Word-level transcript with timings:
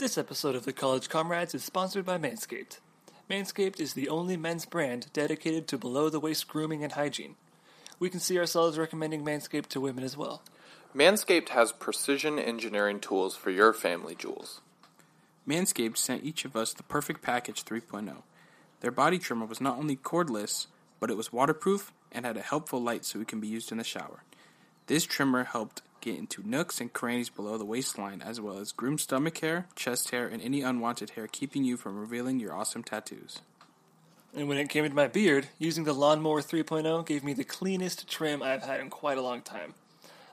This 0.00 0.16
episode 0.16 0.54
of 0.54 0.64
the 0.64 0.72
College 0.72 1.10
Comrades 1.10 1.54
is 1.54 1.62
sponsored 1.62 2.06
by 2.06 2.16
Manscaped. 2.16 2.78
Manscaped 3.28 3.78
is 3.78 3.92
the 3.92 4.08
only 4.08 4.34
men's 4.34 4.64
brand 4.64 5.12
dedicated 5.12 5.68
to 5.68 5.76
below 5.76 6.08
the 6.08 6.18
waist 6.18 6.48
grooming 6.48 6.82
and 6.82 6.92
hygiene. 6.92 7.36
We 7.98 8.08
can 8.08 8.18
see 8.18 8.38
ourselves 8.38 8.78
recommending 8.78 9.22
Manscaped 9.22 9.66
to 9.66 9.80
women 9.82 10.02
as 10.02 10.16
well. 10.16 10.40
Manscaped 10.96 11.50
has 11.50 11.70
precision 11.72 12.38
engineering 12.38 12.98
tools 12.98 13.36
for 13.36 13.50
your 13.50 13.74
family 13.74 14.14
jewels. 14.14 14.62
Manscaped 15.46 15.98
sent 15.98 16.24
each 16.24 16.46
of 16.46 16.56
us 16.56 16.72
the 16.72 16.82
Perfect 16.82 17.20
Package 17.20 17.62
3.0. 17.62 18.22
Their 18.80 18.90
body 18.90 19.18
trimmer 19.18 19.44
was 19.44 19.60
not 19.60 19.76
only 19.76 19.96
cordless, 19.96 20.66
but 20.98 21.10
it 21.10 21.16
was 21.18 21.30
waterproof 21.30 21.92
and 22.10 22.24
had 22.24 22.38
a 22.38 22.40
helpful 22.40 22.80
light 22.80 23.04
so 23.04 23.20
it 23.20 23.28
can 23.28 23.38
be 23.38 23.48
used 23.48 23.70
in 23.70 23.76
the 23.76 23.84
shower. 23.84 24.22
This 24.86 25.04
trimmer 25.04 25.44
helped 25.44 25.82
get 26.00 26.18
into 26.18 26.48
nooks 26.48 26.80
and 26.80 26.92
crannies 26.92 27.28
below 27.28 27.58
the 27.58 27.64
waistline, 27.64 28.22
as 28.22 28.40
well 28.40 28.58
as 28.58 28.72
groom 28.72 28.98
stomach 28.98 29.38
hair, 29.38 29.66
chest 29.74 30.10
hair, 30.10 30.26
and 30.26 30.42
any 30.42 30.62
unwanted 30.62 31.10
hair, 31.10 31.26
keeping 31.26 31.64
you 31.64 31.76
from 31.76 31.98
revealing 31.98 32.40
your 32.40 32.54
awesome 32.54 32.82
tattoos. 32.82 33.40
And 34.34 34.48
when 34.48 34.58
it 34.58 34.68
came 34.68 34.84
to 34.84 34.94
my 34.94 35.08
beard, 35.08 35.48
using 35.58 35.84
the 35.84 35.92
Lawnmower 35.92 36.40
3.0 36.40 37.04
gave 37.04 37.24
me 37.24 37.32
the 37.32 37.44
cleanest 37.44 38.08
trim 38.08 38.42
I've 38.42 38.62
had 38.62 38.80
in 38.80 38.88
quite 38.88 39.18
a 39.18 39.22
long 39.22 39.42
time. 39.42 39.74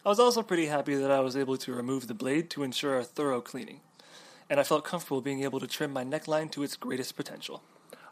I 0.05 0.09
was 0.09 0.19
also 0.19 0.43
pretty 0.43 0.67
happy 0.67 0.95
that 0.95 1.11
I 1.11 1.19
was 1.19 1.35
able 1.35 1.57
to 1.57 1.73
remove 1.73 2.07
the 2.07 2.13
blade 2.13 2.49
to 2.51 2.63
ensure 2.63 2.99
a 2.99 3.03
thorough 3.03 3.41
cleaning. 3.41 3.81
And 4.49 4.59
I 4.59 4.63
felt 4.63 4.85
comfortable 4.85 5.21
being 5.21 5.43
able 5.43 5.59
to 5.59 5.67
trim 5.67 5.91
my 5.91 6.03
neckline 6.03 6.51
to 6.51 6.63
its 6.63 6.75
greatest 6.75 7.15
potential. 7.15 7.63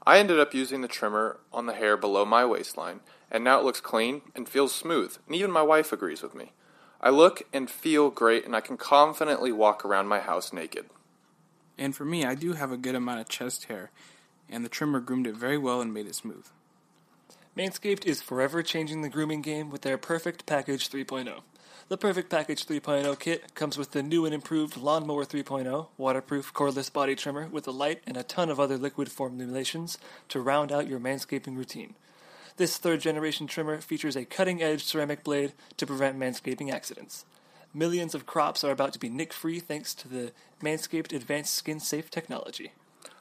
I 0.08 0.20
ended 0.20 0.40
up 0.40 0.54
using 0.54 0.82
the 0.82 0.88
trimmer 0.88 1.40
on 1.54 1.68
the 1.68 1.74
hair 1.74 1.98
below 1.98 2.26
my 2.26 2.46
waistline, 2.46 3.00
and 3.32 3.44
now 3.44 3.60
it 3.60 3.66
looks 3.66 3.80
clean 3.80 4.22
and 4.36 4.48
feels 4.50 4.74
smooth, 4.74 5.18
and 5.26 5.36
even 5.36 5.52
my 5.52 5.64
wife 5.64 5.92
agrees 5.92 6.22
with 6.22 6.36
me. 6.36 6.52
I 7.02 7.10
look 7.10 7.44
and 7.54 7.70
feel 7.70 8.10
great, 8.10 8.46
and 8.46 8.56
I 8.56 8.62
can 8.62 8.78
confidently 8.78 9.52
walk 9.52 9.86
around 9.86 10.08
my 10.08 10.20
house 10.20 10.52
naked. 10.54 10.86
And 11.78 11.96
for 11.96 12.06
me, 12.06 12.26
I 12.26 12.36
do 12.36 12.54
have 12.54 12.72
a 12.72 12.78
good 12.78 12.96
amount 12.96 13.20
of 13.20 13.30
chest 13.30 13.66
hair, 13.66 13.92
and 14.50 14.64
the 14.64 14.70
trimmer 14.70 15.00
groomed 15.00 15.28
it 15.28 15.36
very 15.36 15.58
well 15.58 15.82
and 15.82 15.94
made 15.94 16.08
it 16.08 16.16
smooth. 16.16 16.48
Manscaped 17.58 18.06
is 18.06 18.22
forever 18.22 18.62
changing 18.62 19.02
the 19.02 19.10
grooming 19.10 19.42
game 19.42 19.70
with 19.70 19.82
their 19.82 19.98
Perfect 19.98 20.46
Package 20.46 20.90
3.0. 20.90 21.42
The 21.88 21.98
Perfect 21.98 22.30
Package 22.30 22.66
3.0 22.66 23.20
kit 23.20 23.54
comes 23.54 23.78
with 23.78 23.92
the 23.92 24.02
new 24.02 24.26
and 24.26 24.34
improved 24.34 24.76
Lawnmower 24.76 25.24
3.0, 25.24 25.88
waterproof 25.98 26.52
cordless 26.54 26.92
body 26.92 27.16
trimmer 27.16 27.48
with 27.48 27.68
a 27.68 27.72
light 27.72 28.02
and 28.08 28.18
a 28.18 28.24
ton 28.24 28.50
of 28.50 28.60
other 28.60 28.78
liquid 28.78 29.12
formulations 29.12 30.00
to 30.30 30.42
round 30.42 30.72
out 30.72 30.88
your 30.88 31.00
manscaping 31.00 31.56
routine. 31.56 31.94
This 32.58 32.78
third 32.78 33.02
generation 33.02 33.48
trimmer 33.48 33.82
features 33.82 34.16
a 34.16 34.24
cutting 34.24 34.64
edge 34.64 34.86
ceramic 34.86 35.26
blade 35.26 35.52
to 35.76 35.86
prevent 35.86 36.18
manscaping 36.18 36.72
accidents. 36.72 37.26
Millions 37.74 38.16
of 38.16 38.26
crops 38.26 38.64
are 38.64 38.72
about 38.72 38.94
to 38.94 39.00
be 39.00 39.10
nick 39.10 39.34
free 39.34 39.60
thanks 39.60 39.94
to 39.96 40.08
the 40.08 40.32
Manscaped 40.64 41.12
Advanced 41.12 41.54
Skin 41.54 41.82
Safe 41.82 42.10
technology. 42.10 42.72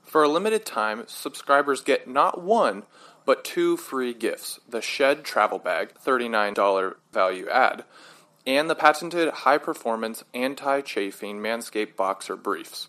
For 0.05 0.23
a 0.23 0.29
limited 0.29 0.65
time, 0.65 1.03
subscribers 1.09 1.81
get 1.81 2.07
not 2.07 2.41
one, 2.41 2.85
but 3.27 3.45
two 3.45 3.77
free 3.77 4.15
gifts 4.15 4.61
the 4.69 4.81
Shed 4.81 5.25
Travel 5.25 5.59
Bag, 5.59 5.95
$39 5.95 6.95
value 7.13 7.49
add, 7.49 7.83
and 8.47 8.71
the 8.71 8.77
patented 8.77 9.29
high 9.31 9.59
performance 9.59 10.23
anti 10.33 10.81
chafing 10.83 11.39
Manscaped 11.39 11.97
Boxer 11.97 12.37
Briefs. 12.37 12.87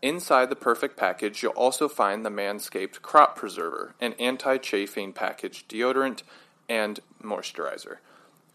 Inside 0.00 0.48
the 0.48 0.56
perfect 0.56 0.96
package, 0.96 1.42
you'll 1.42 1.52
also 1.52 1.88
find 1.88 2.24
the 2.24 2.30
Manscaped 2.30 3.02
Crop 3.02 3.36
Preserver, 3.36 3.94
an 4.00 4.12
anti 4.14 4.56
chafing 4.58 5.12
package 5.12 5.66
deodorant 5.68 6.22
and 6.68 7.00
moisturizer. 7.22 7.96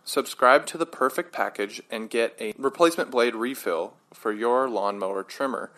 Subscribe 0.05 0.65
to 0.67 0.77
the 0.77 0.85
perfect 0.85 1.31
package 1.33 1.81
and 1.89 2.09
get 2.09 2.35
a 2.39 2.53
replacement 2.57 3.11
blade 3.11 3.35
refill 3.35 3.93
for 4.13 4.31
your 4.31 4.69
lawnmower 4.69 5.23
trimmer 5.23 5.71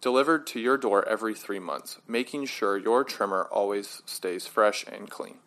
delivered 0.00 0.46
to 0.46 0.60
your 0.60 0.76
door 0.76 1.06
every 1.08 1.34
three 1.34 1.58
months, 1.58 1.98
making 2.06 2.46
sure 2.46 2.76
your 2.76 3.04
trimmer 3.04 3.48
always 3.50 4.02
stays 4.06 4.46
fresh 4.46 4.84
and 4.86 5.10
clean. 5.10 5.38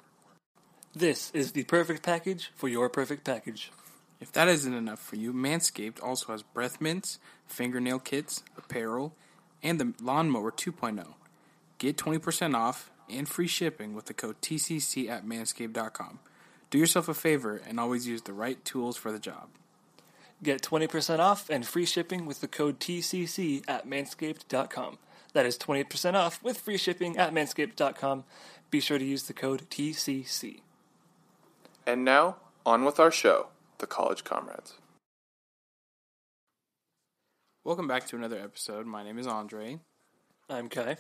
This 0.94 1.32
is 1.32 1.52
the 1.52 1.64
perfect 1.66 2.04
package 2.04 2.52
for 2.56 2.68
your 2.68 2.90
perfect 2.90 3.24
package. 3.24 3.72
If 4.20 4.32
that 4.34 4.48
isn't 4.48 4.74
enough 4.74 5.00
for 5.00 5.16
you, 5.16 5.32
Manscaped 5.32 6.04
also 6.04 6.32
has 6.32 6.42
breath 6.44 6.82
mints, 6.82 7.20
fingernail 7.48 8.00
kits, 8.00 8.44
apparel, 8.58 9.16
and 9.62 9.80
the 9.80 9.94
Lawnmower 10.02 10.52
2.0. 10.52 11.14
Get 11.78 11.98
20% 11.98 12.56
off 12.56 12.92
and 13.10 13.28
free 13.28 13.48
shipping 13.48 13.94
with 13.94 14.06
the 14.06 14.14
code 14.14 14.42
TCC 14.42 15.10
at 15.10 15.26
manscaped.com. 15.26 16.20
Do 16.70 16.78
yourself 16.78 17.10
a 17.10 17.14
favor 17.14 17.62
and 17.68 17.80
always 17.80 18.08
use 18.08 18.22
the 18.22 18.34
right 18.34 18.64
tools 18.64 18.98
for 18.98 19.12
the 19.12 19.20
job. 19.20 19.50
Get 20.42 20.62
20% 20.62 21.20
off 21.20 21.50
and 21.50 21.66
free 21.66 21.86
shipping 21.86 22.26
with 22.26 22.42
the 22.42 22.48
code 22.48 22.80
TCC 22.80 23.64
at 23.68 23.88
manscaped.com. 23.88 24.98
That 25.34 25.46
is 25.46 25.58
20% 25.58 26.14
off 26.14 26.42
with 26.44 26.60
free 26.60 26.78
shipping 26.78 27.18
at 27.18 27.34
manscaped.com. 27.34 28.24
Be 28.72 28.80
sure 28.80 28.98
to 28.98 29.06
use 29.06 29.24
the 29.24 29.34
code 29.34 29.70
TCC. 29.70 30.62
And 31.86 32.06
now, 32.06 32.38
on 32.66 32.86
with 32.86 33.00
our 33.00 33.12
show, 33.12 33.48
The 33.80 33.88
College 33.88 34.24
Comrades. 34.24 34.79
Welcome 37.70 37.88
back 37.88 38.08
to 38.08 38.16
another 38.16 38.40
episode. 38.40 38.88
My 38.88 39.04
name 39.04 39.20
is 39.20 39.28
Andre, 39.28 39.78
I'm 40.50 40.70
Kai. 40.70 40.98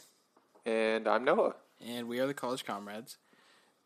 And 0.68 1.07
I'm 1.07 1.24
Noah. 1.24 1.56
and 1.84 2.07
we 2.07 2.19
are 2.19 2.28
the 2.28 2.35
College 2.35 2.63
Comrades. 2.63 3.18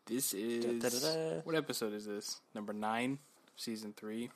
This 0.04 0.34
is 0.34 0.66
Da-da-da-da. 0.82 1.40
what 1.44 1.54
episode 1.56 1.94
is 1.94 2.04
this? 2.04 2.42
Number 2.54 2.74
nine, 2.74 3.20
season 3.56 3.94
three. 3.96 4.28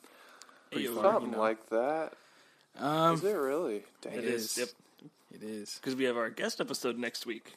Pretty 0.71 0.87
far, 0.87 1.03
Something 1.13 1.27
you 1.33 1.37
know. 1.37 1.43
like 1.43 1.69
that. 1.69 2.15
Um, 2.79 3.17
Is 3.17 3.25
it 3.25 3.33
really? 3.37 3.83
Dang 4.01 4.15
It 4.15 4.19
it 4.21 4.25
is, 4.25 4.45
is. 4.53 4.57
yep. 4.57 4.69
It 5.31 5.43
is. 5.43 5.75
Because 5.75 5.95
we 5.95 6.05
have 6.05 6.17
our 6.17 6.31
guest 6.31 6.59
episode 6.63 6.97
next 6.97 7.27
week. 7.27 7.53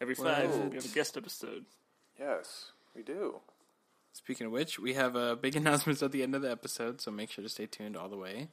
Every 0.00 0.16
Whoa. 0.16 0.24
five, 0.24 0.50
we 0.70 0.74
have 0.78 0.84
a 0.84 0.88
guest 0.88 1.16
episode. 1.16 1.64
Yes, 2.18 2.72
we 2.96 3.04
do. 3.04 3.36
Speaking 4.14 4.48
of 4.48 4.52
which, 4.52 4.80
we 4.80 4.94
have 4.94 5.14
uh, 5.14 5.36
big 5.36 5.54
announcements 5.60 6.02
at 6.02 6.10
the 6.10 6.24
end 6.24 6.34
of 6.34 6.42
the 6.42 6.50
episode, 6.50 7.00
so 7.00 7.12
make 7.12 7.30
sure 7.30 7.44
to 7.44 7.48
stay 7.48 7.66
tuned 7.66 7.96
all 7.96 8.08
the 8.08 8.16
way. 8.16 8.48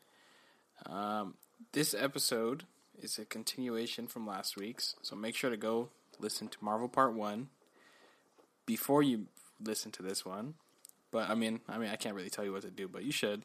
Um, 0.86 1.34
this 1.74 1.94
episode 1.94 2.64
is 2.98 3.18
a 3.18 3.26
continuation 3.26 4.08
from 4.08 4.28
last 4.28 4.58
week's, 4.58 4.96
so 5.02 5.16
make 5.16 5.36
sure 5.36 5.50
to 5.50 5.58
go 5.58 5.90
listen 6.20 6.48
to 6.48 6.58
Marvel 6.62 6.88
Part 6.88 7.14
One 7.14 7.50
before 8.66 9.04
you 9.04 9.28
listen 9.62 9.92
to 9.94 10.04
this 10.04 10.26
one. 10.26 10.56
But 11.12 11.30
I 11.30 11.36
mean, 11.36 11.62
I 11.70 11.78
mean, 11.78 11.90
I 11.90 11.96
can't 11.96 12.16
really 12.16 12.30
tell 12.30 12.46
you 12.46 12.52
what 12.52 12.64
to 12.64 12.72
do, 12.72 12.88
but 12.88 13.04
you 13.04 13.12
should. 13.12 13.44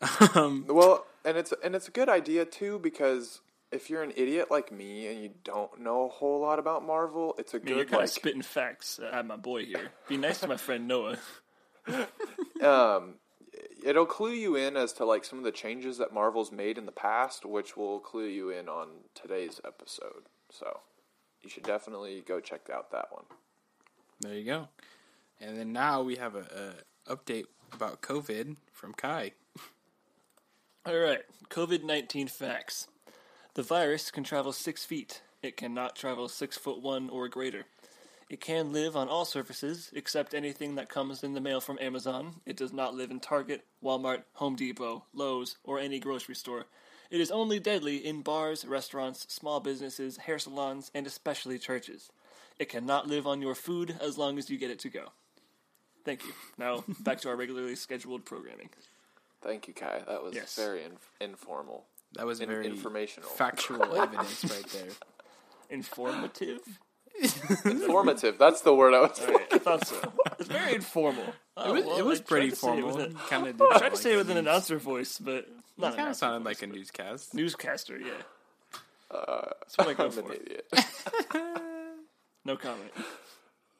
um, 0.34 0.64
Well, 0.68 1.06
and 1.24 1.36
it's 1.36 1.52
and 1.64 1.74
it's 1.74 1.88
a 1.88 1.90
good 1.90 2.08
idea 2.08 2.44
too 2.44 2.78
because 2.78 3.40
if 3.72 3.90
you're 3.90 4.02
an 4.02 4.12
idiot 4.16 4.50
like 4.50 4.70
me 4.70 5.06
and 5.08 5.22
you 5.22 5.30
don't 5.44 5.80
know 5.80 6.06
a 6.06 6.08
whole 6.08 6.40
lot 6.40 6.58
about 6.58 6.84
Marvel, 6.86 7.34
it's 7.38 7.54
a 7.54 7.56
I 7.56 7.60
mean, 7.60 7.68
you're 7.68 7.76
good 7.78 7.90
kind 7.90 8.00
like 8.00 8.08
of 8.08 8.10
spitting 8.10 8.42
facts 8.42 9.00
at 9.12 9.26
my 9.26 9.36
boy 9.36 9.64
here. 9.64 9.90
Be 10.08 10.16
nice 10.16 10.40
to 10.40 10.48
my 10.48 10.56
friend 10.56 10.86
Noah. 10.86 11.18
um 12.62 13.14
it'll 13.84 14.06
clue 14.06 14.32
you 14.32 14.56
in 14.56 14.76
as 14.76 14.92
to 14.94 15.04
like 15.04 15.24
some 15.24 15.38
of 15.38 15.44
the 15.44 15.52
changes 15.52 15.98
that 15.98 16.12
Marvel's 16.12 16.52
made 16.52 16.78
in 16.78 16.86
the 16.86 16.92
past, 16.92 17.44
which 17.44 17.76
will 17.76 17.98
clue 17.98 18.26
you 18.26 18.50
in 18.50 18.68
on 18.68 18.88
today's 19.14 19.60
episode. 19.64 20.24
So, 20.50 20.80
you 21.42 21.50
should 21.50 21.64
definitely 21.64 22.22
go 22.26 22.40
check 22.40 22.68
out 22.72 22.90
that 22.92 23.08
one. 23.10 23.24
there 24.20 24.34
you 24.34 24.44
go. 24.44 24.68
And 25.40 25.58
then 25.58 25.72
now 25.72 26.02
we 26.02 26.16
have 26.16 26.34
a, 26.34 26.74
a 27.08 27.14
update 27.14 27.44
about 27.72 28.00
COVID 28.00 28.56
from 28.72 28.94
Kai. 28.94 29.32
All 30.86 30.96
right, 30.96 31.22
COVID 31.50 31.84
19 31.84 32.28
facts. 32.28 32.88
The 33.54 33.62
virus 33.62 34.10
can 34.10 34.24
travel 34.24 34.52
six 34.52 34.84
feet. 34.84 35.22
It 35.42 35.56
cannot 35.56 35.96
travel 35.96 36.28
six 36.28 36.56
foot 36.56 36.80
one 36.80 37.08
or 37.08 37.28
greater. 37.28 37.64
It 38.28 38.40
can 38.40 38.72
live 38.72 38.96
on 38.96 39.08
all 39.08 39.24
surfaces 39.24 39.90
except 39.94 40.34
anything 40.34 40.74
that 40.74 40.88
comes 40.88 41.22
in 41.22 41.34
the 41.34 41.40
mail 41.40 41.60
from 41.60 41.78
Amazon. 41.80 42.40
It 42.44 42.56
does 42.56 42.72
not 42.72 42.94
live 42.94 43.10
in 43.12 43.20
Target, 43.20 43.64
Walmart, 43.84 44.24
Home 44.34 44.56
Depot, 44.56 45.04
Lowe's, 45.14 45.56
or 45.62 45.78
any 45.78 46.00
grocery 46.00 46.34
store. 46.34 46.66
It 47.08 47.20
is 47.20 47.30
only 47.30 47.60
deadly 47.60 47.98
in 48.04 48.22
bars, 48.22 48.64
restaurants, 48.64 49.32
small 49.32 49.60
businesses, 49.60 50.16
hair 50.16 50.40
salons, 50.40 50.90
and 50.92 51.06
especially 51.06 51.56
churches. 51.58 52.10
It 52.58 52.68
cannot 52.68 53.06
live 53.06 53.28
on 53.28 53.40
your 53.40 53.54
food 53.54 53.96
as 54.00 54.18
long 54.18 54.38
as 54.38 54.50
you 54.50 54.58
get 54.58 54.72
it 54.72 54.80
to 54.80 54.88
go. 54.88 55.12
Thank 56.04 56.24
you. 56.24 56.32
Now, 56.58 56.82
back 57.00 57.20
to 57.20 57.28
our 57.28 57.36
regularly 57.36 57.76
scheduled 57.76 58.24
programming. 58.24 58.70
Thank 59.40 59.68
you, 59.68 59.74
Kai. 59.74 60.02
That 60.08 60.24
was 60.24 60.34
Yes. 60.34 60.56
very 60.56 60.82
in- 60.82 60.96
informal. 61.20 61.84
That 62.14 62.26
was 62.26 62.40
In- 62.40 62.48
very 62.48 62.66
informational. 62.66 63.28
factual 63.30 63.94
evidence 64.02 64.44
right 64.44 64.66
there. 64.72 64.88
Informative? 65.70 66.60
Informative. 67.64 68.38
That's 68.38 68.60
the 68.62 68.74
word 68.74 68.94
I 68.94 69.00
was. 69.02 69.20
All 69.20 69.32
right, 69.34 69.46
I 69.52 69.58
thought 69.58 69.86
so. 69.86 70.12
It's 70.38 70.48
very 70.48 70.74
informal. 70.74 71.24
Oh, 71.56 71.70
It 71.70 71.72
was, 71.78 71.84
well, 71.86 71.98
it 71.98 72.04
was 72.04 72.20
I 72.20 72.22
tried 72.22 72.28
pretty 72.28 72.50
to 72.50 72.56
say 72.56 72.68
it 72.76 72.80
formal. 72.82 72.96
with 72.96 73.14
a- 73.16 73.28
Kind 73.28 73.46
of. 73.46 73.62
I 73.62 73.78
tried 73.78 73.88
to 73.90 73.96
say 73.96 74.12
it 74.12 74.16
with 74.16 74.30
an 74.30 74.36
announcer 74.36 74.78
voice, 74.78 75.18
but 75.18 75.48
not 75.78 75.94
It 75.94 75.96
kind 75.96 76.08
of 76.10 76.16
sounded 76.16 76.40
voice, 76.44 76.60
like 76.60 76.70
a 76.70 76.72
newscast. 76.72 77.34
newscaster. 77.34 77.98
Yeah, 77.98 78.10
Uh, 79.10 79.46
that's 79.60 79.78
what 79.78 79.88
I 79.88 79.94
go 79.94 80.04
I'm 80.04 80.10
for. 80.10 80.32
an 80.32 80.38
idiot. 80.40 80.66
No 82.44 82.56
comment. 82.56 82.92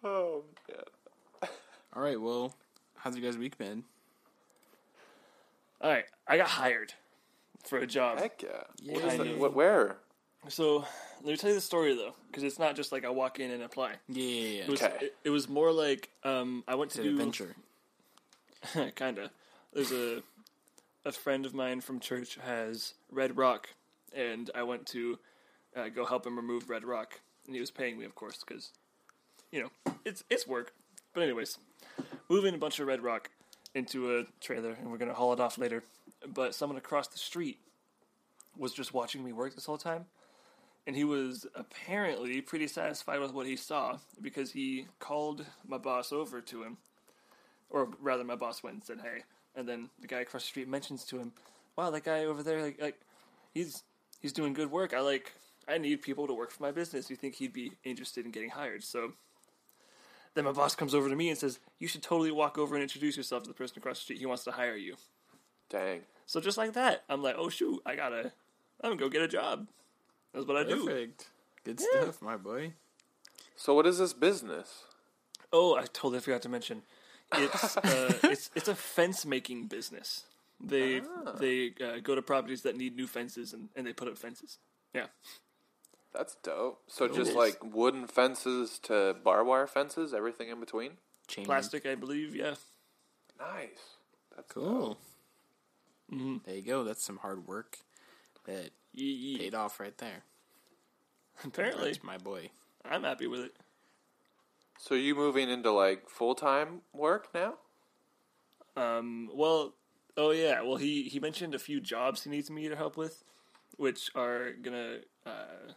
oh 0.03 0.43
man. 0.69 1.51
All 1.95 2.03
right. 2.03 2.21
Well, 2.21 2.53
how's 2.97 3.17
your 3.17 3.25
guys' 3.31 3.39
week 3.39 3.57
been? 3.59 3.85
All 5.81 5.91
right, 5.91 6.05
I 6.27 6.37
got 6.37 6.49
hired 6.49 6.95
for 7.65 7.79
a 7.79 7.87
job. 7.87 8.19
Heck 8.19 8.43
yeah. 8.43 8.49
Yeah. 8.83 8.99
is 9.07 9.19
that? 9.19 9.39
What, 9.39 9.55
where? 9.55 9.99
So 10.49 10.85
let 11.23 11.27
me 11.33 11.37
tell 11.37 11.51
you 11.51 11.57
the 11.57 11.61
story 11.61 11.95
though, 11.95 12.15
because 12.29 12.43
it's 12.43 12.59
not 12.59 12.77
just 12.77 12.93
like 12.93 13.05
I 13.05 13.11
walk 13.11 13.41
in 13.41 13.51
and 13.51 13.63
apply. 13.63 13.95
Yeah, 14.09 14.23
yeah, 14.23 14.49
yeah. 14.49 14.63
It 14.65 14.69
was, 14.69 14.83
Okay. 14.83 14.97
it, 15.07 15.17
it 15.25 15.31
was 15.31 15.49
more 15.49 15.73
like 15.73 16.11
um, 16.25 16.63
I 16.69 16.75
went 16.75 16.91
It's 16.91 16.97
to 16.97 17.03
an 17.03 17.09
do 17.09 17.13
adventure. 17.15 17.57
kind 18.97 19.19
of. 19.19 19.31
There's 19.73 19.93
a 19.93 20.23
a 21.05 21.13
friend 21.13 21.47
of 21.47 21.55
mine 21.55 21.81
from 21.81 22.01
church 22.01 22.37
has 22.45 22.95
Red 23.11 23.37
Rock, 23.37 23.69
and 24.15 24.51
I 24.55 24.63
went 24.65 24.87
to 24.89 25.19
uh, 25.77 25.89
go 25.89 26.05
help 26.05 26.27
him 26.27 26.37
remove 26.37 26.69
Red 26.69 26.85
Rock, 26.85 27.21
and 27.47 27.55
he 27.55 27.61
was 27.61 27.71
paying 27.71 27.99
me, 27.99 28.05
of 28.05 28.15
course, 28.15 28.43
because 28.47 28.71
you 29.53 29.63
know 29.63 29.93
it's 30.05 30.25
it's 30.31 30.47
work. 30.47 30.73
But 31.13 31.23
anyways, 31.23 31.59
moving 32.29 32.55
a 32.55 32.59
bunch 32.59 32.79
of 32.81 32.87
Red 32.87 33.03
Rock 33.03 33.31
into 33.75 34.19
a 34.19 34.25
trailer, 34.41 34.73
and 34.81 34.91
we're 34.91 34.99
gonna 34.99 35.15
haul 35.15 35.33
it 35.33 35.41
off 35.41 35.59
later. 35.59 35.85
But 36.27 36.55
someone 36.55 36.79
across 36.79 37.09
the 37.09 37.19
street 37.19 37.59
was 38.57 38.73
just 38.73 38.95
watching 38.95 39.23
me 39.25 39.33
work 39.33 39.55
this 39.55 39.67
whole 39.67 39.79
time. 39.79 40.07
And 40.87 40.95
he 40.95 41.05
was 41.05 41.47
apparently 41.55 42.41
pretty 42.41 42.69
satisfied 42.69 43.19
with 43.21 43.33
what 43.33 43.47
he 43.47 43.57
saw 43.57 43.99
because 44.21 44.53
he 44.53 44.87
called 45.01 45.45
my 45.67 45.79
boss 45.79 46.13
over 46.13 46.41
to 46.41 46.63
him 46.63 46.77
or 47.71 47.89
rather, 48.01 48.25
my 48.25 48.37
boss 48.37 48.63
went 48.63 48.75
and 48.75 48.85
said, 48.85 49.01
"Hey," 49.01 49.25
and 49.55 49.69
then 49.69 49.91
the 50.01 50.07
guy 50.07 50.21
across 50.21 50.43
the 50.43 50.49
street 50.49 50.69
mentions 50.69 51.05
to 51.07 51.19
him, 51.19 51.33
"Wow, 51.77 51.91
that 51.91 52.05
guy 52.05 52.25
over 52.25 52.43
there, 52.43 52.63
like, 52.63 52.81
like 52.81 53.01
he's 53.55 53.83
he's 54.21 54.33
doing 54.33 54.53
good 54.53 54.71
work. 54.71 54.95
I 54.95 55.01
like, 55.01 55.33
I 55.69 55.79
need 55.79 56.03
people 56.03 56.27
to 56.27 56.35
work 56.35 56.51
for 56.51 56.63
my 56.63 56.71
business. 56.73 57.11
You 57.11 57.17
think 57.17 57.35
he'd 57.35 57.53
be 57.53 57.73
interested 57.85 58.25
in 58.25 58.31
getting 58.31 58.51
hired?" 58.51 58.85
So 58.85 59.15
then 60.35 60.45
my 60.45 60.53
boss 60.53 60.75
comes 60.75 60.95
over 60.95 61.09
to 61.09 61.17
me 61.17 61.29
and 61.29 61.39
says, 61.39 61.59
"You 61.79 61.89
should 61.89 62.03
totally 62.03 62.31
walk 62.31 62.59
over 62.59 62.75
and 62.75 62.83
introduce 62.83 63.17
yourself 63.17 63.43
to 63.45 63.49
the 63.49 63.55
person 63.55 63.79
across 63.79 63.99
the 63.99 64.05
street. 64.05 64.19
He 64.21 64.27
wants 64.27 64.45
to 64.45 64.53
hire 64.53 64.77
you." 64.77 64.97
Dang. 65.69 66.03
So 66.27 66.41
just 66.41 66.59
like 66.59 66.73
that, 66.75 67.05
I'm 67.09 67.23
like, 67.23 67.37
"Oh 67.37 67.49
shoot, 67.49 67.83
I 67.85 67.97
gotta, 67.97 68.33
I'm 68.81 68.91
gonna 68.91 68.97
go 68.97 69.09
get 69.09 69.23
a 69.23 69.29
job." 69.29 69.69
That's 70.37 70.47
what 70.47 70.59
I 70.59 70.65
do. 70.65 70.85
Perfect. 70.85 71.31
Good 71.65 71.81
Yeah. 71.81 72.03
stuff, 72.03 72.21
my 72.21 72.37
boy. 72.37 72.75
So 73.57 73.73
what 73.73 73.87
is 73.87 73.97
this 73.99 74.13
business? 74.13 74.85
Oh, 75.51 75.75
I 75.75 75.85
totally 75.87 76.21
forgot 76.21 76.43
to 76.43 76.51
mention. 76.51 76.83
It's 77.33 77.77
uh, 77.79 78.13
it's 78.25 78.51
it's 78.55 78.69
a 78.69 78.75
fence 78.75 79.25
making 79.25 79.69
business. 79.69 80.25
They 80.61 81.01
they 81.41 81.73
uh, 81.83 82.01
go 82.03 82.15
to 82.15 82.21
properties 82.21 82.63
that 82.63 82.77
need 82.77 82.97
new 82.97 83.07
fences 83.07 83.55
and, 83.55 83.71
and 83.75 83.87
they 83.87 83.95
put 83.95 84.09
up 84.09 84.19
fences. 84.19 84.59
Yeah, 84.93 85.07
That's 86.13 86.35
dope. 86.43 86.83
So 86.87 87.09
just 87.09 87.31
is. 87.31 87.37
like 87.37 87.57
wooden 87.63 88.07
fences 88.07 88.79
to 88.81 89.17
barbed 89.25 89.49
wire 89.49 89.67
fences, 89.67 90.13
everything 90.13 90.51
in 90.51 90.61
between. 90.61 90.93
Chain. 91.29 91.47
plastic, 91.47 91.87
I 91.87 91.95
believe. 91.95 92.37
Yeah, 92.37 92.55
Nice. 93.39 93.97
That's 94.35 94.53
Cool. 94.53 94.99
Mhm. 96.13 96.45
There 96.45 96.55
you 96.55 96.63
go. 96.63 96.85
That's 96.85 97.03
some 97.03 97.19
hard 97.19 97.47
work 97.49 97.79
that 98.45 98.71
Yee, 98.97 99.13
yee. 99.13 99.39
paid 99.39 99.55
off 99.55 99.79
right 99.79 99.97
there. 99.99 100.25
apparently 101.45 101.91
That's 101.93 102.03
my 102.03 102.19
boy. 102.19 102.51
I'm 102.85 103.05
happy 103.05 103.27
with 103.27 103.41
it. 103.41 103.55
So 104.79 104.95
you 104.95 105.15
moving 105.15 105.49
into 105.49 105.71
like 105.71 106.09
full 106.09 106.35
time 106.35 106.81
work 106.93 107.29
now? 107.35 107.55
Um, 108.77 109.31
well, 109.35 109.75
oh 110.17 110.31
yeah, 110.33 110.63
well 110.63 110.77
he 110.77 111.05
he 111.05 111.19
mentioned 111.21 111.55
a 111.55 111.59
few 111.59 111.81
jobs 111.81 112.25
he 112.25 112.31
needs 112.31 112.51
me 112.51 112.69
to 112.69 112.77
help 112.77 112.97
with, 112.97 113.23
which 113.77 114.11
are 114.15 114.53
gonna. 114.53 114.99
Uh, 115.25 115.73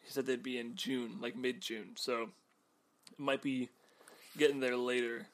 he 0.00 0.10
said 0.10 0.26
they'd 0.26 0.42
be 0.42 0.58
in 0.58 0.74
June, 0.74 1.18
like 1.20 1.36
mid 1.36 1.60
June. 1.62 1.92
So 1.96 2.22
it 3.12 3.18
might 3.18 3.40
be 3.42 3.70
getting 4.36 4.60
there 4.60 4.76
later. 4.76 5.26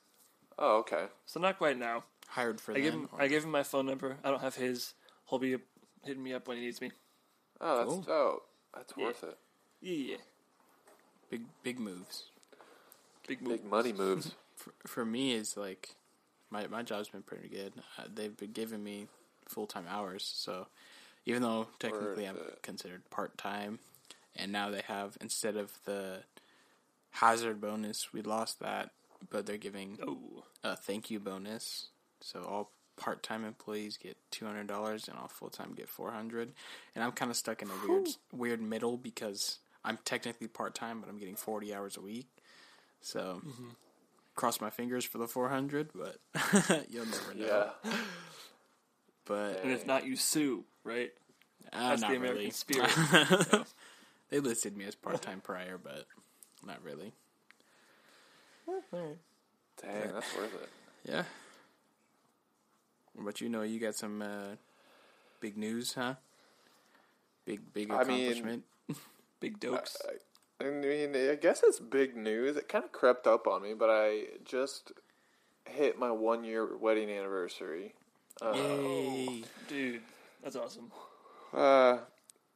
Oh, 0.59 0.79
okay. 0.79 1.06
So 1.26 1.41
not 1.41 1.59
quite 1.59 1.79
now. 1.79 2.05
Hired 2.29 2.61
for 2.61 2.73
I 2.73 2.75
them. 2.75 2.83
give 2.83 2.94
him 2.94 3.09
or- 3.12 3.23
I 3.23 3.26
gave 3.29 3.44
him 3.44 3.50
my 3.50 3.62
phone 3.65 3.87
number. 3.87 4.19
I 4.23 4.31
don't 4.31 4.41
have 4.43 4.55
his. 4.56 4.94
He'll 5.29 5.38
be 5.41 5.56
hitting 6.05 6.23
me 6.23 6.33
up 6.33 6.47
when 6.49 6.56
he 6.59 6.65
needs 6.65 6.81
me. 6.81 6.93
Oh, 7.61 7.79
that's 7.79 7.89
Cool. 7.91 8.03
dope. 8.03 8.47
That's 8.75 8.93
Yeah. 8.97 9.05
worth 9.07 9.25
it. 9.25 9.39
Yeah, 9.83 10.17
big 11.31 11.43
big 11.62 11.79
moves. 11.79 12.25
big 13.27 13.41
move. 13.43 13.53
Big 13.62 13.65
money 13.65 13.93
moves. 13.93 14.35
For, 14.57 14.73
for 14.87 15.05
me, 15.07 15.33
is 15.33 15.57
like 15.57 15.95
my 16.51 16.67
my 16.67 16.83
job's 16.83 17.09
been 17.09 17.23
pretty 17.23 17.49
good. 17.49 17.73
Uh, 17.99 18.03
they've 18.15 18.37
been 18.37 18.53
giving 18.53 18.85
me 18.85 19.07
full 19.49 19.67
time 19.67 19.87
hours, 19.89 20.23
so 20.23 20.67
even 21.25 21.41
though 21.41 21.69
technically 21.79 22.27
I'm 22.27 22.35
Worth 22.37 22.49
it. 22.49 22.62
considered 22.62 23.09
part 23.09 23.39
time, 23.39 23.79
and 24.37 24.53
now 24.53 24.69
they 24.69 24.83
have 24.87 25.17
instead 25.23 25.57
of 25.57 25.73
the 25.87 26.25
hazard 27.12 27.59
bonus, 27.59 28.12
we 28.12 28.21
lost 28.21 28.61
that, 28.61 28.91
but 29.31 29.47
they're 29.47 29.57
giving 29.57 29.99
Oh, 30.07 30.45
a 30.62 30.77
thank 30.77 31.11
you 31.11 31.19
bonus. 31.19 31.89
So 32.21 32.43
all 32.43 32.71
part 33.00 33.25
time 33.25 33.44
employees 33.44 33.97
get 33.97 34.17
two 34.31 34.47
hundred 34.47 34.69
dollars, 34.69 35.08
and 35.08 35.19
all 35.19 35.26
full 35.26 35.50
time 35.50 35.73
get 35.75 35.88
four 35.88 36.12
hundred. 36.12 36.52
And 36.94 37.02
I'm 37.02 37.11
kind 37.12 37.31
of 37.32 37.37
stuck 37.37 37.62
in 37.62 37.69
a 37.69 37.88
weird 37.88 38.08
weird 38.32 38.62
middle 38.62 38.97
because 38.97 39.58
I'm 39.85 39.99
technically 40.05 40.47
part 40.47 40.76
time, 40.76 41.00
but 41.00 41.08
I'm 41.08 41.19
getting 41.19 41.35
forty 41.35 41.75
hours 41.75 41.97
a 41.97 42.00
week. 42.00 42.29
So 43.00 43.43
cross 44.37 44.61
my 44.61 44.70
fingers 44.70 45.05
for 45.05 45.19
the 45.19 45.26
four 45.26 45.49
hundred, 45.49 45.91
but 45.94 46.19
you'll 46.88 47.06
never 47.06 47.35
know. 47.35 47.73
yeah. 47.85 47.93
But 49.25 49.61
and 49.62 49.73
if 49.73 49.87
not, 49.87 50.06
you 50.06 50.17
sue, 50.17 50.64
right? 50.85 51.11
uh, 51.73 51.91
That's 51.91 52.02
not 52.02 52.11
the 52.11 52.17
American 52.17 52.38
really. 52.38 52.50
spirit. 52.50 52.91
they 54.31 54.41
listed 54.41 54.76
me 54.76 54.85
as 54.85 54.94
part 54.94 55.23
time 55.23 55.41
prior, 55.41 55.79
but 55.82 56.05
not 56.67 56.82
really. 56.85 57.12
Dang, 59.82 60.12
that's 60.12 60.37
worth 60.37 60.55
it. 60.62 60.69
Yeah. 61.05 61.23
But 63.19 63.41
you 63.41 63.49
know, 63.49 63.62
you 63.62 63.79
got 63.81 63.95
some 63.95 64.23
uh, 64.23 64.57
big 65.41 65.57
news, 65.57 65.95
huh? 65.95 66.15
Big, 67.45 67.61
big 67.73 67.91
I 67.91 68.05
mean- 68.05 68.21
accomplishment. 68.21 68.65
Big 69.41 69.59
dokes. 69.59 69.97
I 70.61 70.65
mean, 70.69 71.17
I 71.17 71.35
guess 71.37 71.62
it's 71.65 71.81
big 71.81 72.15
news. 72.15 72.59
It 72.59 72.69
kind 72.69 72.85
of 72.85 72.93
crept 72.93 73.27
up 73.27 73.47
on 73.47 73.62
me, 73.62 73.73
but 73.73 73.89
I 73.89 74.25
just 74.45 74.93
hit 75.65 75.99
my 75.99 76.11
one 76.11 76.45
year 76.45 76.77
wedding 76.77 77.09
anniversary. 77.11 77.95
Uh, 78.43 78.53
Yay! 78.55 79.45
Dude, 79.67 80.03
that's 80.43 80.57
awesome. 80.57 80.93
Uh, 81.55 81.99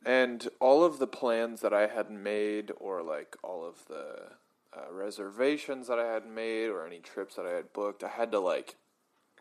and 0.05 0.47
all 0.61 0.85
of 0.85 0.99
the 0.99 1.06
plans 1.06 1.62
that 1.62 1.73
I 1.73 1.87
had 1.87 2.11
made, 2.11 2.71
or 2.79 3.03
like 3.03 3.37
all 3.43 3.65
of 3.65 3.87
the 3.89 4.33
uh, 4.77 4.93
reservations 4.93 5.89
that 5.89 5.99
I 5.99 6.12
had 6.12 6.27
made, 6.27 6.67
or 6.69 6.87
any 6.87 6.99
trips 6.99 7.37
that 7.37 7.47
I 7.47 7.53
had 7.53 7.73
booked, 7.73 8.05
I 8.05 8.09
had 8.09 8.31
to 8.33 8.41
like 8.41 8.77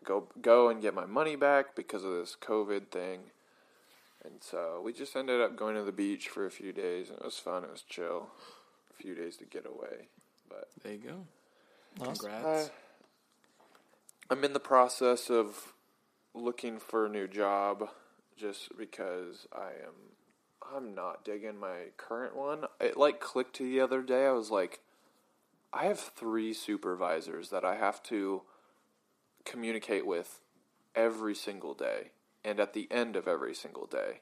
go 0.04 0.28
go 0.40 0.68
and 0.68 0.82
get 0.82 0.94
my 0.94 1.06
money 1.06 1.36
back 1.36 1.74
because 1.74 2.04
of 2.04 2.12
this 2.12 2.36
COVID 2.40 2.88
thing. 2.88 3.20
And 4.24 4.34
so 4.40 4.80
we 4.82 4.92
just 4.92 5.16
ended 5.16 5.40
up 5.40 5.56
going 5.56 5.74
to 5.74 5.82
the 5.82 5.92
beach 5.92 6.28
for 6.28 6.46
a 6.46 6.50
few 6.50 6.72
days, 6.72 7.10
and 7.10 7.18
it 7.18 7.24
was 7.24 7.38
fun. 7.38 7.64
It 7.64 7.70
was 7.70 7.82
chill. 7.82 8.28
A 8.90 9.02
few 9.02 9.14
days 9.14 9.36
to 9.38 9.44
get 9.44 9.66
away, 9.66 10.08
but 10.48 10.68
There 10.82 10.92
you 10.92 10.98
go. 10.98 11.26
Uh, 12.00 12.04
Congrats. 12.06 12.70
I, 12.70 14.32
I'm 14.32 14.44
in 14.44 14.52
the 14.52 14.60
process 14.60 15.30
of 15.30 15.74
looking 16.32 16.78
for 16.78 17.06
a 17.06 17.08
new 17.08 17.28
job 17.28 17.88
just 18.36 18.76
because 18.76 19.46
I 19.52 19.68
am 19.84 20.14
I'm 20.74 20.94
not 20.94 21.24
digging 21.24 21.58
my 21.58 21.90
current 21.96 22.34
one. 22.34 22.64
It 22.80 22.96
like 22.96 23.20
clicked 23.20 23.58
the 23.58 23.80
other 23.80 24.02
day. 24.02 24.26
I 24.26 24.32
was 24.32 24.50
like 24.50 24.80
I 25.72 25.84
have 25.86 26.00
3 26.00 26.54
supervisors 26.54 27.50
that 27.50 27.64
I 27.64 27.76
have 27.76 28.02
to 28.04 28.42
communicate 29.44 30.06
with 30.06 30.40
every 30.94 31.34
single 31.34 31.74
day 31.74 32.10
and 32.44 32.60
at 32.60 32.72
the 32.72 32.88
end 32.90 33.16
of 33.16 33.26
every 33.26 33.54
single 33.54 33.86
day. 33.86 34.20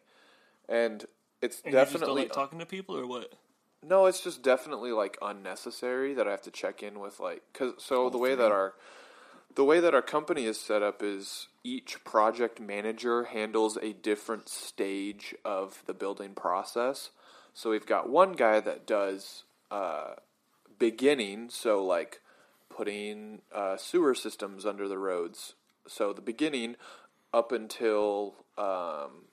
And 0.68 1.04
it's 1.40 1.60
And 1.64 1.74
you 1.74 1.78
just 1.78 1.92
don't 1.92 2.00
definitely 2.00 2.22
like 2.22 2.32
talking 2.32 2.58
to 2.58 2.66
people, 2.66 2.96
or 2.96 3.06
what? 3.06 3.32
no, 3.82 4.06
it's 4.06 4.22
just 4.22 4.42
definitely 4.42 4.92
like 4.92 5.18
unnecessary 5.20 6.14
that 6.14 6.28
I 6.28 6.30
have 6.30 6.42
to 6.42 6.50
check 6.50 6.82
in 6.82 7.00
with 7.00 7.18
like 7.18 7.42
cuz 7.52 7.74
so 7.78 8.08
the 8.10 8.18
way 8.18 8.34
that 8.34 8.52
our 8.52 8.74
the 9.54 9.64
way 9.64 9.80
that 9.80 9.94
our 9.94 10.02
company 10.02 10.46
is 10.46 10.58
set 10.58 10.82
up 10.82 11.02
is 11.02 11.48
each 11.64 12.02
project 12.04 12.60
manager 12.60 13.24
handles 13.24 13.76
a 13.82 13.92
different 13.92 14.48
stage 14.48 15.34
of 15.44 15.82
the 15.86 15.94
building 15.94 16.34
process. 16.34 17.10
So 17.54 17.70
we've 17.70 17.86
got 17.86 18.08
one 18.08 18.32
guy 18.32 18.60
that 18.60 18.86
does 18.86 19.44
uh, 19.70 20.14
beginning, 20.78 21.50
so 21.50 21.84
like 21.84 22.20
putting 22.82 23.40
uh, 23.54 23.76
sewer 23.76 24.12
systems 24.12 24.66
under 24.66 24.88
the 24.88 24.98
roads. 24.98 25.54
So 25.86 26.12
the 26.12 26.20
beginning 26.20 26.74
up 27.32 27.52
until 27.52 28.34
um, 28.58 29.26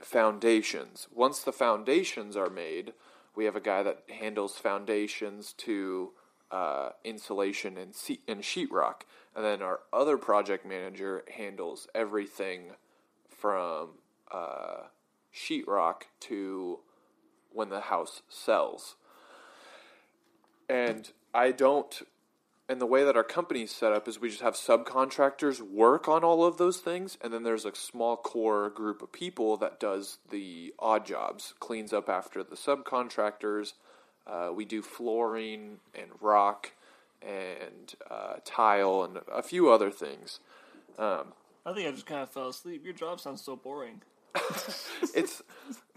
foundations. 0.00 1.06
Once 1.14 1.44
the 1.44 1.52
foundations 1.52 2.36
are 2.36 2.50
made, 2.50 2.92
we 3.36 3.44
have 3.44 3.54
a 3.54 3.60
guy 3.60 3.84
that 3.84 4.02
handles 4.18 4.56
foundations 4.56 5.52
to 5.58 6.10
uh, 6.50 6.88
insulation 7.04 7.78
and, 7.78 7.94
and 8.26 8.40
sheetrock. 8.42 9.02
And 9.36 9.44
then 9.44 9.62
our 9.62 9.78
other 9.92 10.18
project 10.18 10.66
manager 10.66 11.22
handles 11.36 11.86
everything 11.94 12.72
from 13.28 13.90
uh, 14.32 14.86
sheetrock 15.32 16.02
to 16.22 16.80
when 17.52 17.68
the 17.68 17.82
house 17.82 18.22
sells. 18.28 18.96
And 20.68 21.12
I 21.32 21.52
don't 21.52 22.02
and 22.68 22.80
the 22.80 22.86
way 22.86 23.04
that 23.04 23.16
our 23.16 23.24
company's 23.24 23.70
set 23.70 23.92
up 23.92 24.06
is 24.08 24.20
we 24.20 24.28
just 24.28 24.42
have 24.42 24.54
subcontractors 24.54 25.60
work 25.60 26.08
on 26.08 26.24
all 26.24 26.44
of 26.44 26.58
those 26.58 26.78
things, 26.78 27.18
and 27.20 27.32
then 27.32 27.42
there's 27.42 27.64
a 27.64 27.74
small 27.74 28.16
core 28.16 28.70
group 28.70 29.02
of 29.02 29.12
people 29.12 29.56
that 29.58 29.80
does 29.80 30.18
the 30.30 30.72
odd 30.78 31.04
jobs, 31.04 31.54
cleans 31.60 31.92
up 31.92 32.08
after 32.08 32.42
the 32.42 32.56
subcontractors. 32.56 33.74
Uh, 34.26 34.50
we 34.54 34.64
do 34.64 34.80
flooring 34.80 35.80
and 35.94 36.10
rock 36.20 36.72
and 37.20 37.94
uh, 38.10 38.34
tile 38.44 39.02
and 39.02 39.18
a 39.32 39.42
few 39.42 39.70
other 39.70 39.90
things. 39.90 40.40
Um, 40.98 41.32
I 41.64 41.72
think 41.72 41.88
I 41.88 41.92
just 41.92 42.06
kind 42.06 42.22
of 42.22 42.30
fell 42.30 42.48
asleep. 42.48 42.84
Your 42.84 42.94
job 42.94 43.20
sounds 43.20 43.42
so 43.42 43.56
boring. 43.56 44.02
it's 45.14 45.42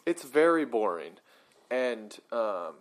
it's 0.05 0.23
very 0.23 0.65
boring, 0.65 1.13
and 1.71 2.17
um, 2.31 2.73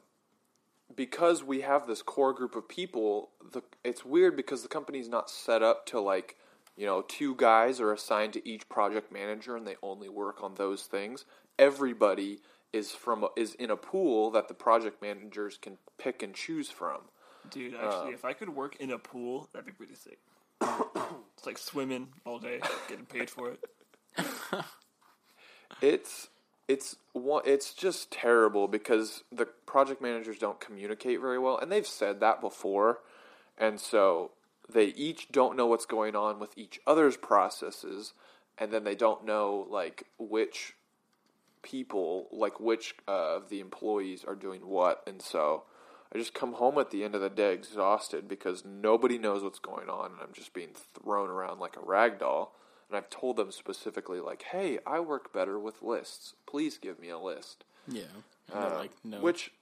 because 0.94 1.42
we 1.42 1.60
have 1.62 1.86
this 1.86 2.02
core 2.02 2.32
group 2.32 2.54
of 2.56 2.68
people, 2.68 3.30
the 3.52 3.62
it's 3.82 4.04
weird 4.04 4.36
because 4.36 4.62
the 4.62 4.68
company's 4.68 5.08
not 5.08 5.30
set 5.30 5.62
up 5.62 5.86
to 5.86 6.00
like 6.00 6.36
you 6.76 6.86
know 6.86 7.02
two 7.02 7.34
guys 7.36 7.80
are 7.80 7.92
assigned 7.92 8.32
to 8.34 8.48
each 8.48 8.68
project 8.68 9.12
manager 9.12 9.56
and 9.56 9.66
they 9.66 9.76
only 9.82 10.08
work 10.08 10.42
on 10.42 10.54
those 10.54 10.82
things. 10.84 11.24
Everybody 11.58 12.40
is 12.72 12.90
from 12.90 13.26
is 13.36 13.54
in 13.54 13.70
a 13.70 13.76
pool 13.76 14.30
that 14.32 14.48
the 14.48 14.54
project 14.54 15.00
managers 15.00 15.58
can 15.60 15.78
pick 15.98 16.22
and 16.22 16.34
choose 16.34 16.70
from. 16.70 17.02
Dude, 17.50 17.74
actually, 17.74 18.08
um, 18.08 18.14
if 18.14 18.24
I 18.24 18.32
could 18.32 18.48
work 18.48 18.76
in 18.76 18.90
a 18.90 18.98
pool, 18.98 19.48
that'd 19.52 19.66
be 19.66 19.72
pretty 19.72 19.94
sick. 19.94 20.18
it's 20.62 21.46
like 21.46 21.58
swimming 21.58 22.08
all 22.24 22.38
day, 22.38 22.60
getting 22.88 23.04
paid 23.04 23.28
for 23.28 23.50
it. 23.50 23.60
It's 25.80 26.28
it's 26.68 26.96
it's 27.44 27.74
just 27.74 28.10
terrible 28.10 28.68
because 28.68 29.22
the 29.30 29.46
project 29.66 30.00
managers 30.00 30.38
don't 30.38 30.60
communicate 30.60 31.20
very 31.20 31.38
well 31.38 31.58
and 31.58 31.70
they've 31.70 31.86
said 31.86 32.20
that 32.20 32.40
before 32.40 33.00
and 33.58 33.78
so 33.78 34.30
they 34.72 34.86
each 34.86 35.30
don't 35.30 35.56
know 35.56 35.66
what's 35.66 35.86
going 35.86 36.16
on 36.16 36.38
with 36.38 36.56
each 36.56 36.80
other's 36.86 37.16
processes 37.16 38.14
and 38.58 38.72
then 38.72 38.84
they 38.84 38.94
don't 38.94 39.24
know 39.24 39.66
like 39.70 40.04
which 40.18 40.74
people 41.62 42.28
like 42.30 42.60
which 42.60 42.94
uh, 43.08 43.36
of 43.36 43.48
the 43.48 43.60
employees 43.60 44.24
are 44.24 44.34
doing 44.34 44.60
what 44.66 45.02
and 45.06 45.20
so 45.20 45.64
I 46.14 46.18
just 46.18 46.34
come 46.34 46.54
home 46.54 46.78
at 46.78 46.90
the 46.90 47.02
end 47.02 47.14
of 47.14 47.20
the 47.20 47.28
day 47.28 47.52
exhausted 47.52 48.28
because 48.28 48.64
nobody 48.64 49.18
knows 49.18 49.42
what's 49.42 49.58
going 49.58 49.88
on 49.88 50.12
and 50.12 50.20
I'm 50.22 50.32
just 50.32 50.54
being 50.54 50.70
thrown 50.94 51.28
around 51.28 51.58
like 51.58 51.76
a 51.76 51.84
rag 51.84 52.18
doll 52.20 52.54
and 52.88 52.96
I've 52.96 53.10
told 53.10 53.36
them 53.36 53.50
specifically 53.50 54.20
like, 54.20 54.42
"Hey, 54.42 54.78
I 54.86 55.00
work 55.00 55.32
better 55.32 55.58
with 55.58 55.82
lists. 55.82 56.34
Please 56.46 56.78
give 56.78 56.98
me 56.98 57.08
a 57.08 57.18
list." 57.18 57.64
Yeah. 57.88 58.02
Uh, 58.52 58.74
like, 58.78 58.92
no. 59.02 59.20
Which 59.20 59.52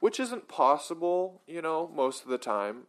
which 0.00 0.20
isn't 0.20 0.48
possible, 0.48 1.42
you 1.46 1.60
know, 1.60 1.90
most 1.94 2.24
of 2.24 2.30
the 2.30 2.38
time. 2.38 2.86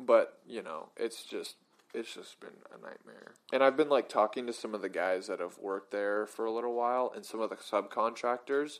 But, 0.00 0.38
you 0.46 0.62
know, 0.62 0.88
it's 0.96 1.24
just 1.24 1.56
it's 1.94 2.14
just 2.14 2.40
been 2.40 2.50
a 2.70 2.80
nightmare. 2.80 3.34
And 3.52 3.62
I've 3.62 3.76
been 3.76 3.90
like 3.90 4.08
talking 4.08 4.46
to 4.46 4.52
some 4.52 4.74
of 4.74 4.82
the 4.82 4.88
guys 4.88 5.26
that 5.26 5.40
have 5.40 5.58
worked 5.58 5.90
there 5.90 6.26
for 6.26 6.44
a 6.44 6.52
little 6.52 6.74
while 6.74 7.12
and 7.14 7.24
some 7.24 7.40
of 7.40 7.50
the 7.50 7.56
subcontractors 7.56 8.78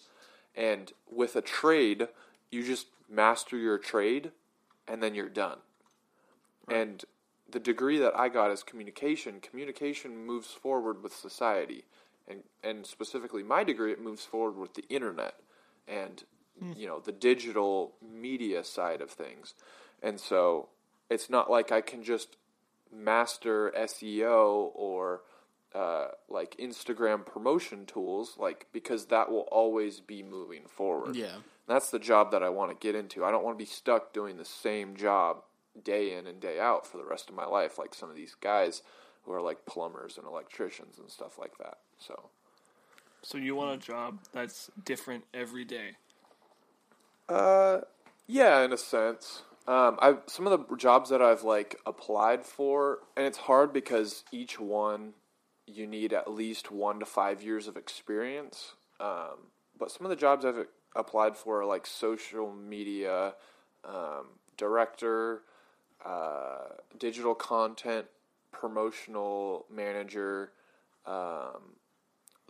and 0.55 0.93
with 1.11 1.37
a 1.37 1.43
trade, 1.43 2.09
you 2.51 2.65
just 2.65 2.87
master 3.09 3.57
your 3.57 3.79
trade 3.79 4.33
and 4.89 5.03
then 5.03 5.15
you're 5.15 5.29
done. 5.29 5.59
And 6.69 7.05
the 7.53 7.61
degree 7.61 7.99
that 7.99 8.19
I 8.19 8.29
got 8.29 8.51
is 8.51 8.63
communication. 8.63 9.41
Communication 9.41 10.17
moves 10.27 10.49
forward 10.49 11.03
with 11.03 11.15
society. 11.15 11.85
And 12.29 12.43
and 12.63 12.87
specifically 12.87 13.43
my 13.43 13.65
degree 13.65 13.93
it 13.93 14.01
moves 14.01 14.25
forward 14.25 14.57
with 14.59 14.75
the 14.75 14.85
internet 14.89 15.35
and 15.89 16.25
you 16.77 16.87
know, 16.87 17.01
the 17.01 17.13
digital 17.13 17.95
media 18.03 18.63
side 18.63 19.01
of 19.01 19.11
things. 19.11 19.55
And 20.03 20.21
so 20.21 20.69
it's 21.11 21.29
not 21.29 21.51
like 21.51 21.73
I 21.73 21.81
can 21.81 22.03
just 22.03 22.37
master 22.95 23.73
SEO 23.77 24.71
or 24.75 25.23
uh, 25.75 26.09
like 26.29 26.57
Instagram 26.59 27.25
promotion 27.25 27.87
tools, 27.87 28.37
like 28.39 28.67
because 28.73 29.07
that 29.07 29.31
will 29.31 29.49
always 29.51 30.01
be 30.01 30.23
moving 30.23 30.63
forward. 30.67 31.17
yeah. 31.17 31.37
That's 31.69 31.91
the 31.91 32.01
job 32.01 32.33
that 32.33 32.43
I 32.43 32.49
want 32.49 32.71
to 32.71 32.87
get 32.87 32.97
into. 32.97 33.25
I 33.25 33.31
don't 33.31 33.45
want 33.45 33.57
to 33.57 33.65
be 33.65 33.69
stuck 33.69 34.13
doing 34.13 34.37
the 34.37 34.45
same 34.45 34.97
job 34.97 35.43
day 35.81 36.15
in 36.17 36.27
and 36.27 36.41
day 36.41 36.59
out 36.61 36.87
for 36.87 36.99
the 36.99 37.05
rest 37.05 37.29
of 37.29 37.35
my 37.35 37.47
life, 37.47 37.79
like 37.79 37.95
some 37.95 38.11
of 38.11 38.17
these 38.17 38.35
guys 38.41 38.83
who 39.25 39.33
are 39.33 39.43
like 39.43 39.65
plumbers 39.67 40.19
and 40.19 40.27
electricians 40.27 40.99
and 40.99 41.11
stuff 41.11 41.39
like 41.39 41.57
that. 41.59 41.79
So, 41.99 42.31
So 43.23 43.39
you 43.39 43.55
want 43.55 43.75
a 43.83 43.87
job 43.87 44.19
that's 44.33 44.71
different 44.85 45.25
every 45.33 45.65
day. 45.65 45.93
uh, 47.29 47.81
yeah, 48.27 48.63
in 48.63 48.73
a 48.73 48.77
sense. 48.77 49.43
Um, 49.67 49.97
I 50.01 50.17
some 50.27 50.47
of 50.47 50.69
the 50.69 50.77
jobs 50.77 51.11
that 51.11 51.23
I've 51.23 51.45
like 51.45 51.77
applied 51.87 52.45
for, 52.45 52.99
and 53.17 53.27
it's 53.27 53.39
hard 53.39 53.73
because 53.73 54.25
each 54.33 54.59
one 54.59 55.15
you 55.67 55.87
need 55.87 56.13
at 56.13 56.31
least 56.31 56.71
one 56.73 56.99
to 56.99 57.07
five 57.07 57.43
years 57.43 57.69
of 57.69 57.77
experience. 57.77 58.75
Um, 59.01 59.51
but 59.79 59.91
some 59.91 60.05
of 60.05 60.11
the 60.11 60.17
jobs 60.17 60.45
I've 60.45 60.67
applied 60.97 61.37
for 61.37 61.63
are 61.63 61.65
like 61.65 61.87
social 61.87 62.53
media 62.53 63.35
um, 63.85 64.27
director, 64.57 65.43
uh, 66.05 66.77
digital 66.99 67.35
content 67.35 68.07
promotional 68.53 69.67
manager. 69.71 70.53
Um, 71.07 71.77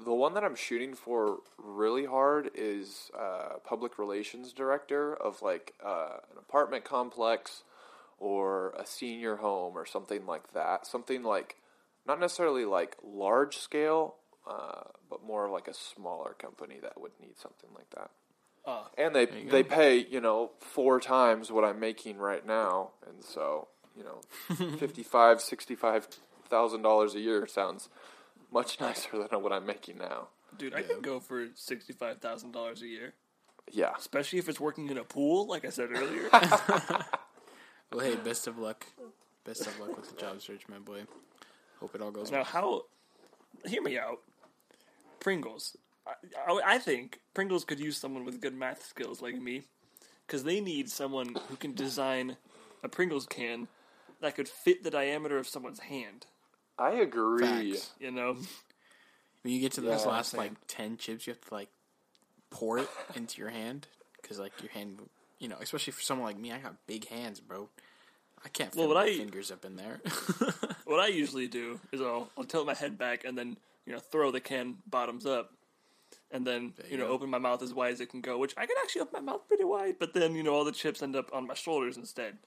the 0.05 0.13
one 0.13 0.35
that 0.35 0.45
I'm 0.45 0.57
shooting 0.57 0.95
for 0.95 1.39
really 1.59 2.05
hard 2.05 2.51
is 2.55 3.11
uh, 3.19 3.59
public 3.65 3.99
relations 3.99 4.53
director 4.53 5.15
of 5.15 5.43
like 5.43 5.75
uh, 5.85 6.19
an 6.31 6.39
apartment 6.39 6.85
complex 6.85 7.63
or 8.19 8.71
a 8.79 8.87
senior 8.87 9.37
home 9.37 9.77
or 9.77 9.87
something 9.87 10.27
like 10.27 10.53
that. 10.53 10.87
Something 10.87 11.23
like 11.23 11.57
not 12.07 12.21
necessarily 12.21 12.65
like 12.65 12.97
large 13.03 13.57
scale, 13.59 14.17
uh, 14.49 14.83
but 15.09 15.25
more 15.25 15.47
of 15.47 15.53
like 15.53 15.69
a 15.69 15.75
smaller 15.75 16.35
company 16.39 16.79
that 16.83 17.01
would 17.01 17.13
need 17.21 17.39
something 17.39 17.71
like 17.75 17.91
that. 17.91 18.11
Ah. 18.67 18.89
and 18.97 19.15
they 19.15 19.27
they 19.27 19.63
go. 19.63 19.69
pay 19.69 19.97
you 19.99 20.21
know 20.21 20.51
four 20.61 21.01
times 21.01 21.51
what 21.51 21.65
I'm 21.65 21.81
making 21.81 22.19
right 22.19 22.47
now, 22.47 22.91
and 23.09 23.25
so 23.25 23.69
you 23.97 24.05
know 24.05 24.77
fifty 24.79 25.03
five 25.03 25.41
sixty 25.41 25.75
five 25.75 26.07
thousand 26.49 26.83
dollars 26.83 27.15
a 27.15 27.21
year 27.21 27.47
sounds 27.47 27.89
much 28.53 28.81
nicer 28.81 29.27
than 29.29 29.43
what 29.43 29.53
I'm 29.53 29.67
making 29.67 29.99
now. 29.99 30.29
Dude, 30.59 30.75
I 30.75 30.83
could 30.83 31.03
go 31.03 31.19
for 31.19 31.49
sixty-five 31.55 32.19
thousand 32.19 32.53
dollars 32.53 32.83
a 32.83 32.87
year, 32.87 33.15
Yeah, 33.71 33.93
especially 33.99 34.39
if 34.39 34.49
it's 34.51 34.61
working 34.61 34.91
in 34.91 34.99
a 34.99 35.05
pool, 35.05 35.47
like 35.49 35.65
I 35.65 35.71
said 35.71 35.89
earlier. 35.91 36.29
Well, 37.93 38.01
hey, 38.07 38.17
best 38.17 38.47
of 38.47 38.59
luck. 38.59 38.87
Best 39.45 39.67
of 39.67 39.79
luck 39.79 39.95
with 39.97 40.09
the 40.09 40.19
job 40.19 40.41
search, 40.41 40.63
my 40.67 40.79
boy. 40.79 41.03
Hope 41.79 41.95
it 41.95 42.01
all 42.01 42.11
goes 42.11 42.31
now, 42.31 42.39
well. 42.39 42.45
Now, 42.45 42.51
how? 42.51 42.83
Hear 43.69 43.83
me 43.83 43.99
out. 43.99 44.21
Pringles. 45.21 45.77
I, 46.07 46.13
I, 46.53 46.61
I 46.75 46.79
think 46.79 47.21
Pringles 47.35 47.65
could 47.65 47.81
use 47.81 47.97
someone 47.97 48.25
with 48.25 48.41
good 48.41 48.55
math 48.55 48.85
skills 48.87 49.23
like 49.23 49.41
me, 49.41 49.63
because 50.27 50.45
they 50.45 50.61
need 50.61 50.91
someone 50.91 51.37
who 51.49 51.57
can 51.57 51.75
design 51.75 52.37
a 52.83 52.89
Pringles 52.89 53.27
can 53.27 53.69
that 54.21 54.35
could 54.35 54.49
fit 54.49 54.83
the 54.85 54.91
diameter 54.91 55.39
of 55.39 55.49
someone's 55.49 55.81
hand. 55.81 56.27
I 56.79 56.93
agree. 56.95 57.73
Facts. 57.75 57.93
You 58.01 58.11
know, 58.11 58.37
When 59.43 59.53
you 59.55 59.61
get 59.61 59.73
to 59.73 59.81
those 59.81 60.05
Yeah, 60.05 60.11
last 60.11 60.35
like 60.37 60.53
ten 60.69 60.97
chips, 60.97 61.27
you 61.27 61.33
have 61.33 61.41
to 61.49 61.55
like 61.55 61.69
pour 62.51 62.79
it 62.79 62.89
into 63.15 63.41
your 63.41 63.51
hand 63.51 63.87
because 64.21 64.39
like 64.39 64.53
your 64.63 64.71
hand, 64.73 64.99
you 65.39 65.49
know, 65.49 65.57
especially 65.61 65.93
for 65.93 66.03
someone 66.03 66.27
like 66.27 66.39
me, 66.39 66.53
I 66.53 66.59
got 66.59 66.87
big 66.87 67.09
hands, 67.09 67.41
bro. 67.41 67.69
I 68.45 68.49
can't 68.49 68.73
fit 68.73 68.81
Well, 68.81 68.95
my 68.95 69.05
I- 69.05 69.17
fingers 69.17 69.51
up 69.53 69.65
in 69.65 69.77
there. 69.77 70.01
what 70.85 70.99
I 71.01 71.07
usually 71.09 71.47
do 71.47 71.79
is 71.93 72.01
I'll, 72.01 72.29
I'll 72.37 72.45
tilt 72.45 72.67
my 72.67 72.75
head 72.75 72.99
back 72.99 73.25
and 73.25 73.39
then 73.39 73.57
you 73.87 73.93
know 73.93 74.01
throw 74.01 74.31
the 74.33 74.41
can 74.41 74.77
bottoms 74.89 75.27
up, 75.27 75.53
and 76.33 76.47
then 76.47 76.73
you, 76.85 76.93
you 76.93 76.99
know 76.99 77.07
go. 77.07 77.13
open 77.13 77.31
my 77.31 77.39
mouth 77.39 77.63
as 77.63 77.73
wide 77.75 77.93
as 77.93 78.01
it 78.01 78.11
can 78.11 78.21
go. 78.21 78.39
Which 78.39 78.55
I 78.57 78.67
can 78.67 78.77
actually 78.83 79.03
open 79.03 79.25
my 79.25 79.33
mouth 79.33 79.47
pretty 79.47 79.65
wide, 79.65 79.97
but 80.01 80.15
then 80.15 80.35
you 80.35 80.43
know 80.43 80.55
all 80.55 80.65
the 80.65 80.73
chips 80.73 81.03
end 81.03 81.15
up 81.15 81.31
on 81.33 81.47
my 81.47 81.55
shoulders 81.55 81.97
instead. 81.97 82.39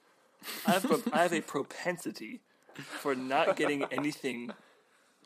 I 0.66 0.72
have 0.72 0.82
pro- 0.82 1.02
I 1.12 1.22
have 1.22 1.32
a 1.32 1.40
propensity 1.40 2.40
for 2.74 3.14
not 3.14 3.56
getting 3.56 3.84
anything 3.90 4.50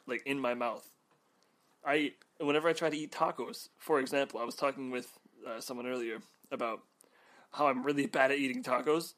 like 0.06 0.22
in 0.26 0.38
my 0.38 0.54
mouth. 0.54 0.88
I 1.84 2.12
whenever 2.38 2.68
I 2.68 2.72
try 2.72 2.90
to 2.90 2.96
eat 2.96 3.12
tacos, 3.12 3.68
for 3.78 3.98
example, 4.00 4.40
I 4.40 4.44
was 4.44 4.54
talking 4.54 4.90
with 4.90 5.18
uh, 5.46 5.60
someone 5.60 5.86
earlier 5.86 6.18
about 6.52 6.80
how 7.52 7.66
I'm 7.66 7.82
really 7.82 8.06
bad 8.06 8.30
at 8.30 8.38
eating 8.38 8.62
tacos, 8.62 9.14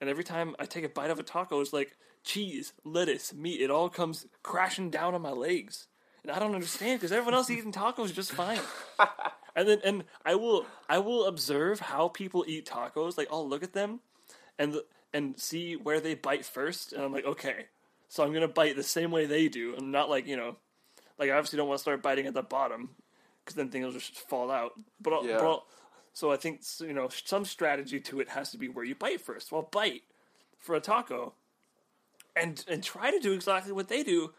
and 0.00 0.08
every 0.10 0.24
time 0.24 0.54
I 0.58 0.66
take 0.66 0.84
a 0.84 0.88
bite 0.88 1.10
of 1.10 1.18
a 1.18 1.22
taco, 1.22 1.60
it's 1.60 1.72
like 1.72 1.96
cheese, 2.22 2.72
lettuce, 2.84 3.32
meat. 3.32 3.60
It 3.60 3.70
all 3.70 3.88
comes 3.88 4.26
crashing 4.42 4.90
down 4.90 5.14
on 5.14 5.22
my 5.22 5.30
legs, 5.30 5.86
and 6.24 6.32
I 6.32 6.38
don't 6.38 6.54
understand 6.54 6.98
because 7.00 7.12
everyone 7.12 7.34
else 7.34 7.50
eating 7.50 7.72
tacos 7.72 8.12
just 8.12 8.32
fine. 8.32 8.58
and 9.56 9.68
then 9.68 9.80
and 9.84 10.04
I 10.24 10.34
will 10.34 10.66
I 10.88 10.98
will 10.98 11.26
observe 11.26 11.78
how 11.80 12.08
people 12.08 12.44
eat 12.48 12.66
tacos. 12.66 13.16
Like 13.16 13.28
I'll 13.30 13.48
look 13.48 13.62
at 13.62 13.72
them, 13.74 14.00
and 14.58 14.76
and 15.12 15.38
see 15.38 15.76
where 15.76 16.00
they 16.00 16.14
bite 16.14 16.44
first, 16.44 16.92
and 16.92 17.02
I'm 17.02 17.12
like, 17.12 17.24
okay, 17.26 17.66
so 18.08 18.24
I'm 18.24 18.32
gonna 18.32 18.48
bite 18.48 18.74
the 18.76 18.82
same 18.82 19.10
way 19.10 19.26
they 19.26 19.48
do. 19.48 19.74
I'm 19.78 19.90
not 19.90 20.10
like 20.10 20.26
you 20.26 20.36
know, 20.36 20.56
like 21.18 21.30
I 21.30 21.34
obviously 21.34 21.58
don't 21.58 21.68
want 21.68 21.78
to 21.78 21.82
start 21.82 22.02
biting 22.02 22.26
at 22.26 22.34
the 22.34 22.42
bottom 22.42 22.90
because 23.44 23.54
then 23.56 23.68
things 23.68 23.84
will 23.84 23.92
just 23.92 24.16
fall 24.28 24.50
out. 24.50 24.72
But, 25.00 25.12
I'll, 25.12 25.26
Yeah. 25.26 25.36
but 25.38 25.46
I'll- 25.46 25.66
so 26.16 26.30
I 26.30 26.36
think 26.36 26.62
you 26.80 26.92
know 26.92 27.08
some 27.08 27.44
strategy 27.44 27.98
to 28.00 28.20
it 28.20 28.28
has 28.30 28.50
to 28.52 28.56
be 28.58 28.68
where 28.68 28.84
you 28.84 28.94
bite 28.94 29.20
first. 29.20 29.50
Well, 29.52 29.68
bite 29.70 30.02
for 30.60 30.74
a 30.76 30.80
taco, 30.80 31.34
and 32.36 32.64
and 32.68 32.82
try 32.82 33.10
to 33.10 33.18
do 33.18 33.32
exactly 33.32 33.72
what 33.72 33.88
they 33.88 34.02
do, 34.04 34.32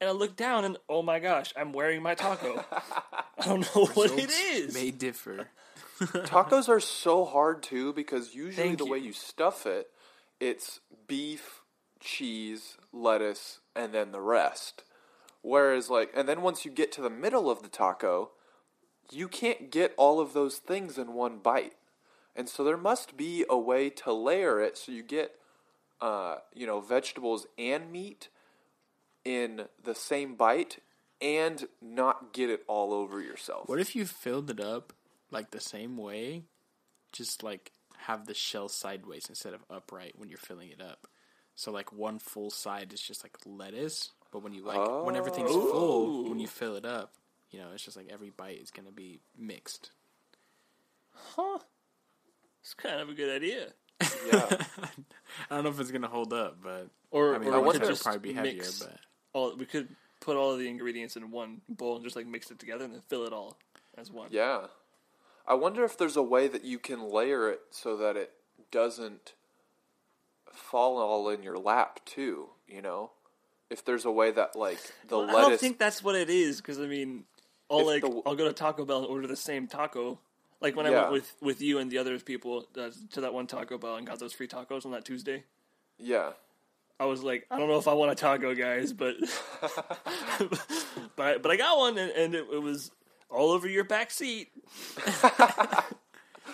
and 0.00 0.08
I 0.08 0.12
look 0.12 0.36
down 0.36 0.64
and 0.64 0.76
oh 0.88 1.02
my 1.02 1.18
gosh, 1.18 1.52
I'm 1.56 1.72
wearing 1.72 2.02
my 2.02 2.14
taco. 2.14 2.64
I 2.72 3.44
don't 3.44 3.74
know 3.74 3.86
what 3.86 4.10
it 4.12 4.30
is. 4.30 4.74
May 4.74 4.90
differ. 4.90 5.48
Tacos 6.00 6.68
are 6.68 6.80
so 6.80 7.24
hard 7.24 7.62
too 7.62 7.92
because 7.92 8.34
usually 8.34 8.68
Thank 8.68 8.78
the 8.78 8.86
you. 8.86 8.92
way 8.92 8.98
you 8.98 9.12
stuff 9.12 9.66
it, 9.66 9.90
it's 10.38 10.80
beef, 11.06 11.60
cheese, 12.00 12.78
lettuce, 12.92 13.60
and 13.76 13.92
then 13.92 14.12
the 14.12 14.20
rest. 14.20 14.84
Whereas 15.42 15.90
like 15.90 16.10
and 16.14 16.28
then 16.28 16.42
once 16.42 16.64
you 16.64 16.70
get 16.70 16.92
to 16.92 17.02
the 17.02 17.10
middle 17.10 17.50
of 17.50 17.62
the 17.62 17.68
taco, 17.68 18.30
you 19.12 19.28
can't 19.28 19.70
get 19.70 19.94
all 19.96 20.20
of 20.20 20.32
those 20.32 20.56
things 20.56 20.96
in 20.96 21.12
one 21.12 21.38
bite. 21.38 21.74
And 22.34 22.48
so 22.48 22.64
there 22.64 22.76
must 22.76 23.16
be 23.16 23.44
a 23.50 23.58
way 23.58 23.90
to 23.90 24.12
layer 24.12 24.60
it 24.60 24.78
so 24.78 24.92
you 24.92 25.02
get 25.02 25.34
uh, 26.00 26.36
you 26.54 26.66
know, 26.66 26.80
vegetables 26.80 27.46
and 27.58 27.92
meat 27.92 28.28
in 29.24 29.66
the 29.82 29.94
same 29.94 30.34
bite 30.34 30.78
and 31.20 31.66
not 31.82 32.32
get 32.32 32.50
it 32.50 32.62
all 32.66 32.92
over 32.92 33.20
yourself. 33.20 33.68
What 33.68 33.80
if 33.80 33.94
you 33.94 34.06
filled 34.06 34.50
it 34.50 34.60
up 34.60 34.92
like 35.30 35.50
the 35.50 35.60
same 35.60 35.96
way, 35.96 36.44
just 37.12 37.42
like 37.42 37.72
have 37.98 38.26
the 38.26 38.34
shell 38.34 38.68
sideways 38.68 39.26
instead 39.28 39.54
of 39.54 39.60
upright 39.70 40.14
when 40.16 40.28
you're 40.28 40.38
filling 40.38 40.70
it 40.70 40.80
up? 40.80 41.06
So 41.54 41.70
like 41.70 41.92
one 41.92 42.18
full 42.18 42.50
side 42.50 42.92
is 42.92 43.00
just 43.00 43.22
like 43.22 43.36
lettuce, 43.44 44.10
but 44.32 44.42
when 44.42 44.54
you 44.54 44.64
like 44.64 45.04
when 45.04 45.16
everything's 45.16 45.50
oh. 45.52 45.70
full, 45.70 46.30
when 46.30 46.38
you 46.38 46.46
fill 46.46 46.76
it 46.76 46.86
up, 46.86 47.12
you 47.50 47.58
know, 47.58 47.68
it's 47.74 47.84
just 47.84 47.96
like 47.96 48.08
every 48.10 48.30
bite 48.30 48.60
is 48.60 48.70
gonna 48.70 48.92
be 48.92 49.20
mixed. 49.38 49.90
Huh? 51.12 51.58
It's 52.62 52.74
kind 52.74 53.00
of 53.00 53.08
a 53.08 53.14
good 53.14 53.34
idea. 53.34 53.68
yeah. 54.00 54.56
I 55.50 55.54
don't 55.54 55.64
know 55.64 55.70
if 55.70 55.80
it's 55.80 55.90
gonna 55.90 56.08
hold 56.08 56.32
up, 56.32 56.58
but 56.62 56.88
Or 57.10 57.34
I 57.34 57.38
mean, 57.38 57.50
or 57.50 57.56
I 57.56 57.58
we 57.58 57.72
could 57.72 57.76
it'll 57.76 57.88
just 57.90 58.04
probably 58.04 58.20
be 58.20 58.32
heavier. 58.32 58.54
mix 58.54 58.82
But 58.82 58.96
all. 59.32 59.56
We 59.56 59.64
could 59.66 59.88
put 60.20 60.36
all 60.36 60.52
of 60.52 60.58
the 60.58 60.68
ingredients 60.68 61.16
in 61.16 61.30
one 61.30 61.60
bowl 61.68 61.96
and 61.96 62.04
just 62.04 62.16
like 62.16 62.26
mix 62.26 62.50
it 62.50 62.58
together 62.58 62.84
and 62.84 62.94
then 62.94 63.02
fill 63.08 63.24
it 63.26 63.32
all 63.32 63.56
as 63.96 64.10
one. 64.10 64.28
Yeah. 64.30 64.66
I 65.46 65.54
wonder 65.54 65.84
if 65.84 65.96
there's 65.98 66.16
a 66.16 66.22
way 66.22 66.46
that 66.48 66.64
you 66.64 66.78
can 66.78 67.10
layer 67.10 67.50
it 67.50 67.60
so 67.70 67.96
that 67.96 68.16
it 68.16 68.32
doesn't 68.70 69.32
fall 70.52 70.98
all 70.98 71.28
in 71.30 71.42
your 71.42 71.58
lap 71.58 72.00
too, 72.04 72.50
you 72.68 72.82
know? 72.82 73.10
If 73.70 73.84
there's 73.84 74.04
a 74.04 74.10
way 74.10 74.30
that 74.32 74.56
like 74.56 74.78
the 75.08 75.18
Well, 75.18 75.36
I 75.36 75.40
don't 75.42 75.60
think 75.60 75.78
that's 75.78 76.02
what 76.02 76.16
it 76.16 76.28
is 76.28 76.56
because 76.58 76.78
I 76.80 76.86
mean, 76.86 77.24
I'll 77.70 77.86
like 77.86 78.02
the- 78.02 78.22
I'll 78.26 78.34
go 78.34 78.46
to 78.48 78.52
Taco 78.52 78.84
Bell 78.84 78.98
and 78.98 79.06
order 79.06 79.26
the 79.28 79.36
same 79.36 79.68
taco. 79.68 80.18
Like 80.60 80.76
when 80.76 80.86
I 80.86 80.90
went 80.90 81.12
with 81.12 81.36
with 81.40 81.62
you 81.62 81.78
and 81.78 81.90
the 81.90 81.98
other 81.98 82.18
people 82.18 82.66
uh, 82.76 82.90
to 83.12 83.20
that 83.20 83.32
one 83.32 83.46
Taco 83.46 83.78
Bell 83.78 83.94
and 83.96 84.06
got 84.06 84.18
those 84.18 84.32
free 84.32 84.48
tacos 84.48 84.84
on 84.84 84.90
that 84.92 85.04
Tuesday. 85.04 85.44
Yeah. 85.98 86.32
I 87.00 87.06
was 87.06 87.24
like, 87.24 87.46
I 87.50 87.56
don't 87.56 87.70
oh. 87.70 87.72
know 87.72 87.78
if 87.78 87.88
I 87.88 87.94
want 87.94 88.12
a 88.12 88.14
taco, 88.14 88.54
guys, 88.54 88.92
but 88.92 89.16
but 91.16 91.26
I, 91.26 91.38
but 91.38 91.50
I 91.50 91.56
got 91.56 91.78
one 91.78 91.96
and, 91.96 92.12
and 92.12 92.34
it, 92.34 92.46
it 92.52 92.62
was 92.62 92.90
all 93.30 93.50
over 93.50 93.66
your 93.66 93.84
back 93.84 94.10
seat. 94.10 94.48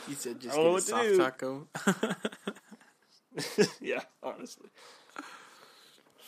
you 0.08 0.14
said 0.14 0.38
just 0.38 0.56
I 0.56 0.62
don't 0.62 0.72
get 0.72 0.82
a 0.82 1.16
soft 1.16 1.40
taco. 1.40 1.66
yeah, 3.80 4.02
honestly. 4.22 4.68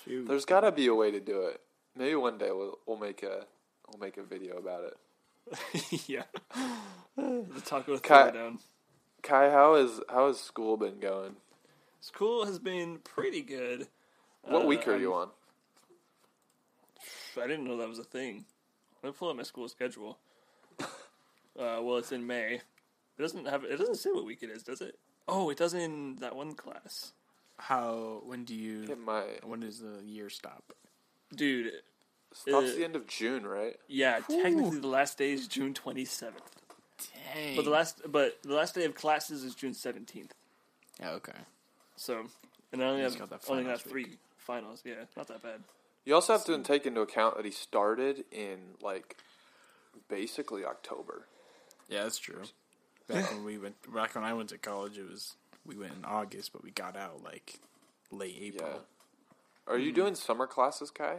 Shoot. 0.05 0.27
There's 0.27 0.45
got 0.45 0.61
to 0.63 0.73
be 0.73 0.89
a 0.89 0.95
way 0.95 1.13
to 1.13 1.21
do 1.21 1.43
it. 1.43 1.61
Maybe 1.97 2.17
one 2.17 2.39
day 2.39 2.51
we'll 2.51 2.77
we'll 2.87 2.99
make 2.99 3.23
a 3.23 3.47
we'll 3.89 4.01
make 4.01 4.17
a 4.17 4.25
video 4.25 4.57
about 4.57 4.83
it. 4.83 6.03
yeah, 6.09 6.25
the 7.17 7.63
taco 7.65 7.99
Kai- 7.99 8.33
throwdown. 8.33 8.59
Kai, 9.23 9.51
how 9.51 9.75
is 9.75 10.01
how 10.09 10.27
has 10.27 10.41
school 10.41 10.77
been 10.77 10.99
going? 10.99 11.37
School 12.01 12.47
has 12.47 12.59
been 12.59 12.99
pretty 12.99 13.43
good. 13.43 13.87
What 14.43 14.63
Uh, 14.63 14.67
week 14.67 14.87
are 14.89 14.93
I'm- 14.93 15.01
you 15.01 15.15
on? 15.15 15.31
I 17.37 17.47
didn't 17.47 17.65
know 17.65 17.77
that 17.77 17.89
was 17.89 17.99
a 18.01 18.05
thing. 18.05 18.45
Let 19.03 19.11
me 19.11 19.17
pull 19.17 19.29
up 19.31 19.37
my 19.37 19.43
school 19.45 19.69
schedule. 19.69 20.19
Uh, 21.59 21.83
well, 21.83 21.97
it's 21.97 22.13
in 22.13 22.25
May. 22.25 22.55
It 22.55 23.21
doesn't 23.21 23.47
have. 23.49 23.65
It 23.65 23.79
doesn't 23.79 23.97
say 23.97 24.11
what 24.13 24.25
week 24.25 24.45
it 24.45 24.51
is, 24.51 24.63
does 24.63 24.81
it? 24.81 24.97
Oh, 25.27 25.51
it 25.51 25.59
does 25.59 25.75
in 25.75 26.15
that 26.21 26.37
one 26.37 26.55
class, 26.55 27.15
How? 27.57 28.23
When 28.25 28.45
do 28.45 28.55
you? 28.55 28.85
It 28.85 29.01
might. 29.01 29.45
When 29.45 29.59
does 29.59 29.81
the 29.81 30.01
year 30.05 30.31
stop? 30.31 30.73
dude. 31.35 31.73
Stops 32.33 32.71
uh, 32.71 32.75
the 32.77 32.85
end 32.85 32.95
of 32.95 33.09
June, 33.09 33.45
right? 33.45 33.77
Yeah, 33.89 34.21
technically 34.21 34.79
the 34.79 34.87
last 34.87 35.19
day 35.19 35.33
is 35.33 35.49
June 35.49 35.75
twenty 35.75 36.05
seventh, 36.05 36.63
Dang. 37.35 37.57
but 37.57 37.65
the 37.65 37.71
last 37.73 38.03
but 38.07 38.41
the 38.43 38.55
last 38.55 38.77
day 38.77 38.85
of 38.85 38.95
classes 38.95 39.43
is 39.43 39.57
June 39.57 39.75
seventeenth. 39.75 40.35
Yeah, 41.01 41.11
okay. 41.15 41.33
So, 41.97 42.25
and 42.73 42.81
I 42.81 42.87
only 42.87 42.99
You 43.01 43.05
have 43.09 43.19
got 43.19 43.31
that 43.31 43.41
only 43.51 43.65
got 43.65 43.81
three 43.81 44.05
week. 44.05 44.19
Finals. 44.49 44.83
Yeah, 44.85 45.05
not 45.17 45.29
that 45.29 45.43
bad. 45.43 45.61
You 46.05 46.15
also 46.15 46.33
have 46.33 46.45
to 46.47 46.59
take 46.63 46.87
into 46.87 47.03
account 47.03 47.37
that 47.37 47.45
he 47.45 47.53
started 47.53 48.25
in 48.33 48.59
like 48.83 49.17
basically 50.09 50.65
October. 50.65 51.27
Yeah, 51.89 52.05
that's 52.05 52.19
true. 52.19 52.43
Back 53.07 53.31
when 53.31 53.45
we 53.45 53.59
went, 53.59 53.77
back 53.95 54.15
when 54.15 54.25
I 54.25 54.33
went 54.33 54.49
to 54.49 54.59
college, 54.59 54.99
it 54.99 55.09
was 55.09 55.37
we 55.65 55.77
went 55.77 55.93
in 55.93 56.05
August, 56.05 56.53
but 56.53 56.65
we 56.65 56.71
got 56.71 56.97
out 56.97 57.23
like 57.23 57.61
late 58.11 58.37
April. 58.41 58.69
Yeah. 58.71 59.73
Are 59.73 59.79
you 59.79 59.93
doing 59.93 60.15
summer 60.15 60.47
classes, 60.47 60.91
Kai? 60.91 61.19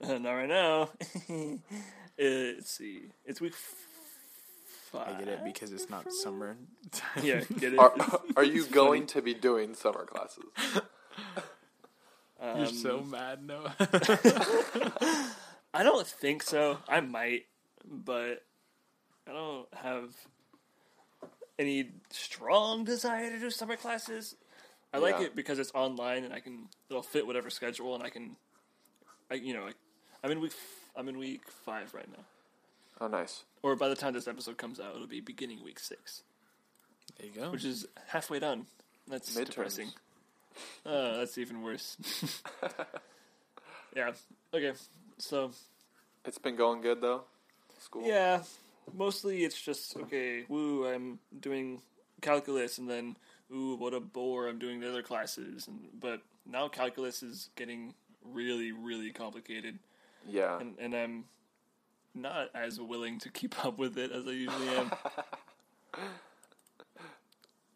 not 0.00 0.24
right 0.24 0.48
now. 0.48 0.88
uh, 1.30 1.58
let's 2.18 2.70
see. 2.70 3.02
It's 3.26 3.40
week 3.40 3.54
five. 4.90 5.16
I 5.16 5.18
get 5.18 5.28
it 5.28 5.44
because 5.44 5.70
it's 5.70 5.90
not 5.90 6.10
summer. 6.12 6.56
Yeah, 7.22 7.42
get 7.58 7.74
it. 7.74 7.78
Are 7.78 7.92
are 8.36 8.44
you 8.44 8.64
going 8.66 9.06
to 9.08 9.20
be 9.20 9.34
doing 9.34 9.74
summer 9.74 10.06
classes? 10.06 10.44
You're 12.42 12.66
um, 12.66 12.74
so 12.74 13.00
mad, 13.02 13.46
Noah. 13.46 13.74
I 15.74 15.82
don't 15.82 16.06
think 16.06 16.42
so. 16.42 16.78
I 16.88 17.00
might, 17.00 17.46
but 17.88 18.44
I 19.28 19.32
don't 19.32 19.68
have 19.74 20.14
any 21.58 21.90
strong 22.10 22.84
desire 22.84 23.30
to 23.30 23.38
do 23.38 23.50
summer 23.50 23.76
classes. 23.76 24.34
I 24.92 24.98
like 24.98 25.16
Yeah. 25.20 25.26
it 25.26 25.36
because 25.36 25.58
it's 25.58 25.70
online 25.74 26.24
and 26.24 26.34
I 26.34 26.40
can 26.40 26.68
it'll 26.90 27.02
fit 27.02 27.26
whatever 27.26 27.48
schedule 27.48 27.94
and 27.94 28.02
I 28.02 28.10
can, 28.10 28.36
I 29.30 29.34
you 29.34 29.54
know, 29.54 29.66
I, 29.66 29.72
I'm 30.24 30.30
in 30.32 30.40
week 30.40 30.52
f- 30.52 30.90
I'm 30.96 31.08
in 31.08 31.16
week 31.18 31.42
five 31.64 31.94
right 31.94 32.08
now, 32.10 32.24
Oh, 33.00 33.06
nice. 33.08 33.44
or 33.62 33.74
by 33.76 33.88
the 33.88 33.94
time 33.96 34.12
this 34.12 34.28
episode 34.28 34.58
comes 34.58 34.78
out, 34.80 34.94
it'll 34.94 35.06
be 35.06 35.20
beginning 35.20 35.62
week 35.64 35.78
six, 35.78 36.22
there 37.18 37.28
you 37.28 37.32
go. 37.40 37.50
which 37.50 37.64
is 37.64 37.86
halfway 38.08 38.38
done. 38.40 38.66
That's 39.08 39.34
Midterms. 39.34 39.46
depressing. 39.46 39.88
Uh, 40.84 41.16
that's 41.18 41.38
even 41.38 41.62
worse. 41.62 41.96
yeah. 43.96 44.12
Okay. 44.52 44.72
So 45.18 45.50
It's 46.24 46.38
been 46.38 46.56
going 46.56 46.80
good 46.80 47.00
though. 47.00 47.22
School. 47.80 48.06
Yeah, 48.06 48.42
mostly 48.94 49.44
it's 49.44 49.60
just 49.60 49.96
okay. 49.96 50.44
Woo, 50.48 50.86
I'm 50.86 51.18
doing 51.40 51.82
calculus, 52.20 52.78
and 52.78 52.88
then 52.88 53.16
ooh, 53.52 53.74
what 53.76 53.92
a 53.94 54.00
bore! 54.00 54.46
I'm 54.48 54.58
doing 54.58 54.80
the 54.80 54.88
other 54.88 55.02
classes, 55.02 55.66
and 55.66 55.88
but 56.00 56.22
now 56.46 56.68
calculus 56.68 57.22
is 57.22 57.50
getting 57.56 57.94
really, 58.24 58.70
really 58.72 59.10
complicated, 59.10 59.78
Yeah. 60.28 60.58
and 60.60 60.76
and 60.78 60.94
I'm 60.94 61.24
not 62.14 62.50
as 62.54 62.78
willing 62.80 63.18
to 63.20 63.30
keep 63.30 63.64
up 63.64 63.78
with 63.78 63.98
it 63.98 64.12
as 64.12 64.26
I 64.26 64.30
usually 64.30 64.68
am. 64.68 64.92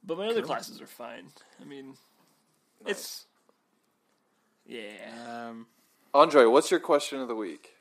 but 0.05 0.19
my 0.19 0.27
other 0.29 0.43
classes 0.43 0.81
are 0.81 0.87
fine. 0.87 1.27
I 1.61 1.65
mean, 1.65 1.95
it's 2.85 3.27
yeah. 4.67 5.49
Um, 5.49 5.67
Andre, 6.13 6.45
what's 6.47 6.71
your 6.71 6.81
question 6.81 7.21
of 7.21 7.29
the 7.29 7.35
week? 7.35 7.77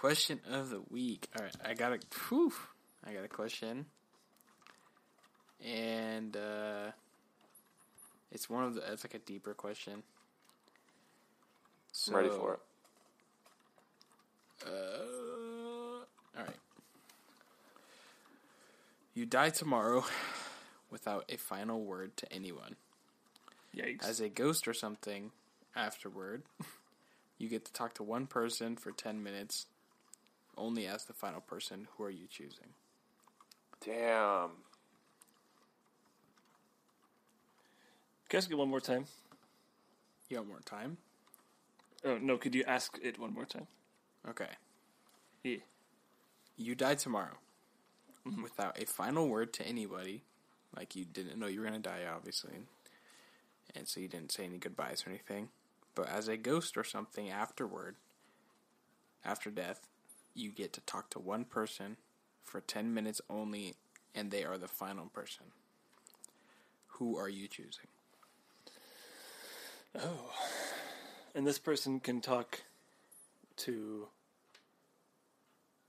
question 0.00 0.40
of 0.50 0.70
the 0.70 0.80
week. 0.88 1.28
All 1.36 1.44
right, 1.44 1.54
I 1.62 1.74
got 1.74 1.92
a. 1.92 1.98
Whew, 2.28 2.52
I 3.06 3.12
got 3.12 3.22
a 3.22 3.28
question, 3.28 3.84
and 5.62 6.34
uh, 6.34 6.92
it's 8.32 8.48
one 8.48 8.64
of 8.64 8.74
the. 8.74 8.92
It's 8.92 9.04
like 9.04 9.14
a 9.14 9.18
deeper 9.18 9.52
question. 9.52 10.02
I'm 12.08 12.14
ready 12.14 12.30
for 12.30 12.54
it. 12.54 12.60
Uh, 14.66 16.04
all 16.38 16.44
right. 16.46 16.56
You 19.12 19.26
die 19.26 19.50
tomorrow 19.50 20.04
without 20.90 21.26
a 21.28 21.36
final 21.36 21.82
word 21.82 22.16
to 22.18 22.32
anyone. 22.32 22.76
Yikes! 23.76 24.08
As 24.08 24.20
a 24.20 24.28
ghost 24.28 24.66
or 24.66 24.74
something, 24.74 25.30
afterward, 25.76 26.42
you 27.38 27.48
get 27.48 27.64
to 27.64 27.72
talk 27.72 27.94
to 27.94 28.02
one 28.02 28.26
person 28.26 28.76
for 28.76 28.90
10 28.90 29.22
minutes. 29.22 29.66
Only 30.56 30.86
as 30.86 31.04
the 31.04 31.12
final 31.12 31.40
person, 31.40 31.88
who 31.96 32.04
are 32.04 32.10
you 32.10 32.26
choosing? 32.28 32.74
Damn. 33.84 34.50
Can 38.28 38.36
I 38.36 38.38
ask 38.38 38.50
it 38.50 38.54
one 38.56 38.68
more 38.68 38.80
time? 38.80 39.06
You 40.28 40.36
got 40.36 40.46
more 40.46 40.60
time? 40.64 40.98
Oh 42.04 42.16
no! 42.18 42.38
Could 42.38 42.54
you 42.54 42.64
ask 42.66 42.96
it 43.02 43.18
one 43.18 43.34
more 43.34 43.44
time? 43.44 43.66
Okay. 44.28 44.48
Yeah. 45.42 45.56
You 46.56 46.74
die 46.74 46.94
tomorrow 46.94 47.38
mm-hmm. 48.26 48.42
without 48.42 48.80
a 48.80 48.86
final 48.86 49.28
word 49.28 49.52
to 49.54 49.66
anybody. 49.66 50.22
Like 50.76 50.94
you 50.94 51.04
didn't 51.04 51.38
know 51.38 51.46
you 51.46 51.60
were 51.60 51.66
going 51.66 51.80
to 51.80 51.88
die, 51.88 52.02
obviously. 52.14 52.52
And 53.74 53.88
so 53.88 54.00
you 54.00 54.08
didn't 54.08 54.32
say 54.32 54.44
any 54.44 54.58
goodbyes 54.58 55.04
or 55.06 55.10
anything. 55.10 55.48
But 55.94 56.08
as 56.08 56.28
a 56.28 56.36
ghost 56.36 56.76
or 56.76 56.84
something 56.84 57.30
afterward, 57.30 57.96
after 59.24 59.50
death, 59.50 59.86
you 60.34 60.50
get 60.50 60.72
to 60.74 60.80
talk 60.82 61.10
to 61.10 61.18
one 61.18 61.44
person 61.44 61.96
for 62.44 62.60
10 62.60 62.94
minutes 62.94 63.20
only, 63.28 63.74
and 64.14 64.30
they 64.30 64.44
are 64.44 64.58
the 64.58 64.68
final 64.68 65.06
person. 65.06 65.46
Who 66.94 67.16
are 67.16 67.28
you 67.28 67.48
choosing? 67.48 67.86
Oh. 69.98 70.32
And 71.34 71.46
this 71.46 71.58
person 71.58 72.00
can 72.00 72.20
talk 72.20 72.62
to 73.58 74.08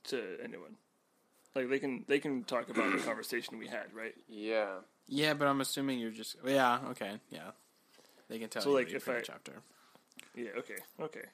to 0.06 0.38
anyone. 0.44 0.78
Like 1.56 1.70
they 1.70 1.80
can 1.80 2.06
they 2.08 2.20
can 2.20 2.44
talk 2.44 2.70
about 2.70 2.92
the 2.92 2.98
conversation 3.06 3.58
we 3.58 3.68
had, 3.68 3.94
right? 3.94 4.16
Yeah. 4.28 4.80
Yeah, 5.08 5.34
but 5.34 5.48
I'm 5.48 5.62
assuming 5.62 6.00
you're 6.00 6.12
just. 6.12 6.38
Yeah, 6.46 6.80
okay, 6.92 7.20
yeah. 7.30 7.52
They 8.32 8.40
can 8.40 8.48
tell 8.48 8.62
So, 8.62 8.70
you 8.70 8.76
like, 8.76 8.86
what 8.86 8.92
you 8.92 8.98
if 8.98 9.10
I- 9.10 9.14
much 9.16 9.30
after. 9.30 9.62
Yeah, 10.34 10.52
okay. 10.58 10.78
Okay. 11.02 11.26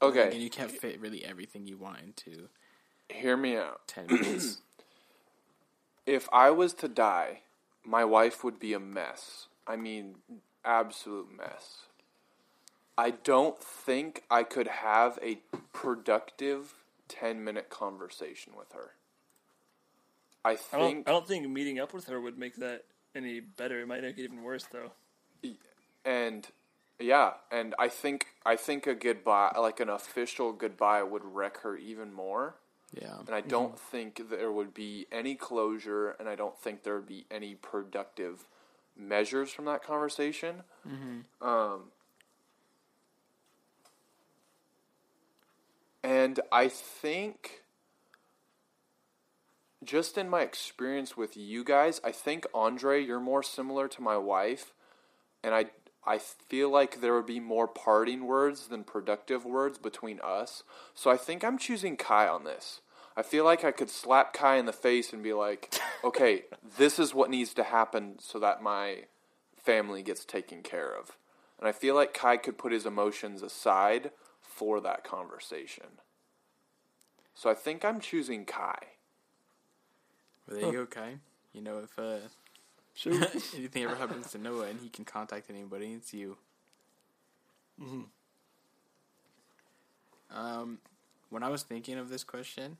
Okay. 0.00 0.30
And 0.32 0.42
you 0.42 0.48
can't 0.48 0.70
fit 0.70 0.98
really 0.98 1.22
everything 1.22 1.66
you 1.66 1.76
want 1.76 1.98
into 2.00 2.48
hear 3.10 3.36
me 3.36 3.54
out. 3.54 3.82
10 3.86 4.06
minutes. 4.10 4.62
If 6.06 6.26
I 6.32 6.50
was 6.50 6.72
to 6.74 6.88
die, 6.88 7.40
my 7.84 8.02
wife 8.02 8.42
would 8.42 8.58
be 8.58 8.72
a 8.72 8.80
mess. 8.80 9.48
I 9.66 9.76
mean, 9.76 10.16
absolute 10.64 11.28
mess. 11.36 11.82
I 12.96 13.10
don't 13.10 13.62
think 13.62 14.22
I 14.30 14.42
could 14.42 14.68
have 14.68 15.18
a 15.22 15.40
productive 15.74 16.74
10 17.08 17.44
minute 17.44 17.68
conversation 17.68 18.54
with 18.56 18.72
her. 18.72 18.92
I 20.46 20.52
I 20.72 20.78
don't 20.78 20.88
think 20.88 21.08
I 21.08 21.12
don't 21.12 21.28
think 21.28 21.46
meeting 21.46 21.78
up 21.78 21.92
with 21.92 22.06
her 22.06 22.18
would 22.18 22.38
make 22.38 22.56
that 22.56 22.84
any 23.14 23.40
better. 23.40 23.80
It 23.80 23.86
might 23.86 24.00
make 24.00 24.16
it 24.16 24.24
even 24.24 24.42
worse 24.42 24.66
though. 24.72 24.92
And 26.04 26.46
yeah, 26.98 27.32
and 27.50 27.74
I 27.78 27.88
think 27.88 28.26
I 28.44 28.56
think 28.56 28.86
a 28.86 28.94
goodbye, 28.94 29.52
like 29.58 29.80
an 29.80 29.88
official 29.88 30.52
goodbye, 30.52 31.02
would 31.02 31.24
wreck 31.24 31.58
her 31.62 31.76
even 31.76 32.12
more. 32.12 32.56
yeah. 32.92 33.18
And 33.26 33.34
I 33.34 33.40
don't 33.40 33.78
think 33.78 34.30
there 34.30 34.50
would 34.52 34.74
be 34.74 35.06
any 35.12 35.34
closure, 35.34 36.10
and 36.18 36.28
I 36.28 36.34
don't 36.34 36.58
think 36.58 36.82
there 36.82 36.96
would 36.96 37.06
be 37.06 37.26
any 37.30 37.54
productive 37.54 38.46
measures 38.96 39.50
from 39.50 39.64
that 39.66 39.82
conversation. 39.82 40.62
Um, 41.40 41.84
and 46.02 46.40
I 46.50 46.68
think, 46.68 47.62
just 49.84 50.18
in 50.18 50.28
my 50.28 50.40
experience 50.40 51.16
with 51.16 51.36
you 51.36 51.64
guys, 51.64 52.00
I 52.02 52.12
think 52.12 52.46
Andre, 52.52 53.02
you're 53.02 53.20
more 53.20 53.42
similar 53.42 53.88
to 53.88 54.02
my 54.02 54.16
wife, 54.16 54.72
and 55.42 55.54
I 55.54 55.66
I 56.06 56.18
feel 56.18 56.70
like 56.70 57.00
there 57.00 57.14
would 57.14 57.26
be 57.26 57.40
more 57.40 57.68
parting 57.68 58.26
words 58.26 58.68
than 58.68 58.84
productive 58.84 59.44
words 59.44 59.78
between 59.78 60.18
us. 60.20 60.62
So 60.94 61.10
I 61.10 61.16
think 61.16 61.44
I'm 61.44 61.58
choosing 61.58 61.96
Kai 61.96 62.26
on 62.26 62.44
this. 62.44 62.80
I 63.16 63.22
feel 63.22 63.44
like 63.44 63.64
I 63.64 63.70
could 63.70 63.90
slap 63.90 64.32
Kai 64.32 64.56
in 64.56 64.64
the 64.64 64.72
face 64.72 65.12
and 65.12 65.22
be 65.22 65.32
like, 65.32 65.74
"Okay, 66.04 66.44
this 66.78 66.98
is 66.98 67.14
what 67.14 67.30
needs 67.30 67.52
to 67.54 67.64
happen 67.64 68.16
so 68.18 68.38
that 68.38 68.62
my 68.62 69.04
family 69.62 70.02
gets 70.02 70.24
taken 70.24 70.62
care 70.62 70.92
of." 70.92 71.18
And 71.58 71.68
I 71.68 71.72
feel 71.72 71.94
like 71.94 72.14
Kai 72.14 72.38
could 72.38 72.56
put 72.56 72.72
his 72.72 72.86
emotions 72.86 73.42
aside 73.42 74.10
for 74.40 74.80
that 74.80 75.04
conversation. 75.04 76.00
So 77.34 77.50
I 77.50 77.54
think 77.54 77.84
I'm 77.84 78.00
choosing 78.00 78.46
Kai. 78.46 78.78
Well, 80.46 80.58
there 80.58 80.66
you 80.66 80.78
go, 80.78 80.86
Kai. 80.86 81.16
You 81.52 81.62
know, 81.62 81.78
if 81.78 81.98
uh, 81.98 82.28
Sure. 83.00 83.14
anything 83.56 83.82
ever 83.84 83.94
happens 83.96 84.30
to 84.32 84.38
Noah 84.38 84.66
and 84.66 84.78
he 84.78 84.90
can 84.90 85.06
contact 85.06 85.48
anybody, 85.48 85.92
it's 85.94 86.12
you. 86.12 86.36
Um, 90.30 90.78
when 91.30 91.42
I 91.42 91.48
was 91.48 91.62
thinking 91.62 91.96
of 91.96 92.10
this 92.10 92.24
question, 92.24 92.76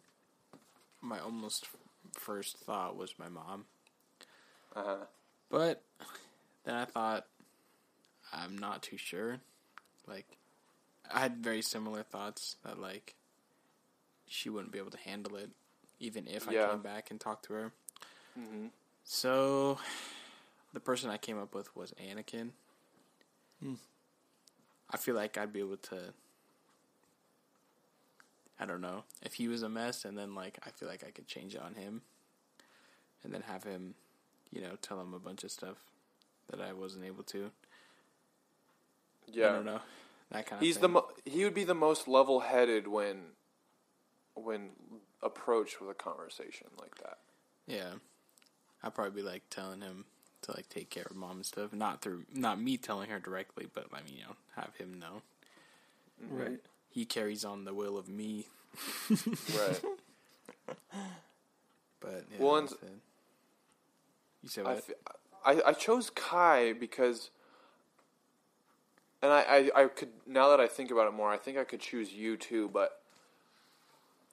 my 1.00 1.18
almost 1.18 1.68
first 2.12 2.58
thought 2.58 2.96
was 2.96 3.14
my 3.18 3.30
mom. 3.30 3.64
Uh-huh. 4.76 5.06
But 5.48 5.82
then 6.64 6.74
I 6.74 6.84
thought, 6.84 7.26
I'm 8.30 8.58
not 8.58 8.82
too 8.82 8.98
sure. 8.98 9.38
Like, 10.06 10.36
I 11.10 11.20
had 11.20 11.38
very 11.38 11.62
similar 11.62 12.02
thoughts 12.02 12.56
that, 12.62 12.78
like, 12.78 13.14
she 14.28 14.50
wouldn't 14.50 14.70
be 14.70 14.78
able 14.78 14.90
to 14.90 14.98
handle 14.98 15.36
it, 15.36 15.48
even 15.98 16.26
if 16.28 16.46
I 16.46 16.52
came 16.52 16.82
back 16.82 17.10
and 17.10 17.18
talked 17.18 17.46
to 17.46 17.54
her. 17.54 17.72
hmm 18.36 18.66
So, 19.04 19.78
the 20.72 20.80
person 20.80 21.10
I 21.10 21.16
came 21.16 21.38
up 21.38 21.54
with 21.54 21.74
was 21.76 21.92
Anakin. 21.92 22.50
Hmm. 23.62 23.74
I 24.90 24.96
feel 24.96 25.14
like 25.14 25.36
I'd 25.38 25.52
be 25.52 25.60
able 25.60 25.76
to. 25.76 26.14
I 28.58 28.66
don't 28.66 28.80
know 28.80 29.04
if 29.22 29.34
he 29.34 29.48
was 29.48 29.62
a 29.62 29.68
mess, 29.68 30.04
and 30.04 30.18
then 30.18 30.34
like 30.34 30.58
I 30.66 30.70
feel 30.70 30.88
like 30.88 31.04
I 31.06 31.10
could 31.10 31.26
change 31.26 31.54
it 31.54 31.62
on 31.62 31.74
him, 31.74 32.02
and 33.24 33.32
then 33.32 33.42
have 33.42 33.64
him, 33.64 33.94
you 34.50 34.60
know, 34.60 34.76
tell 34.82 35.00
him 35.00 35.14
a 35.14 35.18
bunch 35.18 35.44
of 35.44 35.50
stuff 35.50 35.76
that 36.50 36.60
I 36.60 36.72
wasn't 36.72 37.04
able 37.04 37.22
to. 37.24 37.50
Yeah. 39.26 39.48
I 39.48 39.52
don't 39.52 39.64
know 39.64 39.80
that 40.30 40.46
kind 40.46 40.60
of. 40.60 40.66
He's 40.66 40.78
the 40.78 40.88
mo- 40.88 41.08
he 41.24 41.44
would 41.44 41.54
be 41.54 41.64
the 41.64 41.74
most 41.74 42.08
level-headed 42.08 42.86
when 42.88 43.32
when 44.34 44.70
approached 45.22 45.80
with 45.80 45.90
a 45.90 45.94
conversation 45.94 46.68
like 46.78 46.96
that. 46.96 47.18
Yeah, 47.66 47.94
I'd 48.82 48.94
probably 48.94 49.22
be 49.22 49.26
like 49.28 49.42
telling 49.50 49.80
him 49.80 50.04
to 50.42 50.52
like 50.52 50.68
take 50.68 50.88
care 50.90 51.06
of 51.10 51.16
mom 51.16 51.36
and 51.36 51.46
stuff. 51.46 51.72
Not 51.72 52.00
through, 52.02 52.24
not 52.32 52.60
me 52.60 52.76
telling 52.76 53.10
her 53.10 53.18
directly, 53.18 53.66
but 53.72 53.86
I 53.92 54.02
mean, 54.02 54.14
you 54.16 54.22
know, 54.24 54.36
have 54.56 54.74
him 54.76 54.98
know. 54.98 55.22
right. 56.30 56.60
He 56.90 57.04
carries 57.04 57.44
on 57.44 57.64
the 57.64 57.72
will 57.74 57.96
of 57.98 58.08
me, 58.08 58.46
Right. 59.56 59.80
but 62.00 62.24
yeah, 62.32 62.36
Well, 62.38 62.56
and- 62.56 62.68
that's 62.68 62.82
you 64.42 64.48
said 64.48 64.66
I, 64.66 64.74
what? 64.74 64.84
fe- 64.84 64.94
I 65.44 65.62
I 65.66 65.72
chose 65.72 66.10
Kai 66.10 66.72
because 66.72 67.30
and 69.22 69.30
I, 69.32 69.40
I, 69.76 69.82
I 69.82 69.86
could 69.88 70.08
now 70.26 70.48
that 70.48 70.60
I 70.60 70.66
think 70.66 70.90
about 70.90 71.06
it 71.08 71.12
more, 71.12 71.30
I 71.30 71.36
think 71.36 71.58
I 71.58 71.64
could 71.64 71.80
choose 71.80 72.12
you 72.12 72.36
too, 72.38 72.70
but 72.72 73.00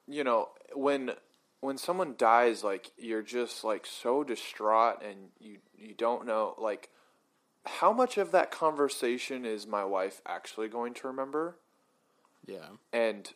you 0.08 0.24
know, 0.24 0.50
when 0.74 1.12
when 1.60 1.78
someone 1.78 2.16
dies 2.18 2.64
like 2.64 2.92
you're 2.98 3.24
just 3.24 3.64
like 3.64 3.86
so 3.86 4.24
distraught 4.24 5.02
and 5.04 5.30
you 5.40 5.58
you 5.78 5.94
don't 5.94 6.26
know 6.26 6.56
like 6.58 6.90
how 7.66 7.92
much 7.92 8.18
of 8.18 8.32
that 8.32 8.52
conversation 8.52 9.46
is 9.46 9.68
my 9.68 9.84
wife 9.84 10.22
actually 10.26 10.70
going 10.70 10.94
to 10.94 11.08
remember? 11.08 11.58
yeah, 12.46 12.70
and 12.94 13.34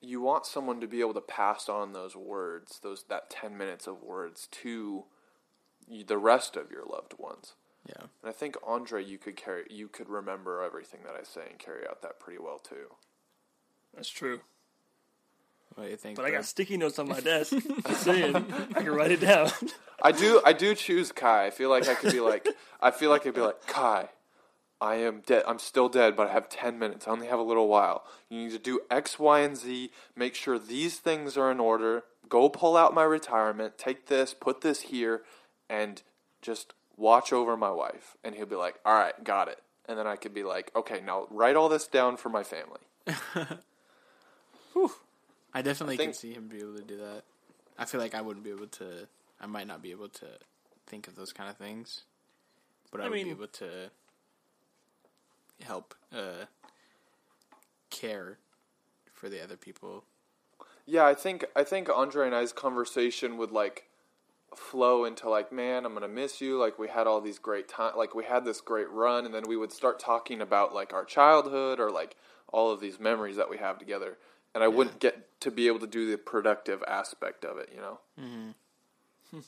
you 0.00 0.20
want 0.20 0.46
someone 0.46 0.80
to 0.80 0.86
be 0.86 1.00
able 1.00 1.14
to 1.14 1.20
pass 1.20 1.68
on 1.68 1.92
those 1.92 2.16
words, 2.16 2.80
those 2.82 3.04
that 3.08 3.30
10 3.30 3.56
minutes 3.56 3.86
of 3.86 4.02
words 4.02 4.48
to 4.50 5.04
the 6.06 6.18
rest 6.18 6.56
of 6.56 6.70
your 6.70 6.84
loved 6.84 7.14
ones. 7.18 7.54
yeah. 7.88 8.02
And 8.22 8.28
I 8.28 8.32
think 8.32 8.56
Andre 8.66 9.04
you 9.04 9.18
could 9.18 9.36
carry 9.36 9.64
you 9.70 9.88
could 9.88 10.08
remember 10.08 10.62
everything 10.62 11.00
that 11.04 11.14
I 11.18 11.24
say 11.24 11.42
and 11.50 11.58
carry 11.58 11.86
out 11.88 12.02
that 12.02 12.20
pretty 12.20 12.38
well 12.40 12.58
too. 12.58 12.96
That's 13.94 14.08
true. 14.08 14.40
What 15.74 15.84
do 15.84 15.90
you 15.90 15.96
think? 15.96 16.16
But 16.16 16.24
I 16.26 16.30
got 16.30 16.44
sticky 16.44 16.76
notes 16.76 16.98
on 16.98 17.08
my 17.08 17.20
desk. 17.32 17.54
Just 17.86 18.02
saying, 18.02 18.36
I 18.36 18.82
can 18.82 18.90
write 18.90 19.10
it 19.10 19.20
down. 19.20 19.50
I 20.02 20.12
do 20.12 20.40
I 20.44 20.52
do 20.52 20.74
choose 20.74 21.12
Kai. 21.12 21.46
I 21.46 21.50
feel 21.50 21.70
like 21.70 21.88
I 21.88 21.94
could 21.94 22.12
be 22.12 22.20
like 22.20 22.46
I 22.80 22.90
feel 22.90 23.10
like 23.10 23.26
I'd 23.26 23.34
be 23.34 23.40
like 23.40 23.66
Kai 23.66 24.08
I 24.82 24.96
am 24.96 25.22
dead. 25.24 25.44
I'm 25.46 25.60
still 25.60 25.88
dead, 25.88 26.16
but 26.16 26.28
I 26.28 26.32
have 26.32 26.48
10 26.48 26.76
minutes. 26.76 27.06
I 27.06 27.12
only 27.12 27.28
have 27.28 27.38
a 27.38 27.44
little 27.44 27.68
while. 27.68 28.02
You 28.28 28.42
need 28.42 28.50
to 28.50 28.58
do 28.58 28.80
X, 28.90 29.16
Y, 29.16 29.38
and 29.38 29.56
Z. 29.56 29.92
Make 30.16 30.34
sure 30.34 30.58
these 30.58 30.98
things 30.98 31.36
are 31.36 31.52
in 31.52 31.60
order. 31.60 32.02
Go 32.28 32.48
pull 32.48 32.76
out 32.76 32.92
my 32.92 33.04
retirement. 33.04 33.78
Take 33.78 34.06
this, 34.08 34.34
put 34.34 34.62
this 34.62 34.82
here, 34.82 35.22
and 35.70 36.02
just 36.42 36.74
watch 36.96 37.32
over 37.32 37.56
my 37.56 37.70
wife. 37.70 38.16
And 38.24 38.34
he'll 38.34 38.46
be 38.46 38.56
like, 38.56 38.80
all 38.84 38.94
right, 38.94 39.22
got 39.22 39.46
it. 39.46 39.62
And 39.88 39.96
then 39.96 40.08
I 40.08 40.16
could 40.16 40.34
be 40.34 40.42
like, 40.42 40.72
okay, 40.74 41.00
now 41.00 41.28
write 41.30 41.54
all 41.54 41.68
this 41.68 41.86
down 41.86 42.16
for 42.16 42.28
my 42.28 42.42
family. 42.42 42.80
I 45.54 45.62
definitely 45.62 45.94
I 45.94 45.98
think- 45.98 46.12
can 46.12 46.18
see 46.18 46.32
him 46.34 46.48
be 46.48 46.58
able 46.58 46.76
to 46.76 46.82
do 46.82 46.96
that. 46.98 47.22
I 47.78 47.84
feel 47.84 48.00
like 48.00 48.14
I 48.14 48.20
wouldn't 48.20 48.44
be 48.44 48.50
able 48.50 48.66
to. 48.68 49.08
I 49.40 49.46
might 49.46 49.66
not 49.66 49.82
be 49.82 49.90
able 49.90 50.08
to 50.08 50.26
think 50.86 51.08
of 51.08 51.16
those 51.16 51.32
kind 51.32 51.48
of 51.50 51.56
things, 51.56 52.02
but 52.90 53.00
I, 53.00 53.04
I 53.04 53.08
would 53.08 53.14
mean- 53.14 53.24
be 53.26 53.30
able 53.30 53.46
to 53.48 53.90
help 55.62 55.94
uh, 56.12 56.46
care 57.90 58.38
for 59.12 59.28
the 59.28 59.42
other 59.42 59.56
people. 59.56 60.04
Yeah, 60.86 61.04
I 61.06 61.14
think 61.14 61.44
I 61.54 61.62
think 61.64 61.88
Andre 61.88 62.26
and 62.26 62.34
I's 62.34 62.52
conversation 62.52 63.36
would 63.38 63.52
like 63.52 63.84
flow 64.56 65.04
into 65.04 65.28
like, 65.28 65.52
man, 65.52 65.86
I'm 65.86 65.94
gonna 65.94 66.08
miss 66.08 66.40
you. 66.40 66.58
Like 66.58 66.78
we 66.78 66.88
had 66.88 67.06
all 67.06 67.20
these 67.20 67.38
great 67.38 67.68
time, 67.68 67.92
like 67.96 68.14
we 68.14 68.24
had 68.24 68.44
this 68.44 68.60
great 68.60 68.90
run, 68.90 69.24
and 69.24 69.34
then 69.34 69.44
we 69.46 69.56
would 69.56 69.72
start 69.72 69.98
talking 70.00 70.40
about 70.40 70.74
like 70.74 70.92
our 70.92 71.04
childhood 71.04 71.78
or 71.80 71.90
like 71.90 72.16
all 72.48 72.70
of 72.70 72.80
these 72.80 72.98
memories 73.00 73.36
that 73.36 73.48
we 73.48 73.58
have 73.58 73.78
together. 73.78 74.18
And 74.54 74.62
I 74.62 74.68
wouldn't 74.68 75.00
get 75.00 75.40
to 75.40 75.50
be 75.50 75.66
able 75.66 75.78
to 75.80 75.86
do 75.86 76.10
the 76.10 76.18
productive 76.18 76.82
aspect 76.86 77.44
of 77.44 77.58
it, 77.58 77.70
you 77.74 77.80
know. 77.80 77.98
It'd 79.32 79.44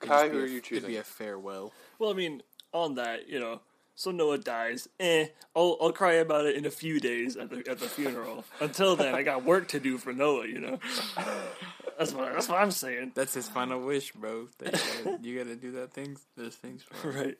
Kai, 0.00 0.28
be 0.28 0.34
who 0.34 0.40
a- 0.40 0.42
are 0.42 0.46
you 0.46 0.52
It'd 0.58 0.64
choosing? 0.64 0.88
be 0.90 0.96
a 0.96 1.04
farewell. 1.04 1.72
Well, 1.98 2.10
I 2.10 2.14
mean, 2.14 2.42
on 2.72 2.96
that, 2.96 3.28
you 3.28 3.38
know, 3.38 3.60
so 3.94 4.10
Noah 4.10 4.38
dies. 4.38 4.88
Eh, 4.98 5.26
I'll 5.54 5.76
I'll 5.80 5.92
cry 5.92 6.14
about 6.14 6.46
it 6.46 6.56
in 6.56 6.66
a 6.66 6.70
few 6.70 6.98
days 6.98 7.36
at 7.36 7.48
the 7.48 7.58
at 7.70 7.78
the 7.78 7.86
funeral. 7.88 8.44
Until 8.60 8.96
then, 8.96 9.14
I 9.14 9.22
got 9.22 9.44
work 9.44 9.68
to 9.68 9.78
do 9.78 9.98
for 9.98 10.12
Noah. 10.12 10.48
You 10.48 10.58
know, 10.60 10.78
that's 11.98 12.12
what 12.12 12.32
that's 12.32 12.48
what 12.48 12.58
I'm 12.60 12.72
saying. 12.72 13.12
That's 13.14 13.34
his 13.34 13.48
final 13.48 13.80
wish, 13.80 14.10
bro. 14.12 14.48
That 14.58 14.72
you, 14.74 15.04
gotta, 15.04 15.18
you 15.22 15.38
gotta 15.38 15.56
do 15.56 15.70
that 15.72 15.92
things. 15.92 16.20
Those 16.36 16.56
things. 16.56 16.82
For. 16.82 17.10
Right. 17.12 17.38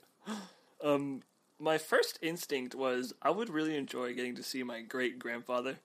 Um, 0.83 1.23
my 1.59 1.77
first 1.79 2.21
instinct 2.23 2.75
was 2.77 3.13
I 3.21 3.31
would 3.31 3.51
really 3.51 3.77
enjoy 3.77 4.15
getting 4.15 4.37
to 4.37 4.45
see 4.45 4.63
my 4.63 4.81
great 4.81 5.19
grandfather, 5.19 5.79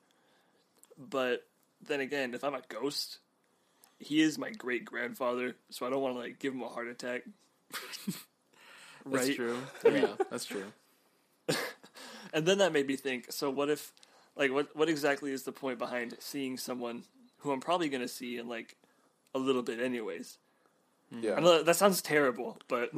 but 1.00 1.48
then 1.88 2.02
again, 2.02 2.34
if 2.34 2.44
I'm 2.44 2.54
a 2.54 2.62
ghost, 2.68 3.20
he 3.98 4.22
is 4.22 4.38
my 4.38 4.52
great 4.52 4.86
grandfather, 4.86 5.56
so 5.70 5.88
I 5.88 5.90
don't 5.90 6.02
want 6.02 6.16
to 6.16 6.20
like 6.20 6.40
give 6.40 6.54
him 6.54 6.62
a 6.62 6.68
heart 6.70 6.88
attack. 6.88 7.24
That's 9.06 9.28
right. 9.28 9.36
true. 9.36 9.58
Yeah, 9.86 10.16
that's 10.30 10.46
true. 10.46 10.66
And 12.32 12.46
then 12.46 12.60
that 12.60 12.72
made 12.72 12.86
me 12.86 12.96
think. 12.96 13.32
So 13.32 13.50
what 13.50 13.72
if, 13.72 13.92
like, 14.36 14.52
what 14.52 14.76
what 14.76 14.88
exactly 14.88 15.32
is 15.32 15.44
the 15.44 15.52
point 15.52 15.80
behind 15.80 16.16
seeing 16.20 16.58
someone 16.58 17.06
who 17.40 17.52
I'm 17.52 17.60
probably 17.60 17.90
going 17.90 18.04
to 18.04 18.08
see 18.08 18.38
in 18.38 18.48
like 18.48 18.78
a 19.34 19.40
little 19.40 19.64
bit, 19.64 19.80
anyways? 19.80 20.38
Hmm. 21.12 21.24
Yeah. 21.24 21.34
I 21.36 21.40
know 21.40 21.58
that, 21.58 21.66
that 21.66 21.76
sounds 21.76 22.04
terrible, 22.04 22.60
but 22.68 22.94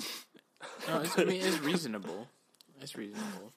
No, 0.87 0.99
it's, 0.99 1.17
I 1.17 1.23
mean, 1.25 1.41
it's 1.41 1.59
reasonable. 1.59 2.27
It's 2.81 2.95
reasonable. 2.97 3.53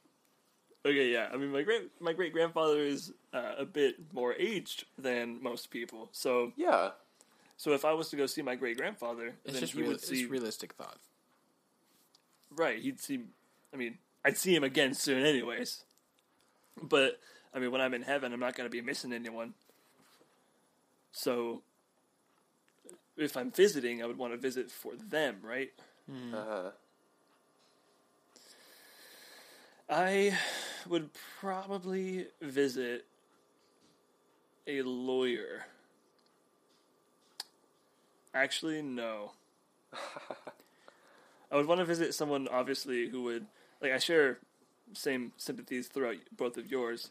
Okay, 0.85 1.11
yeah. 1.13 1.29
I 1.33 1.37
mean, 1.37 1.51
my 1.51 1.63
great 1.63 1.91
my 2.01 2.13
great 2.13 2.33
grandfather 2.33 2.81
is 2.81 3.13
uh, 3.33 3.55
a 3.59 3.65
bit 3.65 3.97
more 4.13 4.35
aged 4.39 4.85
than 4.99 5.43
most 5.43 5.71
people, 5.71 6.09
so 6.13 6.53
Yeah. 6.57 6.91
so 7.57 7.73
if 7.73 7.85
I 7.85 7.93
was 7.93 8.09
to 8.11 8.17
go 8.17 8.27
see 8.27 8.43
my 8.43 8.55
great 8.55 8.77
grandfather, 8.77 9.35
It's 9.45 9.55
then 9.55 9.61
just 9.61 9.73
he 9.75 9.81
real, 9.81 9.91
would 9.91 10.01
see 10.01 10.23
it's 10.23 10.31
realistic 10.31 10.75
thought. 10.75 10.99
right. 12.55 12.79
He'd 12.81 13.01
see. 13.01 13.21
I 13.73 13.77
mean, 13.77 13.99
I'd 14.25 14.37
see 14.39 14.55
him 14.55 14.65
again 14.65 14.95
soon, 14.95 15.25
anyways. 15.27 15.85
But 16.81 17.21
I 17.53 17.59
mean, 17.59 17.71
when 17.71 17.81
I'm 17.81 17.95
in 17.95 18.03
heaven, 18.03 18.33
I'm 18.33 18.41
not 18.41 18.55
going 18.55 18.67
to 18.67 18.71
be 18.71 18.81
missing 18.81 19.13
anyone. 19.13 19.55
So, 21.13 21.63
if 23.17 23.37
I'm 23.37 23.51
visiting, 23.53 24.03
I 24.03 24.07
would 24.07 24.19
want 24.19 24.33
to 24.33 24.37
visit 24.39 24.71
for 24.71 24.93
them, 24.97 25.37
right? 25.43 25.73
Uh, 26.35 26.71
I 29.89 30.39
would 30.89 31.11
probably 31.41 32.27
visit 32.41 33.07
a 34.67 34.83
lawyer. 34.83 35.67
Actually, 38.35 38.83
no. 38.83 39.33
I 41.53 41.57
would 41.57 41.67
want 41.67 41.79
to 41.79 41.85
visit 41.85 42.15
someone, 42.15 42.49
obviously, 42.51 43.09
who 43.09 43.23
would 43.25 43.47
like. 43.81 43.93
I 43.93 43.99
share 43.99 44.39
same 44.93 45.33
sympathies 45.37 45.89
throughout 45.89 46.17
both 46.37 46.57
of 46.57 46.71
yours. 46.71 47.11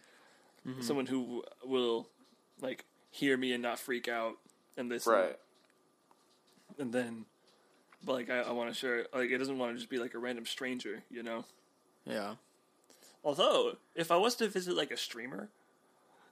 Mm-hmm. 0.67 0.81
Someone 0.81 1.05
who 1.05 1.43
will 1.63 2.07
like 2.61 2.85
hear 3.11 3.37
me 3.37 3.53
and 3.53 3.61
not 3.61 3.79
freak 3.79 4.07
out 4.07 4.37
and 4.75 4.89
listen. 4.89 5.13
right. 5.13 5.39
And 6.79 6.91
then, 6.91 7.25
but 8.03 8.13
like, 8.13 8.29
I, 8.29 8.39
I 8.39 8.51
want 8.51 8.73
to 8.73 8.75
share. 8.75 9.05
Like, 9.13 9.29
it 9.29 9.37
doesn't 9.37 9.57
want 9.57 9.73
to 9.73 9.77
just 9.77 9.89
be 9.89 9.99
like 9.99 10.15
a 10.15 10.19
random 10.19 10.45
stranger, 10.45 11.03
you 11.09 11.23
know. 11.23 11.45
Yeah. 12.05 12.35
Although, 13.23 13.77
if 13.95 14.11
I 14.11 14.17
was 14.17 14.35
to 14.35 14.47
visit 14.47 14.75
like 14.75 14.91
a 14.91 14.97
streamer, 14.97 15.49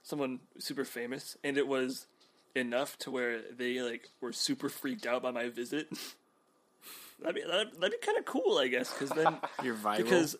someone 0.02 0.40
super 0.58 0.84
famous, 0.84 1.36
and 1.42 1.56
it 1.56 1.66
was 1.66 2.06
enough 2.54 2.98
to 2.98 3.10
where 3.10 3.40
they 3.50 3.80
like 3.80 4.08
were 4.20 4.32
super 4.32 4.68
freaked 4.68 5.06
out 5.06 5.22
by 5.22 5.30
my 5.30 5.48
visit, 5.48 5.88
that'd 7.20 7.34
be 7.34 7.42
that'd, 7.42 7.74
that'd 7.80 8.00
be 8.00 8.06
kind 8.06 8.18
of 8.18 8.24
cool, 8.24 8.58
I 8.58 8.68
guess. 8.68 8.92
Because 8.92 9.10
then, 9.10 9.36
You're 9.62 9.74
viral. 9.76 9.96
because 9.98 10.36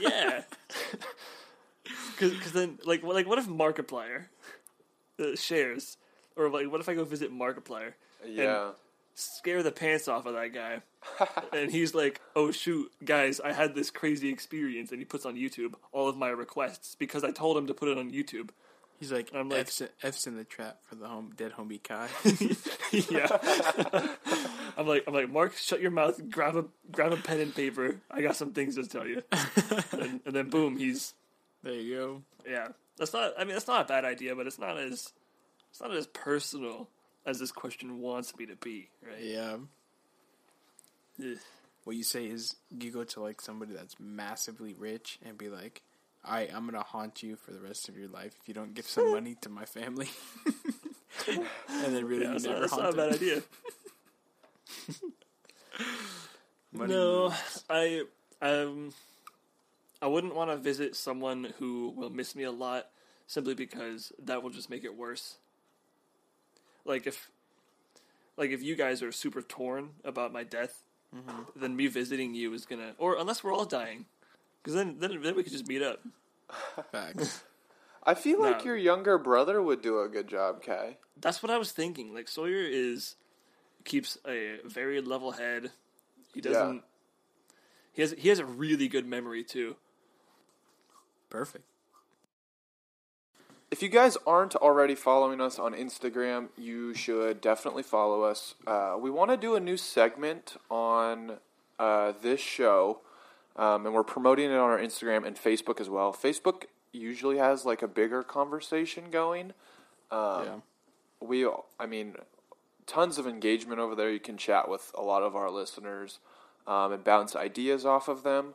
yeah, 0.00 0.42
because 2.18 2.52
then 2.52 2.78
like 2.84 3.02
what 3.02 3.14
like 3.14 3.26
what 3.26 3.38
if 3.38 3.46
Markiplier 3.46 4.24
uh, 5.20 5.36
shares, 5.36 5.96
or 6.36 6.48
like 6.50 6.70
what 6.70 6.80
if 6.80 6.88
I 6.88 6.94
go 6.94 7.04
visit 7.04 7.32
Markiplier, 7.32 7.92
Yeah. 8.26 8.70
Scare 9.14 9.62
the 9.62 9.72
pants 9.72 10.08
off 10.08 10.26
of 10.26 10.34
that 10.34 10.52
guy. 10.54 10.82
and 11.52 11.70
he's 11.70 11.94
like, 11.94 12.20
"Oh 12.36 12.50
shoot, 12.50 12.90
guys, 13.04 13.40
I 13.40 13.52
had 13.52 13.74
this 13.74 13.90
crazy 13.90 14.28
experience." 14.28 14.90
And 14.90 14.98
he 14.98 15.04
puts 15.04 15.24
on 15.24 15.36
YouTube 15.36 15.74
all 15.92 16.08
of 16.08 16.16
my 16.16 16.28
requests 16.28 16.94
because 16.94 17.24
I 17.24 17.30
told 17.30 17.56
him 17.56 17.66
to 17.68 17.74
put 17.74 17.88
it 17.88 17.96
on 17.98 18.10
YouTube. 18.10 18.50
he's 18.98 19.10
like, 19.10 19.30
I'm 19.34 19.48
like- 19.48 19.60
F's, 19.60 19.82
F's 20.02 20.26
in 20.26 20.36
the 20.36 20.44
trap 20.44 20.78
for 20.84 20.94
the 20.96 21.08
home 21.08 21.32
dead 21.36 21.52
homie 21.58 21.82
Kai. 21.82 22.08
yeah. 23.10 24.08
I'm 24.76 24.86
like, 24.86 25.04
I'm 25.06 25.14
like, 25.14 25.30
Mark, 25.30 25.56
shut 25.56 25.80
your 25.80 25.90
mouth. 25.90 26.20
Grab 26.30 26.56
a 26.56 26.64
grab 26.92 27.12
a 27.12 27.16
pen 27.16 27.40
and 27.40 27.54
paper. 27.54 27.96
I 28.10 28.20
got 28.20 28.36
some 28.36 28.52
things 28.52 28.76
to 28.76 28.86
tell 28.86 29.06
you. 29.06 29.22
and, 29.92 30.20
and 30.26 30.34
then 30.34 30.50
boom, 30.50 30.76
he's 30.76 31.14
there 31.62 31.74
you 31.74 31.96
go. 31.96 32.22
yeah. 32.50 32.68
That's 32.98 33.14
not. 33.14 33.32
I 33.38 33.44
mean, 33.44 33.54
that's 33.54 33.66
not 33.68 33.86
a 33.86 33.88
bad 33.88 34.04
idea, 34.04 34.36
but 34.36 34.46
it's 34.46 34.58
not 34.58 34.76
as 34.78 35.12
it's 35.70 35.80
not 35.80 35.94
as 35.94 36.06
personal 36.08 36.88
as 37.26 37.38
this 37.38 37.52
question 37.52 38.00
wants 38.00 38.36
me 38.36 38.46
to 38.46 38.56
be. 38.56 38.88
Right. 39.04 39.22
Yeah. 39.22 39.56
Ugh. 41.20 41.38
What 41.84 41.96
you 41.96 42.04
say 42.04 42.26
is 42.26 42.56
you 42.78 42.90
go 42.90 43.04
to 43.04 43.20
like 43.20 43.40
somebody 43.40 43.72
that's 43.72 43.98
massively 43.98 44.74
rich 44.74 45.18
and 45.24 45.38
be 45.38 45.48
like, 45.48 45.82
"All 46.24 46.34
right, 46.34 46.50
I'm 46.54 46.66
gonna 46.66 46.82
haunt 46.82 47.22
you 47.22 47.36
for 47.36 47.52
the 47.52 47.60
rest 47.60 47.88
of 47.88 47.96
your 47.96 48.08
life 48.08 48.34
if 48.40 48.48
you 48.48 48.54
don't 48.54 48.74
give 48.74 48.86
some 48.86 49.10
money 49.12 49.36
to 49.40 49.48
my 49.48 49.64
family." 49.64 50.08
and 51.28 51.94
then 51.94 52.04
really 52.04 52.24
Yeah, 52.24 52.32
that's, 52.32 52.44
not, 52.44 52.50
never 52.50 52.60
that's 52.60 52.76
not 52.76 52.94
a 52.94 52.96
bad 52.96 53.14
idea. 53.14 53.42
No, 56.72 57.24
moves. 57.24 57.64
I 57.68 58.04
um, 58.40 58.92
I 60.00 60.06
wouldn't 60.06 60.34
want 60.34 60.50
to 60.50 60.56
visit 60.56 60.94
someone 60.96 61.52
who 61.58 61.92
will 61.96 62.10
miss 62.10 62.34
me 62.34 62.44
a 62.44 62.50
lot 62.50 62.86
simply 63.26 63.54
because 63.54 64.12
that 64.22 64.42
will 64.42 64.50
just 64.50 64.70
make 64.70 64.84
it 64.84 64.96
worse. 64.96 65.36
Like 66.84 67.06
if, 67.06 67.30
like 68.36 68.50
if 68.50 68.62
you 68.62 68.76
guys 68.76 69.02
are 69.02 69.12
super 69.12 69.42
torn 69.42 69.90
about 70.04 70.32
my 70.32 70.44
death, 70.44 70.82
mm-hmm. 71.14 71.42
then 71.56 71.76
me 71.76 71.86
visiting 71.86 72.34
you 72.34 72.52
is 72.54 72.66
gonna, 72.66 72.94
or 72.98 73.16
unless 73.18 73.44
we're 73.44 73.52
all 73.52 73.64
dying, 73.64 74.06
because 74.62 74.74
then, 74.74 74.96
then 74.98 75.20
then 75.22 75.36
we 75.36 75.42
could 75.42 75.52
just 75.52 75.68
meet 75.68 75.82
up. 75.82 76.00
Facts. 76.92 77.44
I 78.02 78.14
feel 78.14 78.40
like 78.40 78.60
No. 78.60 78.64
your 78.64 78.76
younger 78.76 79.18
brother 79.18 79.60
would 79.60 79.82
do 79.82 80.00
a 80.00 80.08
good 80.08 80.26
job, 80.26 80.62
Kai. 80.62 80.96
That's 81.20 81.42
what 81.42 81.50
I 81.50 81.58
was 81.58 81.70
thinking. 81.72 82.14
Like 82.14 82.28
Sawyer 82.28 82.64
is 82.64 83.16
keeps 83.84 84.16
a 84.26 84.58
very 84.64 85.00
level 85.00 85.32
head. 85.32 85.70
He 86.34 86.40
doesn't. 86.40 86.82
He 87.92 88.02
has 88.02 88.14
he 88.16 88.28
has 88.30 88.38
a 88.38 88.44
really 88.44 88.88
good 88.88 89.06
memory 89.06 89.44
too. 89.44 89.76
Perfect. 91.28 91.64
If 93.70 93.82
you 93.82 93.88
guys 93.88 94.16
aren't 94.26 94.56
already 94.56 94.96
following 94.96 95.40
us 95.40 95.58
on 95.60 95.74
Instagram, 95.74 96.48
you 96.58 96.92
should 96.92 97.40
definitely 97.40 97.84
follow 97.84 98.24
us. 98.24 98.56
Uh, 98.66 98.96
we 98.98 99.10
want 99.10 99.30
to 99.30 99.36
do 99.36 99.54
a 99.54 99.60
new 99.60 99.76
segment 99.76 100.56
on 100.68 101.38
uh, 101.78 102.12
this 102.20 102.40
show, 102.40 102.98
um, 103.54 103.86
and 103.86 103.94
we're 103.94 104.02
promoting 104.02 104.46
it 104.46 104.54
on 104.54 104.70
our 104.70 104.78
Instagram 104.78 105.24
and 105.24 105.36
Facebook 105.36 105.80
as 105.80 105.88
well. 105.88 106.12
Facebook 106.12 106.64
usually 106.92 107.38
has 107.38 107.64
like 107.64 107.80
a 107.80 107.88
bigger 107.88 108.24
conversation 108.24 109.04
going. 109.10 109.52
Um, 110.10 110.44
yeah. 110.44 110.56
we 111.20 111.48
i 111.78 111.86
mean 111.86 112.16
tons 112.86 113.16
of 113.16 113.28
engagement 113.28 113.78
over 113.78 113.94
there 113.94 114.10
you 114.10 114.18
can 114.18 114.36
chat 114.36 114.68
with 114.68 114.90
a 114.98 115.02
lot 115.02 115.22
of 115.22 115.36
our 115.36 115.48
listeners 115.48 116.18
um, 116.66 116.90
and 116.90 117.04
bounce 117.04 117.36
ideas 117.36 117.86
off 117.86 118.08
of 118.08 118.24
them 118.24 118.54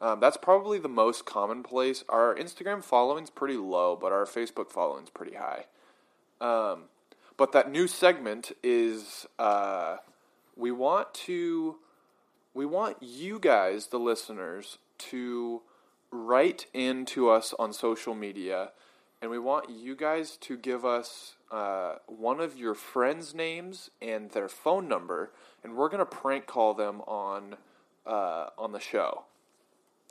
um, 0.00 0.20
that's 0.20 0.36
probably 0.36 0.78
the 0.78 0.88
most 0.88 1.24
commonplace 1.24 2.04
our 2.08 2.34
instagram 2.34 2.82
following's 2.82 3.30
pretty 3.30 3.56
low 3.56 3.96
but 3.96 4.12
our 4.12 4.24
facebook 4.24 4.70
following's 4.70 5.10
pretty 5.10 5.36
high 5.36 5.64
um, 6.40 6.84
but 7.36 7.52
that 7.52 7.70
new 7.70 7.86
segment 7.86 8.52
is 8.62 9.26
uh, 9.38 9.96
we 10.56 10.70
want 10.70 11.12
to 11.14 11.76
we 12.54 12.66
want 12.66 12.96
you 13.00 13.38
guys 13.38 13.88
the 13.88 13.98
listeners 13.98 14.78
to 14.98 15.62
write 16.10 16.66
into 16.72 17.28
us 17.28 17.54
on 17.58 17.72
social 17.72 18.14
media 18.14 18.70
and 19.20 19.30
we 19.30 19.38
want 19.38 19.70
you 19.70 19.96
guys 19.96 20.36
to 20.36 20.56
give 20.56 20.84
us 20.84 21.36
uh, 21.50 21.96
one 22.06 22.40
of 22.40 22.56
your 22.56 22.74
friends' 22.74 23.34
names 23.34 23.90
and 24.02 24.30
their 24.30 24.48
phone 24.48 24.88
number, 24.88 25.32
and 25.62 25.76
we're 25.76 25.88
gonna 25.88 26.04
prank 26.06 26.46
call 26.46 26.74
them 26.74 27.00
on 27.02 27.56
uh, 28.06 28.50
on 28.58 28.72
the 28.72 28.80
show. 28.80 29.24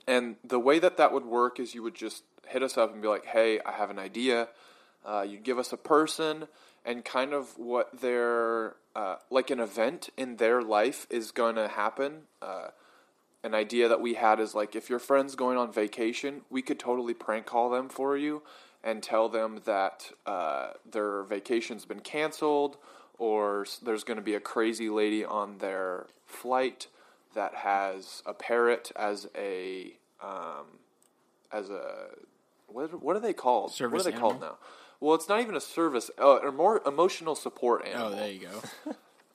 And 0.08 0.36
the 0.44 0.60
way 0.60 0.80
that 0.80 0.98
that 0.98 1.12
would 1.12 1.26
work 1.26 1.60
is 1.60 1.74
you 1.74 1.84
would 1.84 1.96
just 1.96 2.24
hit 2.48 2.62
us 2.62 2.78
up 2.78 2.94
and 2.94 3.02
be 3.02 3.08
like, 3.08 3.26
"Hey, 3.26 3.60
I 3.66 3.72
have 3.72 3.90
an 3.90 4.00
idea." 4.00 4.50
Uh, 5.06 5.26
you'd 5.28 5.44
give 5.44 5.60
us 5.60 5.72
a 5.72 5.78
person 5.78 6.48
and 6.84 7.06
kind 7.06 7.34
of 7.34 7.58
what 7.58 8.02
their 8.02 8.76
uh, 8.96 9.18
like 9.30 9.50
an 9.50 9.60
event 9.60 10.10
in 10.18 10.38
their 10.38 10.62
life 10.62 11.06
is 11.10 11.32
going 11.32 11.56
to 11.56 11.68
happen. 11.68 12.22
Uh, 12.42 12.68
an 13.44 13.54
idea 13.54 13.88
that 13.88 14.02
we 14.02 14.16
had 14.16 14.40
is 14.40 14.56
like 14.56 14.76
if 14.76 14.90
your 14.90 15.00
friend's 15.00 15.36
going 15.36 15.58
on 15.58 15.72
vacation, 15.72 16.42
we 16.50 16.62
could 16.62 16.80
totally 16.80 17.14
prank 17.14 17.46
call 17.46 17.70
them 17.70 17.90
for 17.90 18.18
you 18.18 18.42
and 18.84 19.02
tell 19.02 19.30
them 19.30 19.62
that 19.66 20.12
uh, 20.26 20.70
their 20.90 21.24
vacation's 21.24 21.86
been 21.86 22.00
canceled 22.00 22.78
or 23.18 23.66
there's 23.82 24.04
going 24.04 24.18
to 24.18 24.24
be 24.24 24.36
a 24.36 24.40
crazy 24.40 24.90
lady 24.90 25.24
on 25.26 25.58
their 25.58 26.08
flight 26.26 26.88
that 27.36 27.54
has 27.56 28.24
a 28.26 28.34
parrot 28.34 28.92
as 28.96 29.28
a 29.38 29.94
um, 30.22 30.66
as 31.52 31.70
a 31.70 32.08
what 32.68 33.02
what 33.02 33.16
are 33.16 33.20
they 33.22 33.34
called? 33.34 33.72
Service 33.72 33.94
what 33.94 34.08
are 34.08 34.12
they 34.12 34.18
called 34.18 34.34
animal? 34.36 34.50
now? 34.50 34.58
Well, 35.00 35.16
it's 35.16 35.30
not 35.30 35.42
even 35.42 35.56
a 35.56 35.62
service, 35.62 36.10
uh, 36.20 36.40
a 36.40 36.52
more 36.52 36.82
emotional 36.86 37.36
support 37.36 37.86
animal. 37.86 38.08
Oh, 38.08 38.16
there 38.16 38.32
you 38.32 38.48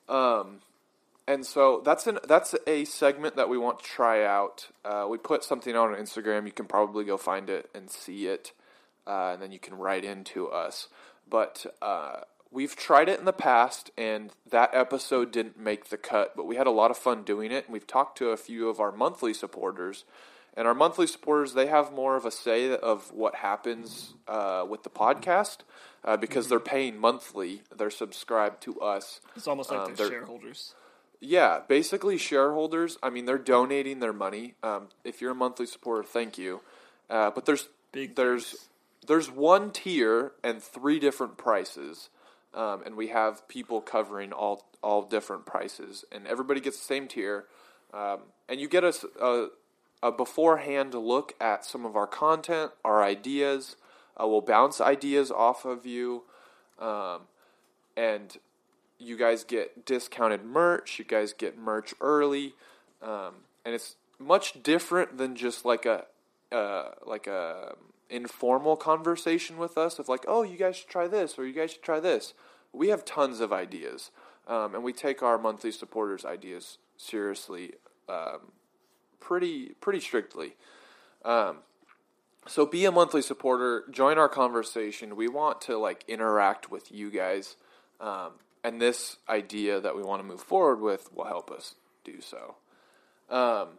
go. 0.08 0.14
um, 0.40 0.60
And 1.28 1.46
so 1.46 1.80
that's 1.84 2.06
an 2.06 2.18
that's 2.26 2.54
a 2.66 2.84
segment 2.86 3.36
that 3.36 3.48
we 3.48 3.56
want 3.56 3.78
to 3.78 3.84
try 3.84 4.24
out. 4.24 4.68
Uh, 4.84 5.06
we 5.08 5.16
put 5.16 5.44
something 5.44 5.76
on 5.76 5.94
Instagram. 5.94 6.44
You 6.46 6.52
can 6.52 6.66
probably 6.66 7.04
go 7.04 7.16
find 7.16 7.48
it 7.48 7.70
and 7.74 7.88
see 7.88 8.26
it, 8.26 8.52
uh, 9.06 9.30
and 9.34 9.42
then 9.42 9.52
you 9.52 9.60
can 9.60 9.74
write 9.74 10.04
into 10.04 10.48
us. 10.48 10.88
But 11.28 11.66
uh, 11.80 12.22
we've 12.50 12.76
tried 12.76 13.08
it 13.08 13.18
in 13.18 13.24
the 13.24 13.32
past, 13.32 13.90
and 13.96 14.32
that 14.50 14.70
episode 14.74 15.30
didn't 15.32 15.58
make 15.58 15.88
the 15.90 15.96
cut. 15.96 16.36
But 16.36 16.46
we 16.46 16.56
had 16.56 16.66
a 16.66 16.70
lot 16.72 16.90
of 16.90 16.96
fun 16.98 17.22
doing 17.22 17.50
it, 17.52 17.64
and 17.66 17.72
we've 17.72 17.86
talked 17.86 18.18
to 18.18 18.30
a 18.30 18.36
few 18.36 18.68
of 18.68 18.80
our 18.80 18.92
monthly 18.92 19.32
supporters. 19.34 20.04
And 20.56 20.66
our 20.66 20.74
monthly 20.74 21.06
supporters, 21.06 21.54
they 21.54 21.66
have 21.66 21.92
more 21.92 22.16
of 22.16 22.26
a 22.26 22.30
say 22.30 22.76
of 22.76 23.12
what 23.12 23.36
happens 23.36 24.14
uh, 24.26 24.66
with 24.68 24.82
the 24.82 24.90
podcast 24.90 25.58
uh, 26.04 26.16
because 26.16 26.48
they're 26.48 26.58
paying 26.58 26.98
monthly. 26.98 27.62
They're 27.76 27.88
subscribed 27.90 28.60
to 28.64 28.80
us. 28.80 29.20
It's 29.36 29.46
almost 29.46 29.70
like 29.70 29.80
Um, 29.80 29.86
they're 29.94 30.08
they're- 30.08 30.18
shareholders. 30.18 30.74
Yeah, 31.22 31.60
basically 31.68 32.16
shareholders. 32.16 32.96
I 33.02 33.10
mean, 33.10 33.26
they're 33.26 33.36
donating 33.38 34.00
their 34.00 34.14
money. 34.14 34.54
Um, 34.62 34.88
if 35.04 35.20
you're 35.20 35.32
a 35.32 35.34
monthly 35.34 35.66
supporter, 35.66 36.02
thank 36.02 36.38
you. 36.38 36.62
Uh, 37.10 37.30
but 37.30 37.44
there's 37.44 37.68
Big 37.92 38.14
there's 38.14 38.68
there's 39.06 39.30
one 39.30 39.70
tier 39.72 40.32
and 40.42 40.62
three 40.62 40.98
different 40.98 41.36
prices, 41.36 42.08
um, 42.54 42.82
and 42.84 42.96
we 42.96 43.08
have 43.08 43.46
people 43.48 43.80
covering 43.80 44.32
all 44.32 44.66
all 44.82 45.02
different 45.02 45.46
prices, 45.46 46.04
and 46.10 46.26
everybody 46.26 46.60
gets 46.60 46.78
the 46.78 46.84
same 46.84 47.06
tier, 47.06 47.44
um, 47.92 48.20
and 48.48 48.60
you 48.60 48.68
get 48.68 48.84
a 48.84 49.50
a 50.02 50.10
beforehand 50.10 50.94
look 50.94 51.34
at 51.40 51.64
some 51.64 51.84
of 51.84 51.96
our 51.96 52.06
content, 52.06 52.72
our 52.84 53.02
ideas. 53.02 53.76
Uh, 54.20 54.26
we'll 54.26 54.40
bounce 54.40 54.80
ideas 54.80 55.30
off 55.30 55.64
of 55.64 55.86
you, 55.86 56.24
um, 56.78 57.22
and 57.96 58.38
you 58.98 59.16
guys 59.16 59.44
get 59.44 59.84
discounted 59.84 60.44
merch. 60.44 60.98
You 60.98 61.04
guys 61.04 61.32
get 61.32 61.58
merch 61.58 61.94
early, 62.00 62.54
um, 63.02 63.34
and 63.64 63.74
it's 63.74 63.96
much 64.18 64.62
different 64.62 65.18
than 65.18 65.36
just 65.36 65.64
like 65.64 65.86
a 65.86 66.04
uh, 66.52 66.90
like 67.06 67.26
a 67.26 67.74
informal 68.10 68.76
conversation 68.76 69.56
with 69.56 69.78
us 69.78 69.98
of 69.98 70.08
like, 70.08 70.24
oh, 70.28 70.42
you 70.42 70.56
guys 70.56 70.76
should 70.76 70.88
try 70.88 71.06
this 71.06 71.38
or 71.38 71.46
you 71.46 71.52
guys 71.52 71.72
should 71.72 71.82
try 71.82 72.00
this. 72.00 72.34
We 72.72 72.88
have 72.88 73.04
tons 73.04 73.40
of 73.40 73.52
ideas, 73.52 74.10
um, 74.46 74.74
and 74.74 74.84
we 74.84 74.92
take 74.92 75.22
our 75.22 75.38
monthly 75.38 75.72
supporters' 75.72 76.24
ideas 76.24 76.78
seriously, 76.96 77.72
um, 78.08 78.52
pretty 79.18 79.70
pretty 79.80 80.00
strictly. 80.00 80.54
Um, 81.24 81.58
so 82.46 82.64
be 82.66 82.84
a 82.84 82.92
monthly 82.92 83.22
supporter. 83.22 83.84
Join 83.90 84.18
our 84.18 84.28
conversation. 84.28 85.16
We 85.16 85.28
want 85.28 85.60
to 85.62 85.78
like 85.78 86.04
interact 86.06 86.70
with 86.70 86.92
you 86.92 87.10
guys, 87.10 87.56
um, 88.00 88.32
and 88.62 88.80
this 88.80 89.16
idea 89.28 89.80
that 89.80 89.96
we 89.96 90.02
want 90.02 90.20
to 90.22 90.26
move 90.26 90.40
forward 90.40 90.80
with 90.80 91.14
will 91.14 91.26
help 91.26 91.50
us 91.50 91.74
do 92.04 92.20
so. 92.20 92.54
Um, 93.28 93.78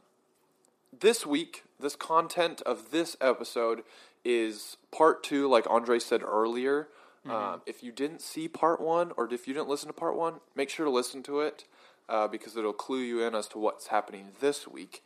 this 0.97 1.25
week, 1.25 1.63
this 1.79 1.95
content 1.95 2.61
of 2.61 2.91
this 2.91 3.15
episode 3.21 3.83
is 4.23 4.77
part 4.91 5.23
two, 5.23 5.49
like 5.49 5.65
Andre 5.69 5.99
said 5.99 6.21
earlier. 6.23 6.87
Um, 7.29 7.61
if 7.67 7.83
you 7.83 7.91
didn't 7.91 8.21
see 8.21 8.47
part 8.47 8.81
one, 8.81 9.11
or 9.15 9.31
if 9.31 9.47
you 9.47 9.53
didn't 9.53 9.69
listen 9.69 9.87
to 9.87 9.93
part 9.93 10.17
one, 10.17 10.39
make 10.55 10.69
sure 10.69 10.85
to 10.85 10.91
listen 10.91 11.21
to 11.23 11.41
it 11.41 11.65
uh, 12.09 12.27
because 12.27 12.57
it'll 12.57 12.73
clue 12.73 13.01
you 13.01 13.21
in 13.21 13.35
as 13.35 13.47
to 13.49 13.59
what's 13.59 13.87
happening 13.87 14.29
this 14.39 14.67
week. 14.67 15.03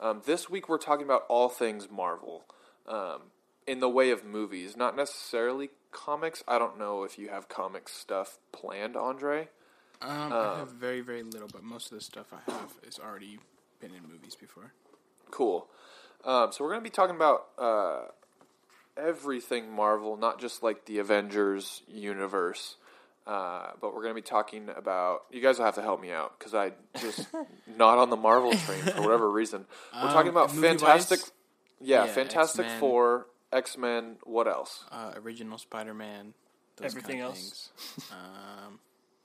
Um, 0.00 0.22
this 0.24 0.48
week, 0.48 0.68
we're 0.68 0.78
talking 0.78 1.04
about 1.04 1.24
all 1.28 1.48
things 1.48 1.90
Marvel 1.90 2.46
um, 2.86 3.22
in 3.66 3.80
the 3.80 3.88
way 3.88 4.10
of 4.10 4.24
movies, 4.24 4.76
not 4.76 4.96
necessarily 4.96 5.70
comics. 5.92 6.42
I 6.48 6.58
don't 6.58 6.78
know 6.78 7.04
if 7.04 7.18
you 7.18 7.28
have 7.28 7.48
comic 7.48 7.88
stuff 7.88 8.38
planned, 8.50 8.96
Andre. 8.96 9.48
Um, 10.00 10.32
I 10.32 10.58
have 10.58 10.70
very, 10.70 11.00
very 11.00 11.22
little, 11.22 11.48
but 11.52 11.62
most 11.62 11.92
of 11.92 11.98
the 11.98 12.04
stuff 12.04 12.32
I 12.32 12.50
have 12.50 12.74
is 12.86 12.98
already 12.98 13.40
been 13.80 13.90
in 13.90 14.10
movies 14.10 14.36
before. 14.36 14.72
Cool. 15.30 15.68
Um, 16.24 16.52
so 16.52 16.64
we're 16.64 16.70
going 16.70 16.80
to 16.80 16.84
be 16.84 16.90
talking 16.90 17.16
about 17.16 17.48
uh, 17.58 18.02
everything 18.98 19.70
Marvel, 19.72 20.16
not 20.16 20.40
just 20.40 20.62
like 20.62 20.84
the 20.86 20.98
Avengers 20.98 21.82
universe. 21.88 22.76
Uh, 23.26 23.72
but 23.80 23.88
we're 23.94 24.00
going 24.02 24.14
to 24.14 24.20
be 24.20 24.22
talking 24.22 24.70
about. 24.74 25.24
You 25.30 25.42
guys 25.42 25.58
will 25.58 25.66
have 25.66 25.74
to 25.74 25.82
help 25.82 26.00
me 26.00 26.10
out 26.10 26.38
because 26.38 26.54
I 26.54 26.72
just 26.98 27.26
not 27.76 27.98
on 27.98 28.08
the 28.10 28.16
Marvel 28.16 28.52
train 28.52 28.80
for 28.82 29.02
whatever 29.02 29.30
reason. 29.40 29.66
We're 29.94 30.00
Um, 30.00 30.08
talking 30.14 30.30
about 30.30 30.54
movie-wise? 30.54 30.80
Fantastic. 30.80 31.20
Yeah, 31.80 32.06
Yeah, 32.06 32.12
Fantastic 32.12 32.64
X-Men. 32.64 32.80
Four, 32.80 33.26
X 33.52 33.76
Men. 33.76 34.16
What 34.24 34.48
else? 34.48 34.84
Uh, 34.90 35.12
original 35.22 35.58
Spider-Man. 35.58 36.32
Everything 36.82 37.18
kind 37.18 37.22
of 37.24 37.28
else? 37.30 37.70
Things. 37.96 38.10
um, 38.12 38.78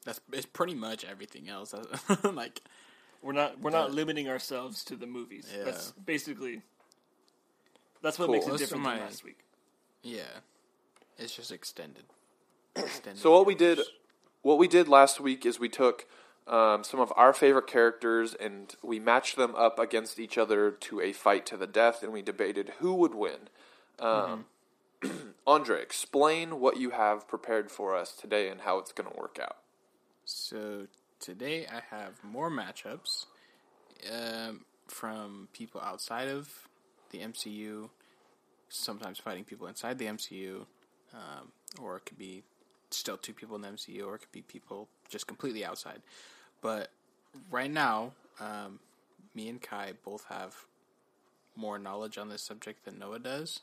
that's 0.03 0.19
it's 0.33 0.45
pretty 0.47 0.73
much 0.75 1.05
everything 1.05 1.47
else. 1.47 1.73
like 2.23 2.61
We're 3.21 3.31
not 3.31 3.59
we're 3.61 3.69
not 3.71 3.91
limiting 3.93 4.27
ourselves 4.27 4.83
to 4.85 4.95
the 4.97 5.05
movies. 5.07 5.47
Yeah. 5.55 5.63
That's 5.63 5.91
basically 5.93 6.61
that's 8.01 8.19
what 8.19 8.25
Cool. 8.25 8.33
makes 8.35 8.47
it 8.47 8.49
Most 8.49 8.59
different 8.59 8.83
my- 8.83 8.95
than 8.95 9.05
last 9.05 9.23
week. 9.23 9.39
Yeah, 10.03 10.41
it's 11.17 11.35
just 11.35 11.51
extended. 11.51 12.03
extended 12.75 13.21
So 13.21 13.31
what 13.31 13.45
we 13.45 13.55
did, 13.55 13.79
what 14.41 14.57
we 14.57 14.67
did 14.67 14.87
last 14.87 15.19
week 15.19 15.45
is 15.45 15.59
we 15.59 15.69
took 15.69 16.05
um, 16.47 16.83
some 16.83 16.99
of 16.99 17.11
our 17.15 17.33
favorite 17.33 17.67
characters 17.67 18.35
and 18.39 18.75
we 18.83 18.99
matched 18.99 19.37
them 19.37 19.55
up 19.55 19.79
against 19.79 20.19
each 20.19 20.37
other 20.37 20.71
to 20.71 20.99
a 20.99 21.13
fight 21.13 21.45
to 21.47 21.57
the 21.57 21.67
death, 21.67 22.03
and 22.03 22.11
we 22.11 22.21
debated 22.21 22.73
who 22.79 22.93
would 22.95 23.15
win. 23.15 23.49
Um, 23.99 24.45
Andre, 25.47 25.81
explain 25.81 26.59
what 26.59 26.77
you 26.77 26.91
have 26.91 27.27
prepared 27.27 27.71
for 27.71 27.95
us 27.95 28.13
today 28.13 28.49
and 28.49 28.61
how 28.61 28.77
it's 28.79 28.91
going 28.91 29.09
to 29.09 29.17
work 29.17 29.39
out. 29.41 29.57
So 30.25 30.87
today 31.19 31.65
I 31.67 31.81
have 31.95 32.23
more 32.23 32.49
matchups 32.49 33.25
um, 34.11 34.65
from 34.87 35.47
people 35.53 35.81
outside 35.81 36.27
of 36.27 36.67
the 37.11 37.19
MCU, 37.19 37.89
sometimes 38.73 39.19
fighting 39.19 39.43
people 39.43 39.67
inside 39.67 39.97
the 39.97 40.05
MCU, 40.05 40.65
um, 41.13 41.51
or 41.81 41.97
it 41.97 42.05
could 42.05 42.17
be 42.17 42.43
still 42.89 43.17
two 43.17 43.33
people 43.33 43.55
in 43.55 43.61
the 43.61 43.67
MCU, 43.69 44.05
or 44.05 44.15
it 44.15 44.19
could 44.19 44.31
be 44.31 44.41
people 44.41 44.87
just 45.09 45.27
completely 45.27 45.63
outside. 45.63 46.01
But 46.61 46.89
right 47.51 47.71
now, 47.71 48.13
um, 48.39 48.79
me 49.35 49.49
and 49.49 49.61
Kai 49.61 49.93
both 50.03 50.25
have 50.29 50.55
more 51.55 51.77
knowledge 51.77 52.17
on 52.17 52.29
this 52.29 52.41
subject 52.41 52.85
than 52.85 52.97
Noah 52.99 53.19
does. 53.19 53.59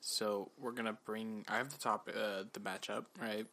So 0.00 0.50
we're 0.58 0.72
gonna 0.72 0.96
bring. 1.04 1.44
I 1.48 1.56
have 1.56 1.70
the 1.70 1.78
top, 1.78 2.08
uh, 2.08 2.44
the 2.52 2.60
matchup, 2.60 3.06
right? 3.20 3.46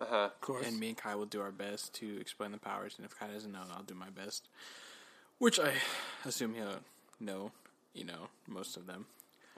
Uh 0.00 0.06
huh. 0.08 0.16
Of 0.26 0.40
course. 0.40 0.66
And 0.66 0.78
me 0.78 0.88
and 0.88 0.96
Kai 0.96 1.14
will 1.14 1.26
do 1.26 1.40
our 1.40 1.52
best 1.52 1.94
to 1.94 2.20
explain 2.20 2.52
the 2.52 2.58
powers, 2.58 2.94
and 2.96 3.06
if 3.06 3.18
Kai 3.18 3.28
doesn't 3.28 3.52
know, 3.52 3.60
I'll 3.74 3.82
do 3.82 3.94
my 3.94 4.10
best. 4.10 4.48
Which 5.38 5.58
I 5.58 5.72
assume 6.24 6.54
he'll 6.54 6.80
know, 7.20 7.50
you 7.92 8.04
know, 8.04 8.28
most 8.46 8.76
of 8.76 8.86
them. 8.86 9.06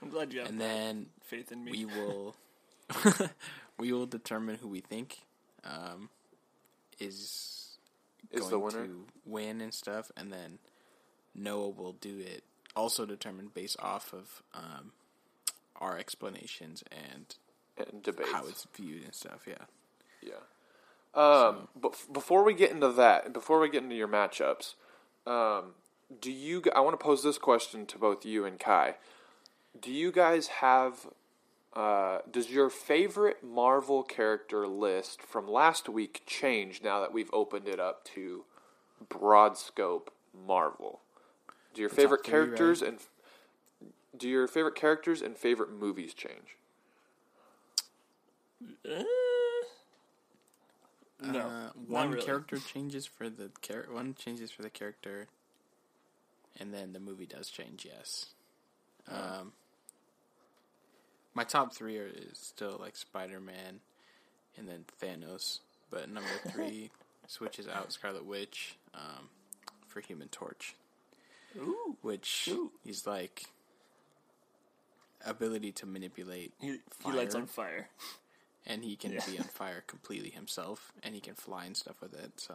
I'm 0.03 0.11
glad 0.11 0.33
you 0.33 0.41
have 0.41 0.49
And 0.49 0.61
then 0.61 1.07
faith 1.23 1.51
in 1.53 1.65
me. 1.65 1.71
we 1.73 1.85
will 1.87 2.37
we 3.79 3.93
will 3.93 4.07
determine 4.07 4.57
who 4.57 4.69
we 4.69 4.81
think 4.81 5.19
um, 5.65 6.11
is 7.01 7.79
Is 8.31 8.41
going 8.41 8.51
the 8.51 8.59
winner? 8.59 8.87
to 8.87 9.05
win 9.25 9.61
and 9.61 9.73
stuff, 9.75 10.11
and 10.17 10.33
then 10.33 10.59
Noah 11.35 11.71
will 11.71 11.93
do 11.93 12.19
it 12.19 12.45
also 12.75 13.07
determined 13.07 13.55
based 13.55 13.77
off 13.81 14.13
of 14.13 14.43
um, 14.55 14.93
our 15.81 15.97
explanations 15.99 16.85
and 16.91 17.35
And 17.79 18.03
debates. 18.03 18.31
how 18.33 18.47
it's 18.47 18.67
viewed 18.75 19.05
and 19.05 19.15
stuff. 19.15 19.47
Yeah. 19.47 19.65
Yeah. 20.23 20.35
Um, 21.15 21.69
but 21.75 21.93
f- 21.93 22.07
before 22.13 22.45
we 22.45 22.53
get 22.53 22.71
into 22.71 22.93
that, 22.93 23.25
and 23.25 23.33
before 23.33 23.59
we 23.59 23.71
get 23.71 23.83
into 23.83 23.97
your 23.97 24.09
matchups, 24.09 24.75
um, 25.27 25.73
do 26.21 26.31
you? 26.31 26.61
g- 26.61 26.71
I 26.77 26.81
want 26.81 26.99
to 26.99 27.03
pose 27.03 27.23
this 27.23 27.39
question 27.39 27.87
to 27.87 27.99
both 27.99 28.25
you 28.27 28.45
and 28.45 28.59
Kai. 28.61 28.97
Do 29.81 29.91
you 29.93 30.13
guys 30.13 30.49
have? 30.49 31.07
Uh, 31.75 32.21
does 32.31 32.51
your 32.51 32.71
favorite 32.71 33.45
Marvel 33.45 34.03
character 34.03 34.67
list 34.67 35.21
from 35.21 35.47
last 35.47 35.89
week 35.89 36.23
change 36.27 36.81
now 36.83 37.01
that 37.01 37.13
we've 37.13 37.29
opened 37.35 37.69
it 37.69 37.79
up 37.79 38.05
to 38.05 38.45
broad 39.09 39.59
scope 39.59 40.11
Marvel? 40.47 41.01
Do 41.75 41.83
your 41.83 41.91
top 41.91 41.97
favorite 41.97 42.25
three, 42.25 42.31
characters 42.33 42.81
and 42.81 42.99
do 44.17 44.27
your 44.29 44.47
favorite 44.47 44.75
characters 44.75 45.21
and 45.21 45.37
favorite 45.37 45.71
movies 45.71 46.15
change? 46.15 46.57
Uh, 48.89 49.03
no, 51.21 51.41
Uh, 51.41 51.71
one 51.87 52.11
really. 52.13 52.25
character 52.25 52.59
changes 52.59 53.05
for 53.05 53.29
the 53.29 53.51
char- 53.61 53.87
one 53.91 54.15
changes 54.15 54.51
for 54.51 54.63
the 54.63 54.71
character, 54.71 55.27
and 56.59 56.73
then 56.73 56.95
the 56.95 57.01
movie 57.01 57.27
does 57.27 57.51
change. 57.51 57.85
Yes. 57.85 58.27
Um, 59.09 59.53
my 61.37 61.45
top 61.45 61.75
three 61.75 61.99
are 61.99 62.07
is 62.07 62.39
still 62.39 62.79
like 62.81 62.97
Spider 62.97 63.39
Man, 63.41 63.81
and 64.57 64.67
then 64.67 64.87
Thanos, 65.01 65.61
but 65.91 66.09
number 66.09 66.31
three 66.51 66.91
switches 67.29 67.69
out 67.69 67.93
Scarlet 67.93 68.25
Witch 68.25 68.77
um, 68.95 69.29
for 69.87 70.01
Human 70.01 70.29
Torch, 70.29 70.75
Ooh. 71.59 71.97
which 72.01 72.49
Ooh. 72.51 72.73
he's 72.83 73.07
like 73.07 73.45
ability 75.27 75.73
to 75.73 75.87
manipulate, 75.87 76.53
He, 76.59 76.79
he 77.05 77.13
lights 77.13 77.35
on 77.35 77.47
fire. 77.47 77.89
and 78.67 78.83
he 78.83 78.97
can 78.97 79.13
Yeah. 79.13 79.25
be 79.27 79.39
on 79.39 79.45
fire 79.45 79.85
completely 79.87 80.31
himself, 80.31 80.91
and 81.03 81.15
he 81.15 81.21
can 81.21 81.35
fly 81.35 81.67
and 81.67 81.77
stuff 81.77 82.01
with 82.01 82.15
it. 82.15 82.33
So 82.41 82.55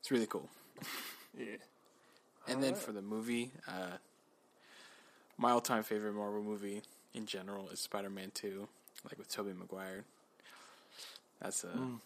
it's 0.00 0.10
really 0.10 0.26
cool. 0.26 0.50
Yeah. 1.36 1.56
And 2.46 2.62
then 2.62 2.76
for 2.76 2.92
the 2.92 3.02
movie, 3.02 3.50
uh, 3.66 3.96
my 5.36 5.50
all-time 5.50 5.82
favorite 5.82 6.12
Marvel 6.12 6.44
movie 6.44 6.82
in 7.14 7.26
general 7.26 7.68
is 7.70 7.80
Spider-Man 7.80 8.32
Two, 8.34 8.68
like 9.04 9.18
with 9.18 9.28
Tobey 9.28 9.52
Maguire. 9.52 10.04
That's 11.40 11.64
a 11.64 11.68
mm. 11.68 12.00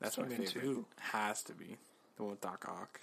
that's 0.00 0.16
my 0.18 0.24
Spider-Man 0.24 0.46
favorite. 0.46 0.62
2. 0.62 0.86
Has 0.98 1.42
to 1.44 1.52
be 1.54 1.76
the 2.16 2.22
one 2.22 2.30
with 2.32 2.40
Doc 2.40 2.64
Ock. 2.68 3.00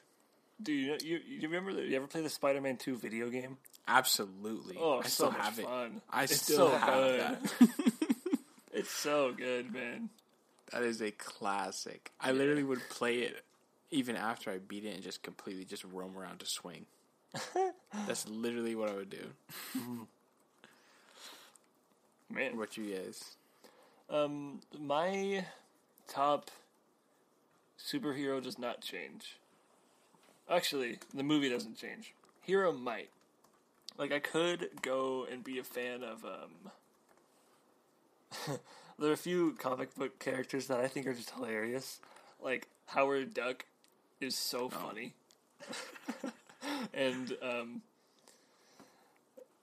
Do 0.61 0.71
you, 0.73 0.97
you 1.03 1.19
you 1.27 1.47
remember? 1.47 1.73
The, 1.73 1.83
you 1.85 1.95
ever 1.95 2.07
play 2.07 2.21
the 2.21 2.29
Spider-Man 2.29 2.77
Two 2.77 2.95
video 2.95 3.29
game? 3.29 3.57
Absolutely. 3.87 4.77
Oh, 4.79 4.99
I 5.03 5.07
still 5.07 5.31
have 5.31 5.57
it. 5.59 5.65
fun. 5.65 6.01
I 6.09 6.23
It's 6.23 6.41
still 6.41 6.69
so 6.69 6.77
have 6.77 6.93
good. 6.93 7.19
that. 7.19 7.69
It's 8.73 8.89
so 8.89 9.33
good, 9.33 9.73
man. 9.73 10.09
That 10.71 10.83
is 10.83 11.01
a 11.01 11.11
classic. 11.11 12.11
I 12.21 12.31
literally 12.31 12.63
would 12.63 12.79
play 12.89 13.19
it 13.19 13.43
even 13.91 14.15
after 14.15 14.49
I 14.49 14.59
beat 14.59 14.85
it 14.85 14.95
and 14.95 15.03
just 15.03 15.21
completely 15.21 15.65
just 15.65 15.83
roam 15.83 16.17
around 16.17 16.39
to 16.39 16.45
swing. 16.45 16.85
That's 18.07 18.27
literally 18.29 18.75
what 18.75 18.89
I 18.89 18.93
would 18.93 19.09
do. 19.09 19.27
Mm-hmm. 19.77 20.03
Man, 22.33 22.57
What 22.57 22.77
you 22.77 22.95
guys? 22.95 23.35
um, 24.09 24.61
my 24.79 25.45
top 26.07 26.49
superhero 27.79 28.41
does 28.41 28.57
not 28.57 28.81
change. 28.81 29.37
Actually, 30.49 30.99
the 31.13 31.23
movie 31.23 31.49
doesn't 31.49 31.77
change. 31.77 32.13
Hero 32.41 32.71
might. 32.71 33.09
Like 33.97 34.11
I 34.11 34.19
could 34.19 34.69
go 34.81 35.25
and 35.29 35.43
be 35.43 35.59
a 35.59 35.63
fan 35.63 36.03
of 36.03 36.23
um 36.25 36.71
there 38.99 39.09
are 39.09 39.13
a 39.13 39.17
few 39.17 39.53
comic 39.53 39.93
book 39.95 40.17
characters 40.19 40.67
that 40.67 40.79
I 40.79 40.87
think 40.87 41.05
are 41.07 41.13
just 41.13 41.31
hilarious. 41.31 41.99
Like 42.41 42.67
Howard 42.87 43.33
Duck 43.33 43.65
is 44.19 44.35
so 44.35 44.69
funny. 44.69 45.13
and 46.93 47.35
um 47.41 47.81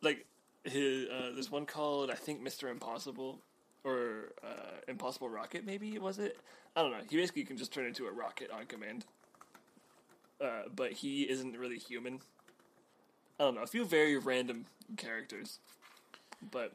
like 0.03 0.27
his 0.71 1.09
uh, 1.09 1.31
there's 1.35 1.51
one 1.51 1.67
called 1.67 2.11
I 2.11 2.15
think 2.15 2.43
Mr. 2.43 2.71
Impossible 2.71 3.39
or 3.85 4.33
uh, 4.43 4.81
Impossible 4.87 5.29
Rocket 5.29 5.65
maybe 5.65 5.99
was 5.99 6.19
it? 6.19 6.39
I 6.77 6.83
don't 6.83 6.91
know. 6.91 6.99
He 7.09 7.17
basically 7.17 7.45
can 7.45 7.57
just 7.57 7.73
turn 7.73 7.87
into 7.87 8.07
a 8.07 8.13
rocket 8.13 8.51
on 8.51 8.67
command. 8.67 9.05
Uh, 10.41 10.63
but 10.75 10.93
he 10.93 11.23
isn't 11.23 11.59
really 11.59 11.79
human. 11.79 12.21
I 13.41 13.45
don't 13.45 13.55
know. 13.57 13.63
A 13.63 13.67
few 13.67 13.85
very 13.85 14.17
random 14.17 14.67
characters, 14.97 15.59
but 16.53 16.73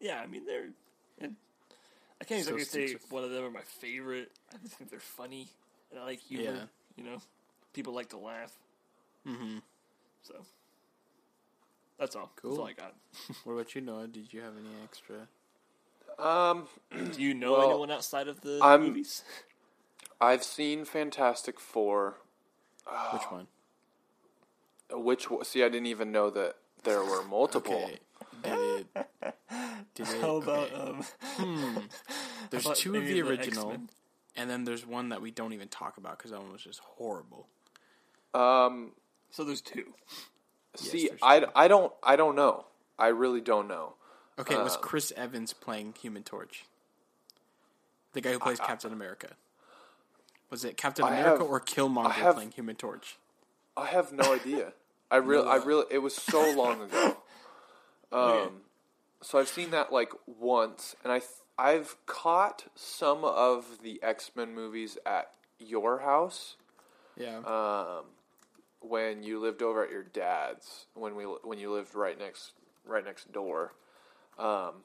yeah, 0.00 0.20
I 0.20 0.26
mean 0.26 0.46
they're. 0.46 0.70
I 2.20 2.26
can't 2.26 2.40
exactly 2.40 2.64
sticks 2.64 2.92
say 2.92 2.98
one 3.08 3.24
of 3.24 3.30
them 3.30 3.44
are 3.44 3.50
my 3.50 3.62
favorite. 3.62 4.30
I 4.52 4.58
just 4.62 4.76
think 4.76 4.90
they're 4.90 5.00
funny 5.00 5.48
and 5.90 6.00
I 6.00 6.04
like 6.04 6.20
humor. 6.20 6.52
Yeah. 6.52 6.62
You 6.96 7.04
know, 7.04 7.18
people 7.72 7.94
like 7.94 8.10
to 8.10 8.18
laugh. 8.18 8.52
Mm-hmm. 9.26 9.58
So 10.22 10.34
that's 12.00 12.16
all. 12.16 12.30
That's 12.34 12.42
Cool. 12.42 12.58
all 12.60 12.66
I 12.66 12.72
got. 12.72 12.94
What 13.44 13.52
about 13.52 13.74
you, 13.74 13.80
Noah? 13.82 14.08
Did 14.08 14.32
you 14.32 14.40
have 14.40 14.54
any 14.56 14.68
extra? 14.82 15.28
Um, 16.18 16.66
Do 17.14 17.22
you 17.22 17.34
know 17.34 17.52
Well, 17.52 17.70
anyone 17.70 17.90
outside 17.90 18.26
of 18.28 18.40
the 18.40 18.58
I'm- 18.62 18.82
movies? 18.82 19.22
I've 20.20 20.42
seen 20.44 20.84
Fantastic 20.84 21.58
Four. 21.60 22.16
Which 23.12 23.22
one? 23.30 23.46
Which 24.92 25.28
see, 25.44 25.62
I 25.62 25.68
didn't 25.68 25.86
even 25.86 26.10
know 26.12 26.28
that 26.30 26.56
there 26.82 27.02
were 27.04 27.22
multiple. 27.22 27.74
Okay. 27.84 27.98
Did 28.42 28.86
it? 28.94 29.06
Did 29.94 30.08
it? 30.08 30.20
How 30.20 30.36
about 30.36 30.72
okay. 30.72 30.90
um? 31.38 31.88
There's 32.50 32.66
about 32.66 32.76
two 32.76 32.94
of 32.96 33.04
the 33.06 33.20
of 33.20 33.26
the 33.26 33.30
original, 33.32 33.76
and 34.36 34.50
then 34.50 34.64
there's 34.64 34.84
one 34.86 35.10
that 35.10 35.22
we 35.22 35.30
don't 35.30 35.52
even 35.52 35.68
talk 35.68 35.96
about 35.98 36.18
because 36.18 36.32
that 36.32 36.40
one 36.42 36.52
was 36.52 36.62
just 36.62 36.80
horrible. 36.80 37.46
Um, 38.34 38.92
So 39.30 39.44
there's 39.44 39.60
two. 39.62 39.94
See, 40.76 41.10
I. 41.22 41.46
I 41.54 41.68
don't 41.68 41.92
I 42.02 42.16
don't 42.16 42.36
know. 42.36 42.66
I 42.98 43.08
really 43.08 43.40
don't 43.40 43.68
know. 43.68 43.94
Okay, 44.38 44.54
it 44.54 44.62
was 44.62 44.76
Chris 44.76 45.12
Evans 45.16 45.52
playing 45.52 45.94
Human 46.00 46.22
Torch. 46.22 46.64
The 48.12 48.20
guy 48.20 48.32
who 48.32 48.38
plays 48.38 48.58
Captain 48.60 48.92
America. 48.92 49.30
Was 50.50 50.64
it 50.64 50.76
Captain 50.76 51.04
I 51.04 51.08
America 51.18 51.42
have- 51.44 51.50
or 51.50 51.60
Killmonger 51.60 52.10
have- 52.12 52.34
playing 52.34 52.52
Human 52.52 52.76
Torch? 52.76 53.16
I 53.76 53.86
have 53.86 54.12
no 54.12 54.34
idea. 54.40 54.72
I 55.10 55.16
really, 55.16 55.46
I 55.48 55.56
really, 55.56 55.84
it 55.90 55.98
was 55.98 56.14
so 56.14 56.50
long 56.52 56.82
ago. 56.82 57.16
Um, 58.12 58.62
so 59.22 59.38
I've 59.38 59.46
seen 59.48 59.70
that 59.70 59.92
like 59.92 60.12
once, 60.26 60.96
and 61.04 61.12
I, 61.12 61.20
th- 61.20 61.30
I've 61.56 61.94
caught 62.06 62.64
some 62.74 63.24
of 63.24 63.78
the 63.84 64.00
X 64.02 64.32
Men 64.34 64.52
movies 64.52 64.98
at 65.06 65.30
your 65.60 66.00
house 66.00 66.56
Yeah. 67.16 67.36
um, 67.38 68.06
when 68.80 69.22
you 69.22 69.38
lived 69.38 69.62
over 69.62 69.84
at 69.84 69.90
your 69.90 70.02
dad's 70.02 70.86
when 70.94 71.14
we 71.14 71.24
when 71.24 71.58
you 71.58 71.72
lived 71.72 71.94
right 71.94 72.18
next 72.18 72.52
right 72.86 73.04
next 73.04 73.32
door. 73.32 73.74
Um, 74.38 74.84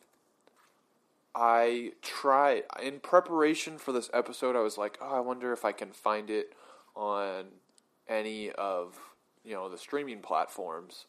I 1.33 1.91
tried 2.01 2.63
in 2.81 2.99
preparation 2.99 3.77
for 3.77 3.91
this 3.91 4.09
episode. 4.13 4.55
I 4.55 4.61
was 4.61 4.77
like, 4.77 4.97
oh, 5.01 5.17
I 5.17 5.19
wonder 5.19 5.51
if 5.51 5.65
I 5.65 5.71
can 5.71 5.91
find 5.91 6.29
it 6.29 6.53
on 6.95 7.45
any 8.07 8.51
of 8.51 8.97
you 9.43 9.53
know 9.53 9.69
the 9.69 9.77
streaming 9.77 10.19
platforms, 10.19 11.05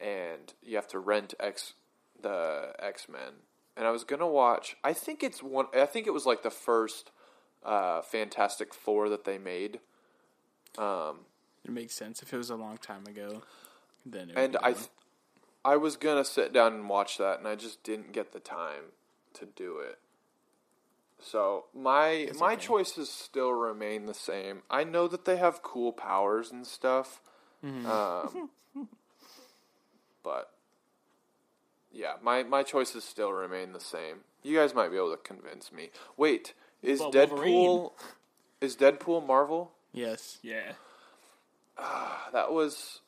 and 0.00 0.52
you 0.62 0.76
have 0.76 0.88
to 0.88 0.98
rent 0.98 1.34
X 1.40 1.74
the 2.20 2.72
X 2.78 3.08
Men. 3.08 3.42
And 3.76 3.86
I 3.86 3.90
was 3.90 4.04
gonna 4.04 4.28
watch. 4.28 4.76
I 4.82 4.92
think 4.92 5.22
it's 5.22 5.42
one. 5.42 5.66
I 5.74 5.86
think 5.86 6.06
it 6.06 6.12
was 6.12 6.26
like 6.26 6.42
the 6.42 6.50
first 6.50 7.10
uh, 7.64 8.02
Fantastic 8.02 8.74
Four 8.74 9.08
that 9.08 9.24
they 9.24 9.38
made. 9.38 9.80
Um, 10.76 11.20
it 11.68 11.72
makes 11.72 11.94
sense. 11.94 12.22
If 12.22 12.32
it 12.32 12.36
was 12.36 12.50
a 12.50 12.56
long 12.56 12.78
time 12.78 13.06
ago, 13.06 13.42
then 14.04 14.30
it 14.30 14.36
and 14.36 14.52
be 14.54 14.58
I, 14.62 14.72
th- 14.72 14.88
I 15.64 15.76
was 15.76 15.96
gonna 15.96 16.24
sit 16.24 16.52
down 16.52 16.72
and 16.74 16.88
watch 16.88 17.18
that, 17.18 17.38
and 17.38 17.46
I 17.46 17.54
just 17.54 17.82
didn't 17.84 18.12
get 18.12 18.32
the 18.32 18.40
time 18.40 18.92
to 19.34 19.46
do 19.46 19.78
it. 19.78 19.98
So 21.20 21.64
my 21.74 22.30
my 22.38 22.52
okay. 22.54 22.62
choices 22.62 23.10
still 23.10 23.52
remain 23.52 24.06
the 24.06 24.14
same. 24.14 24.62
I 24.70 24.84
know 24.84 25.06
that 25.08 25.24
they 25.24 25.36
have 25.36 25.62
cool 25.62 25.92
powers 25.92 26.50
and 26.50 26.66
stuff, 26.66 27.20
Mm-hmm. 27.64 27.86
um, 27.90 28.50
but 30.22 30.50
yeah, 31.92 32.14
my 32.22 32.42
my 32.44 32.62
choices 32.62 33.04
still 33.04 33.32
remain 33.32 33.72
the 33.72 33.80
same. 33.80 34.18
You 34.44 34.56
guys 34.56 34.74
might 34.74 34.90
be 34.90 34.96
able 34.96 35.10
to 35.10 35.16
convince 35.16 35.72
me. 35.72 35.90
Wait, 36.16 36.54
is 36.82 37.00
Well, 37.00 37.10
Deadpool 37.12 37.30
Wolverine. 37.40 37.90
is 38.60 38.76
Deadpool 38.76 39.26
Marvel? 39.26 39.72
yes. 39.92 40.38
Yeah. 40.42 40.72
That 42.32 42.52
was 42.52 43.00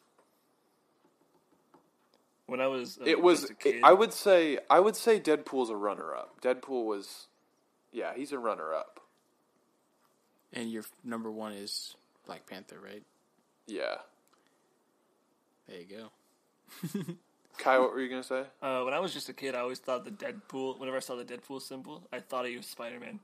When 2.47 2.61
I 2.61 2.67
was, 2.69 2.99
uh, 3.01 3.05
it 3.07 3.21
was 3.21 3.41
just 3.41 3.53
a 3.53 3.55
kid, 3.55 3.81
I 3.85 3.93
would 3.93 4.13
say 4.13 4.59
I 4.71 4.81
would 4.81 4.97
say 4.97 5.21
Deadpool's 5.21 5.71
a 5.71 5.77
runner 5.77 6.15
up. 6.15 6.41
Deadpool 6.41 6.87
was 6.87 7.27
yeah, 7.93 8.13
he's 8.17 8.33
a 8.33 8.39
runner 8.39 8.73
up. 8.73 9.01
And 10.53 10.71
your 10.71 10.85
number 11.05 11.31
one 11.31 11.53
is 11.53 11.95
Black 12.27 12.47
Panther, 12.47 12.79
right? 12.83 13.03
Yeah. 13.67 13.97
There 15.69 15.79
you 15.79 15.87
go. 16.93 17.15
Kai, 17.59 17.79
what 17.79 17.93
were 17.93 18.01
you 18.01 18.09
gonna 18.09 18.23
say? 18.23 18.45
uh, 18.63 18.83
when 18.83 18.95
I 18.95 19.01
was 19.01 19.13
just 19.13 19.29
a 19.29 19.33
kid, 19.33 19.55
I 19.55 19.61
always 19.61 19.79
thought 19.79 20.05
the 20.05 20.11
Deadpool. 20.11 20.79
Whenever 20.79 20.97
I 20.97 21.01
saw 21.01 21.15
the 21.15 21.25
Deadpool 21.25 21.61
symbol, 21.63 22.03
I 22.13 22.21
thought 22.21 22.47
he 22.47 22.57
was 22.57 22.67
Spider 22.67 22.99
Man. 22.99 23.21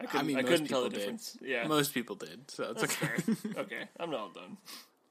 I 0.00 0.04
couldn't, 0.04 0.20
I 0.20 0.22
mean, 0.24 0.36
most 0.36 0.46
couldn't 0.46 0.66
tell 0.68 0.82
the 0.82 0.90
did. 0.90 0.98
difference. 0.98 1.38
Yeah, 1.40 1.66
Most 1.66 1.94
people 1.94 2.16
did, 2.16 2.50
so 2.50 2.70
it's 2.70 2.80
that's 2.82 3.02
okay. 3.02 3.38
okay, 3.60 3.82
I'm 3.98 4.10
not 4.10 4.20
all 4.20 4.28
done. 4.28 4.58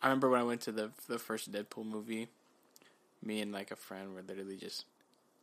I 0.02 0.08
remember 0.08 0.30
when 0.30 0.40
I 0.40 0.44
went 0.44 0.62
to 0.62 0.72
the 0.72 0.92
the 1.08 1.18
first 1.18 1.52
Deadpool 1.52 1.86
movie, 1.86 2.28
me 3.24 3.42
and 3.42 3.52
like 3.52 3.72
a 3.72 3.76
friend 3.76 4.14
were 4.14 4.22
literally 4.22 4.58
just 4.58 4.86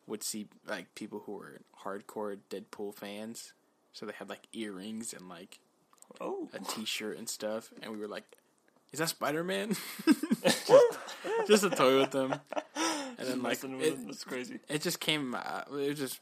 would 0.06 0.22
see 0.22 0.46
like 0.66 0.94
people 0.94 1.22
who 1.26 1.32
were 1.32 1.60
hardcore 1.84 2.38
Deadpool 2.50 2.94
fans. 2.94 3.52
So 3.92 4.06
they 4.06 4.12
had 4.12 4.28
like 4.28 4.46
earrings 4.52 5.12
and 5.12 5.28
like 5.28 5.58
Oh, 6.20 6.48
a 6.52 6.58
T-shirt 6.58 7.16
and 7.18 7.28
stuff, 7.28 7.70
and 7.82 7.92
we 7.92 7.98
were 7.98 8.08
like, 8.08 8.24
"Is 8.92 8.98
that 8.98 9.08
Spider 9.08 9.42
Man?" 9.42 9.74
just 11.46 11.64
a 11.64 11.70
toy 11.70 11.98
with 12.00 12.10
them, 12.10 12.34
and 12.76 13.28
then 13.28 13.42
like 13.42 13.62
it. 13.64 14.06
That's 14.06 14.24
crazy. 14.24 14.60
it 14.68 14.82
just 14.82 15.00
came. 15.00 15.34
Uh, 15.34 15.62
it 15.72 15.94
just 15.94 16.20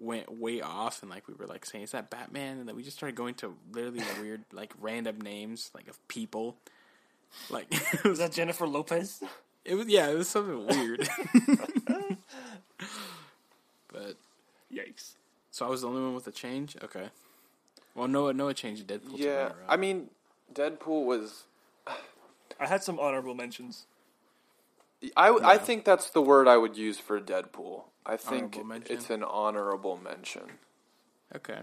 went 0.00 0.38
way 0.38 0.60
off, 0.60 1.02
and 1.02 1.10
like 1.10 1.28
we 1.28 1.34
were 1.34 1.46
like 1.46 1.64
saying, 1.64 1.84
"Is 1.84 1.92
that 1.92 2.10
Batman?" 2.10 2.58
And 2.58 2.68
then 2.68 2.76
we 2.76 2.82
just 2.82 2.96
started 2.96 3.16
going 3.16 3.34
to 3.36 3.56
literally 3.72 4.02
weird 4.20 4.44
like 4.52 4.72
random 4.80 5.20
names 5.20 5.70
like 5.74 5.88
of 5.88 6.06
people. 6.08 6.56
Like 7.50 7.72
was 8.04 8.18
that 8.18 8.32
Jennifer 8.32 8.66
Lopez? 8.66 9.22
it 9.64 9.74
was 9.74 9.86
yeah, 9.88 10.08
it 10.08 10.16
was 10.16 10.28
something 10.28 10.66
weird. 10.66 11.08
but 13.92 14.16
Yikes. 14.72 15.14
So 15.50 15.66
I 15.66 15.68
was 15.68 15.82
the 15.82 15.88
only 15.88 16.02
one 16.02 16.14
with 16.14 16.26
a 16.26 16.32
change. 16.32 16.76
Okay. 16.82 17.10
Well, 17.94 18.08
Noah, 18.08 18.32
Noah 18.32 18.54
changed 18.54 18.88
Deadpool. 18.88 19.16
Yeah, 19.18 19.34
runner-up. 19.34 19.56
I 19.68 19.76
mean, 19.76 20.10
Deadpool 20.52 21.04
was. 21.04 21.44
I 22.60 22.66
had 22.66 22.82
some 22.82 22.98
honorable 22.98 23.34
mentions. 23.34 23.86
I, 25.16 25.30
I 25.42 25.58
think 25.58 25.84
that's 25.84 26.10
the 26.10 26.22
word 26.22 26.48
I 26.48 26.56
would 26.56 26.76
use 26.76 26.98
for 26.98 27.20
Deadpool. 27.20 27.84
I 28.06 28.16
think 28.16 28.58
it's 28.90 29.10
an 29.10 29.22
honorable 29.22 29.96
mention. 29.96 30.42
Okay. 31.34 31.60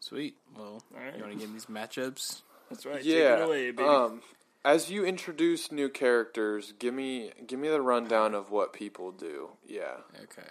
Sweet. 0.00 0.36
Well, 0.56 0.82
Alright. 0.94 1.16
you 1.16 1.22
want 1.22 1.32
to 1.34 1.38
get 1.40 1.52
these 1.52 1.66
matchups? 1.66 2.42
That's 2.70 2.86
right. 2.86 3.02
yeah. 3.02 3.14
Take 3.30 3.38
it 3.40 3.44
away, 3.44 3.70
baby. 3.72 3.88
Um, 3.88 4.22
as 4.64 4.90
you 4.90 5.04
introduce 5.04 5.70
new 5.72 5.88
characters, 5.88 6.72
give 6.78 6.94
me 6.94 7.32
give 7.46 7.58
me 7.58 7.68
the 7.68 7.80
rundown 7.80 8.34
of 8.34 8.50
what 8.50 8.72
people 8.72 9.10
do. 9.12 9.50
Yeah. 9.66 9.96
Okay. 10.22 10.48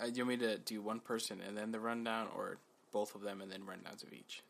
Uh, 0.00 0.06
do 0.06 0.12
you 0.14 0.26
want 0.26 0.40
me 0.40 0.46
to 0.46 0.58
do 0.58 0.80
one 0.80 1.00
person 1.00 1.40
and 1.46 1.56
then 1.56 1.72
the 1.72 1.80
rundown, 1.80 2.28
or 2.36 2.58
both 2.92 3.14
of 3.16 3.22
them 3.22 3.40
and 3.40 3.50
then 3.50 3.62
rundowns 3.62 4.04
of 4.04 4.12
each? 4.12 4.42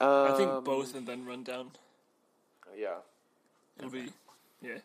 I 0.00 0.28
Um, 0.28 0.36
think 0.36 0.64
both 0.64 0.94
and 0.94 1.06
then 1.06 1.24
run 1.26 1.42
down 1.42 1.70
Yeah. 2.76 2.96
will 3.80 3.90
be. 3.90 4.08
Yeah. 4.62 4.78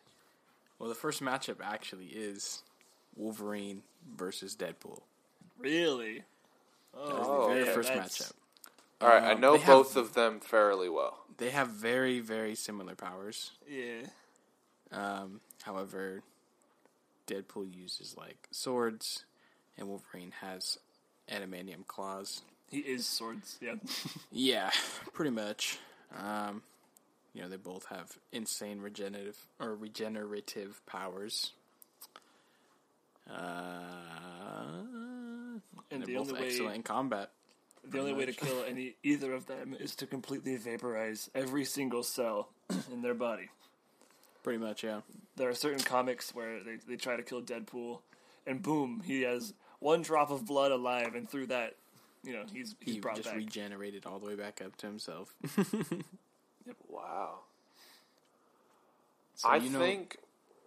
Well, 0.77 0.89
the 0.89 0.95
first 0.95 1.21
matchup 1.21 1.57
actually 1.63 2.07
is 2.07 2.63
Wolverine 3.15 3.83
versus 4.15 4.55
Deadpool. 4.55 5.01
Really? 5.57 6.23
Oh, 6.93 7.47
the 7.49 7.53
very 7.53 7.61
okay. 7.63 7.73
first 7.73 7.89
that's- 7.89 8.17
matchup. 8.21 8.31
All 9.01 9.07
right. 9.09 9.23
I 9.23 9.31
Um, 9.33 9.41
know 9.41 9.53
they 9.53 9.59
have- 9.59 9.67
both 9.67 9.95
of 9.95 10.13
them 10.13 10.39
fairly 10.39 10.89
well. 10.89 11.25
They 11.37 11.51
have 11.51 11.69
very, 11.69 12.19
very 12.19 12.55
similar 12.55 12.95
powers. 12.95 13.51
Yeah. 13.67 14.07
Um, 14.91 15.39
however, 15.63 16.23
Deadpool 17.27 17.73
uses 17.73 18.17
like 18.17 18.47
swords, 18.51 19.23
and 19.77 19.87
Wolverine 19.87 20.31
has 20.41 20.79
adamantium 21.29 21.85
claws. 21.87 22.41
He 22.69 22.79
is 22.79 23.05
swords. 23.07 23.57
Yeah. 23.61 23.75
Yeah, 24.31 24.71
pretty 25.13 25.31
much. 25.31 25.79
Um, 26.17 26.63
you 27.33 27.41
know, 27.41 27.49
they 27.49 27.57
both 27.57 27.85
have 27.87 28.17
insane 28.31 28.79
regenerative 28.81 29.37
or 29.59 29.75
regenerative 29.75 30.81
powers. 30.85 31.51
Uh, 33.29 33.33
And 35.91 36.01
they're 36.01 36.07
the 36.07 36.13
both 36.15 36.29
only 36.33 36.61
way 36.67 36.75
in 36.75 36.83
combat. 36.83 37.31
the 37.83 37.99
only 37.99 38.13
way 38.13 38.25
to 38.25 38.33
kill 38.33 38.63
any 38.67 38.95
either 39.03 39.33
of 39.33 39.45
them 39.47 39.75
is 39.79 39.95
to 39.97 40.07
completely 40.07 40.55
vaporize 40.57 41.29
every 41.35 41.65
single 41.65 42.03
cell 42.03 42.49
in 42.91 43.01
their 43.01 43.13
body. 43.13 43.49
Pretty 44.43 44.59
much, 44.59 44.83
yeah. 44.83 45.01
There 45.35 45.49
are 45.49 45.53
certain 45.55 45.79
comics 45.79 46.33
where 46.33 46.63
they, 46.63 46.77
they 46.87 46.95
try 46.95 47.15
to 47.17 47.23
kill 47.23 47.41
Deadpool, 47.41 47.99
and 48.47 48.61
boom, 48.61 49.01
he 49.05 49.21
has 49.23 49.53
one 49.79 50.01
drop 50.01 50.31
of 50.31 50.45
blood 50.45 50.71
alive, 50.71 51.13
and 51.15 51.29
through 51.29 51.47
that, 51.47 51.75
you 52.23 52.33
know, 52.33 52.43
he's 52.51 52.75
he's 52.79 52.95
He 52.95 52.99
brought 52.99 53.15
just 53.17 53.27
back. 53.29 53.37
regenerated 53.37 54.05
all 54.05 54.19
the 54.19 54.25
way 54.27 54.35
back 54.35 54.61
up 54.65 54.75
to 54.77 54.87
himself. 54.87 55.33
Wow. 56.87 57.39
So 59.35 59.49
I 59.49 59.57
you 59.57 59.69
know- 59.69 59.79
think 59.79 60.17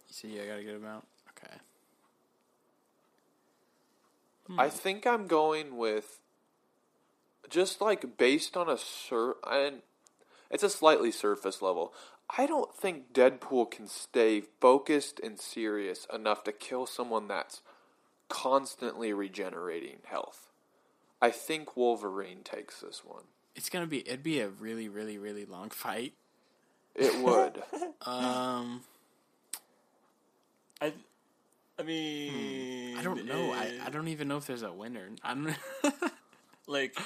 You 0.07 0.13
see, 0.13 0.41
I 0.41 0.47
got 0.47 0.59
a 0.59 0.63
good 0.63 0.75
amount. 0.75 1.07
Okay. 1.29 1.55
Hmm. 4.47 4.59
I 4.59 4.69
think 4.69 5.05
I'm 5.07 5.27
going 5.27 5.77
with 5.77 6.19
just 7.49 7.81
like 7.81 8.17
based 8.17 8.57
on 8.57 8.69
a 8.69 8.77
sur 8.77 9.35
and 9.49 9.81
it's 10.49 10.63
a 10.63 10.69
slightly 10.69 11.11
surface 11.11 11.61
level. 11.61 11.93
I 12.35 12.45
don't 12.47 12.73
think 12.73 13.13
Deadpool 13.13 13.69
can 13.69 13.87
stay 13.87 14.41
focused 14.41 15.19
and 15.19 15.39
serious 15.39 16.07
enough 16.13 16.43
to 16.45 16.51
kill 16.51 16.85
someone 16.85 17.27
that's 17.27 17.61
constantly 18.29 19.13
regenerating 19.13 19.99
health. 20.05 20.49
I 21.21 21.31
think 21.31 21.77
Wolverine 21.77 22.43
takes 22.43 22.81
this 22.81 23.03
one. 23.05 23.25
It's 23.55 23.69
gonna 23.69 23.87
be. 23.87 23.99
It'd 24.07 24.23
be 24.23 24.39
a 24.39 24.49
really, 24.49 24.87
really, 24.89 25.17
really 25.17 25.45
long 25.45 25.69
fight. 25.69 26.13
It 26.95 27.15
would. 27.23 27.61
Um, 28.05 28.81
I, 30.81 30.93
I 31.79 31.83
mean, 31.83 32.93
Hmm. 32.93 32.99
I 32.99 33.03
don't 33.03 33.25
know. 33.25 33.51
I, 33.51 33.65
eh, 33.65 33.79
I 33.85 33.89
don't 33.89 34.07
even 34.07 34.27
know 34.27 34.37
if 34.37 34.45
there's 34.47 34.63
a 34.63 34.71
winner. 34.71 35.09
I 35.23 35.33
don't. 35.33 35.55
like 36.67 36.97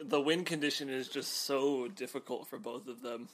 the 0.00 0.20
win 0.20 0.44
condition 0.44 0.88
is 0.88 1.08
just 1.08 1.42
so 1.42 1.88
difficult 1.88 2.46
for 2.48 2.58
both 2.58 2.86
of 2.88 3.02
them. 3.02 3.28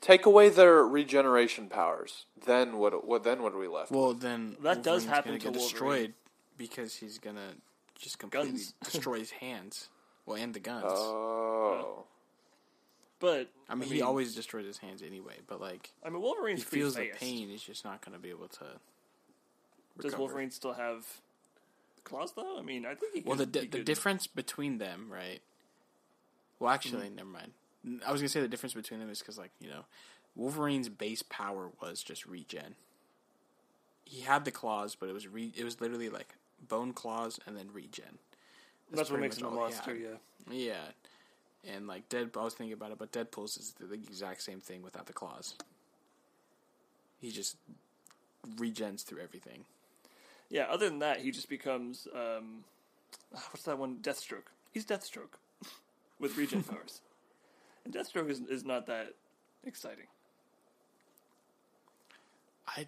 Take 0.00 0.24
away 0.24 0.48
their 0.48 0.82
regeneration 0.86 1.68
powers. 1.68 2.24
Then 2.46 2.78
what 2.78 3.06
what 3.06 3.22
then 3.22 3.42
what 3.42 3.52
are 3.54 3.58
we 3.58 3.68
left? 3.68 3.90
well, 3.90 4.14
then 4.14 4.56
That 4.62 4.82
does 4.82 5.04
happen 5.04 5.32
gonna 5.32 5.38
to 5.38 5.44
get 5.44 5.52
Wolverine. 5.52 5.70
destroyed 5.70 6.14
because 6.56 6.94
he's 6.96 7.18
gonna 7.18 7.52
just 7.98 8.18
completely 8.18 8.50
Guns. 8.52 8.74
destroy 8.84 9.18
his 9.18 9.30
hands. 9.30 9.88
Well, 10.30 10.42
and 10.42 10.54
the 10.54 10.60
guns. 10.60 10.84
Oh. 10.86 12.04
But 13.18 13.50
I 13.68 13.74
mean, 13.74 13.88
he 13.90 14.00
always 14.00 14.34
destroys 14.34 14.64
his 14.64 14.78
hands 14.78 15.02
anyway. 15.02 15.34
But 15.46 15.60
like, 15.60 15.92
I 16.04 16.08
mean, 16.08 16.22
Wolverine's 16.22 16.60
he 16.62 16.64
feels 16.66 16.94
the 16.94 17.08
fast. 17.08 17.20
pain. 17.20 17.48
He's 17.48 17.62
just 17.62 17.84
not 17.84 18.00
gonna 18.04 18.18
be 18.18 18.30
able 18.30 18.48
to. 18.48 18.64
Does. 20.00 20.16
Wolverine 20.16 20.50
still 20.50 20.72
have 20.72 21.04
claws 22.04 22.32
though? 22.32 22.58
I 22.58 22.62
mean, 22.62 22.86
I 22.86 22.94
think 22.94 23.14
he. 23.14 23.20
Well, 23.20 23.36
the 23.36 23.44
could- 23.44 23.52
di- 23.52 23.60
he 23.60 23.66
the 23.66 23.76
could- 23.78 23.86
difference 23.86 24.26
between 24.26 24.78
them, 24.78 25.08
right? 25.10 25.40
Well, 26.58 26.70
actually, 26.72 27.06
Mm-hmm. 27.08 27.16
never 27.16 27.28
mind. 27.28 27.52
I 28.06 28.12
was 28.12 28.20
gonna 28.20 28.28
say 28.28 28.40
the 28.40 28.48
difference 28.48 28.74
between 28.74 29.00
them 29.00 29.10
is 29.10 29.18
because, 29.20 29.36
like, 29.38 29.50
you 29.60 29.68
know, 29.68 29.84
Wolverine's 30.36 30.88
base 30.88 31.22
power 31.22 31.70
was 31.82 32.02
just 32.02 32.24
regen. 32.26 32.74
He 34.04 34.20
had 34.22 34.44
the 34.44 34.50
claws, 34.50 34.94
but 34.94 35.08
it 35.08 35.12
was 35.12 35.26
re- 35.28 35.52
it 35.56 35.64
was 35.64 35.80
literally 35.80 36.08
like 36.08 36.34
bone 36.66 36.92
claws 36.94 37.38
and 37.46 37.56
then 37.56 37.68
regen. 37.72 38.18
That's, 38.92 39.10
what 39.10 39.20
makes 39.20 39.38
him 39.38 39.46
a 39.46 39.50
monster. 39.50 39.92
had. 39.92 40.00
Yeah. 40.00 40.16
Yeah, 40.50 41.72
and 41.74 41.86
like 41.86 42.08
Dead, 42.08 42.30
I 42.36 42.42
was 42.42 42.54
thinking 42.54 42.72
about 42.72 42.92
it, 42.92 42.98
but 42.98 43.12
Deadpool's 43.12 43.56
is 43.56 43.74
the 43.78 43.92
exact 43.94 44.42
same 44.42 44.60
thing 44.60 44.82
without 44.82 45.06
the 45.06 45.12
claws. 45.12 45.54
He 47.20 47.30
just 47.30 47.56
regens 48.56 49.04
through 49.04 49.20
everything. 49.20 49.64
Yeah. 50.48 50.64
Other 50.64 50.88
than 50.88 51.00
that, 51.00 51.20
he 51.20 51.30
just 51.30 51.48
becomes 51.48 52.08
um, 52.14 52.64
what's 53.30 53.64
that 53.64 53.78
one? 53.78 53.96
Deathstroke. 53.96 54.48
He's 54.72 54.86
Deathstroke 54.86 55.38
with 56.18 56.36
regen 56.36 56.62
powers, 56.64 57.00
and 57.84 57.94
Deathstroke 57.94 58.30
is 58.30 58.40
is 58.40 58.64
not 58.64 58.86
that 58.86 59.14
exciting. 59.64 60.06
I, 62.66 62.86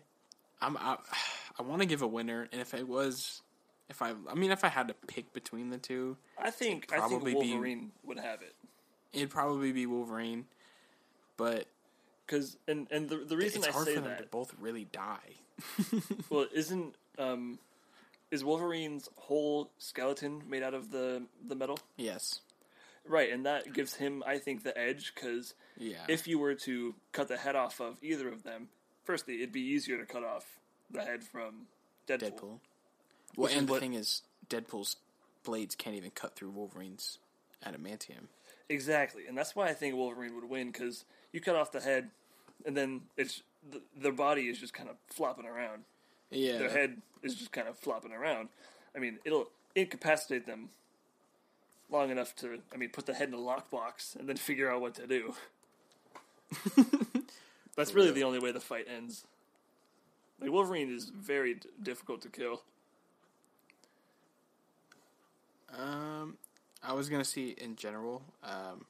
I'm 0.61 0.77
I, 0.77 0.97
I 1.59 1.63
want 1.63 1.83
to 1.83 1.87
give 1.87 2.03
a 2.03 2.07
winner, 2.07 2.49
and 2.51 2.61
if 2.61 2.73
it 2.73 2.89
was, 2.89 3.43
if 3.91 4.01
I, 4.03 4.13
I 4.31 4.35
mean, 4.35 4.51
if 4.51 4.65
I 4.65 4.69
had 4.69 4.89
to 4.89 4.95
pick 4.95 5.33
between 5.33 5.71
the 5.71 5.79
two, 5.79 6.17
I 6.39 6.51
think 6.51 6.93
I 6.93 6.99
probably 6.99 7.33
think 7.33 7.45
be- 7.45 7.51
Wolverine 7.53 7.93
would 8.05 8.19
have 8.19 8.43
it 8.43 8.55
it'd 9.13 9.31
probably 9.31 9.73
be 9.73 9.87
Wolverine. 9.87 10.47
But 11.37 11.67
because 12.27 12.57
and 12.69 12.87
and 12.91 13.09
the 13.09 13.17
the 13.19 13.37
reason 13.37 13.61
it's 13.61 13.69
I 13.69 13.73
hard 13.73 13.87
say 13.87 13.95
for 13.95 14.01
them 14.01 14.11
that 14.11 14.19
to 14.19 14.27
both 14.27 14.55
really 14.61 14.85
die. 14.85 15.37
well 16.31 16.47
isn't 16.55 16.95
um 17.19 17.59
is 18.31 18.43
Wolverine's 18.45 19.09
whole 19.17 19.71
skeleton 19.79 20.43
made 20.49 20.63
out 20.63 20.75
of 20.75 20.91
the 20.91 21.25
the 21.47 21.55
metal? 21.55 21.79
Yes. 21.97 22.41
Right, 23.05 23.33
and 23.33 23.45
that 23.47 23.73
gives 23.73 23.95
him, 23.97 24.23
I 24.25 24.39
think, 24.39 24.63
the 24.63 24.79
edge 24.79 25.13
because 25.13 25.55
Yeah. 25.77 26.05
if 26.07 26.29
you 26.29 26.39
were 26.39 26.55
to 26.55 26.95
cut 27.11 27.27
the 27.27 27.37
head 27.37 27.57
off 27.57 27.81
of 27.81 27.99
either 28.01 28.29
of 28.29 28.45
them, 28.45 28.69
firstly, 29.03 29.39
it'd 29.39 29.51
be 29.51 29.61
easier 29.61 29.99
to 29.99 30.07
cut 30.07 30.23
off 30.23 30.61
the 30.89 31.03
head 31.03 31.25
from 31.25 31.67
Deadpool. 32.07 32.31
Deadpool. 32.39 32.59
Well, 33.37 33.51
and 33.53 33.67
the 33.67 33.73
what- 33.73 33.81
thing 33.81 33.95
is, 33.95 34.23
Deadpool's 34.49 34.97
blades 35.45 35.75
can't 35.75 35.97
even 35.97 36.11
cut 36.11 36.35
through 36.37 36.51
Wolverine's 36.51 37.19
adamantium. 37.67 38.29
Exactly, 38.69 39.27
and 39.27 39.37
that's 39.37 39.55
why 39.57 39.69
I 39.69 39.75
think 39.75 39.95
Wolverine 39.97 40.35
would 40.35 40.49
win 40.49 40.69
because 40.71 41.05
you 41.33 41.41
cut 41.41 41.57
off 41.57 41.73
the 41.73 41.81
head, 41.81 42.11
and 42.65 42.77
then 42.77 43.03
it's 43.17 43.43
th- 43.71 43.83
their 43.97 44.13
body 44.13 44.43
is 44.49 44.59
just 44.59 44.73
kind 44.73 44.89
of 44.89 44.97
flopping 45.09 45.47
around. 45.47 45.85
Yeah. 46.31 46.59
Their 46.59 46.71
head 46.71 47.03
is 47.23 47.35
just 47.35 47.53
kind 47.53 47.69
of 47.69 47.77
flopping 47.79 48.13
around. 48.13 48.49
I 48.95 48.99
mean, 48.99 49.19
it'll 49.25 49.49
incapacitate 49.75 50.47
them 50.47 50.71
long 51.91 52.11
enough 52.11 52.35
to, 52.37 52.59
I 52.73 52.77
mean, 52.77 52.89
put 52.91 53.05
the 53.07 53.13
head 53.15 53.29
in 53.29 53.35
a 53.35 53.39
lockbox 53.39 54.17
and 54.17 54.29
then 54.29 54.37
figure 54.37 54.71
out 54.71 54.81
what 54.81 54.95
to 54.95 55.07
do. 55.07 55.35
That's 57.77 57.95
really 57.95 58.11
the 58.11 58.25
only 58.25 58.39
way 58.39 58.53
the 58.53 58.61
fight 58.61 58.87
ends. 58.95 59.25
Like 60.41 60.51
Wolverine 60.51 60.95
is 60.95 61.07
very 61.11 61.55
d- 61.55 61.69
difficult 61.83 62.21
to 62.23 62.29
kill. 62.29 62.63
Um, 65.79 66.37
I 66.83 66.93
was 66.93 67.09
gonna 67.09 67.25
see 67.25 67.51
in 67.51 67.77
general, 67.77 68.23
um, 68.43 68.85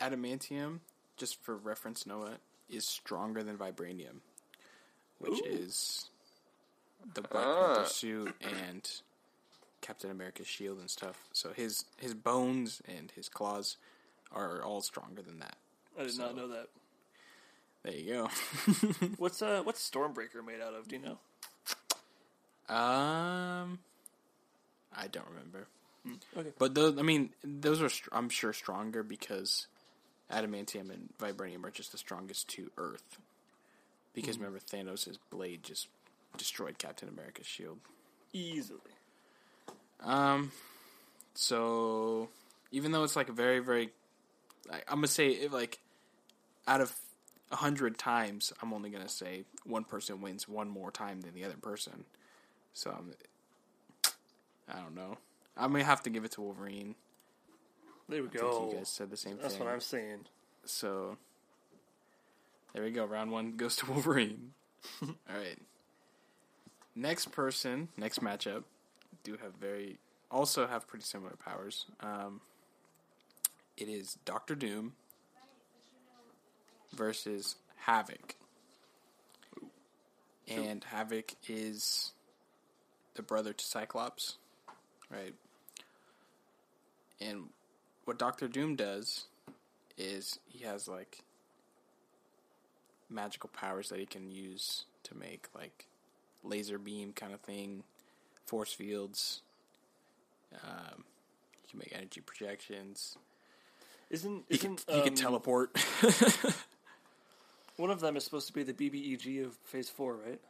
adamantium, 0.00 0.80
just 1.16 1.42
for 1.42 1.56
reference, 1.56 2.06
Noah, 2.06 2.38
is 2.68 2.86
stronger 2.86 3.42
than 3.42 3.56
vibranium, 3.56 4.20
which 5.18 5.40
Ooh. 5.40 5.44
is 5.44 6.10
the 7.14 7.22
Black 7.22 7.44
Ah. 7.46 7.74
Panther 7.76 7.90
suit 7.90 8.34
and 8.40 8.90
Captain 9.80 10.10
America's 10.10 10.46
shield 10.46 10.78
and 10.78 10.90
stuff. 10.90 11.28
So 11.32 11.52
his 11.52 11.84
his 11.98 12.14
bones 12.14 12.80
and 12.86 13.10
his 13.12 13.28
claws 13.28 13.76
are 14.32 14.62
all 14.62 14.80
stronger 14.80 15.22
than 15.22 15.38
that. 15.40 15.56
I 15.98 16.04
did 16.04 16.18
not 16.18 16.34
know 16.34 16.48
that. 16.48 16.68
There 17.82 17.92
you 17.94 18.12
go. 18.14 18.28
What's 19.18 19.42
uh 19.42 19.62
what's 19.64 19.88
Stormbreaker 19.88 20.44
made 20.46 20.60
out 20.60 20.72
of? 20.74 20.86
Do 20.88 20.96
you 20.96 21.02
know? 21.02 22.74
um, 22.74 23.80
I 24.96 25.06
don't 25.08 25.28
remember. 25.28 25.66
Hmm. 26.06 26.38
Okay. 26.38 26.50
But 26.58 26.74
those, 26.74 26.98
I 26.98 27.02
mean, 27.02 27.30
those 27.44 27.80
are 27.82 27.88
str- 27.88 28.10
I'm 28.12 28.28
sure 28.28 28.52
stronger 28.52 29.02
because 29.02 29.66
adamantium 30.30 30.90
and 30.90 31.08
vibranium 31.18 31.64
are 31.64 31.70
just 31.70 31.92
the 31.92 31.98
strongest 31.98 32.48
to 32.50 32.70
Earth. 32.76 33.18
Because 34.14 34.36
hmm. 34.36 34.44
remember, 34.44 34.60
Thanos' 34.60 35.18
blade 35.30 35.62
just 35.62 35.88
destroyed 36.36 36.78
Captain 36.78 37.08
America's 37.08 37.46
shield. 37.46 37.78
Easily. 38.32 38.80
Um, 40.00 40.50
so 41.34 42.28
even 42.70 42.92
though 42.92 43.04
it's 43.04 43.16
like 43.16 43.28
a 43.28 43.32
very, 43.32 43.60
very, 43.60 43.90
I, 44.70 44.76
I'm 44.88 44.96
gonna 44.96 45.06
say 45.06 45.28
it 45.28 45.52
like 45.52 45.78
out 46.66 46.80
of 46.80 46.94
a 47.50 47.56
hundred 47.56 47.98
times, 47.98 48.52
I'm 48.62 48.72
only 48.72 48.90
gonna 48.90 49.08
say 49.08 49.44
one 49.64 49.84
person 49.84 50.20
wins 50.20 50.48
one 50.48 50.68
more 50.68 50.90
time 50.90 51.20
than 51.20 51.34
the 51.34 51.44
other 51.44 51.56
person. 51.56 52.04
So 52.74 52.90
I'm, 52.90 53.12
I 54.68 54.78
don't 54.80 54.94
know. 54.94 55.18
I 55.56 55.66
may 55.66 55.82
have 55.82 56.02
to 56.04 56.10
give 56.10 56.24
it 56.24 56.32
to 56.32 56.40
Wolverine. 56.40 56.94
There 58.08 58.22
we 58.22 58.28
I 58.28 58.30
go. 58.30 58.70
you 58.70 58.78
guys 58.78 58.88
said 58.88 59.10
the 59.10 59.16
same 59.16 59.36
That's 59.36 59.54
thing. 59.54 59.58
That's 59.58 59.64
what 59.64 59.72
I'm 59.72 59.80
saying. 59.80 60.26
So 60.64 61.16
there 62.74 62.82
we 62.82 62.90
go. 62.90 63.04
Round 63.04 63.30
one 63.30 63.52
goes 63.56 63.76
to 63.76 63.86
Wolverine. 63.86 64.52
All 65.02 65.14
right. 65.28 65.58
Next 66.94 67.32
person, 67.32 67.88
next 67.96 68.22
matchup, 68.22 68.64
do 69.24 69.36
have 69.42 69.54
very 69.60 69.98
also 70.30 70.66
have 70.66 70.86
pretty 70.86 71.04
similar 71.04 71.34
powers. 71.42 71.86
Um, 72.00 72.40
it 73.76 73.88
is 73.88 74.18
Doctor 74.24 74.54
Doom 74.54 74.92
versus 76.94 77.56
Havoc, 77.76 78.34
and 80.48 80.84
Havoc 80.84 81.32
is 81.48 82.12
the 83.14 83.22
brother 83.22 83.52
to 83.52 83.64
Cyclops, 83.64 84.36
right? 85.12 85.34
And 87.20 87.50
what 88.04 88.18
Doctor 88.18 88.48
Doom 88.48 88.76
does 88.76 89.26
is 89.96 90.38
he 90.46 90.64
has 90.64 90.88
like 90.88 91.22
magical 93.08 93.50
powers 93.50 93.90
that 93.90 93.98
he 93.98 94.06
can 94.06 94.30
use 94.30 94.86
to 95.04 95.16
make 95.16 95.48
like 95.54 95.86
laser 96.42 96.78
beam 96.78 97.12
kind 97.12 97.32
of 97.32 97.40
thing, 97.40 97.84
force 98.46 98.72
fields. 98.72 99.42
Um, 100.52 101.04
he 101.62 101.70
can 101.70 101.78
make 101.78 101.92
energy 101.94 102.20
projections. 102.20 103.16
Isn't 104.10 104.44
He 104.48 104.58
can 104.58 104.74
isn't 104.74 104.90
he 104.90 105.00
can 105.02 105.10
um, 105.10 105.14
teleport. 105.14 105.78
one 107.76 107.90
of 107.90 108.00
them 108.00 108.16
is 108.16 108.24
supposed 108.24 108.46
to 108.48 108.52
be 108.52 108.62
the 108.62 108.74
BBEG 108.74 109.44
of 109.44 109.54
Phase 109.64 109.88
Four, 109.88 110.16
right? 110.16 110.40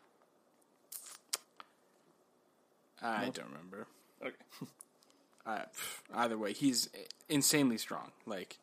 I 3.04 3.30
don't 3.30 3.48
remember. 3.48 3.88
Okay. 4.22 4.34
Pff, 5.46 6.00
either 6.14 6.38
way, 6.38 6.52
he's 6.52 6.88
insanely 7.28 7.78
strong. 7.78 8.12
Like, 8.26 8.58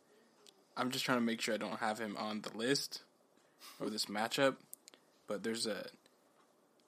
I'm 0.77 0.91
just 0.91 1.03
trying 1.03 1.17
to 1.17 1.25
make 1.25 1.41
sure 1.41 1.53
I 1.53 1.57
don't 1.57 1.79
have 1.79 1.99
him 1.99 2.15
on 2.17 2.41
the 2.41 2.57
list 2.57 3.01
or 3.79 3.89
this 3.89 4.05
matchup. 4.05 4.55
But 5.27 5.43
there's 5.43 5.67
a 5.67 5.85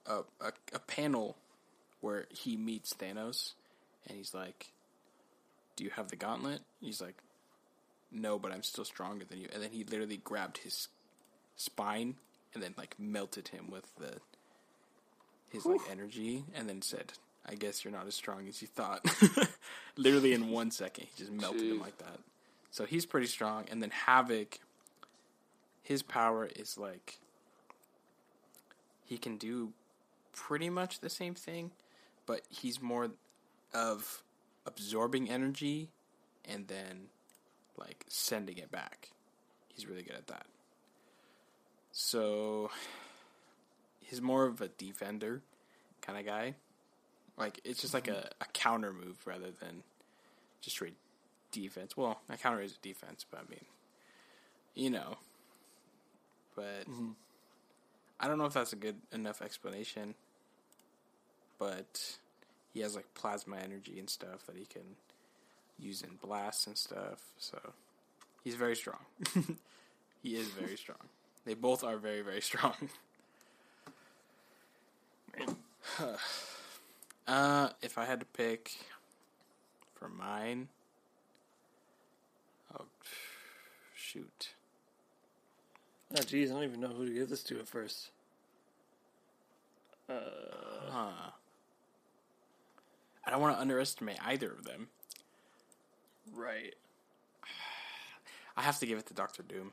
a, 0.05 0.19
a 0.39 0.51
a 0.73 0.79
panel 0.79 1.37
where 1.99 2.25
he 2.29 2.57
meets 2.57 2.93
Thanos, 2.93 3.53
and 4.07 4.17
he's 4.17 4.33
like, 4.33 4.71
"Do 5.75 5.83
you 5.83 5.91
have 5.91 6.09
the 6.09 6.15
gauntlet?" 6.15 6.61
He's 6.79 7.01
like, 7.01 7.17
"No, 8.11 8.39
but 8.39 8.51
I'm 8.51 8.63
still 8.63 8.85
stronger 8.85 9.25
than 9.25 9.39
you." 9.39 9.47
And 9.53 9.61
then 9.61 9.71
he 9.71 9.83
literally 9.83 10.17
grabbed 10.17 10.59
his 10.59 10.87
spine 11.55 12.15
and 12.53 12.63
then 12.63 12.73
like 12.77 12.95
melted 12.99 13.49
him 13.49 13.69
with 13.69 13.93
the 13.95 14.17
his 15.51 15.65
like 15.65 15.81
energy, 15.89 16.45
and 16.55 16.67
then 16.67 16.81
said, 16.81 17.13
"I 17.45 17.55
guess 17.55 17.83
you're 17.83 17.93
not 17.93 18.07
as 18.07 18.15
strong 18.15 18.47
as 18.47 18.61
you 18.61 18.67
thought." 18.67 19.05
literally 19.97 20.33
in 20.33 20.49
one 20.49 20.71
second, 20.71 21.05
he 21.05 21.11
just 21.17 21.31
melted 21.31 21.61
him 21.61 21.79
like 21.79 21.97
that. 21.97 22.19
So 22.71 22.85
he's 22.85 23.05
pretty 23.05 23.27
strong. 23.27 23.65
And 23.69 23.81
then 23.81 23.91
Havoc, 23.91 24.59
his 25.83 26.01
power 26.01 26.45
is 26.55 26.77
like 26.77 27.19
he 29.05 29.17
can 29.17 29.37
do 29.37 29.73
pretty 30.33 30.69
much 30.69 30.99
the 30.99 31.09
same 31.09 31.35
thing, 31.35 31.71
but 32.25 32.41
he's 32.49 32.81
more 32.81 33.11
of 33.73 34.23
absorbing 34.65 35.29
energy 35.29 35.89
and 36.45 36.67
then 36.67 37.07
like 37.77 38.05
sending 38.07 38.57
it 38.57 38.71
back. 38.71 39.09
He's 39.67 39.85
really 39.85 40.03
good 40.03 40.15
at 40.15 40.27
that. 40.27 40.45
So 41.91 42.71
he's 43.99 44.21
more 44.21 44.45
of 44.45 44.61
a 44.61 44.69
defender 44.69 45.41
kind 46.01 46.17
of 46.17 46.25
guy. 46.25 46.55
Like 47.41 47.59
it's 47.63 47.81
just 47.81 47.95
like 47.95 48.07
a, 48.07 48.29
a 48.39 48.45
counter 48.53 48.93
move 48.93 49.17
rather 49.25 49.49
than 49.59 49.81
just 50.61 50.75
straight 50.75 50.93
defense. 51.51 51.97
Well, 51.97 52.19
a 52.29 52.37
counter 52.37 52.61
is 52.61 52.73
a 52.73 52.87
defense, 52.87 53.25
but 53.31 53.39
I 53.39 53.49
mean, 53.49 53.65
you 54.75 54.91
know. 54.91 55.17
But 56.55 56.87
mm-hmm. 56.87 57.13
I 58.19 58.27
don't 58.27 58.37
know 58.37 58.45
if 58.45 58.53
that's 58.53 58.73
a 58.73 58.75
good 58.75 58.97
enough 59.11 59.41
explanation. 59.41 60.13
But 61.57 62.17
he 62.75 62.81
has 62.81 62.95
like 62.95 63.11
plasma 63.15 63.57
energy 63.57 63.97
and 63.97 64.07
stuff 64.07 64.45
that 64.45 64.55
he 64.55 64.65
can 64.65 64.83
use 65.79 66.03
in 66.03 66.19
blasts 66.21 66.67
and 66.67 66.77
stuff. 66.77 67.23
So 67.39 67.57
he's 68.43 68.53
very 68.53 68.75
strong. 68.75 68.99
he 70.21 70.35
is 70.35 70.47
very 70.49 70.77
strong. 70.77 71.09
They 71.45 71.55
both 71.55 71.83
are 71.83 71.97
very 71.97 72.21
very 72.21 72.41
strong. 72.41 72.75
uh, 77.31 77.69
if 77.81 77.97
I 77.97 78.05
had 78.05 78.19
to 78.19 78.25
pick 78.25 78.71
for 79.95 80.09
mine, 80.09 80.67
oh 82.77 82.85
shoot. 83.95 84.49
Oh, 86.17 86.21
geez, 86.23 86.51
I 86.51 86.55
don't 86.55 86.63
even 86.65 86.81
know 86.81 86.89
who 86.89 87.05
to 87.05 87.13
give 87.13 87.29
this 87.29 87.43
to 87.43 87.59
at 87.59 87.67
first. 87.69 88.09
Uh, 90.09 90.13
Huh. 90.89 91.31
I 93.25 93.29
don't 93.31 93.39
want 93.39 93.55
to 93.55 93.61
underestimate 93.61 94.17
either 94.25 94.51
of 94.51 94.65
them. 94.65 94.89
right. 96.33 96.75
I 98.57 98.61
have 98.63 98.77
to 98.79 98.85
give 98.85 98.99
it 98.99 99.05
to 99.07 99.13
Doctor 99.13 99.41
Doom. 99.43 99.71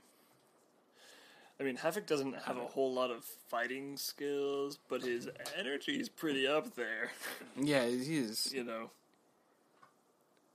I 1.61 1.64
mean, 1.64 1.76
Havoc 1.76 2.06
doesn't 2.06 2.36
have 2.44 2.56
a 2.56 2.66
whole 2.66 2.92
lot 2.92 3.11
of 3.11 3.24
fighting 3.24 3.96
skills, 3.96 4.78
but 4.88 5.02
his 5.02 5.28
energy 5.59 6.00
is 6.00 6.09
pretty 6.09 6.46
up 6.46 6.74
there. 6.76 7.11
Yeah, 7.61 7.86
he 7.86 8.18
is. 8.18 8.52
you 8.52 8.62
know. 8.62 8.90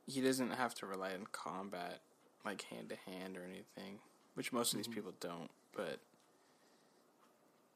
He 0.07 0.21
doesn't 0.21 0.51
have 0.51 0.73
to 0.75 0.85
rely 0.85 1.13
on 1.13 1.27
combat, 1.31 1.99
like 2.45 2.61
hand 2.63 2.89
to 2.89 3.11
hand 3.11 3.37
or 3.37 3.43
anything, 3.43 3.99
which 4.35 4.53
most 4.53 4.73
of 4.73 4.77
these 4.77 4.87
mm-hmm. 4.87 4.95
people 4.95 5.13
don't. 5.19 5.49
But 5.75 5.99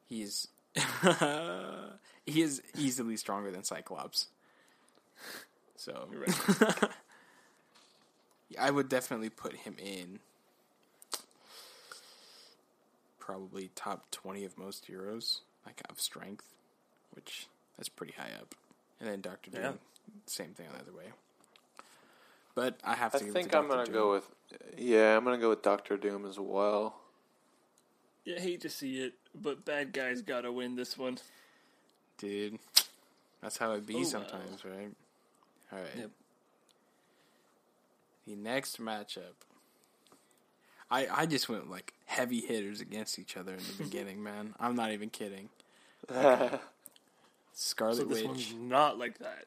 he's 0.08 0.48
he 2.26 2.42
is 2.42 2.62
easily 2.76 3.16
stronger 3.16 3.50
than 3.50 3.64
Cyclops. 3.64 4.28
So 5.76 6.08
Right. 6.10 6.90
I 8.58 8.70
would 8.70 8.88
definitely 8.88 9.28
put 9.28 9.54
him 9.54 9.76
in 9.78 10.20
probably 13.32 13.68
top 13.74 14.10
20 14.10 14.42
of 14.46 14.56
most 14.56 14.86
heroes, 14.86 15.42
like 15.66 15.82
of 15.90 16.00
strength, 16.00 16.46
which 17.12 17.46
that's 17.76 17.90
pretty 17.90 18.14
high 18.14 18.32
up. 18.40 18.54
And 19.00 19.08
then 19.08 19.20
Doctor 19.20 19.50
Doom, 19.50 19.62
Yeah. 19.62 19.72
same 20.24 20.54
thing 20.54 20.66
on 20.66 20.72
the 20.72 20.80
other 20.80 20.92
way. 20.96 21.12
But 22.54 22.80
I 22.82 22.94
have 22.94 23.14
I 23.14 23.18
to 23.18 23.24
give 23.24 23.30
it 23.30 23.34
think 23.34 23.50
to 23.52 23.58
I'm 23.58 23.68
gonna 23.68 23.84
Doom. 23.84 23.92
go 23.94 24.12
with 24.12 24.26
yeah, 24.78 25.14
I'm 25.14 25.24
gonna 25.24 25.36
go 25.36 25.50
with 25.50 25.60
Doctor 25.60 25.98
Doom 25.98 26.24
as 26.24 26.38
well. 26.40 26.98
You 28.24 28.36
hate 28.36 28.62
to 28.62 28.70
see 28.70 29.00
it, 29.00 29.12
but 29.34 29.62
bad 29.66 29.92
guys 29.92 30.22
gotta 30.22 30.50
win 30.50 30.74
this 30.76 30.96
one. 30.96 31.18
Dude, 32.16 32.58
that's 33.42 33.58
how 33.58 33.72
it 33.72 33.84
be 33.86 33.96
Oh, 33.96 33.98
wow. 33.98 34.04
sometimes, 34.04 34.64
right? 34.64 34.90
All 35.70 35.78
right. 35.80 35.96
Yep. 35.96 36.10
The 38.26 38.36
next 38.36 38.80
matchup. 38.80 39.34
I 40.90 41.06
I 41.08 41.26
just 41.26 41.48
went 41.48 41.70
like 41.70 41.92
heavy 42.06 42.40
hitters 42.40 42.80
against 42.80 43.18
each 43.18 43.36
other 43.36 43.52
in 43.52 43.58
the 43.58 43.72
beginning, 43.84 44.22
man. 44.22 44.54
I'm 44.58 44.74
not 44.74 44.92
even 44.92 45.10
kidding. 45.10 45.48
Scarlet 47.52 47.96
So 47.96 48.04
this 48.04 48.18
Witch. 48.18 48.26
one's 48.26 48.54
not 48.54 48.98
like 48.98 49.18
that. 49.18 49.44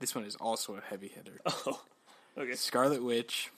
This 0.00 0.14
one 0.14 0.24
is 0.24 0.36
also 0.36 0.76
a 0.76 0.80
heavy 0.80 1.08
hitter. 1.08 1.40
Oh, 1.66 2.42
okay. 2.42 2.54
Scarlet 2.54 3.02
Witch 3.02 3.50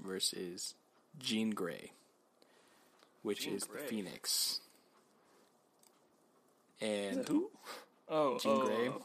versus 0.00 0.74
Jean 1.20 1.50
Grey, 1.50 1.92
which 3.22 3.44
Jean 3.44 3.54
is 3.54 3.64
Grey. 3.64 3.82
the 3.82 3.86
Phoenix. 3.86 4.60
And 6.80 7.20
it 7.20 7.28
who? 7.28 7.50
Oh, 8.08 8.38
Jean 8.38 8.52
oh, 8.60 8.66
Grey? 8.66 8.88
oh, 8.88 9.04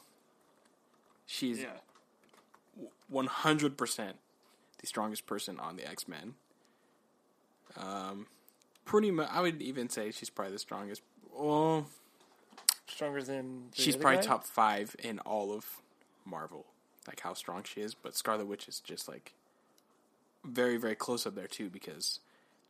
she's 1.27 1.63
100% 3.13 4.13
the 4.79 4.87
strongest 4.87 5.27
person 5.27 5.59
on 5.59 5.75
the 5.75 5.87
X 5.87 6.07
Men. 6.07 6.33
Um, 7.77 8.27
pretty 8.85 9.11
much. 9.11 9.29
I 9.31 9.41
would 9.41 9.61
even 9.61 9.89
say 9.89 10.11
she's 10.11 10.29
probably 10.29 10.53
the 10.53 10.59
strongest. 10.59 11.01
Well, 11.33 11.85
Stronger 12.87 13.23
than 13.23 13.69
the 13.75 13.81
she's 13.81 13.95
probably 13.95 14.17
guy? 14.17 14.23
top 14.23 14.43
five 14.43 14.95
in 14.99 15.19
all 15.19 15.53
of 15.53 15.65
Marvel. 16.25 16.65
Like 17.07 17.21
how 17.21 17.33
strong 17.33 17.63
she 17.63 17.81
is, 17.81 17.95
but 17.95 18.15
Scarlet 18.15 18.45
Witch 18.47 18.67
is 18.67 18.79
just 18.81 19.07
like 19.07 19.33
very, 20.43 20.77
very 20.77 20.95
close 20.95 21.25
up 21.25 21.35
there 21.35 21.47
too 21.47 21.69
because 21.69 22.19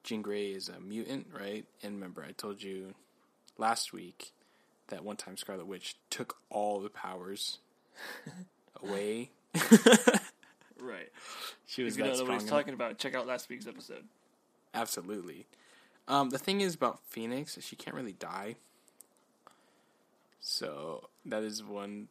Jean 0.04 0.22
Grey 0.22 0.52
is 0.52 0.70
a 0.70 0.80
mutant, 0.80 1.28
right? 1.38 1.66
And 1.84 1.96
remember, 1.96 2.24
I 2.28 2.32
told 2.34 2.62
you 2.62 2.94
last 3.58 3.94
week 3.94 4.32
that 4.88 5.04
one 5.04 5.18
time 5.18 5.38
Scarlet 5.38 5.66
Witch 5.68 5.96
took 6.10 6.38
all 6.50 6.80
the 6.80 6.90
powers 6.90 7.58
away. 8.84 9.32
Right. 10.80 11.10
She 11.68 11.84
was 11.84 11.94
If 11.94 12.00
you 12.00 12.04
that 12.04 12.10
don't 12.10 12.18
know 12.18 12.24
what 12.26 12.26
strong. 12.26 12.40
he's 12.42 12.50
talking 12.50 12.74
about, 12.74 12.98
check 12.98 13.16
out 13.16 13.28
last 13.28 13.48
week's 13.48 13.66
episode. 13.66 14.04
Absolutely. 14.74 15.48
Um, 16.08 16.30
the 16.30 16.38
thing 16.40 16.62
is 16.62 16.76
about 16.76 17.00
Phoenix, 17.08 17.58
is 17.58 17.64
she 17.66 17.76
can't 17.76 17.96
really 17.96 18.14
die. 18.14 18.56
So 20.40 21.10
that 21.26 21.44
is 21.44 21.64
one 21.64 22.08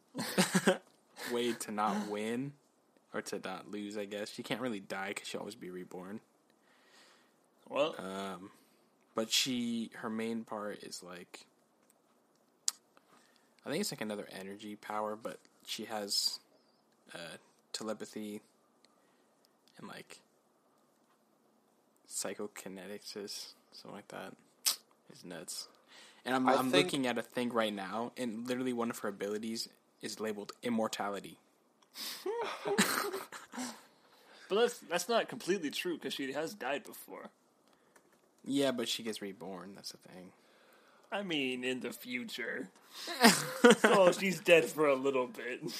way 1.31 1.53
to 1.53 1.71
not 1.71 2.07
win 2.07 2.53
or 3.13 3.21
to 3.23 3.39
not 3.43 3.69
lose. 3.69 3.97
I 3.97 4.05
guess 4.05 4.31
she 4.31 4.43
can't 4.43 4.61
really 4.61 4.79
die 4.79 5.09
because 5.09 5.27
she'll 5.27 5.41
always 5.41 5.55
be 5.55 5.69
reborn. 5.69 6.21
Well, 7.69 7.95
Um, 7.97 8.51
but 9.15 9.31
she, 9.31 9.91
her 9.95 10.09
main 10.09 10.43
part 10.43 10.83
is 10.83 11.03
like, 11.03 11.45
I 13.65 13.69
think 13.69 13.81
it's 13.81 13.91
like 13.91 14.01
another 14.01 14.27
energy 14.31 14.75
power, 14.75 15.15
but 15.15 15.39
she 15.65 15.85
has 15.85 16.39
uh, 17.13 17.37
telepathy 17.73 18.41
and 19.77 19.87
like 19.87 20.19
psychokinetics, 22.11 23.17
is 23.17 23.53
something 23.71 23.95
like 23.95 24.07
that. 24.09 24.33
It's 25.09 25.25
nuts. 25.25 25.67
And 26.25 26.35
I'm, 26.35 26.47
I'm 26.47 26.71
think- 26.71 26.85
looking 26.85 27.07
at 27.07 27.17
a 27.17 27.21
thing 27.21 27.49
right 27.51 27.73
now, 27.73 28.11
and 28.17 28.47
literally 28.47 28.73
one 28.73 28.89
of 28.89 28.99
her 28.99 29.09
abilities 29.09 29.69
is 30.01 30.19
labeled 30.19 30.51
immortality. 30.63 31.37
but 32.65 34.55
that's 34.55 34.79
that's 34.79 35.09
not 35.09 35.27
completely 35.27 35.69
true 35.69 35.95
because 35.95 36.13
she 36.13 36.31
has 36.31 36.53
died 36.53 36.83
before. 36.85 37.29
Yeah, 38.45 38.71
but 38.71 38.87
she 38.87 39.03
gets 39.03 39.21
reborn. 39.21 39.73
That's 39.75 39.91
the 39.91 39.97
thing. 39.97 40.31
I 41.11 41.23
mean, 41.23 41.63
in 41.63 41.81
the 41.81 41.91
future. 41.91 42.69
so 43.79 44.11
she's 44.11 44.39
dead 44.39 44.65
for 44.65 44.87
a 44.87 44.95
little 44.95 45.27
bit. 45.27 45.73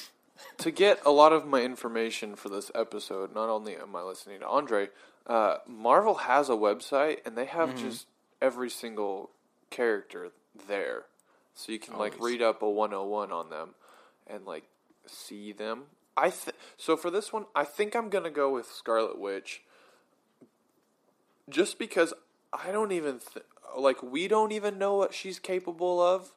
to 0.57 0.71
get 0.71 0.99
a 1.05 1.11
lot 1.11 1.33
of 1.33 1.45
my 1.47 1.61
information 1.61 2.35
for 2.35 2.49
this 2.49 2.69
episode, 2.75 3.33
not 3.33 3.49
only 3.49 3.75
am 3.75 3.95
I 3.95 4.01
listening 4.01 4.41
to 4.41 4.47
Andre, 4.47 4.89
uh, 5.27 5.57
Marvel 5.67 6.15
has 6.15 6.49
a 6.49 6.53
website 6.53 7.17
and 7.25 7.37
they 7.37 7.45
have 7.45 7.75
just 7.75 8.07
every 8.41 8.69
single 8.69 9.31
character 9.69 10.31
there. 10.67 11.05
So 11.53 11.71
you 11.71 11.79
can 11.79 11.97
like 11.97 12.19
read 12.19 12.41
up 12.41 12.61
a 12.61 12.69
101 12.69 13.31
on 13.31 13.49
them 13.49 13.69
and 14.27 14.45
like 14.45 14.63
see 15.05 15.51
them. 15.51 15.83
I 16.17 16.29
th- 16.29 16.55
so 16.77 16.97
for 16.97 17.09
this 17.09 17.31
one, 17.31 17.45
I 17.55 17.63
think 17.63 17.95
I'm 17.95 18.09
going 18.09 18.23
to 18.23 18.29
go 18.29 18.53
with 18.53 18.67
Scarlet 18.67 19.19
Witch 19.19 19.61
just 21.49 21.79
because 21.79 22.13
I 22.51 22.71
don't 22.71 22.91
even 22.91 23.19
th- 23.19 23.45
like 23.77 24.03
we 24.03 24.27
don't 24.27 24.51
even 24.51 24.77
know 24.77 24.95
what 24.95 25.13
she's 25.13 25.39
capable 25.39 26.01
of 26.01 26.33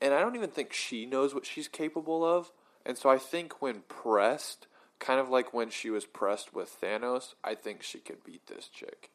and 0.00 0.14
I 0.14 0.20
don't 0.20 0.36
even 0.36 0.50
think 0.50 0.72
she 0.72 1.06
knows 1.06 1.34
what 1.34 1.46
she's 1.46 1.68
capable 1.68 2.24
of. 2.24 2.52
And 2.86 2.96
so 2.96 3.10
I 3.10 3.18
think 3.18 3.60
when 3.60 3.82
pressed, 3.88 4.66
kind 4.98 5.20
of 5.20 5.28
like 5.28 5.52
when 5.54 5.70
she 5.70 5.90
was 5.90 6.04
pressed 6.04 6.52
with 6.54 6.76
Thanos, 6.80 7.34
I 7.44 7.54
think 7.54 7.82
she 7.82 7.98
could 7.98 8.24
beat 8.24 8.46
this 8.46 8.68
chick. 8.68 9.10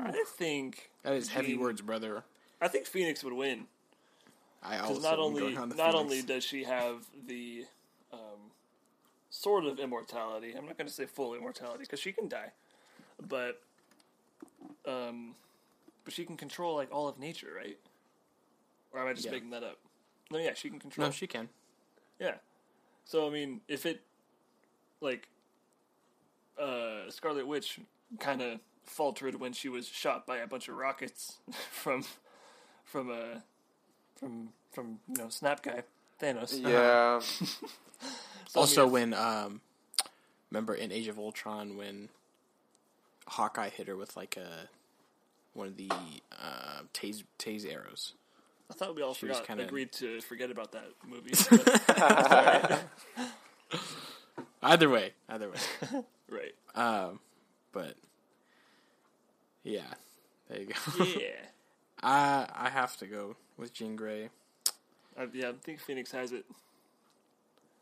I 0.00 0.24
think 0.36 0.90
That 1.02 1.12
is 1.14 1.28
heavy 1.30 1.48
Jean- 1.52 1.60
words, 1.60 1.80
brother. 1.80 2.24
I 2.60 2.68
think 2.68 2.86
Phoenix 2.86 3.22
would 3.22 3.34
win 3.34 3.66
I 4.62 4.78
also 4.78 5.00
not 5.00 5.18
only 5.18 5.54
on 5.56 5.68
the 5.68 5.76
not 5.76 5.92
Phoenix. 5.92 5.94
only 6.00 6.22
does 6.22 6.42
she 6.42 6.64
have 6.64 7.04
the 7.26 7.66
um, 8.12 8.50
sort 9.30 9.64
of 9.66 9.78
immortality. 9.78 10.54
I'm 10.56 10.66
not 10.66 10.76
going 10.76 10.88
to 10.88 10.92
say 10.92 11.04
full 11.06 11.34
immortality 11.34 11.80
because 11.80 12.00
she 12.00 12.10
can 12.12 12.28
die, 12.28 12.50
but 13.28 13.60
um, 14.86 15.34
but 16.04 16.14
she 16.14 16.24
can 16.24 16.36
control 16.36 16.74
like 16.74 16.88
all 16.90 17.06
of 17.08 17.18
nature, 17.18 17.52
right? 17.56 17.78
Or 18.92 19.00
am 19.00 19.06
I 19.08 19.12
just 19.12 19.26
Yeah. 19.26 19.32
making 19.32 19.50
that 19.50 19.62
up? 19.62 19.78
No, 20.32 20.38
yeah, 20.38 20.54
she 20.54 20.68
can 20.70 20.80
control. 20.80 21.06
no, 21.06 21.12
she 21.12 21.26
can. 21.28 21.48
Yeah. 22.18 22.36
So 23.06 23.26
I 23.26 23.30
mean, 23.30 23.62
if 23.68 23.86
it 23.86 24.02
like 25.00 25.28
uh 26.60 27.08
Scarlet 27.08 27.46
Witch 27.46 27.80
kind 28.18 28.42
of 28.42 28.60
faltered 28.84 29.40
when 29.40 29.52
she 29.52 29.68
was 29.68 29.88
shot 29.88 30.26
by 30.26 30.38
a 30.38 30.46
bunch 30.46 30.68
of 30.68 30.76
rockets 30.76 31.38
from 31.70 32.04
from 32.84 33.10
uh 33.10 33.40
from 34.16 34.50
from 34.72 34.98
you 35.08 35.16
know 35.16 35.28
Snap 35.30 35.62
Guy 35.62 35.82
Thanos. 36.20 36.60
Yeah, 36.60 37.20
So, 38.48 38.60
I 38.60 38.62
also, 38.62 38.84
mean, 38.84 38.92
when 38.92 39.14
um, 39.14 39.60
remember 40.50 40.74
in 40.74 40.92
Age 40.92 41.08
of 41.08 41.18
Ultron 41.18 41.76
when 41.76 42.08
Hawkeye 43.28 43.70
hit 43.70 43.88
her 43.88 43.96
with 43.96 44.16
like 44.16 44.36
a 44.36 44.68
one 45.54 45.66
of 45.68 45.76
the 45.76 45.90
uh, 45.90 46.82
tase 46.94 47.24
tase 47.38 47.70
arrows. 47.70 48.14
I 48.70 48.74
thought 48.74 48.94
we 48.96 49.02
all 49.02 49.14
she 49.14 49.26
forgot 49.26 49.46
kinda- 49.46 49.64
agreed 49.64 49.92
to 49.92 50.20
forget 50.22 50.50
about 50.50 50.72
that 50.72 50.88
movie. 51.06 51.32
Either 54.62 54.88
way, 54.88 55.12
either 55.28 55.48
way. 55.50 55.58
right. 56.28 56.54
um, 56.74 57.20
but 57.72 57.94
yeah, 59.62 59.82
there 60.48 60.60
you 60.60 60.66
go. 60.66 61.04
Yeah. 61.04 61.28
I 62.02 62.46
I 62.52 62.70
have 62.70 62.96
to 62.98 63.06
go 63.06 63.36
with 63.56 63.72
Jean 63.72 63.94
Grey, 63.96 64.30
I, 65.16 65.28
yeah, 65.32 65.50
I 65.50 65.52
think 65.62 65.80
Phoenix 65.80 66.10
has 66.10 66.32
it. 66.32 66.44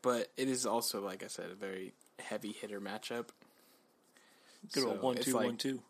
but 0.01 0.27
it 0.37 0.47
is 0.47 0.65
also 0.65 1.01
like 1.01 1.23
I 1.23 1.27
said 1.27 1.49
a 1.51 1.55
very 1.55 1.93
heavy 2.19 2.51
hitter 2.51 2.79
matchup. 2.79 3.29
Good 4.73 4.83
So 4.83 4.89
old 4.91 5.01
one 5.01 5.15
two 5.17 5.33
like- 5.33 5.45
one 5.45 5.57
two. 5.57 5.81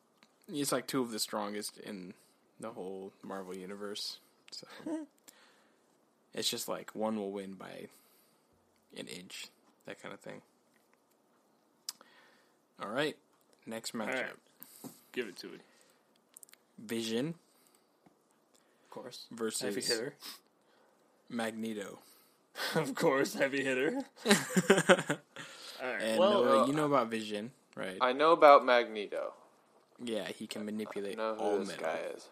It's 0.48 0.72
like 0.72 0.88
two 0.88 1.02
of 1.02 1.12
the 1.12 1.20
strongest 1.20 1.78
in 1.80 2.14
the 2.60 2.70
whole 2.72 3.12
Marvel 3.24 3.56
universe. 3.56 4.20
So 4.52 4.68
it's 6.34 6.50
just 6.50 6.68
like 6.68 6.92
one 6.96 7.18
will 7.18 7.32
win 7.32 7.54
by 7.54 7.88
an 8.98 9.08
inch, 9.08 9.48
that 9.86 10.02
kind 10.02 10.14
of 10.14 10.20
thing. 10.20 10.42
All 12.82 12.90
right, 12.90 13.16
next 13.66 13.94
matchup: 13.94 14.14
right. 14.14 14.92
Give 15.12 15.28
it 15.28 15.38
to 15.38 15.48
it. 15.48 15.62
Vision 16.78 17.36
Of 18.86 18.90
course. 18.92 19.26
versus 19.32 19.62
Heavy 19.62 19.76
versus 19.76 19.90
hitter. 19.98 20.14
Magneto. 21.30 22.00
of 22.76 22.96
course, 22.96 23.34
heavy 23.34 23.64
hitter. 23.64 24.02
All 24.26 24.32
right. 25.92 26.02
And 26.02 26.20
well, 26.20 26.44
Noah, 26.44 26.64
uh, 26.64 26.68
you 26.68 26.74
know 26.74 26.86
about 26.86 27.10
Vision, 27.10 27.52
right? 27.76 27.98
I 28.02 28.14
know 28.14 28.32
about 28.34 28.66
Magneto. 28.66 29.34
yeah, 30.04 30.28
he 30.28 30.48
can 30.48 30.62
I 30.62 30.66
manipulate 30.66 31.18
know 31.18 31.36
all 31.40 31.60
this 31.60 31.70
metal. 31.70 31.84
guy 31.86 32.00
is. 32.16 32.28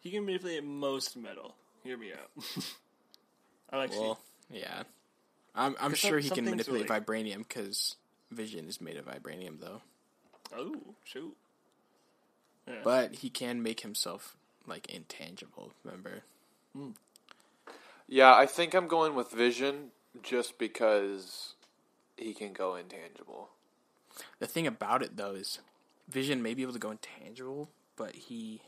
He 0.00 0.10
can 0.10 0.24
manipulate 0.24 0.64
most 0.64 1.16
metal. 1.16 1.54
Hear 1.84 1.96
me 1.96 2.12
out. 2.12 2.30
I 3.70 3.76
like 3.78 3.90
Well, 3.90 4.20
yeah, 4.50 4.82
I'm 5.54 5.74
I'm 5.80 5.90
'Cause 5.92 5.98
sure 5.98 6.20
some- 6.20 6.28
he 6.30 6.34
can 6.42 6.44
manipulate 6.50 6.88
like- 6.88 7.04
vibranium 7.06 7.38
because 7.38 7.96
Vision 8.30 8.68
is 8.68 8.80
made 8.80 8.96
of 8.96 9.06
vibranium, 9.06 9.60
though. 9.60 9.82
Oh 10.56 10.94
shoot. 11.04 11.36
Yeah. 12.66 12.80
But 12.82 13.16
he 13.16 13.30
can 13.30 13.62
make 13.62 13.80
himself 13.80 14.36
like 14.66 14.86
intangible. 14.92 15.72
Remember? 15.84 16.22
Hmm. 16.72 16.90
Yeah, 18.08 18.34
I 18.34 18.46
think 18.46 18.74
I'm 18.74 18.88
going 18.88 19.14
with 19.14 19.30
Vision 19.30 19.90
just 20.22 20.58
because 20.58 21.54
he 22.16 22.34
can 22.34 22.52
go 22.52 22.74
intangible. 22.76 23.50
The 24.38 24.46
thing 24.46 24.66
about 24.66 25.02
it 25.02 25.16
though 25.16 25.32
is, 25.32 25.58
Vision 26.08 26.42
may 26.42 26.54
be 26.54 26.62
able 26.62 26.72
to 26.72 26.78
go 26.78 26.90
intangible, 26.92 27.68
but 27.96 28.14
he 28.14 28.62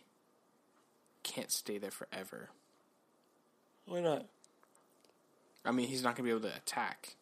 can't 1.22 1.50
stay 1.50 1.78
there 1.78 1.90
forever. 1.90 2.50
Why 3.86 4.00
not? 4.00 4.26
I 5.64 5.70
mean, 5.72 5.88
he's 5.88 6.02
not 6.02 6.16
gonna 6.16 6.24
be 6.24 6.30
able 6.30 6.48
to 6.48 6.56
attack. 6.56 7.16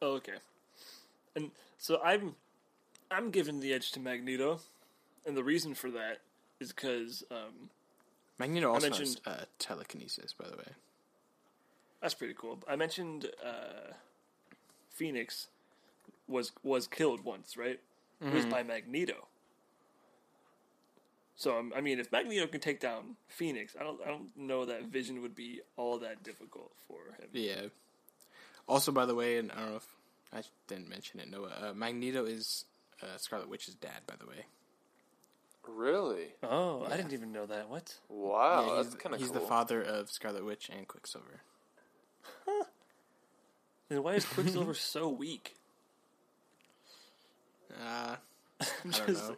Oh, 0.00 0.12
okay. 0.14 0.34
And 1.36 1.50
so 1.78 2.00
I'm, 2.04 2.34
I'm 3.10 3.30
giving 3.30 3.60
the 3.60 3.72
edge 3.72 3.92
to 3.92 4.00
Magneto, 4.00 4.60
and 5.26 5.36
the 5.36 5.44
reason 5.44 5.74
for 5.74 5.90
that 5.90 6.18
is 6.60 6.72
because 6.72 7.24
um, 7.30 7.70
Magneto 8.38 8.70
also 8.72 8.88
mentioned- 8.90 9.20
has 9.24 9.34
uh, 9.34 9.44
telekinesis, 9.58 10.32
by 10.32 10.48
the 10.48 10.56
way. 10.56 10.68
that's 12.00 12.14
pretty 12.14 12.34
cool. 12.34 12.58
I 12.68 12.76
mentioned 12.76 13.26
uh, 13.44 13.92
Phoenix 14.90 15.48
was 16.26 16.52
was 16.62 16.86
killed 16.86 17.24
once, 17.24 17.56
right? 17.56 17.80
It 18.20 18.32
was 18.34 18.46
by 18.46 18.64
Magneto. 18.64 19.28
So 21.38 21.56
um, 21.56 21.72
I 21.74 21.80
mean, 21.80 22.00
if 22.00 22.10
Magneto 22.10 22.48
can 22.48 22.60
take 22.60 22.80
down 22.80 23.14
Phoenix, 23.28 23.76
I 23.80 23.84
don't 23.84 24.00
I 24.04 24.08
don't 24.08 24.36
know 24.36 24.64
that 24.64 24.86
Vision 24.86 25.22
would 25.22 25.36
be 25.36 25.60
all 25.76 25.98
that 26.00 26.24
difficult 26.24 26.72
for 26.88 26.96
him. 27.16 27.28
Yeah. 27.32 27.66
Also, 28.66 28.90
by 28.90 29.06
the 29.06 29.14
way, 29.14 29.38
and 29.38 29.52
I 29.52 29.60
don't 29.60 29.70
know 29.70 29.76
if 29.76 29.86
I 30.32 30.42
didn't 30.66 30.88
mention 30.88 31.20
it. 31.20 31.30
Noah, 31.30 31.70
uh, 31.70 31.74
Magneto 31.74 32.24
is 32.24 32.64
uh, 33.00 33.16
Scarlet 33.16 33.48
Witch's 33.48 33.74
dad, 33.76 34.00
by 34.06 34.14
the 34.18 34.26
way. 34.26 34.46
Really? 35.66 36.34
Oh, 36.42 36.84
I 36.90 36.96
didn't 36.96 37.12
even 37.12 37.32
know 37.32 37.46
that. 37.46 37.70
What? 37.70 37.94
Wow, 38.08 38.66
yeah, 38.66 38.74
that's 38.76 38.88
he's, 38.88 38.94
kind 38.96 39.14
of 39.14 39.20
he's 39.20 39.30
cool. 39.30 39.40
the 39.40 39.46
father 39.46 39.80
of 39.80 40.10
Scarlet 40.10 40.44
Witch 40.44 40.70
and 40.76 40.88
Quicksilver. 40.88 41.42
Huh. 42.46 42.64
Then 43.88 44.02
why 44.02 44.14
is 44.14 44.24
Quicksilver 44.24 44.74
so 44.74 45.08
weak? 45.08 45.54
Uh, 47.80 48.16
I 48.60 48.66
don't 48.90 49.08
know. 49.08 49.36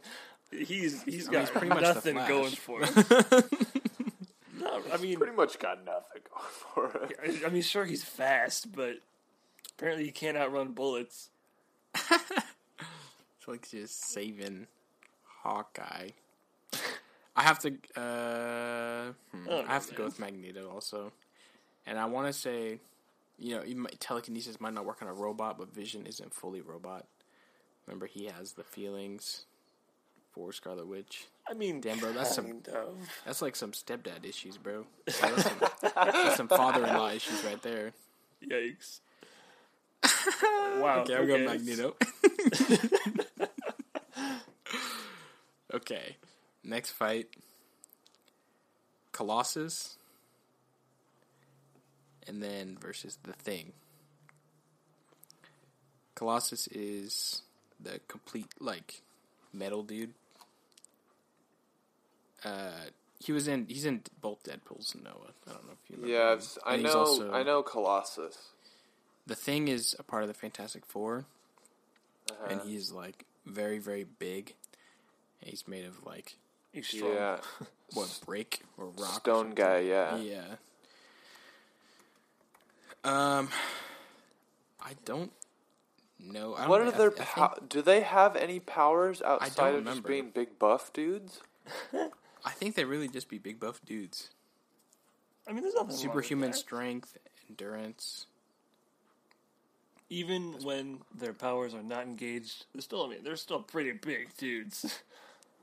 He's 0.50 1.02
he's 1.04 1.28
I 1.28 1.30
mean, 1.30 1.32
got 1.32 1.40
he's 1.40 1.50
pretty 1.50 1.68
much 1.68 1.82
nothing 1.82 2.14
going 2.16 2.50
for 2.50 2.84
him. 2.84 2.94
no, 4.60 4.82
I 4.92 4.96
mean, 4.96 5.16
Pretty 5.18 5.36
much 5.36 5.58
got 5.58 5.84
nothing 5.84 6.22
going 6.32 6.50
for 6.50 7.06
it. 7.08 7.40
I, 7.42 7.46
I 7.46 7.50
mean, 7.50 7.62
sure 7.62 7.84
he's 7.84 8.02
fast, 8.04 8.72
but 8.72 8.96
apparently 9.78 10.04
he 10.04 10.10
can't 10.10 10.36
outrun 10.36 10.72
bullets. 10.72 11.30
It's 13.38 13.48
like 13.48 13.70
just 13.70 14.12
saving 14.12 14.66
Hawkeye. 15.42 16.10
I 17.34 17.42
have 17.42 17.58
to. 17.60 17.68
Uh, 17.96 19.12
hmm, 19.34 19.46
Oh, 19.48 19.64
I 19.66 19.72
have 19.72 19.86
to 19.86 19.94
go 19.94 20.04
with 20.04 20.18
Magneto 20.18 20.68
also, 20.70 21.10
and 21.86 21.98
I 21.98 22.04
want 22.04 22.26
to 22.26 22.34
say, 22.34 22.80
you 23.38 23.56
know, 23.56 23.62
you 23.64 23.76
might, 23.76 23.98
telekinesis 23.98 24.60
might 24.60 24.74
not 24.74 24.84
work 24.84 25.00
on 25.00 25.08
a 25.08 25.14
robot, 25.14 25.56
but 25.56 25.72
Vision 25.72 26.04
isn't 26.04 26.34
fully 26.34 26.60
robot. 26.60 27.06
Remember, 27.86 28.04
he 28.06 28.26
has 28.26 28.52
the 28.52 28.62
feelings 28.62 29.46
for 30.32 30.52
Scarlet 30.52 30.86
Witch. 30.86 31.26
I 31.48 31.54
mean, 31.54 31.80
Damn, 31.80 31.98
bro, 31.98 32.12
that's 32.12 32.34
some 32.34 32.62
of. 32.66 33.08
that's 33.24 33.42
like 33.42 33.56
some 33.56 33.72
stepdad 33.72 34.24
issues, 34.24 34.56
bro. 34.56 34.86
That's 35.06 35.42
some, 35.42 35.58
that's 35.82 36.36
some 36.36 36.48
father-in-law 36.48 37.10
issues 37.10 37.44
right 37.44 37.60
there. 37.62 37.92
Yikes. 38.48 39.00
wow. 40.80 41.00
Okay, 41.00 41.16
I'll 41.16 41.26
go 41.26 41.38
Magneto. 41.38 41.96
okay, 45.74 46.16
next 46.62 46.92
fight: 46.92 47.28
Colossus, 49.12 49.98
and 52.28 52.40
then 52.42 52.78
versus 52.80 53.18
the 53.24 53.32
Thing. 53.32 53.72
Colossus 56.14 56.68
is 56.68 57.42
the 57.80 57.98
complete 58.06 58.46
like 58.60 59.02
metal 59.52 59.82
dude. 59.82 60.14
Uh, 62.44 62.70
he 63.18 63.32
was 63.32 63.48
in. 63.48 63.66
He's 63.68 63.84
in 63.84 64.02
both 64.20 64.42
Deadpool's 64.44 64.94
and 64.94 65.04
Noah. 65.04 65.14
I 65.46 65.52
don't 65.52 65.66
know 65.66 65.72
if 65.84 65.90
you. 65.90 65.96
Remember 66.02 66.14
Yeah. 66.16 66.30
I've, 66.32 66.58
I 66.64 66.74
And 66.74 66.82
he's 66.86 66.94
know. 66.94 67.00
also- 67.00 67.32
I 67.32 67.42
know 67.42 67.62
Colossus. 67.62 68.38
The 69.26 69.34
Thing 69.34 69.68
is 69.68 69.94
a 69.98 70.02
part 70.02 70.22
of 70.22 70.28
the 70.28 70.34
Fantastic 70.34 70.86
Four, 70.86 71.26
Uh-huh. 72.30 72.46
and 72.48 72.60
he's 72.62 72.90
like 72.92 73.26
very, 73.46 73.78
very 73.78 74.04
big. 74.04 74.54
And 75.40 75.50
he's 75.50 75.68
made 75.68 75.84
of 75.84 76.04
like 76.04 76.36
He's 76.72 76.88
strong. 76.88 77.12
Yeah, 77.14 77.40
what 77.92 78.18
brick 78.24 78.60
or 78.78 78.86
rock? 78.86 79.20
stone 79.20 79.36
something. 79.48 79.54
guy. 79.54 79.78
Yeah. 79.80 80.16
Yeah. 80.16 80.56
Um, 83.04 83.48
I 84.80 84.94
don't 85.04 85.32
know. 86.24 86.54
I 86.54 86.60
don't 86.60 86.68
What 86.68 86.80
are 86.82 86.90
their 86.90 87.12
I 87.12 87.24
pow- 87.24 87.54
Do 87.68 87.82
they 87.82 88.00
have 88.02 88.36
any 88.36 88.60
powers 88.60 89.20
outside 89.22 89.68
of 89.70 89.74
remember. 89.76 89.92
just 90.00 90.06
being 90.08 90.30
big 90.30 90.58
buff 90.58 90.92
dudes? 90.92 91.40
I 92.44 92.50
think 92.50 92.74
they 92.74 92.84
really 92.84 93.08
just 93.08 93.28
be 93.28 93.38
big 93.38 93.60
buff 93.60 93.80
dudes. 93.84 94.30
I 95.48 95.52
mean, 95.52 95.62
there's 95.62 95.74
nothing 95.74 95.88
wrong 95.88 95.92
with 95.92 96.00
Superhuman 96.00 96.52
strength, 96.52 97.16
endurance. 97.48 98.26
Even 100.12 100.54
when 100.64 100.98
their 101.16 101.32
powers 101.32 101.72
are 101.72 101.82
not 101.82 102.02
engaged, 102.04 102.66
they're 102.74 102.82
still. 102.82 103.04
I 103.04 103.08
mean, 103.10 103.18
they're 103.22 103.36
still 103.36 103.60
pretty 103.62 103.92
big 103.92 104.36
dudes. 104.36 105.00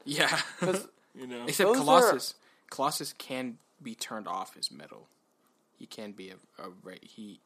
Yeah. 0.09 0.39
you 1.13 1.27
know. 1.27 1.43
Except 1.47 1.67
Those 1.67 1.75
are- 1.79 1.79
Colossus. 1.81 2.35
Colossus 2.69 3.13
can 3.17 3.57
be 3.83 3.93
turned 3.93 4.25
off 4.25 4.55
his 4.55 4.71
metal. 4.71 5.09
He 5.77 5.85
can 5.85 6.13
be 6.13 6.29
a, 6.29 6.35
a 6.63 6.69
ra- 6.81 6.93
he 7.01 7.41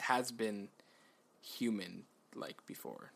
has 0.00 0.30
been 0.30 0.68
human 1.44 2.04
like 2.34 2.64
before. 2.66 3.12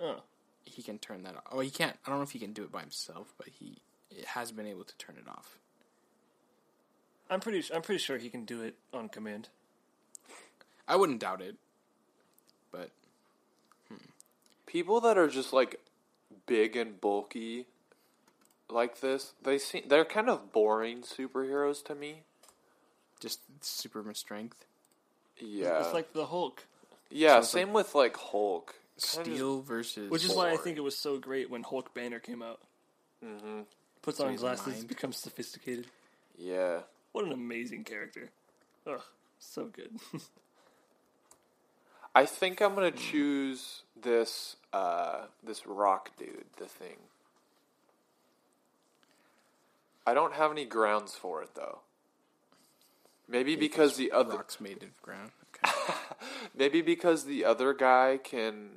Oh. 0.00 0.22
He 0.64 0.82
can 0.82 0.98
turn 0.98 1.22
that 1.22 1.36
off. 1.36 1.44
Oh, 1.50 1.60
he 1.60 1.70
can't. 1.70 1.96
I 2.06 2.10
don't 2.10 2.18
know 2.18 2.24
if 2.24 2.32
he 2.32 2.38
can 2.38 2.52
do 2.52 2.62
it 2.62 2.72
by 2.72 2.80
himself, 2.80 3.32
but 3.38 3.48
he 3.48 3.78
has 4.26 4.52
been 4.52 4.66
able 4.66 4.84
to 4.84 4.96
turn 4.96 5.16
it 5.18 5.28
off. 5.28 5.58
I'm 7.30 7.40
pretty. 7.40 7.62
I'm 7.74 7.82
pretty 7.82 7.98
sure 7.98 8.18
he 8.18 8.30
can 8.30 8.44
do 8.44 8.62
it 8.62 8.74
on 8.92 9.08
command. 9.08 9.48
I 10.86 10.96
wouldn't 10.96 11.20
doubt 11.20 11.42
it. 11.42 11.56
But 12.70 12.90
hmm. 13.88 13.96
People 14.66 15.00
that 15.02 15.18
are 15.18 15.28
just 15.28 15.52
like 15.52 15.80
big 16.46 16.76
and 16.76 17.00
bulky, 17.00 17.66
like 18.70 19.00
this, 19.00 19.32
they 19.42 19.58
seem 19.58 19.84
they're 19.88 20.04
kind 20.04 20.28
of 20.28 20.52
boring 20.52 21.02
superheroes 21.02 21.84
to 21.84 21.94
me. 21.94 22.22
just 23.20 23.40
Superman 23.60 24.14
strength. 24.14 24.64
Yeah, 25.40 25.80
It's 25.80 25.94
like 25.94 26.12
the 26.12 26.26
Hulk, 26.26 26.64
yeah. 27.10 27.38
it's 27.38 27.48
Same 27.48 27.72
with 27.72 27.94
like 27.94 28.16
Hulk. 28.16 28.74
Kinda 29.00 29.30
Steel 29.30 29.60
versus 29.60 30.10
which 30.10 30.24
is 30.24 30.34
why 30.34 30.50
I 30.50 30.56
think 30.56 30.76
it 30.76 30.80
was 30.80 30.96
so 30.96 31.18
great 31.18 31.48
when 31.48 31.62
Hulk 31.62 31.94
Banner 31.94 32.18
came 32.18 32.42
out. 32.42 32.58
Mm-hmm. 33.24 33.60
Puts 34.02 34.18
on 34.18 34.34
glasses, 34.34 34.74
mind. 34.74 34.88
becomes 34.88 35.16
sophisticated. 35.16 35.86
yeah. 36.36 36.80
What 37.12 37.24
an 37.24 37.32
amazing 37.32 37.84
character! 37.84 38.30
Ugh, 38.86 39.00
so 39.38 39.66
good. 39.66 39.90
I 42.14 42.26
think 42.26 42.60
I'm 42.60 42.74
gonna 42.74 42.90
choose 42.90 43.82
this 44.00 44.56
uh 44.72 45.26
this 45.44 45.64
rock 45.66 46.10
dude, 46.18 46.46
the 46.56 46.66
thing. 46.66 46.96
I 50.06 50.14
don't 50.14 50.34
have 50.34 50.50
any 50.50 50.64
grounds 50.64 51.14
for 51.14 51.42
it 51.42 51.50
though. 51.54 51.80
Maybe 53.28 53.54
because 53.54 53.96
the 53.96 54.10
other 54.10 54.36
rocks 54.36 54.60
made 54.60 54.82
of 54.82 55.00
ground. 55.02 55.30
Okay. 55.68 55.92
maybe 56.56 56.82
because 56.82 57.24
the 57.24 57.44
other 57.44 57.74
guy 57.74 58.18
can 58.22 58.68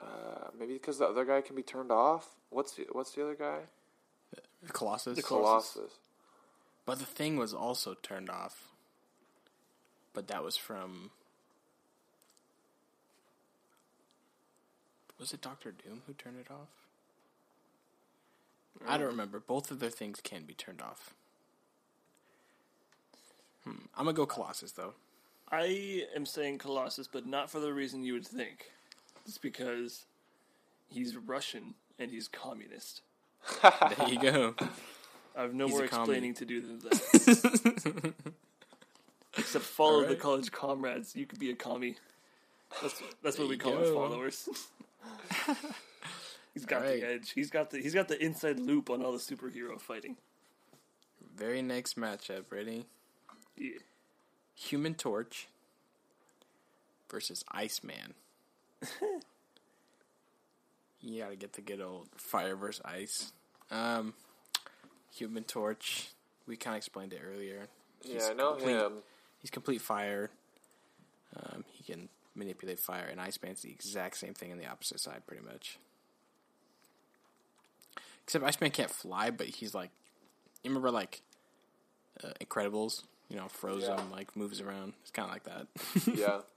uh 0.00 0.48
maybe 0.58 0.74
because 0.74 0.98
the 0.98 1.06
other 1.06 1.24
guy 1.24 1.40
can 1.40 1.56
be 1.56 1.62
turned 1.62 1.90
off. 1.90 2.28
What's 2.50 2.72
the 2.72 2.86
what's 2.92 3.12
the 3.12 3.22
other 3.22 3.34
guy? 3.34 3.60
The 4.62 4.72
Colossus. 4.72 5.16
The 5.16 5.22
Colossus. 5.22 5.72
Colossus. 5.72 5.92
But 6.84 6.98
the 6.98 7.04
thing 7.04 7.36
was 7.36 7.52
also 7.52 7.94
turned 8.02 8.30
off. 8.30 8.68
But 10.14 10.28
that 10.28 10.42
was 10.42 10.56
from. 10.56 11.10
Was 15.20 15.32
it 15.32 15.40
Doctor 15.40 15.72
Doom 15.72 16.02
who 16.06 16.12
turned 16.14 16.38
it 16.38 16.50
off? 16.50 16.68
I 18.86 18.96
don't 18.96 19.08
remember. 19.08 19.40
Both 19.40 19.70
of 19.70 19.80
their 19.80 19.90
things 19.90 20.20
can 20.22 20.44
be 20.44 20.54
turned 20.54 20.80
off. 20.80 21.14
Hmm. 23.64 23.72
I'm 23.96 24.04
gonna 24.04 24.12
go 24.12 24.26
Colossus 24.26 24.72
though. 24.72 24.94
I 25.50 26.04
am 26.14 26.26
saying 26.26 26.58
Colossus, 26.58 27.08
but 27.08 27.26
not 27.26 27.50
for 27.50 27.58
the 27.60 27.72
reason 27.72 28.04
you 28.04 28.12
would 28.12 28.26
think. 28.26 28.70
It's 29.26 29.38
because 29.38 30.04
he's 30.88 31.16
Russian 31.16 31.74
and 31.98 32.10
he's 32.10 32.28
communist. 32.28 33.02
There 33.62 34.08
you 34.08 34.20
go. 34.20 34.54
I 35.36 35.42
have 35.42 35.54
no 35.54 35.68
more 35.68 35.84
explaining 35.84 36.34
to 36.34 36.44
do 36.44 36.60
than 36.60 36.80
that. 36.80 38.14
Except 39.38 39.64
follow 39.64 40.04
the 40.04 40.16
college 40.16 40.50
comrades. 40.50 41.14
You 41.14 41.24
could 41.26 41.38
be 41.38 41.50
a 41.50 41.54
commie. 41.54 41.96
That's 42.82 43.02
that's 43.22 43.38
what 43.38 43.48
we 43.48 43.56
call 43.56 43.74
our 43.74 43.84
go. 43.84 43.94
followers. 43.94 44.48
he's 46.54 46.66
got 46.66 46.82
Alright. 46.82 47.00
the 47.00 47.08
edge. 47.08 47.30
He's 47.30 47.50
got 47.50 47.70
the 47.70 47.78
he's 47.78 47.94
got 47.94 48.08
the 48.08 48.22
inside 48.22 48.58
loop 48.58 48.90
on 48.90 49.02
all 49.02 49.12
the 49.12 49.18
superhero 49.18 49.80
fighting. 49.80 50.16
Very 51.36 51.62
next 51.62 51.96
matchup. 51.96 52.44
Ready? 52.50 52.86
Yeah. 53.58 53.78
Human 54.54 54.94
Torch 54.94 55.48
versus 57.10 57.44
Iceman. 57.50 58.14
you 61.00 61.22
gotta 61.22 61.36
get 61.36 61.52
the 61.54 61.60
good 61.60 61.80
old 61.80 62.08
fire 62.16 62.56
versus 62.56 62.82
ice. 62.84 63.32
Um, 63.70 64.14
Human 65.16 65.44
Torch. 65.44 66.08
We 66.46 66.56
kind 66.56 66.74
of 66.74 66.78
explained 66.78 67.12
it 67.12 67.20
earlier. 67.24 67.68
He's 68.02 68.14
Yeah, 68.14 68.28
I 68.30 68.34
know 68.34 68.52
complete, 68.54 68.76
him. 68.76 68.92
He's 69.40 69.50
complete 69.50 69.80
fire. 69.82 70.30
Um, 71.36 71.64
he 71.72 71.84
can 71.84 72.08
manipulate 72.34 72.78
fire, 72.78 73.06
and 73.10 73.20
Iceman's 73.20 73.62
the 73.62 73.70
exact 73.70 74.16
same 74.16 74.34
thing 74.34 74.50
on 74.52 74.58
the 74.58 74.66
opposite 74.66 75.00
side, 75.00 75.22
pretty 75.26 75.44
much. 75.44 75.78
Except 78.24 78.44
Iceman 78.44 78.70
can't 78.70 78.90
fly, 78.90 79.30
but 79.30 79.46
he's 79.46 79.74
like, 79.74 79.90
you 80.62 80.70
remember 80.70 80.90
like 80.90 81.22
uh, 82.22 82.28
Incredibles? 82.40 83.02
You 83.28 83.36
know, 83.36 83.48
frozen, 83.48 83.96
Yeah. 83.96 84.04
like 84.10 84.34
moves 84.36 84.60
around. 84.60 84.94
It's 85.02 85.10
kind 85.10 85.26
of 85.28 85.32
like 85.34 85.44
that. 85.44 86.16
Yeah. 86.18 86.40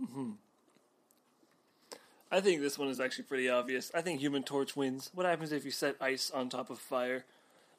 Mm-hmm. 0.00 0.30
I 2.32 2.40
think 2.40 2.60
this 2.60 2.78
one 2.78 2.88
is 2.88 3.00
actually 3.00 3.24
pretty 3.24 3.48
obvious. 3.48 3.90
I 3.94 4.02
think 4.02 4.20
Human 4.20 4.42
Torch 4.44 4.76
wins. 4.76 5.10
What 5.14 5.26
happens 5.26 5.52
if 5.52 5.64
you 5.64 5.70
set 5.70 5.96
ice 6.00 6.30
on 6.30 6.48
top 6.48 6.70
of 6.70 6.78
fire? 6.78 7.24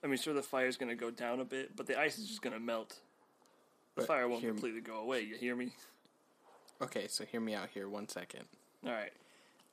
I 0.03 0.07
mean, 0.07 0.17
sure, 0.17 0.33
the 0.33 0.41
fire's 0.43 0.77
going 0.77 0.89
to 0.89 0.95
go 0.95 1.09
down 1.09 1.39
a 1.39 1.45
bit, 1.45 1.75
but 1.75 1.87
the 1.87 1.97
ice 1.99 2.17
is 2.17 2.27
just 2.27 2.41
going 2.41 2.53
to 2.53 2.59
melt. 2.59 2.89
The 3.95 4.01
But 4.01 4.07
fire 4.07 4.27
won't 4.27 4.41
hear 4.41 4.51
me- 4.51 4.55
completely 4.59 4.81
go 4.81 4.97
away. 4.99 5.21
You 5.21 5.35
hear 5.35 5.55
me? 5.55 5.71
okay, 6.81 7.07
so 7.07 7.23
hear 7.25 7.39
me 7.41 7.53
out 7.55 7.69
here 7.73 7.87
one 7.87 8.07
second. 8.09 8.43
All 8.85 8.91
right. 8.91 9.13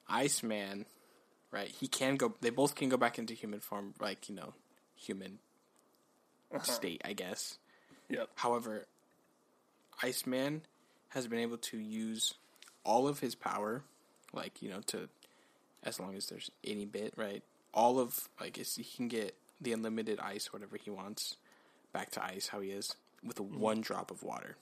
Iceman, 0.09 0.87
right? 1.51 1.69
He 1.69 1.89
can 1.89 2.17
go. 2.17 2.35
They 2.41 2.51
both 2.51 2.75
can 2.77 2.89
go 2.89 2.97
back 2.97 3.19
into 3.19 3.35
human 3.35 3.61
form, 3.61 3.95
like 4.01 4.29
you 4.29 4.35
know, 4.35 4.55
human 4.97 5.39
Uh-huh. 6.55 6.63
state, 6.63 7.03
I 7.05 7.13
guess. 7.13 7.59
Yep. 8.09 8.31
However, 8.37 8.87
Iceman 10.03 10.63
has 11.11 11.27
been 11.27 11.39
able 11.41 11.59
to 11.59 11.79
use 11.79 12.35
all 12.85 13.07
of 13.09 13.21
his 13.21 13.35
power, 13.35 13.83
like 14.33 14.63
you 14.63 14.71
know, 14.71 14.81
to 14.87 15.09
as 15.85 16.01
long 16.01 16.17
as 16.17 16.27
there's 16.27 16.51
any 16.65 16.85
bit, 16.85 17.13
right? 17.17 17.43
All 17.75 17.99
of 17.99 18.29
like 18.41 18.59
it's, 18.59 18.77
he 18.77 18.85
can 18.85 19.09
get 19.09 19.35
the 19.61 19.73
unlimited 19.73 20.19
ice, 20.21 20.53
whatever 20.53 20.77
he 20.77 20.91
wants, 20.91 21.37
back 21.93 22.11
to 22.13 22.25
ice 22.25 22.49
how 22.49 22.61
he 22.61 22.71
is 22.71 22.95
with 23.23 23.39
a 23.39 23.43
one 23.43 23.81
drop 23.81 24.11
of 24.11 24.23
water. 24.23 24.57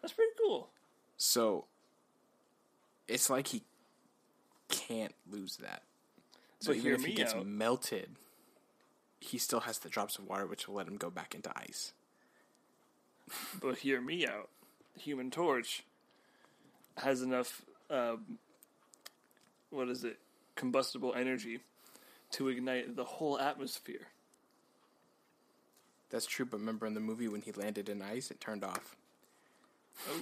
That's 0.00 0.12
pretty 0.14 0.32
cool. 0.38 0.68
So 1.16 1.64
it's 3.08 3.28
like 3.28 3.48
he 3.48 3.62
can't 4.68 5.14
lose 5.30 5.56
that. 5.58 5.82
So 6.60 6.68
But 6.70 6.76
even 6.76 6.92
if 6.92 7.04
he 7.04 7.12
gets 7.14 7.34
out. 7.34 7.46
melted, 7.46 8.10
he 9.26 9.38
still 9.38 9.60
has 9.60 9.78
the 9.78 9.88
drops 9.88 10.18
of 10.18 10.26
water, 10.28 10.46
which 10.46 10.66
will 10.68 10.76
let 10.76 10.86
him 10.88 10.96
go 10.96 11.10
back 11.10 11.34
into 11.34 11.50
ice. 11.56 11.92
But 13.60 13.78
hear 13.78 14.00
me 14.00 14.26
out. 14.26 14.48
Human 14.98 15.30
Torch 15.30 15.82
has 16.96 17.22
enough, 17.22 17.62
um, 17.90 18.38
what 19.70 19.88
is 19.88 20.04
it, 20.04 20.18
combustible 20.54 21.12
energy 21.14 21.60
to 22.32 22.48
ignite 22.48 22.96
the 22.96 23.04
whole 23.04 23.38
atmosphere. 23.38 24.08
That's 26.10 26.26
true, 26.26 26.44
but 26.46 26.60
remember 26.60 26.86
in 26.86 26.94
the 26.94 27.00
movie 27.00 27.28
when 27.28 27.42
he 27.42 27.52
landed 27.52 27.88
in 27.88 28.00
ice, 28.00 28.30
it 28.30 28.40
turned 28.40 28.62
off. 28.64 28.96
Oh, 30.08 30.20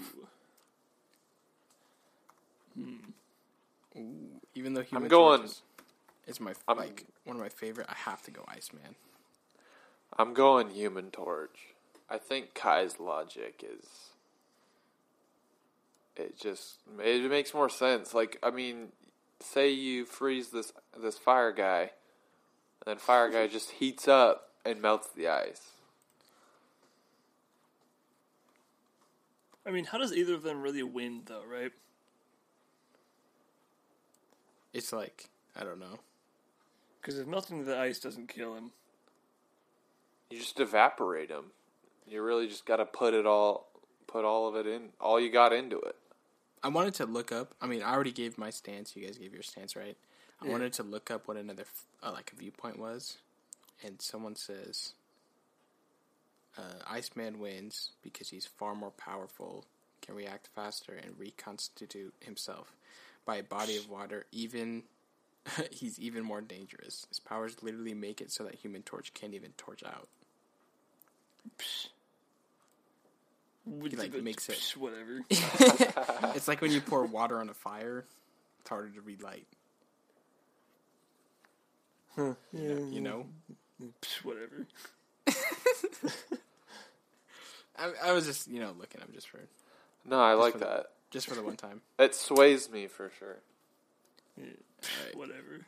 Even 4.55 4.75
though 4.75 4.83
Human 4.83 5.09
going- 5.09 5.41
Torch 5.43 5.51
is, 6.27 6.37
is 6.37 6.41
my 6.41 6.55
I'm- 6.68 6.79
like 6.79 7.05
one 7.25 7.37
of 7.37 7.43
my 7.43 7.49
favorite, 7.49 7.87
I 7.89 7.95
have 7.95 8.22
to 8.22 8.31
go 8.31 8.45
Iceman. 8.49 8.97
I'm 10.16 10.35
going 10.35 10.70
Human 10.70 11.11
Torch. 11.11 11.75
I 12.09 12.18
think 12.18 12.55
Kai's 12.55 13.01
logic 13.01 13.64
is. 13.64 13.87
It 16.16 16.39
just 16.39 16.77
it 17.01 17.29
makes 17.31 17.53
more 17.53 17.68
sense. 17.68 18.14
Like 18.14 18.39
I 18.43 18.51
mean, 18.51 18.89
say 19.41 19.70
you 19.70 20.05
freeze 20.05 20.51
this 20.51 20.72
this 20.97 21.18
fire 21.18 21.51
guy, 21.51 21.81
and 21.81 21.91
then 22.87 22.99
fire 22.99 23.31
guy 23.31 23.49
just 23.49 23.72
heats 23.72 24.07
up 24.07 24.51
and 24.64 24.81
melts 24.81 25.09
the 25.09 25.27
ice. 25.27 25.72
I 29.66 29.70
mean, 29.70 29.87
how 29.87 29.99
does 29.99 30.12
either 30.12 30.35
of 30.35 30.43
them 30.43 30.62
really 30.62 30.83
win, 30.83 31.22
though, 31.25 31.43
right? 31.51 31.72
It's 34.72 34.93
like 34.93 35.31
I 35.57 35.64
don't 35.64 35.81
know. 35.81 35.99
Because 37.05 37.19
if 37.21 37.27
melting 37.27 37.67
the 37.67 37.79
ice 37.79 37.99
doesn't 37.99 38.29
kill 38.29 38.55
him, 38.55 38.71
You 40.31 40.39
just 40.39 40.59
evaporate 40.59 41.29
him. 41.31 41.53
You 42.09 42.23
really 42.23 42.49
just 42.49 42.65
got 42.65 42.77
to 42.77 42.87
put 42.87 43.13
it 43.13 43.27
all, 43.27 43.69
put 44.07 44.25
all 44.25 44.49
of 44.49 44.57
it 44.57 44.67
in, 44.67 44.89
all 44.99 45.21
you 45.21 45.31
got 45.31 45.53
into 45.53 45.79
it. 45.81 45.97
I 46.63 46.69
wanted 46.69 46.95
to 46.95 47.05
look 47.07 47.31
up. 47.31 47.55
I 47.61 47.67
mean, 47.67 47.83
I 47.83 47.93
already 47.93 48.11
gave 48.11 48.39
my 48.39 48.49
stance. 48.49 48.97
You 48.97 49.05
guys 49.05 49.19
gave 49.19 49.35
your 49.35 49.43
stance, 49.43 49.77
right? 49.77 49.99
I 50.43 50.49
wanted 50.49 50.73
to 50.75 50.83
look 50.83 51.11
up 51.11 51.29
what 51.29 51.37
another 51.37 51.65
uh, 52.03 52.13
like 52.13 52.33
a 52.33 52.37
viewpoint 52.37 52.79
was, 52.79 53.19
and 53.83 54.01
someone 54.01 54.35
says 54.35 54.95
uh, 56.57 56.83
Iceman 56.87 57.39
wins 57.39 57.93
because 58.03 58.31
he's 58.31 58.47
far 58.47 58.75
more 58.75 58.91
powerful, 58.91 59.67
can 60.01 60.15
react 60.15 60.49
faster, 60.55 60.95
and 60.95 61.19
reconstitute 61.19 62.15
himself 62.21 62.75
by 63.27 63.37
a 63.37 63.43
body 63.43 63.77
of 63.77 63.91
water. 63.91 64.27
Even 64.33 64.85
he's 65.70 65.99
even 65.99 66.24
more 66.24 66.40
dangerous. 66.40 67.07
His 67.09 67.20
powers 67.20 67.57
literally 67.62 67.95
make 67.95 68.20
it 68.20 68.30
so 68.32 68.45
that 68.45 68.55
Human 68.57 68.82
Torch 68.82 69.12
can't 69.14 69.34
even 69.34 69.51
torch 69.57 69.82
out. 69.84 70.09
He 73.88 73.97
like, 73.97 74.14
makes 74.22 74.49
it- 74.49 74.74
whatever. 74.78 75.20
It's 76.36 76.49
like 76.49 76.61
when 76.61 76.72
you 76.72 76.80
pour 76.80 77.05
water 77.07 77.38
on 77.38 77.49
a 77.49 77.55
fire; 77.55 78.05
it's 78.61 78.68
harder 78.68 78.88
to 78.90 79.01
relight. 79.01 79.47
Huh. 82.16 82.34
Yeah. 82.53 82.78
You 82.78 83.01
know. 83.01 83.26
Psh, 84.03 84.24
whatever. 84.24 84.66
I, 87.76 87.92
I 88.05 88.12
was 88.12 88.24
just, 88.24 88.47
you 88.49 88.61
know, 88.61 88.72
looking 88.78 89.03
up 89.03 89.12
just 89.12 89.28
for 89.28 89.40
No, 90.05 90.20
I 90.20 90.34
like 90.34 90.53
for 90.53 90.59
the- 90.61 90.64
that. 90.64 90.86
just 91.11 91.26
for 91.28 91.34
the 91.34 91.42
one 91.42 91.57
time. 91.57 91.80
It 91.99 92.14
sways 92.14 92.70
me 92.70 92.86
for 92.86 93.11
sure. 93.18 93.36
Yeah, 94.36 94.45
Alright. 94.99 95.16
Whatever. 95.16 95.66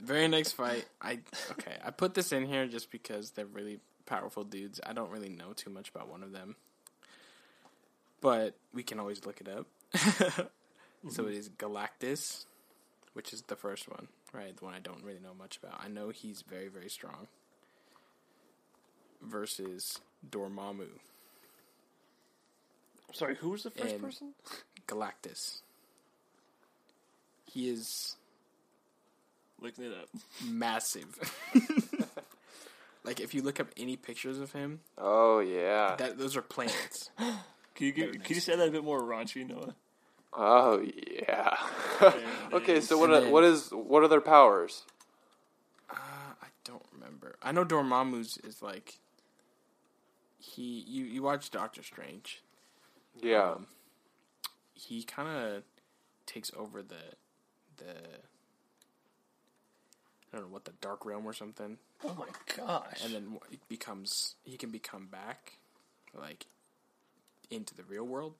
Very 0.00 0.28
next 0.28 0.52
fight, 0.52 0.86
I 1.00 1.18
okay, 1.52 1.76
I 1.84 1.90
put 1.90 2.14
this 2.14 2.32
in 2.32 2.46
here 2.46 2.66
just 2.66 2.90
because 2.90 3.32
they're 3.32 3.44
really 3.44 3.80
powerful 4.06 4.44
dudes. 4.44 4.80
I 4.84 4.94
don't 4.94 5.10
really 5.10 5.28
know 5.28 5.52
too 5.54 5.68
much 5.68 5.90
about 5.90 6.08
one 6.08 6.22
of 6.22 6.32
them, 6.32 6.56
but 8.22 8.54
we 8.72 8.82
can 8.82 8.98
always 8.98 9.24
look 9.26 9.40
it 9.40 9.48
up. 9.48 9.66
So 11.08 11.22
mm-hmm. 11.22 11.32
it 11.32 11.38
is 11.38 11.48
Galactus, 11.48 12.44
which 13.14 13.32
is 13.32 13.40
the 13.40 13.56
first 13.56 13.88
one, 13.88 14.08
right? 14.34 14.54
The 14.54 14.62
one 14.66 14.74
I 14.74 14.80
don't 14.80 15.02
really 15.02 15.18
know 15.18 15.32
much 15.32 15.56
about. 15.56 15.80
I 15.82 15.88
know 15.88 16.10
he's 16.10 16.42
very 16.42 16.68
very 16.68 16.90
strong. 16.90 17.26
Versus 19.22 19.98
Dormammu, 20.30 20.88
Sorry, 23.12 23.34
who 23.36 23.50
was 23.50 23.62
the 23.64 23.70
first 23.70 23.94
And- 23.94 24.02
person? 24.02 24.34
Galactus. 24.86 25.60
He 27.46 27.68
is 27.68 28.16
Looking 29.60 29.84
it 29.84 29.92
up. 29.92 30.08
massive. 30.46 31.18
like 33.04 33.20
if 33.20 33.34
you 33.34 33.42
look 33.42 33.60
up 33.60 33.68
any 33.76 33.96
pictures 33.96 34.38
of 34.38 34.52
him, 34.52 34.80
Oh 34.98 35.40
yeah. 35.40 35.96
that 35.96 36.18
those 36.18 36.36
are 36.36 36.42
planets. 36.42 37.10
Can 37.74 37.86
you 37.86 37.92
give, 37.92 38.12
can 38.24 38.34
you 38.34 38.40
say 38.42 38.56
that 38.56 38.68
a 38.68 38.70
bit 38.70 38.84
more 38.84 39.00
raunchy, 39.00 39.46
Noah? 39.48 39.74
Oh 40.34 40.82
yeah. 41.18 41.56
Okay, 42.52 42.80
so 42.80 42.98
what 42.98 43.08
are, 43.10 43.20
then- 43.20 43.30
what 43.30 43.42
is 43.44 43.70
what 43.70 44.02
are 44.02 44.08
their 44.08 44.20
powers? 44.20 44.82
uh, 45.88 45.94
I 46.42 46.46
don't 46.64 46.84
remember. 46.92 47.36
I 47.42 47.52
know 47.52 47.64
Dormammu's 47.64 48.36
is 48.38 48.60
like 48.60 48.98
he. 50.38 50.84
You 50.86 51.04
you 51.04 51.22
watch 51.22 51.50
Doctor 51.50 51.82
Strange. 51.82 52.42
Yeah. 53.22 53.52
Um, 53.52 53.66
he 54.74 55.02
kind 55.04 55.28
of 55.28 55.62
takes 56.26 56.50
over 56.56 56.82
the 56.82 57.14
the. 57.78 57.94
I 60.32 60.36
don't 60.36 60.46
know 60.46 60.52
what 60.52 60.64
the 60.64 60.72
Dark 60.80 61.04
Realm 61.04 61.26
or 61.26 61.32
something, 61.32 61.78
Oh 62.04 62.14
my 62.14 62.26
gosh. 62.56 63.04
and 63.04 63.14
then 63.14 63.38
it 63.50 63.66
becomes 63.68 64.36
he 64.44 64.56
can 64.56 64.70
become 64.70 65.06
back, 65.06 65.54
like 66.14 66.46
into 67.50 67.74
the 67.74 67.82
real 67.82 68.04
world. 68.04 68.34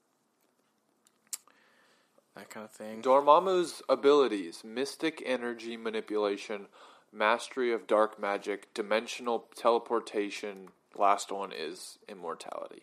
That 2.36 2.48
kind 2.48 2.64
of 2.64 2.70
thing. 2.70 3.02
Dormammu's 3.02 3.82
abilities: 3.88 4.62
mystic 4.64 5.20
energy 5.26 5.76
manipulation, 5.76 6.66
mastery 7.12 7.72
of 7.72 7.86
dark 7.88 8.20
magic, 8.20 8.72
dimensional 8.72 9.48
teleportation. 9.56 10.68
Last 10.96 11.32
one 11.32 11.50
is 11.52 11.98
immortality. 12.08 12.82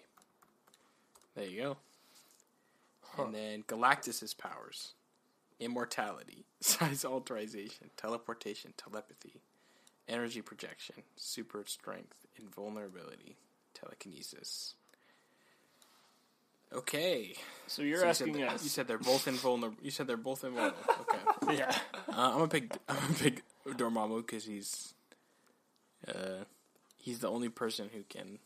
There 1.36 1.46
you 1.46 1.62
go. 1.62 1.78
And 3.24 3.34
then 3.34 3.64
Galactus's 3.68 4.34
powers: 4.34 4.94
immortality, 5.60 6.46
size 6.60 7.04
alteration, 7.06 7.72
teleportation, 7.98 8.74
telepathy, 8.78 9.42
energy 10.08 10.42
projection, 10.42 10.96
super 11.16 11.64
strength, 11.66 12.16
invulnerability, 12.40 13.38
telekinesis. 13.74 14.76
Okay, 16.74 17.34
so 17.68 17.82
you're 17.82 18.00
So 18.00 18.04
you 18.04 18.10
asking 18.10 18.34
that- 18.34 18.50
us. 18.54 18.64
You 18.64 18.70
said 18.70 18.88
they're 18.88 18.98
both 18.98 19.28
invulnerable. 19.28 19.78
You 19.82 19.92
said 19.92 20.06
they're 20.08 20.18
both 20.18 20.44
invulnerable. 20.44 20.78
Okay, 21.44 21.58
yeah. 21.60 21.74
uh, 22.10 22.32
I'm 22.34 22.34
gonna 22.40 22.48
pick. 22.50 22.74
I'm 22.90 22.98
gonna 22.98 23.14
pick 23.14 23.44
Dormammu 23.66 24.26
because 24.26 24.44
he's, 24.44 24.94
uh, 26.08 26.44
he's 26.98 27.20
the 27.20 27.30
only 27.30 27.48
person 27.48 27.90
who 27.94 28.04
can 28.10 28.40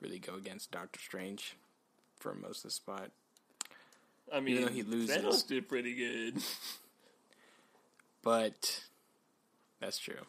really 0.00 0.18
go 0.18 0.34
against 0.34 0.72
Doctor 0.72 0.98
Strange 0.98 1.56
for 2.18 2.34
most 2.34 2.58
of 2.58 2.62
the 2.64 2.70
spot. 2.72 3.10
I 4.32 4.40
mean, 4.40 4.62
though 4.62 4.68
he 4.68 4.82
loses. 4.82 5.16
Thanos 5.16 5.46
did 5.46 5.68
pretty 5.68 5.94
good. 5.94 6.42
But 8.22 8.82
that's 9.80 9.98
true. 9.98 10.26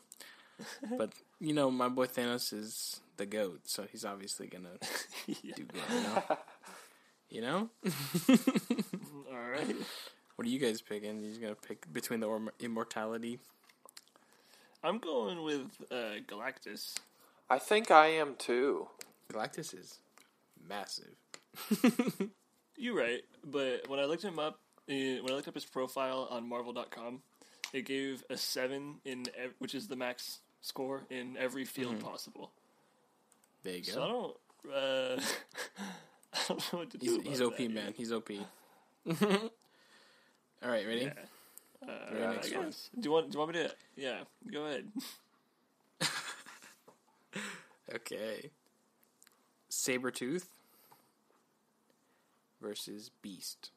but 1.00 1.14
you 1.40 1.52
know, 1.52 1.72
my 1.72 1.90
boy 1.90 2.06
Thanos 2.06 2.54
is 2.54 3.02
the 3.18 3.26
goat, 3.26 3.62
so 3.64 3.88
he's 3.92 4.06
obviously 4.06 4.46
gonna 4.46 4.78
yeah. 5.26 5.56
do 5.56 5.64
good. 5.64 5.82
You 5.90 6.02
know. 6.04 6.38
You 7.30 7.42
know? 7.42 7.70
All 9.32 9.50
right. 9.50 9.76
What 10.36 10.48
are 10.48 10.50
you 10.52 10.60
guys 10.60 10.80
picking? 10.80 11.22
You're 11.24 11.42
gonna 11.42 11.56
pick 11.56 11.92
between 11.92 12.20
the 12.20 12.28
orm- 12.28 12.52
immortality? 12.60 13.40
I'm 14.84 15.00
going 15.00 15.42
with 15.42 15.66
uh, 15.92 16.22
Galactus. 16.28 16.96
I 17.50 17.58
think 17.58 17.90
I 17.90 18.08
am 18.08 18.36
too. 18.38 18.90
Galactus 19.34 19.74
is 19.74 19.98
massive. 20.70 21.16
You're 22.78 22.96
right, 22.96 23.22
but 23.44 23.88
when 23.88 24.00
I 24.00 24.06
looked 24.06 24.24
him 24.24 24.38
up, 24.40 24.60
eh, 24.88 25.20
when 25.20 25.32
I 25.32 25.36
looked 25.36 25.48
up 25.48 25.56
his 25.56 25.66
profile 25.66 26.28
on 26.30 26.48
Marvel.com, 26.48 27.22
it 27.74 27.86
gave 27.86 28.24
a 28.30 28.38
seven 28.38 28.96
in 29.04 29.26
ev- 29.36 29.56
which 29.60 29.74
is 29.74 29.88
the 29.88 29.96
max 29.96 30.40
score 30.62 31.04
in 31.10 31.36
every 31.38 31.66
field 31.66 32.00
possible. 32.00 32.52
There 33.64 33.76
you 33.76 33.84
go. 33.84 33.92
So 33.92 34.04
I 34.04 34.08
don't. 34.08 34.36
Uh, 34.74 35.22
I 36.34 36.40
don't 36.48 36.74
know 36.74 36.80
what 36.80 36.90
to 36.92 36.98
do. 36.98 37.06
He's, 37.06 37.16
about 37.16 37.28
he's 37.28 37.42
OP, 37.42 37.58
that 37.58 37.72
man. 37.72 37.94
He's 37.98 38.12
OP. 38.12 38.30
All 39.10 40.70
right, 40.72 40.86
ready? 40.86 41.10
Uh, 41.82 41.92
Your 42.14 42.28
I 42.28 42.34
next 42.36 42.56
one. 42.56 42.74
Do 43.00 43.02
you 43.04 43.12
want? 43.12 43.32
Do 43.32 43.36
you 43.36 43.40
want 43.40 43.54
me 43.54 43.64
to? 43.64 43.76
Yeah, 43.96 44.20
go 44.52 44.66
ahead. 44.66 44.86
Okay. 47.96 48.50
Sabretooth 49.72 50.46
versus 52.62 53.12
Beast. 53.22 53.72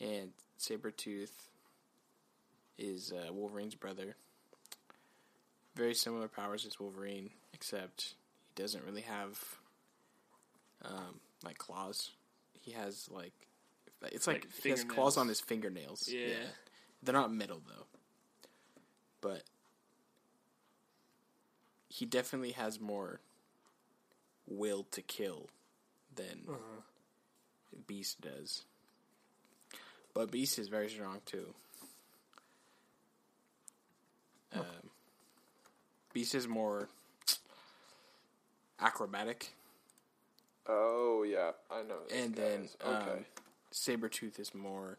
And 0.00 0.32
Sabretooth 0.58 1.30
is 2.78 3.12
uh, 3.12 3.32
Wolverine's 3.32 3.74
brother. 3.74 4.16
Very 5.76 5.94
similar 5.94 6.28
powers 6.28 6.66
as 6.66 6.80
Wolverine, 6.80 7.30
except 7.52 8.14
he 8.54 8.62
doesn't 8.62 8.84
really 8.84 9.02
have 9.02 9.38
um, 10.84 11.20
like 11.44 11.58
claws. 11.58 12.10
He 12.60 12.72
has 12.72 13.08
like 13.10 13.32
it's 14.02 14.26
like, 14.26 14.44
Like 14.44 14.62
he 14.62 14.70
has 14.70 14.84
claws 14.84 15.16
on 15.16 15.28
his 15.28 15.40
fingernails. 15.40 16.08
Yeah. 16.10 16.34
They're 17.02 17.14
not 17.14 17.32
metal 17.32 17.60
though. 17.66 17.84
But 19.20 19.42
he 21.88 22.06
definitely 22.06 22.52
has 22.52 22.80
more 22.80 23.20
will 24.46 24.84
to 24.90 25.02
kill 25.02 25.48
than 26.20 26.56
Beast 27.86 28.20
does. 28.20 28.62
But 30.14 30.30
Beast 30.30 30.58
is 30.58 30.68
very 30.68 30.88
strong 30.88 31.20
too. 31.24 31.54
Um, 34.52 34.64
Beast 36.12 36.34
is 36.34 36.48
more 36.48 36.88
acrobatic, 38.80 39.52
Oh 40.66 41.22
yeah, 41.22 41.52
I 41.70 41.82
know. 41.82 41.98
and 42.12 42.34
then 42.34 42.62
is. 42.64 42.76
um, 42.84 42.94
okay. 42.96 43.20
Sabretooth 43.72 44.40
is 44.40 44.52
more 44.54 44.98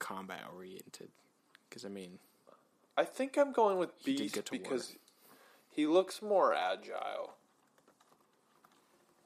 combat 0.00 0.42
oriented. 0.54 1.08
Because, 1.68 1.84
I 1.84 1.88
mean, 1.88 2.18
I 2.96 3.04
think 3.04 3.36
I'm 3.38 3.52
going 3.52 3.78
with 3.78 3.90
Beast 4.04 4.36
war. 4.36 4.42
because 4.50 4.96
he 5.70 5.86
looks 5.86 6.20
more 6.22 6.52
agile. 6.54 7.34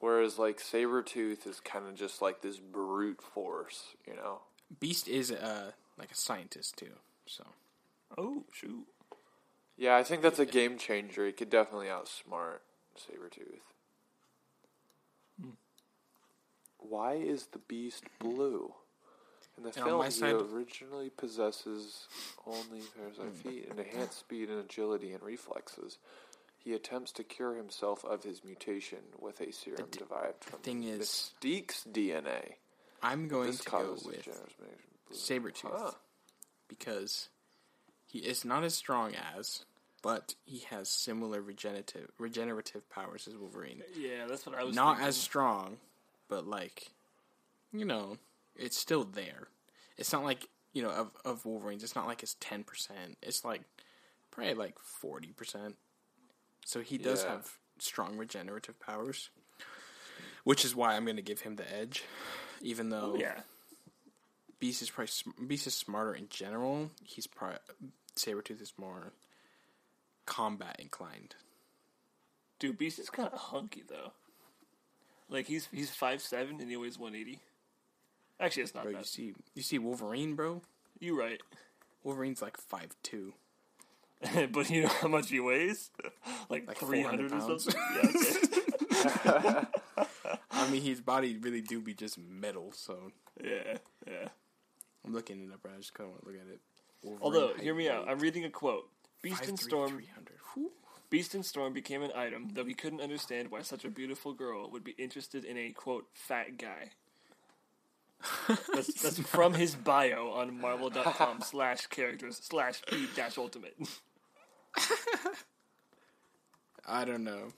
Whereas 0.01 0.39
like 0.39 0.59
Sabretooth 0.61 1.47
is 1.47 1.61
kind 1.61 1.87
of 1.87 1.95
just 1.97 2.23
like 2.23 2.41
this 2.41 2.59
brute 2.59 3.21
force, 3.21 3.97
you 4.07 4.15
know. 4.15 4.41
Beast 4.81 5.09
is 5.09 5.33
uh, 5.33 5.73
like 5.99 6.11
a 6.13 6.17
scientist 6.17 6.77
too. 6.77 6.93
So, 7.27 7.45
Oh 8.17 8.45
shoot! 8.53 8.87
Yeah, 9.77 9.97
I 9.97 10.03
think 10.05 10.23
that's 10.23 10.39
a 10.39 10.47
game 10.47 10.79
changer. 10.79 11.27
He 11.27 11.33
could 11.33 11.51
definitely 11.51 11.87
outsmart 11.87 12.59
Sabretooth. 12.97 13.61
Why 16.79 17.15
is 17.15 17.47
the 17.47 17.59
beast 17.59 18.05
blue? 18.19 18.73
In 19.57 19.65
the 19.65 19.71
And 19.71 19.85
film, 19.85 20.05
he 20.05 20.11
side- 20.13 20.35
originally 20.35 21.11
possesses 21.11 22.07
only 22.47 22.83
parasite 22.97 23.35
feet, 23.35 23.67
and 23.69 23.81
enhanced 23.81 24.21
speed 24.21 24.49
and 24.49 24.61
agility 24.61 25.13
and 25.13 25.23
reflexes. 25.23 25.99
He 26.59 26.75
attempts 26.75 27.13
to 27.13 27.25
cure 27.25 27.55
himself 27.57 28.05
of 28.05 28.25
his 28.25 28.45
mutation 28.45 28.99
with 29.19 29.41
a 29.41 29.53
serum 29.53 29.89
derived 29.91 30.45
from 30.45 30.59
the 30.59 30.65
thing 30.65 30.83
is- 30.85 30.99
Mystique's 31.41 31.85
DNA. 31.85 32.55
I'm 33.03 33.29
going 33.29 33.47
This 33.47 33.61
to 33.61 33.71
go 33.71 33.79
causes 33.91 34.05
with 34.07 34.23
generous. 34.23 34.53
Sabretooth 35.13 35.71
Huh. 35.73 35.93
because 36.67 37.29
he 38.07 38.19
is 38.19 38.45
not 38.45 38.65
as 38.65 38.75
strong 38.75 39.15
as, 39.15 39.65
but 40.03 40.35
he 40.45 40.59
has 40.71 40.89
similar 40.91 41.41
regenerative 41.41 42.11
regenerative 42.19 42.89
powers 42.91 43.27
as 43.29 43.37
Wolverine. 43.37 43.83
Yeah, 43.97 44.27
that's 44.27 44.45
what 44.47 44.57
I 44.59 44.65
was. 44.65 44.75
Not 44.75 44.97
thinking. 44.97 45.09
as 45.09 45.17
strong, 45.17 45.79
but 46.29 46.47
like, 46.47 46.91
you 47.73 47.85
know, 47.85 48.19
it's 48.57 48.77
still 48.77 49.05
there. 49.05 49.49
It's 49.97 50.13
not 50.13 50.25
like 50.25 50.49
you 50.73 50.83
know 50.83 50.91
of 50.91 51.11
of 51.25 51.47
Wolverine's. 51.47 51.85
It's 51.85 51.95
not 51.97 52.07
like 52.07 52.23
it's 52.23 52.37
ten 52.41 52.65
percent. 52.65 53.17
It's 53.23 53.45
like 53.45 53.63
probably 54.33 54.55
like 54.55 54.79
forty 54.81 55.33
percent. 55.33 55.77
So 56.69 56.83
he 56.83 56.99
does 56.99 57.25
Yeah. 57.25 57.31
have 57.31 57.59
strong 57.79 58.19
regenerative 58.19 58.79
powers, 58.79 59.31
which 60.45 60.67
is 60.67 60.75
why 60.77 60.95
I'm 60.97 61.05
going 61.07 61.17
to 61.17 61.23
give 61.23 61.41
him 61.41 61.57
the 61.57 61.67
edge, 61.73 62.05
even 62.61 62.91
though 62.91 63.15
yeah. 63.17 63.41
Beast 64.61 64.83
is 64.83 64.91
probably 64.91 65.07
sm- 65.07 65.47
Beast 65.47 65.67
is 65.67 65.75
smarter 65.75 66.13
in 66.15 66.29
general. 66.29 66.91
He's 67.03 67.27
probably 67.27 67.57
Sabretooth 68.17 68.61
is 68.61 68.75
more 68.77 69.15
combat 70.27 70.77
inclined. 70.79 71.37
Dude, 72.59 72.77
Beast 72.77 72.99
is 72.99 73.09
kind 73.09 73.31
of 73.33 73.39
hunky 73.39 73.83
though. 73.89 74.13
Like 75.31 75.47
he's 75.47 75.69
he's 75.73 75.89
five 75.91 76.21
seven 76.21 76.61
and 76.61 76.69
he 76.71 76.77
weighs 76.77 76.99
one 76.99 77.15
eighty. 77.15 77.41
Actually, 78.39 78.65
it's 78.65 78.75
not 78.75 78.83
Bro, 78.83 78.91
you 78.93 78.99
that. 78.99 79.07
see 79.07 79.35
you 79.55 79.63
see 79.63 79.79
Wolverine, 79.79 80.35
bro. 80.35 80.61
You 81.01 81.19
right, 81.19 81.41
Wolverine's 82.05 82.43
like 82.43 82.59
five 82.59 82.95
two. 83.03 83.33
but 84.53 84.71
you 84.71 84.83
know 84.83 84.89
how 84.89 85.09
much 85.09 85.31
he 85.31 85.41
weighs? 85.41 85.91
Like, 86.51 86.67
Like 86.67 86.79
three 86.79 87.03
hundred 87.03 87.33
or 87.33 87.39
pounds. 87.39 87.65
something. 87.65 87.83
Yeah, 88.99 89.65
okay. 89.97 90.07
I 90.51 90.69
mean, 90.71 90.83
his 90.83 91.01
body 91.01 91.37
really 91.37 91.61
do 91.61 91.81
be 91.81 91.95
just 91.95 92.19
metal. 92.19 92.73
So 92.73 93.13
yeah, 93.43 93.79
yeah. 94.07 94.29
I'm 95.05 95.13
looking 95.13 95.43
it 95.45 95.53
up. 95.53 95.61
Right? 95.63 95.75
I 95.75 95.79
just 95.79 95.95
kind 95.95 96.09
of 96.09 96.15
want 96.15 96.25
to 96.25 96.31
look 96.31 96.41
at 96.41 96.53
it. 96.53 96.61
Wolverine 97.03 97.23
Although, 97.23 97.55
hear 97.61 97.75
me 97.75 97.89
out. 97.89 98.09
I'm 98.09 98.19
reading 98.19 98.45
a 98.45 98.51
quote. 98.51 98.89
Beast 99.23 99.43
5'3", 99.43 99.49
and 99.49 99.59
Storm 99.59 100.03
Beast 101.11 101.35
and 101.35 101.45
Storm 101.45 101.73
became 101.73 102.03
an 102.03 102.11
item, 102.15 102.49
though 102.53 102.65
he 102.65 102.75
couldn't 102.75 103.01
understand 103.01 103.51
why 103.51 103.63
such 103.63 103.85
a 103.85 103.91
beautiful 103.91 104.33
girl 104.33 104.71
would 104.71 104.85
be 104.85 104.93
interested 104.93 105.45
in 105.45 105.57
a 105.57 105.71
quote 105.71 106.07
fat 106.13 106.59
guy. 106.59 106.91
That's, 108.75 109.01
that's 109.01 109.19
from 109.21 109.55
his 109.55 109.75
bio 109.77 110.31
on 110.33 110.61
marvel.com 110.61 111.41
slash 111.43 111.87
characters 111.87 112.41
slash 112.43 112.83
beat 112.91 113.15
dash 113.15 113.39
ultimate. 113.39 113.77
I 116.87 117.05
don't 117.05 117.25
know. 117.25 117.49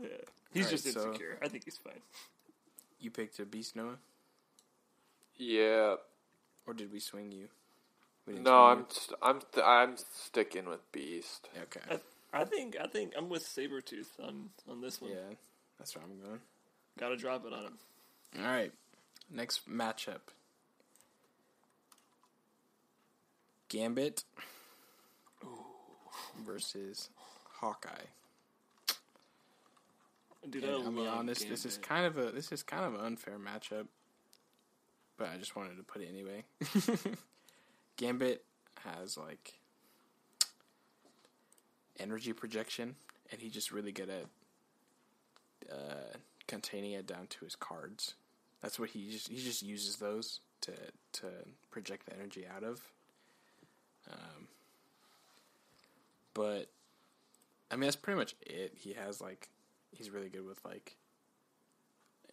yeah. 0.00 0.08
He's 0.52 0.66
Alright, 0.66 0.82
just 0.82 0.92
so- 0.94 1.06
insecure. 1.08 1.38
I 1.42 1.48
think 1.48 1.64
he's 1.64 1.76
fine. 1.78 2.00
You 3.00 3.10
picked 3.10 3.38
a 3.38 3.44
Beast 3.44 3.76
Noah, 3.76 3.98
Yeah. 5.36 5.96
or 6.66 6.74
did 6.74 6.90
we 6.92 6.98
swing 6.98 7.30
you? 7.30 7.48
We 8.26 8.34
No, 8.34 8.40
swing 8.40 8.50
I'm 8.78 8.86
st- 8.90 9.18
I'm 9.22 9.40
st- 9.40 9.64
I'm 9.66 9.96
sticking 9.96 10.68
with 10.68 10.80
Beast. 10.92 11.48
okay. 11.62 11.80
I, 12.32 12.40
I 12.40 12.44
think 12.44 12.76
I 12.82 12.86
think 12.88 13.12
I'm 13.16 13.28
with 13.28 13.44
Sabretooth 13.44 14.08
on, 14.20 14.48
on 14.68 14.80
this 14.80 15.00
one. 15.00 15.12
Yeah, 15.12 15.34
that's 15.78 15.94
where 15.94 16.02
I'm 16.04 16.18
going. 16.26 16.40
Gotta 16.98 17.16
drop 17.16 17.44
it 17.46 17.52
on 17.52 17.64
him. 17.66 17.78
All 18.38 18.44
right, 18.50 18.72
next 19.30 19.68
matchup: 19.70 20.20
Gambit 23.68 24.24
versus 26.44 27.10
Hawkeye. 27.60 27.90
Dude, 30.48 30.64
And 30.64 30.72
I 30.72 30.76
I'll 30.76 30.90
be 30.92 31.06
honest, 31.06 31.48
this 31.48 31.64
is 31.64 31.76
kind 31.78 32.06
of 32.06 32.18
a 32.18 32.30
this 32.30 32.52
is 32.52 32.62
kind 32.62 32.84
of 32.84 32.94
an 32.94 33.00
unfair 33.00 33.38
matchup, 33.38 33.86
but 35.16 35.28
I 35.28 35.38
just 35.38 35.56
wanted 35.56 35.76
to 35.76 35.82
put 35.82 36.02
it 36.02 36.08
anyway. 36.08 36.44
Gambit 37.96 38.44
has 38.84 39.16
like 39.16 39.54
energy 41.98 42.32
projection, 42.32 42.94
and 43.32 43.40
he's 43.40 43.52
just 43.52 43.72
really 43.72 43.92
good 43.92 44.08
at 44.08 44.26
uh, 45.72 46.16
containing 46.46 46.92
it 46.92 47.06
down 47.06 47.26
to 47.28 47.44
his 47.44 47.56
cards. 47.56 48.14
That's 48.62 48.78
what 48.78 48.90
he 48.90 49.10
just 49.10 49.28
he 49.28 49.42
just 49.42 49.62
uses 49.62 49.96
those 49.96 50.40
to 50.62 50.72
to 51.12 51.26
project 51.70 52.06
the 52.06 52.14
energy 52.14 52.44
out 52.46 52.62
of. 52.62 52.80
Um, 54.12 54.48
but 56.36 56.68
I 57.70 57.76
mean 57.76 57.82
that's 57.82 57.96
pretty 57.96 58.18
much 58.18 58.34
it. 58.42 58.74
He 58.76 58.92
has 58.92 59.20
like 59.22 59.48
he's 59.90 60.10
really 60.10 60.28
good 60.28 60.44
with 60.46 60.62
like 60.64 60.96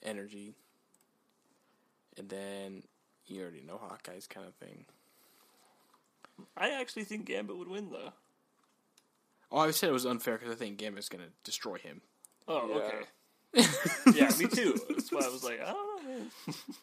energy, 0.03 0.53
and 2.17 2.27
then 2.30 2.84
you 3.25 3.41
already 3.41 3.61
know 3.61 3.80
Hawkeye's 3.81 4.27
kind 4.27 4.45
of 4.45 4.53
thing. 4.55 4.85
I 6.57 6.71
actually 6.71 7.05
think 7.05 7.25
Gambit 7.25 7.57
would 7.57 7.69
win 7.69 7.89
though. 7.91 8.11
Oh, 9.51 9.59
I 9.59 9.71
said 9.71 9.89
it 9.89 9.93
was 9.93 10.05
unfair 10.05 10.38
because 10.38 10.51
I 10.53 10.57
think 10.57 10.77
Gambit's 10.77 11.07
gonna 11.09 11.30
destroy 11.43 11.77
him. 11.77 12.01
Oh, 12.47 12.67
Yeah. 12.69 12.75
okay. 12.75 13.05
yeah, 14.19 14.31
me 14.39 14.47
too. 14.47 14.75
That's 14.89 15.11
why 15.11 15.21
I 15.23 15.30
was 15.30 15.43
like, 15.43 15.61
I 15.61 15.71
don't 15.71 16.03
know, 16.03 16.09
man. 16.09 16.31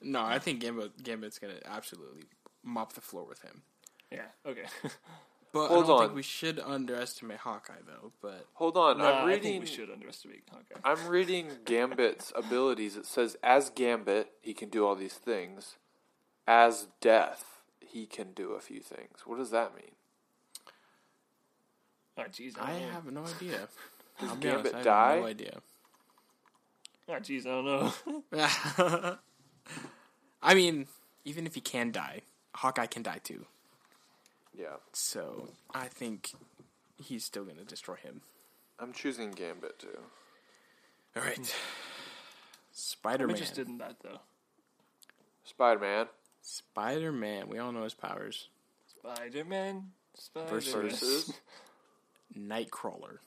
No, 0.02 0.22
I 0.22 0.38
think 0.38 0.60
Gambit 0.60 1.02
Gambit's 1.02 1.38
gonna 1.38 1.58
absolutely 1.66 2.24
mop 2.62 2.92
the 2.94 3.00
floor 3.00 3.24
with 3.26 3.42
him. 3.42 3.62
Yeah, 4.10 4.26
okay. 4.46 4.64
But 5.52 5.68
Hold 5.68 5.84
I 5.84 5.86
don't 5.88 5.96
on. 5.96 6.02
think 6.04 6.14
we 6.14 6.22
should 6.22 6.60
underestimate 6.60 7.38
Hawkeye 7.38 7.80
though. 7.86 8.12
But 8.22 8.46
Hold 8.54 8.76
on, 8.76 8.98
No, 8.98 9.04
I'm 9.06 9.24
I 9.24 9.28
reading. 9.28 9.42
think 9.42 9.60
we 9.64 9.66
should 9.66 9.90
underestimate 9.90 10.44
Hawkeye. 10.50 10.80
I'm 10.84 11.08
reading 11.08 11.48
Gambit's 11.64 12.32
abilities. 12.36 12.96
It 12.96 13.04
says, 13.06 13.36
as 13.42 13.70
Gambit, 13.70 14.30
he 14.42 14.54
can 14.54 14.68
do 14.68 14.86
all 14.86 14.94
these 14.94 15.14
things. 15.14 15.76
As 16.46 16.86
Death, 17.00 17.62
he 17.80 18.06
can 18.06 18.32
do 18.32 18.52
a 18.52 18.60
few 18.60 18.80
things. 18.80 19.20
What 19.24 19.38
does 19.38 19.50
that 19.50 19.74
mean? 19.74 19.92
Oh, 22.16 22.22
jeez, 22.30 22.56
I 22.58 22.72
I 22.72 22.74
have 22.92 23.06
no 23.10 23.24
idea. 23.24 23.68
Does 24.20 24.30
I'll 24.30 24.36
be 24.36 24.50
honest, 24.50 24.72
Gambit 24.72 24.74
I 24.74 24.76
have 24.78 24.84
die? 24.84 25.18
no 25.20 25.26
idea. 25.26 25.60
Oh, 27.08 27.12
jeez, 27.14 27.46
I 27.46 27.50
don't 27.50 27.64
know. 28.32 29.18
I 30.42 30.54
mean, 30.54 30.86
even 31.24 31.46
if 31.46 31.54
he 31.54 31.60
can 31.60 31.90
die, 31.92 32.22
Hawkeye 32.54 32.86
can 32.86 33.02
die 33.02 33.20
too. 33.24 33.46
Yeah, 34.60 34.76
So 34.92 35.48
I 35.72 35.86
think 35.86 36.32
he's 37.02 37.24
still 37.24 37.44
gonna 37.44 37.64
destroy 37.64 37.94
him. 37.96 38.20
I'm 38.78 38.92
choosing 38.92 39.30
Gambit 39.30 39.78
too. 39.78 39.98
All 41.16 41.22
right, 41.22 41.38
I'm 41.38 41.44
Spider 42.72 43.26
Man. 43.26 43.36
interested 43.36 43.68
in 43.68 43.78
that 43.78 43.96
though. 44.02 44.20
Spider 45.44 45.80
Man 45.80 46.06
Spider 46.42 47.12
Man. 47.12 47.48
We 47.48 47.58
all 47.58 47.72
know 47.72 47.84
his 47.84 47.94
powers. 47.94 48.48
Spider 48.86 49.44
Man. 49.44 49.92
Spider 50.14 50.46
Versus- 50.48 50.72
versus. 50.74 51.32
Nightcrawler, 52.38 53.18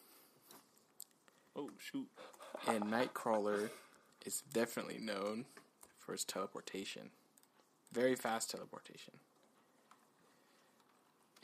Oh 1.58 1.70
shoot. 1.78 2.08
and 2.68 2.86
Nightcrawler 2.86 3.70
is 4.26 4.42
definitely 4.54 4.98
known 4.98 5.46
for 6.00 6.14
his 6.14 6.24
teleportation, 6.24 7.12
very 7.92 8.16
fast 8.16 8.50
teleportation, 8.52 9.16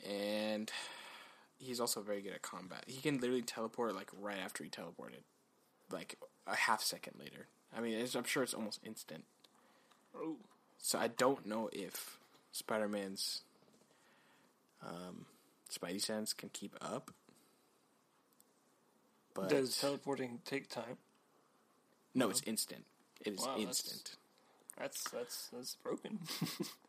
and 0.08 0.70
he's 1.58 1.80
also 1.80 2.00
very 2.00 2.20
good 2.22 2.32
at 2.32 2.42
combat. 2.42 2.84
He 2.86 3.00
can 3.00 3.18
literally 3.18 3.42
teleport 3.42 3.94
like 3.94 4.10
right 4.20 4.38
after 4.42 4.64
he 4.64 4.70
teleported, 4.70 5.22
like 5.90 6.16
a 6.46 6.56
half 6.56 6.82
second 6.82 7.14
later. 7.18 7.46
I 7.76 7.80
mean, 7.80 7.98
it's, 7.98 8.14
I'm 8.14 8.24
sure 8.24 8.42
it's 8.42 8.54
almost 8.54 8.80
instant. 8.84 9.24
Oh. 10.16 10.36
So 10.78 10.98
I 10.98 11.08
don't 11.08 11.46
know 11.46 11.68
if 11.72 12.18
Spider 12.52 12.88
Man's 12.88 13.42
um, 14.84 15.26
Spidey 15.70 16.00
sense 16.00 16.32
can 16.32 16.48
keep 16.48 16.74
up. 16.80 17.10
But 19.34 19.48
Does 19.48 19.76
teleporting 19.78 20.40
take 20.44 20.68
time? 20.68 20.96
no, 22.14 22.30
it's 22.30 22.42
instant. 22.46 22.84
It 23.24 23.34
is 23.34 23.40
Wow, 23.40 23.46
that's- 23.58 23.66
instant. 23.66 24.16
That's 24.78 25.10
that's 25.10 25.48
that's 25.52 25.76
broken. 25.76 26.20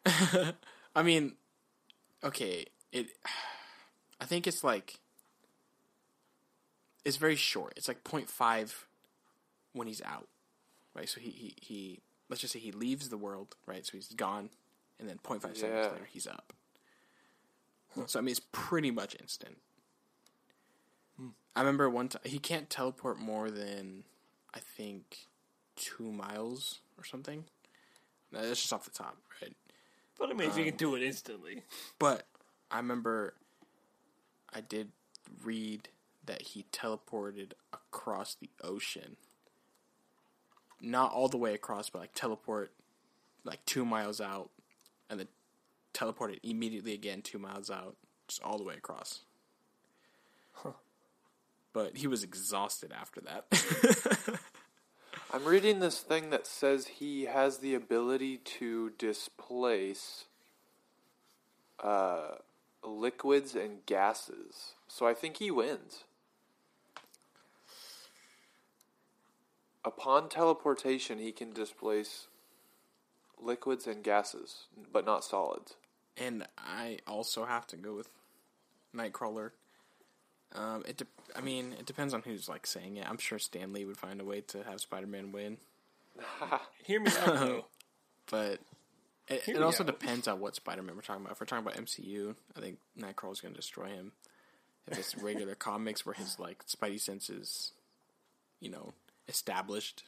I 0.95 1.03
mean, 1.03 1.33
okay, 2.23 2.65
it. 2.91 3.07
I 4.19 4.25
think 4.25 4.47
it's 4.47 4.63
like 4.63 4.99
it's 7.03 7.17
very 7.17 7.35
short. 7.35 7.73
It's 7.75 7.87
like 7.87 8.03
0.5 8.03 8.85
when 9.73 9.87
he's 9.87 10.01
out, 10.03 10.27
right? 10.95 11.09
So 11.09 11.19
he 11.19 11.29
he 11.31 11.55
he. 11.61 11.99
Let's 12.29 12.41
just 12.41 12.53
say 12.53 12.59
he 12.59 12.71
leaves 12.71 13.09
the 13.09 13.17
world, 13.17 13.55
right? 13.65 13.85
So 13.85 13.91
he's 13.93 14.07
gone, 14.09 14.49
and 14.99 15.09
then 15.09 15.17
0.5 15.23 15.41
seconds 15.41 15.63
later 15.63 16.07
he's 16.09 16.27
up. 16.27 16.53
So 18.05 18.19
I 18.19 18.21
mean, 18.21 18.31
it's 18.31 18.41
pretty 18.53 18.89
much 18.91 19.17
instant. 19.19 19.57
I 21.55 21.59
remember 21.59 21.89
one 21.89 22.07
time 22.07 22.21
he 22.23 22.39
can't 22.39 22.69
teleport 22.69 23.19
more 23.19 23.51
than 23.51 24.03
I 24.53 24.59
think 24.59 25.27
two 25.75 26.09
miles 26.11 26.79
or 26.97 27.03
something. 27.03 27.43
No, 28.31 28.39
That's 28.47 28.61
just 28.61 28.71
off 28.71 28.85
the 28.85 28.91
top, 28.91 29.17
right? 29.41 29.53
but 30.17 30.29
I 30.29 30.33
mean, 30.33 30.47
if 30.49 30.55
you 30.55 30.63
Um, 30.63 30.69
can 30.69 30.77
do 30.77 30.95
it 30.95 31.03
instantly, 31.03 31.63
But 31.99 32.25
I 32.71 32.77
remember 32.77 33.33
I 34.53 34.61
did 34.61 34.89
read 35.43 35.89
that 36.25 36.41
he 36.41 36.65
teleported 36.71 37.51
across 37.73 38.35
the 38.35 38.49
ocean. 38.63 39.17
Not 40.79 41.11
all 41.11 41.27
the 41.27 41.37
way 41.37 41.53
across, 41.53 41.89
but 41.89 41.99
like 41.99 42.13
teleport 42.13 42.71
like 43.43 43.63
two 43.65 43.85
miles 43.85 44.21
out 44.21 44.49
and 45.09 45.19
then 45.19 45.27
teleported 45.93 46.39
immediately 46.43 46.93
again 46.93 47.21
two 47.21 47.39
miles 47.39 47.69
out, 47.69 47.95
just 48.27 48.41
all 48.43 48.57
the 48.57 48.63
way 48.63 48.75
across. 48.75 49.21
But 51.73 51.97
he 51.97 52.07
was 52.07 52.23
exhausted 52.23 52.91
after 52.91 53.21
that. 53.21 53.45
I'm 55.33 55.45
reading 55.45 55.79
this 55.79 56.01
thing 56.01 56.29
that 56.31 56.45
says 56.45 56.87
he 56.87 57.25
has 57.25 57.59
the 57.59 57.75
ability 57.75 58.37
to 58.59 58.91
displace 58.97 60.25
uh, 61.81 62.35
liquids 62.83 63.55
and 63.55 63.85
gases. 63.85 64.73
So 64.87 65.07
I 65.07 65.13
think 65.13 65.37
he 65.37 65.51
wins. 65.51 66.03
Upon 69.83 70.29
teleportation, 70.29 71.17
he 71.17 71.31
can 71.31 71.51
displace 71.53 72.27
liquids 73.41 73.87
and 73.87 74.03
gases, 74.03 74.65
but 74.91 75.05
not 75.05 75.23
solids. 75.23 75.75
and 76.17 76.45
I 76.57 76.99
also 77.07 77.45
have 77.45 77.65
to 77.67 77.77
go 77.77 77.95
with 77.95 78.09
Nightcrawler. 78.95 79.51
Um, 80.53 80.83
it. 80.87 80.97
De- 80.97 81.05
I 81.35 81.41
mean, 81.41 81.73
it 81.79 81.85
depends 81.85 82.13
on 82.13 82.21
who's 82.23 82.47
like 82.49 82.67
saying 82.67 82.97
it. 82.97 83.09
I'm 83.09 83.17
sure 83.17 83.39
Stan 83.39 83.71
Lee 83.73 83.85
would 83.85 83.97
find 83.97 84.19
a 84.21 84.25
way 84.25 84.41
to 84.41 84.63
have 84.63 84.81
Spider-Man 84.81 85.31
win, 85.31 85.57
hear 86.83 86.99
me 86.99 87.09
out 87.21 87.25
though. 87.39 87.65
but 88.29 88.59
it, 89.31 89.47
it 89.47 89.61
also 89.61 89.83
out. 89.83 89.87
depends 89.87 90.27
on 90.27 90.39
what 90.39 90.55
Spider-Man 90.55 90.95
we're 90.95 91.01
talking 91.01 91.21
about. 91.21 91.33
If 91.33 91.39
we're 91.39 91.45
talking 91.45 91.65
about 91.65 91.77
MCU, 91.77 92.35
I 92.55 92.59
think 92.59 92.79
Nightcrawler's 92.99 93.41
going 93.41 93.53
to 93.53 93.59
destroy 93.59 93.87
him. 93.87 94.11
If 94.87 94.97
it's 94.97 95.17
regular 95.17 95.55
comics 95.59 96.05
where 96.05 96.13
his 96.13 96.39
like 96.39 96.65
Spidey 96.65 96.99
senses, 96.99 97.71
you 98.59 98.69
know, 98.69 98.93
established 99.27 100.03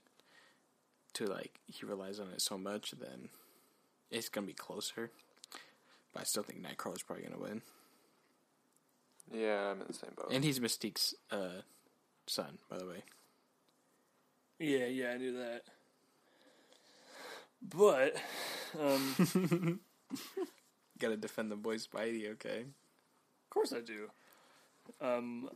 to 1.13 1.25
like 1.25 1.59
he 1.67 1.85
relies 1.85 2.19
on 2.19 2.27
it 2.29 2.41
so 2.41 2.57
much, 2.57 2.91
then 2.91 3.29
it's 4.11 4.29
going 4.29 4.45
to 4.45 4.51
be 4.51 4.55
closer. 4.55 5.11
But 6.13 6.21
I 6.21 6.23
still 6.25 6.43
think 6.43 6.61
Nightcrawler's 6.61 7.03
probably 7.03 7.25
going 7.25 7.35
to 7.35 7.41
win. 7.41 7.61
Yeah, 9.31 9.71
I'm 9.71 9.81
in 9.81 9.87
the 9.87 9.93
same 9.93 10.11
boat. 10.15 10.29
And 10.31 10.43
he's 10.43 10.59
Mystique's 10.59 11.15
uh, 11.31 11.61
son, 12.27 12.59
by 12.69 12.77
the 12.77 12.85
way. 12.85 13.03
Yeah, 14.59 14.85
yeah, 14.85 15.11
I 15.11 15.17
knew 15.17 15.33
that. 15.37 15.63
But, 17.64 18.15
um, 18.80 19.80
Got 20.99 21.10
to 21.10 21.18
defend 21.18 21.52
the 21.52 21.56
boy 21.56 21.76
Spidey, 21.77 22.31
okay? 22.34 22.61
of 22.61 23.49
course 23.49 23.73
I 23.73 23.80
do. 23.81 24.10
Um, 24.99 25.49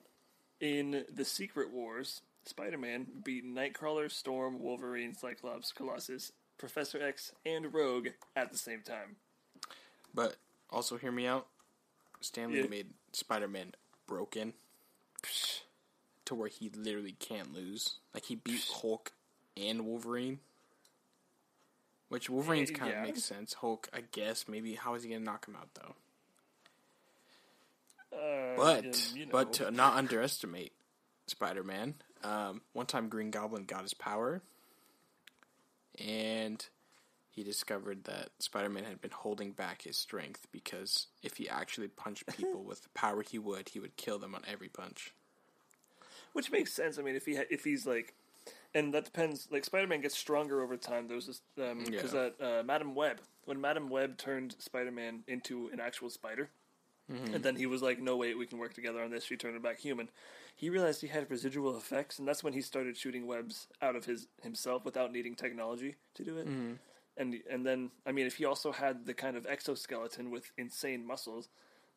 in 0.62 1.04
the 1.14 1.26
Secret 1.26 1.72
Wars, 1.72 2.22
Spider-Man 2.46 3.08
beat 3.24 3.46
Nightcrawler, 3.46 4.10
Storm, 4.12 4.60
Wolverine, 4.60 5.14
Cyclops, 5.14 5.72
Colossus, 5.72 6.32
Professor 6.58 7.02
X, 7.02 7.32
and 7.46 7.74
Rogue 7.74 8.10
at 8.36 8.52
the 8.52 8.58
same 8.58 8.82
time. 8.84 9.18
But 10.14 10.38
also, 10.70 10.98
hear 10.98 11.12
me 11.12 11.28
out. 11.28 11.48
Stan 12.22 12.52
Lee 12.52 12.62
Yeah. 12.62 12.68
made 12.68 12.94
Spider-Man 13.14 13.74
broken 14.08 14.54
to 16.26 16.36
where 16.36 16.50
he 16.50 16.70
literally 16.70 17.16
can't 17.20 17.54
lose. 17.54 17.96
Like 18.14 18.26
he 18.26 18.36
beat 18.36 18.64
Hulk 18.82 19.12
and 19.56 19.86
Wolverine. 19.86 20.40
Which 22.10 22.30
Wolverine's 22.30 22.72
kind 22.72 22.92
yeah. 22.92 23.02
of 23.02 23.08
makes 23.08 23.24
sense. 23.24 23.54
Hulk, 23.54 23.90
I 23.94 24.02
guess, 24.12 24.48
maybe 24.48 24.76
how 24.76 24.94
is 24.96 25.04
he 25.04 25.10
gonna 25.10 25.24
knock 25.26 25.48
him 25.48 25.56
out 25.56 25.70
though? 25.74 25.96
Uh, 28.18 28.56
But 28.56 28.86
and, 28.86 29.12
you 29.14 29.26
know, 29.26 29.32
but 29.32 29.54
to 29.54 29.72
not 29.72 29.96
underestimate 29.96 30.72
Spider-Man. 31.28 31.96
Um, 32.24 32.62
one 32.74 32.86
time, 32.86 33.10
Green 33.10 33.30
Goblin 33.32 33.66
got 33.66 33.82
his 33.84 33.94
power, 33.94 34.42
and 36.00 36.66
he 37.32 37.44
discovered 37.44 38.06
that 38.06 38.30
Spider-Man 38.40 38.86
had 38.86 39.02
been 39.02 39.12
holding 39.12 39.52
back 39.52 39.82
his 39.84 39.98
strength 39.98 40.48
because 40.52 41.08
if 41.22 41.38
he 41.38 41.48
actually 41.50 41.90
punched 41.90 42.26
people 42.38 42.64
with 42.64 42.84
the 42.84 42.90
power 42.90 43.22
he 43.22 43.38
would, 43.38 43.70
he 43.70 43.80
would 43.80 43.98
kill 43.98 44.18
them 44.18 44.34
on 44.34 44.42
every 44.48 44.70
punch. 44.70 45.14
which 46.34 46.52
makes 46.52 46.74
sense. 46.74 46.98
I 46.98 47.02
mean, 47.02 47.16
if 47.16 47.26
he 47.26 47.36
ha- 47.36 47.44
if 47.50 47.64
he's 47.64 47.86
like, 47.86 48.14
and 48.74 48.94
that 48.94 49.06
depends. 49.06 49.48
Like 49.52 49.66
Spider-Man 49.66 50.02
gets 50.02 50.18
stronger 50.18 50.62
over 50.62 50.78
time. 50.78 51.08
There 51.08 51.16
was 51.16 51.28
this 51.28 51.42
um, 51.60 51.84
because 51.86 52.14
Yeah. 52.14 52.30
that 52.40 52.60
uh, 52.60 52.64
Madam 52.64 52.96
Web 52.96 53.22
when 53.46 53.60
Madam 53.62 53.90
Web 53.90 54.18
turned 54.18 54.56
Spider-Man 54.60 55.24
into 55.28 55.70
an 55.72 55.80
actual 55.80 56.10
spider, 56.10 56.50
mm-hmm. 57.12 57.36
and 57.36 57.44
then 57.44 57.56
he 57.56 57.66
was 57.66 57.82
like, 57.82 58.00
"No, 58.00 58.18
wait, 58.18 58.38
we 58.38 58.46
can 58.46 58.58
work 58.60 58.74
together 58.74 59.02
on 59.02 59.10
this." 59.12 59.24
She 59.24 59.38
turned 59.38 59.56
him 59.56 59.62
back 59.62 59.80
human. 59.80 60.10
He 60.56 60.70
realized 60.70 61.02
he 61.02 61.08
had 61.08 61.30
residual 61.30 61.78
effects, 61.78 62.18
and 62.20 62.28
that's 62.28 62.44
when 62.44 62.54
he 62.54 62.62
started 62.62 62.98
shooting 62.98 63.28
webs 63.28 63.68
out 63.82 63.96
of 63.96 64.06
his 64.06 64.28
himself 64.42 64.84
without 64.86 65.12
needing 65.12 65.36
technology 65.36 65.96
to 66.16 66.24
do 66.24 66.38
it. 66.38 66.48
Mm-hmm. 66.48 66.74
And 67.18 67.36
and 67.50 67.66
then 67.66 67.92
I 68.06 68.12
mean, 68.12 68.26
if 68.28 68.36
he 68.36 68.46
also 68.46 68.72
had 68.72 69.06
the 69.06 69.14
kind 69.14 69.38
of 69.38 69.46
exoskeleton 69.46 70.30
with 70.32 70.52
insane 70.58 71.06
muscles, 71.06 71.50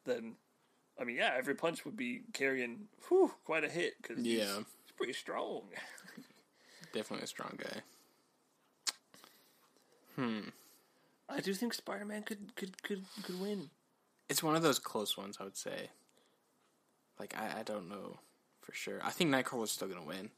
then 0.05 0.36
I 1.01 1.05
mean, 1.05 1.16
yeah, 1.16 1.32
every 1.36 1.55
punch 1.55 1.84
would 1.84 1.97
be 1.97 2.22
carrying 2.32 2.88
whew, 3.09 3.32
quite 3.44 3.64
a 3.64 3.68
hit 3.68 3.94
because 4.02 4.22
Yeah. 4.22 4.44
he's, 4.44 4.55
he's 4.56 4.92
pretty 4.97 5.12
strong. 5.14 5.62
Definitely 6.93 7.25
a 7.25 7.29
strong 7.29 7.57
guy. 7.57 7.81
Hmm. 10.17 10.49
I 11.29 11.41
do 11.41 11.55
think 11.55 11.75
Spider 11.75 12.05
Man 12.05 12.23
could, 12.23 12.55
could 12.57 12.83
could 12.83 13.05
could 13.23 13.41
win. 13.41 13.71
It's 14.29 14.43
one 14.43 14.57
of 14.57 14.62
those 14.62 14.79
close 14.79 15.17
ones, 15.17 15.39
I 15.41 15.45
would 15.45 15.57
say. 15.57 15.91
Like 17.19 17.35
I, 17.39 17.61
I 17.61 17.62
don't 17.62 17.89
know 17.89 18.19
for 18.61 18.73
sure. 18.75 18.99
I 19.05 19.11
think 19.11 19.31
Nightcrawler's 19.31 19.71
still 19.71 19.89
gonna 19.89 20.05
win, 20.05 20.31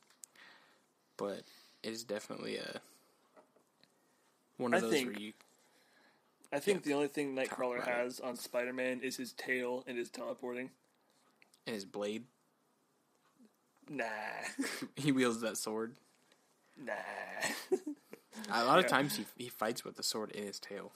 but 1.17 1.43
it 1.83 1.91
is 1.93 2.05
definitely 2.05 2.59
a 2.59 2.81
one 4.59 4.75
of 4.75 4.79
I 4.79 4.81
those 4.83 4.93
think- 4.93 5.09
where 5.11 5.19
you. 5.19 5.33
I 6.55 6.59
think 6.59 6.83
the 6.83 6.93
only 6.93 7.09
thing 7.09 7.35
Nightcrawler 7.35 7.83
has 7.83 8.21
on 8.21 8.37
Spider 8.37 8.75
Man 8.75 9.01
is 9.01 9.17
his 9.17 9.33
tail 9.33 9.85
and 9.87 9.97
his 9.97 10.11
teleporting. 10.11 10.69
And 11.67 11.75
his 11.75 11.87
blade, 11.87 12.25
Nah, 13.89 14.05
he 14.97 15.13
wields 15.13 15.41
that 15.41 15.57
sword. 15.57 15.95
Nah. 16.77 16.93
A 18.51 18.65
lot 18.65 18.79
of 18.79 18.85
Yeah. 18.85 18.89
times 18.91 19.17
he 19.17 19.27
he 19.37 19.49
fights 19.49 19.85
with 19.85 19.97
the 19.97 20.03
sword 20.03 20.31
in 20.33 20.45
his 20.45 20.59
tail, 20.59 20.93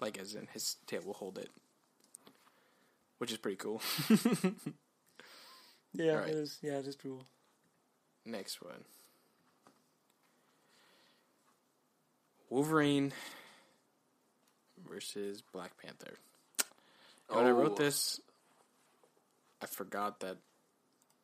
like 0.00 0.18
as 0.18 0.34
in 0.34 0.46
his 0.52 0.76
tail 0.86 1.02
will 1.04 1.14
hold 1.14 1.36
it, 1.38 1.50
which 3.18 3.30
is 3.32 3.38
pretty 3.38 3.56
cool. 3.56 3.82
yeah, 5.92 6.12
Alright. 6.12 6.28
it 6.30 6.34
is. 6.36 6.58
Yeah, 6.62 6.78
it 6.78 6.86
is 6.86 6.96
cool. 6.96 7.26
Next 8.24 8.62
one. 8.62 8.84
Wolverine 12.50 13.12
versus 14.88 15.42
Black 15.52 15.76
Panther. 15.82 16.14
When 17.28 17.46
I 17.46 17.50
wrote 17.50 17.72
Oh. 17.72 17.76
this, 17.76 18.20
I 19.60 19.66
forgot 19.66 20.20
that 20.20 20.36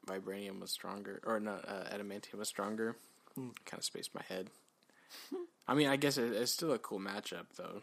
vibranium 0.07 0.61
was 0.61 0.71
stronger, 0.73 1.21
or 1.25 1.39
not, 1.41 1.69
uh, 1.69 1.85
adamantium 1.95 2.35
was 2.39 2.49
stronger. 2.49 2.97
Kind 3.67 3.79
of 3.79 3.85
spaced 3.85 4.15
my 4.15 4.23
head. 4.29 4.51
I 5.69 5.75
mean, 5.75 5.89
I 5.89 5.97
guess 5.97 6.19
it, 6.19 6.33
it's 6.33 6.53
still 6.53 6.73
a 6.73 6.79
cool 6.79 6.99
matchup, 7.01 7.47
though. 7.57 7.83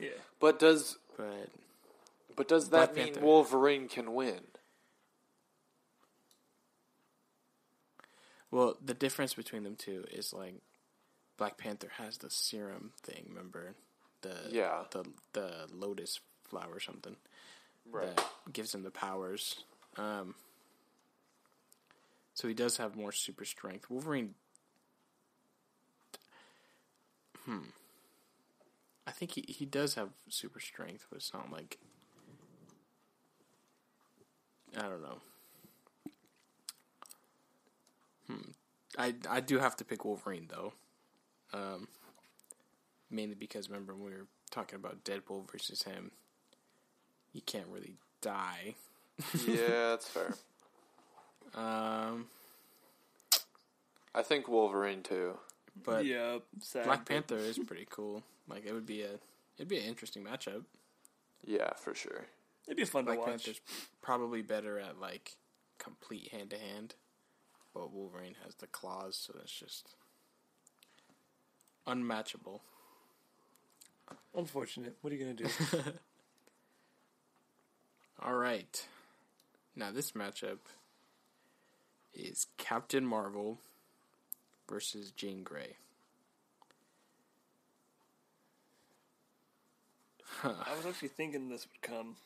Yeah. 0.00 0.10
But 0.40 0.58
does 0.58 0.96
But 1.16 1.48
but 2.36 2.48
does 2.48 2.68
Black 2.68 2.90
that 2.90 2.96
mean 2.96 3.06
Panther. 3.14 3.20
Wolverine 3.26 3.88
can 3.88 4.14
win? 4.14 4.40
well, 8.50 8.76
the 8.84 8.94
difference 8.94 9.34
between 9.34 9.64
them 9.64 9.76
two 9.76 10.04
is 10.10 10.32
like 10.32 10.54
Black 11.36 11.58
Panther 11.58 11.90
has 11.98 12.18
the 12.18 12.30
serum 12.30 12.92
thing. 13.02 13.26
Remember 13.28 13.74
the 14.22 14.34
Yeah. 14.50 14.84
the 14.90 15.04
the 15.32 15.66
lotus 15.72 16.20
flower 16.48 16.74
or 16.74 16.80
something. 16.80 17.16
Right. 17.90 18.14
that 18.16 18.26
gives 18.52 18.74
him 18.74 18.82
the 18.82 18.90
powers. 18.90 19.64
Um, 19.96 20.34
so 22.38 22.46
he 22.46 22.54
does 22.54 22.76
have 22.76 22.94
more 22.94 23.10
super 23.10 23.44
strength. 23.44 23.90
Wolverine. 23.90 24.34
Hmm. 27.44 27.70
I 29.08 29.10
think 29.10 29.32
he, 29.32 29.44
he 29.48 29.64
does 29.64 29.96
have 29.96 30.10
super 30.28 30.60
strength, 30.60 31.04
but 31.10 31.16
it's 31.16 31.34
not 31.34 31.50
like. 31.50 31.78
I 34.76 34.82
don't 34.82 35.02
know. 35.02 35.18
Hmm. 38.28 38.50
I, 38.96 39.14
I 39.28 39.40
do 39.40 39.58
have 39.58 39.74
to 39.74 39.84
pick 39.84 40.04
Wolverine, 40.04 40.48
though. 40.48 40.74
Um, 41.52 41.88
mainly 43.10 43.34
because 43.34 43.68
remember 43.68 43.94
when 43.94 44.04
we 44.04 44.16
were 44.16 44.28
talking 44.52 44.76
about 44.76 45.02
Deadpool 45.02 45.50
versus 45.50 45.82
him, 45.82 46.12
you 47.32 47.40
can't 47.40 47.66
really 47.66 47.96
die. 48.20 48.76
yeah, 49.44 49.88
that's 49.88 50.06
fair. 50.06 50.36
Um, 51.54 52.26
I 54.14 54.22
think 54.22 54.48
Wolverine 54.48 55.02
too. 55.02 55.38
but 55.84 56.04
yeah, 56.04 56.38
sad. 56.60 56.84
Black 56.84 57.00
but- 57.00 57.06
Panther 57.06 57.36
is 57.36 57.58
pretty 57.58 57.86
cool. 57.88 58.22
Like 58.48 58.64
it 58.66 58.72
would 58.72 58.86
be 58.86 59.02
a 59.02 59.18
it'd 59.56 59.68
be 59.68 59.78
an 59.78 59.84
interesting 59.84 60.24
matchup. 60.24 60.64
Yeah, 61.44 61.70
for 61.76 61.94
sure. 61.94 62.26
It'd 62.66 62.76
be 62.76 62.84
fun 62.84 63.04
Black 63.04 63.16
to 63.16 63.20
watch. 63.20 63.28
Panther's 63.28 63.60
probably 64.02 64.42
better 64.42 64.78
at 64.78 64.98
like 65.00 65.36
complete 65.78 66.28
hand 66.32 66.50
to 66.50 66.58
hand, 66.58 66.94
but 67.74 67.92
Wolverine 67.92 68.36
has 68.44 68.54
the 68.56 68.66
claws, 68.66 69.16
so 69.16 69.32
that's 69.36 69.52
just 69.52 69.94
unmatchable. 71.86 72.62
Unfortunate. 74.34 74.96
What 75.00 75.12
are 75.12 75.16
you 75.16 75.24
gonna 75.24 75.34
do? 75.34 75.46
All 78.22 78.34
right, 78.34 78.84
now 79.76 79.90
this 79.92 80.12
matchup 80.12 80.58
is 82.18 82.46
Captain 82.58 83.06
Marvel 83.06 83.58
versus 84.68 85.10
Jean 85.12 85.42
Grey. 85.42 85.76
I 90.44 90.74
was 90.76 90.86
actually 90.86 91.08
thinking 91.08 91.48
this 91.48 91.66
would 91.72 91.82
come. 91.82 92.16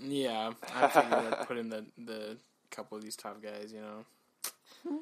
Yeah, 0.00 0.52
I 0.74 0.88
figured 0.88 1.12
I'd 1.12 1.46
put 1.46 1.58
in 1.58 1.68
the 1.68 1.84
the 1.98 2.36
couple 2.70 2.96
of 2.96 3.04
these 3.04 3.16
top 3.16 3.42
guys, 3.42 3.72
you 3.72 3.80
know. 3.80 5.00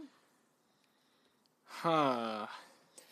Huh. 1.66 2.46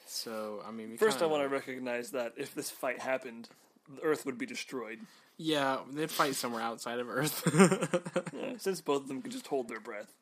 So 0.07 0.62
I 0.66 0.70
mean, 0.73 0.97
First, 0.97 1.19
I 1.19 1.20
kinda 1.20 1.32
want 1.32 1.43
to 1.45 1.49
recognize 1.49 2.11
that 2.11 2.32
if 2.36 2.55
this 2.55 2.70
fight 2.70 3.01
happened, 3.01 3.49
the 3.95 4.03
Earth 4.03 4.27
would 4.27 4.39
be 4.39 4.47
destroyed. 4.47 4.99
Yeah, 5.36 5.78
they'd 5.93 6.11
fight 6.11 6.35
somewhere 6.35 6.62
outside 6.62 6.99
of 6.99 7.09
Earth. 7.09 7.43
Yeah, 8.35 8.55
since 8.59 8.81
both 8.81 9.03
of 9.03 9.09
them 9.09 9.23
can 9.23 9.31
just 9.31 9.47
hold 9.49 9.69
their 9.69 9.81
breath. 9.81 10.12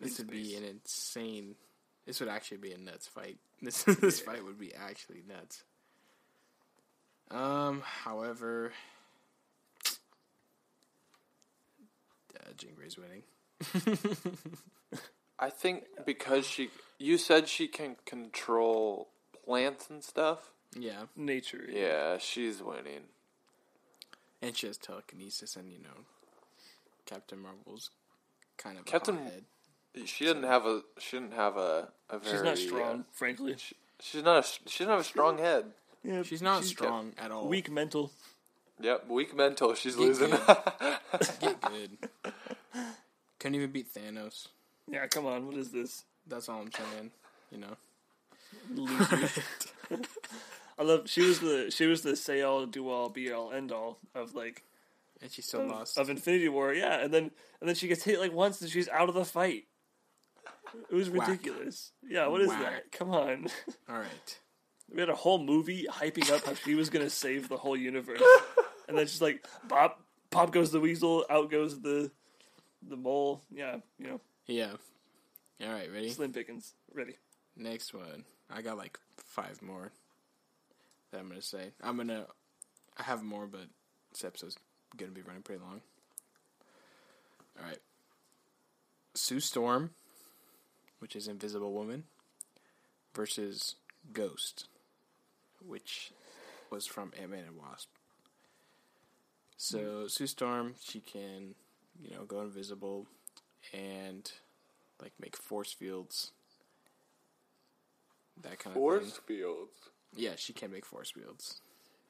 This 0.00 0.18
in 0.20 0.26
would 0.26 0.32
be 0.32 0.54
an 0.56 0.64
insane. 0.64 1.54
This 2.06 2.20
would 2.20 2.28
actually 2.28 2.58
be 2.58 2.72
a 2.72 2.78
nuts 2.78 3.06
fight. 3.06 3.38
This 3.62 3.82
this 3.82 4.20
fight 4.20 4.44
would 4.44 4.58
be 4.58 4.72
actually 4.74 5.22
nuts. 5.28 5.64
Um, 7.30 7.82
however, 7.84 8.72
uh, 12.36 12.52
Jean 12.56 12.74
Grey's 12.74 12.96
winning. 12.96 13.22
I 15.38 15.50
think 15.50 15.84
because 16.06 16.46
she, 16.46 16.70
you 16.98 17.18
said 17.18 17.48
she 17.48 17.68
can 17.68 17.96
control 18.06 19.08
plants 19.44 19.88
and 19.90 20.02
stuff. 20.02 20.52
Yeah, 20.78 21.02
Nature. 21.16 21.64
Yeah, 21.68 22.18
she's 22.18 22.62
winning. 22.62 23.04
and 24.42 24.56
she 24.56 24.66
has 24.66 24.76
telekinesis, 24.76 25.56
and 25.56 25.72
you 25.72 25.78
know, 25.78 26.04
Captain 27.06 27.38
Marvel's 27.40 27.90
kind 28.56 28.78
of 28.78 28.84
Captain- 28.84 29.16
a 29.16 29.22
hothead. 29.24 29.44
She 30.06 30.24
didn't 30.24 30.44
have 30.44 30.66
a. 30.66 30.82
She 30.98 31.18
didn't 31.18 31.32
have 31.34 31.56
a. 31.56 31.88
a 32.10 32.18
very, 32.18 32.32
She's 32.36 32.42
not 32.42 32.58
strong, 32.58 33.00
uh, 33.00 33.02
frankly. 33.12 33.54
she, 33.58 33.74
she's 34.00 34.22
not. 34.22 34.44
A, 34.44 34.48
she 34.68 34.84
doesn't 34.84 34.90
have 34.90 35.00
a 35.00 35.04
strong 35.04 35.38
head. 35.38 35.64
Yeah, 36.04 36.22
She's 36.22 36.40
not 36.42 36.62
she's 36.62 36.70
strong 36.70 37.12
at 37.18 37.30
all. 37.30 37.48
Weak 37.48 37.70
mental. 37.70 38.12
Yep, 38.80 39.08
weak 39.08 39.34
mental. 39.36 39.74
She's 39.74 39.96
Get 39.96 40.02
losing. 40.04 40.30
good. 40.30 40.40
Get 41.40 41.60
good. 41.60 41.90
Couldn't 43.40 43.54
even 43.56 43.70
beat 43.72 43.92
Thanos. 43.92 44.46
Yeah, 44.90 45.06
come 45.08 45.26
on. 45.26 45.46
What 45.46 45.56
is 45.56 45.70
this? 45.72 46.04
That's 46.26 46.48
all 46.48 46.60
I'm 46.60 46.70
saying. 46.72 47.10
You 47.50 47.58
know. 47.58 47.76
I 50.78 50.82
love. 50.84 51.08
She 51.08 51.22
was 51.22 51.40
the. 51.40 51.70
She 51.70 51.86
was 51.86 52.02
the 52.02 52.14
say 52.16 52.42
all, 52.42 52.66
do 52.66 52.88
all, 52.88 53.08
be 53.08 53.32
all, 53.32 53.52
end 53.52 53.72
all 53.72 53.98
of 54.14 54.34
like 54.34 54.62
And 55.20 55.30
she 55.30 55.42
still 55.42 55.62
of, 55.62 55.68
lost. 55.68 55.98
of 55.98 56.08
Infinity 56.08 56.48
War. 56.48 56.72
Yeah, 56.72 57.00
and 57.00 57.12
then 57.12 57.30
and 57.60 57.68
then 57.68 57.74
she 57.74 57.88
gets 57.88 58.04
hit 58.04 58.20
like 58.20 58.32
once, 58.32 58.60
and 58.60 58.70
she's 58.70 58.88
out 58.88 59.08
of 59.08 59.14
the 59.14 59.24
fight. 59.24 59.64
It 60.90 60.94
was 60.94 61.10
Whack. 61.10 61.28
ridiculous. 61.28 61.92
Yeah, 62.06 62.26
what 62.28 62.40
is 62.40 62.48
Whack. 62.48 62.60
that? 62.60 62.92
Come 62.92 63.10
on. 63.10 63.46
all 63.88 63.98
right. 63.98 64.38
We 64.90 65.00
had 65.00 65.10
a 65.10 65.14
whole 65.14 65.38
movie 65.38 65.86
hyping 65.86 66.32
up 66.32 66.46
how 66.46 66.54
she 66.54 66.74
was 66.74 66.88
gonna 66.88 67.10
save 67.10 67.50
the 67.50 67.58
whole 67.58 67.76
universe, 67.76 68.22
and 68.88 68.96
then 68.96 69.06
she's 69.06 69.20
like, 69.20 69.46
"Pop, 69.68 70.02
pop 70.30 70.50
goes 70.50 70.72
the 70.72 70.80
weasel, 70.80 71.26
out 71.28 71.50
goes 71.50 71.78
the, 71.82 72.10
the 72.88 72.96
mole." 72.96 73.42
Yeah, 73.50 73.80
you 73.98 74.06
know, 74.06 74.20
Yeah. 74.46 74.70
All 75.62 75.68
right. 75.74 75.92
Ready? 75.92 76.08
Slim 76.08 76.32
Pickens, 76.32 76.72
ready. 76.94 77.16
Next 77.54 77.92
one. 77.92 78.24
I 78.50 78.62
got 78.62 78.78
like 78.78 78.98
five 79.18 79.60
more 79.60 79.92
that 81.10 81.20
I'm 81.20 81.28
gonna 81.28 81.42
say. 81.42 81.72
I'm 81.82 81.98
gonna. 81.98 82.24
I 82.96 83.02
have 83.02 83.22
more, 83.22 83.46
but 83.46 83.66
this 84.10 84.24
episode's 84.24 84.56
gonna 84.96 85.12
be 85.12 85.20
running 85.20 85.42
pretty 85.42 85.60
long. 85.60 85.82
All 87.60 87.66
right. 87.66 87.78
Sue 89.14 89.40
Storm, 89.40 89.90
which 90.98 91.14
is 91.16 91.28
Invisible 91.28 91.72
Woman, 91.72 92.04
versus 93.14 93.76
Ghost, 94.12 94.68
which 95.64 96.12
was 96.70 96.86
from 96.86 97.12
Ant 97.20 97.30
Man 97.30 97.44
and 97.46 97.56
Wasp. 97.56 97.88
So 99.56 100.06
Sue 100.06 100.26
Storm, 100.26 100.74
she 100.80 101.00
can, 101.00 101.54
you 102.00 102.10
know, 102.14 102.24
go 102.24 102.42
invisible 102.42 103.06
and 103.72 104.30
like 105.02 105.12
make 105.20 105.36
force 105.36 105.72
fields 105.72 106.32
that 108.42 108.58
kind 108.60 108.74
of 108.76 108.80
Force 108.80 109.18
fields. 109.26 109.72
Yeah, 110.14 110.32
she 110.36 110.52
can 110.52 110.70
make 110.70 110.86
force 110.86 111.10
fields. 111.10 111.60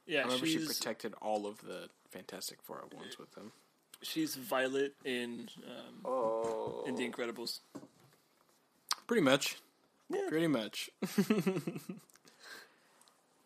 Yeah, 0.07 0.21
I 0.21 0.25
remember 0.25 0.47
she 0.47 0.59
protected 0.65 1.15
all 1.23 1.47
of 1.47 1.61
the 1.63 1.89
Fantastic 2.11 2.59
Four 2.63 2.83
at 2.87 2.95
once 2.95 3.19
with 3.19 3.31
them. 3.33 3.53
she's 4.03 4.35
Violet 4.37 4.95
in 5.05 5.49
um, 5.67 6.01
Oh. 6.05 6.85
in 6.87 6.95
The 6.97 7.09
Incredibles. 7.09 7.61
Pretty 9.09 9.23
much. 9.23 9.57
Yeah. 10.11 10.29
Pretty 10.29 10.47
much. 10.47 10.91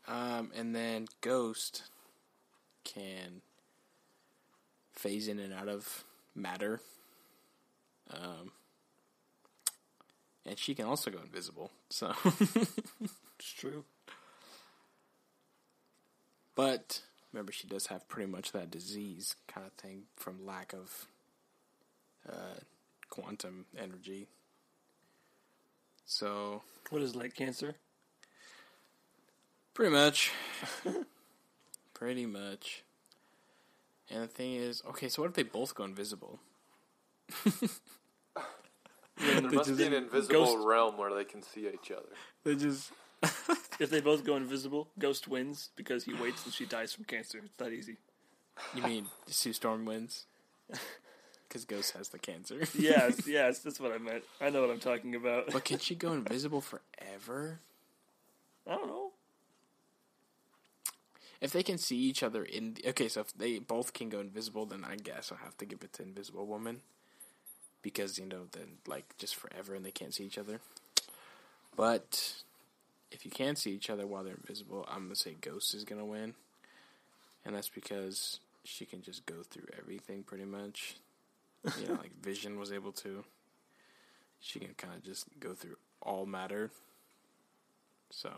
um, 0.08 0.50
and 0.54 0.74
then 0.74 1.06
Ghost 1.20 1.84
can 2.84 3.40
phase 4.92 5.28
in 5.28 5.38
and 5.38 5.54
out 5.54 5.68
of 5.68 6.04
matter. 6.34 6.80
Um, 8.12 8.50
and 10.44 10.58
she 10.58 10.74
can 10.74 10.84
also 10.84 11.10
go 11.12 11.20
invisible. 11.22 11.70
So, 11.90 12.12
It's 12.24 13.52
true. 13.56 13.84
but 16.56 17.00
remember, 17.32 17.52
she 17.52 17.68
does 17.68 17.86
have 17.86 18.08
pretty 18.08 18.30
much 18.30 18.50
that 18.52 18.70
disease 18.70 19.36
kind 19.46 19.66
of 19.66 19.72
thing 19.74 20.02
from 20.16 20.44
lack 20.44 20.72
of 20.72 21.06
uh, 22.28 22.58
quantum 23.10 23.66
energy. 23.78 24.26
So, 26.12 26.60
What 26.90 27.00
is 27.00 27.12
it, 27.12 27.16
like 27.16 27.34
cancer? 27.34 27.74
Pretty 29.72 29.92
much. 29.92 30.30
Pretty 31.94 32.26
much. 32.26 32.82
And 34.10 34.22
the 34.24 34.26
thing 34.26 34.54
is, 34.56 34.82
okay, 34.90 35.08
so 35.08 35.22
what 35.22 35.28
if 35.30 35.34
they 35.34 35.42
both 35.42 35.74
go 35.74 35.84
invisible? 35.84 36.38
there 39.16 39.40
must 39.40 39.74
be 39.78 39.86
an 39.86 39.94
invisible 39.94 40.44
Ghost- 40.44 40.66
realm 40.66 40.98
where 40.98 41.14
they 41.14 41.24
can 41.24 41.40
see 41.42 41.66
each 41.66 41.90
other. 41.90 42.10
They 42.44 42.56
just 42.56 42.92
If 43.80 43.88
they 43.88 44.02
both 44.02 44.22
go 44.22 44.36
invisible, 44.36 44.88
Ghost 44.98 45.28
wins 45.28 45.70
because 45.76 46.04
he 46.04 46.12
waits 46.12 46.44
and 46.44 46.52
she 46.52 46.66
dies 46.66 46.92
from 46.92 47.04
cancer. 47.04 47.40
It's 47.42 47.56
that 47.56 47.72
easy. 47.72 47.96
You 48.74 48.82
mean 48.82 49.06
Sue 49.28 49.54
Storm 49.54 49.86
wins? 49.86 50.26
Because 51.52 51.66
Ghost 51.66 51.92
has 51.92 52.08
the 52.08 52.18
cancer. 52.18 52.60
Yes, 52.78 53.26
yes, 53.26 53.58
that's 53.58 53.78
what 53.78 53.92
I 53.92 53.98
meant. 53.98 54.24
I 54.40 54.48
know 54.48 54.62
what 54.62 54.70
I'm 54.70 54.80
talking 54.80 55.14
about. 55.14 55.52
But 55.52 55.64
can 55.64 55.78
she 55.80 55.94
go 55.94 56.14
invisible 56.14 56.62
forever? 56.62 57.58
I 58.66 58.76
don't 58.76 58.86
know. 58.86 59.10
If 61.42 61.52
they 61.52 61.62
can 61.62 61.76
see 61.76 61.98
each 61.98 62.22
other 62.22 62.42
in 62.42 62.76
okay, 62.86 63.08
so 63.08 63.20
if 63.20 63.34
they 63.34 63.58
both 63.58 63.92
can 63.92 64.08
go 64.08 64.20
invisible, 64.20 64.64
then 64.64 64.82
I 64.82 64.96
guess 64.96 65.30
I'll 65.30 65.44
have 65.44 65.58
to 65.58 65.66
give 65.66 65.82
it 65.82 65.92
to 65.94 66.02
Invisible 66.02 66.46
Woman. 66.46 66.80
Because, 67.82 68.18
you 68.18 68.24
know, 68.24 68.44
then 68.52 68.78
like 68.86 69.14
just 69.18 69.36
forever 69.36 69.74
and 69.74 69.84
they 69.84 69.90
can't 69.90 70.14
see 70.14 70.24
each 70.24 70.38
other. 70.38 70.60
But 71.76 72.34
if 73.10 73.26
you 73.26 73.30
can't 73.30 73.58
see 73.58 73.72
each 73.72 73.90
other 73.90 74.06
while 74.06 74.24
they're 74.24 74.34
invisible, 74.34 74.86
I'm 74.88 75.02
gonna 75.02 75.16
say 75.16 75.36
Ghost 75.38 75.74
is 75.74 75.84
gonna 75.84 76.06
win. 76.06 76.32
And 77.44 77.54
that's 77.54 77.68
because 77.68 78.40
she 78.64 78.86
can 78.86 79.02
just 79.02 79.26
go 79.26 79.42
through 79.42 79.66
everything 79.78 80.22
pretty 80.22 80.46
much. 80.46 80.96
You 81.80 81.88
know, 81.88 81.94
like 81.94 82.12
Vision 82.22 82.58
was 82.58 82.72
able 82.72 82.92
to. 82.92 83.24
She 84.40 84.58
can 84.58 84.74
kind 84.74 84.94
of 84.94 85.02
just 85.04 85.26
go 85.38 85.54
through 85.54 85.76
all 86.00 86.26
matter. 86.26 86.70
So, 88.10 88.30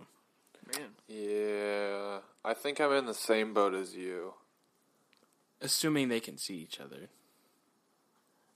Man. 0.73 0.91
Yeah, 1.09 2.19
I 2.45 2.55
think 2.55 2.81
I'm 2.81 2.93
in 2.93 3.07
the 3.07 3.15
same 3.15 3.53
boat 3.55 3.75
as 3.75 3.95
you. 3.95 4.35
assuming 5.61 6.09
they 6.09 6.21
can 6.21 6.37
see 6.39 6.57
each 6.57 6.81
other. 6.81 7.09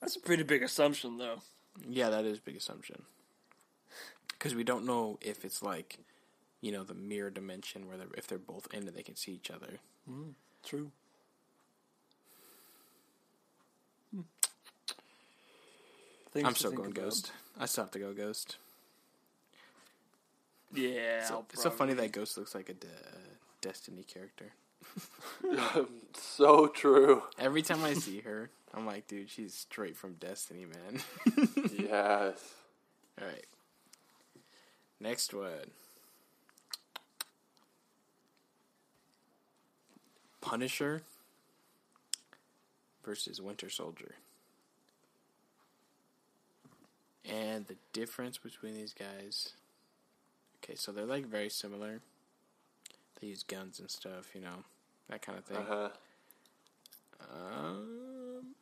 That's 0.01 0.17
a 0.17 0.21
pretty 0.21 0.43
big 0.43 0.63
assumption, 0.63 1.19
though. 1.19 1.41
Yeah, 1.89 2.11
that 2.11 2.25
is 2.25 2.39
a 2.39 2.43
big 2.43 2.57
assumption. 2.57 3.03
Because 4.29 4.55
we 4.55 4.65
don't 4.65 4.87
know 4.87 5.19
if 5.21 5.45
it's 5.45 5.63
like, 5.63 5.99
you 6.61 6.71
know, 6.71 6.85
the 6.85 6.95
mirror 6.95 7.31
dimension 7.31 7.89
where 7.89 7.97
they're, 7.97 8.07
if 8.17 8.27
they're 8.27 8.39
both 8.39 8.69
in 8.73 8.87
it, 8.87 8.95
they 8.95 9.03
can 9.03 9.17
see 9.17 9.33
each 9.33 9.51
other. 9.51 9.79
Mm, 10.11 10.35
true. 10.65 10.93
I'm 16.37 16.55
still 16.55 16.71
going 16.73 16.93
about. 16.93 17.05
Ghost. 17.05 17.33
I 17.59 17.67
still 17.67 17.85
have 17.85 17.91
to 17.93 17.99
go 17.99 18.13
Ghost. 18.13 18.57
Yeah. 20.75 21.25
So, 21.25 21.35
I'll 21.35 21.47
it's 21.53 21.63
so 21.63 21.71
funny 21.71 21.95
that 21.95 22.13
Ghost 22.13 22.37
looks 22.37 22.55
like 22.55 22.69
a 22.69 22.75
de- 22.75 22.87
Destiny 23.61 24.05
character. 24.05 24.53
so 26.15 26.69
true. 26.69 27.23
Every 27.39 27.63
time 27.63 27.83
I 27.83 27.95
see 27.95 28.21
her, 28.21 28.51
I'm 28.75 28.87
like, 28.87 29.09
dude, 29.09 29.31
she's 29.31 29.55
straight 29.55 29.97
from 29.97 30.15
Destiny, 30.15 30.67
man. 30.67 31.03
yes. 31.79 32.55
All 33.21 33.27
right. 33.27 33.45
Next 35.01 35.33
one. 35.35 35.71
Punisher 40.41 41.03
versus 43.05 43.41
Winter 43.41 43.71
Soldier. 43.71 44.15
And 47.29 47.67
the 47.67 47.77
difference 47.93 48.39
between 48.39 48.75
these 48.75 48.95
guys. 48.95 49.53
Okay, 50.63 50.75
so 50.75 50.93
they're 50.93 51.05
like 51.05 51.27
very 51.27 51.51
similar. 51.51 52.01
They 53.21 53.29
use 53.29 53.43
guns 53.43 53.81
and 53.81 53.91
stuff, 53.91 54.35
you 54.35 54.41
know, 54.41 54.65
that 55.09 55.23
kind 55.23 55.39
of 55.39 55.45
thing. 55.45 55.57
Uh-huh. 55.59 55.89
Um, 57.21 58.55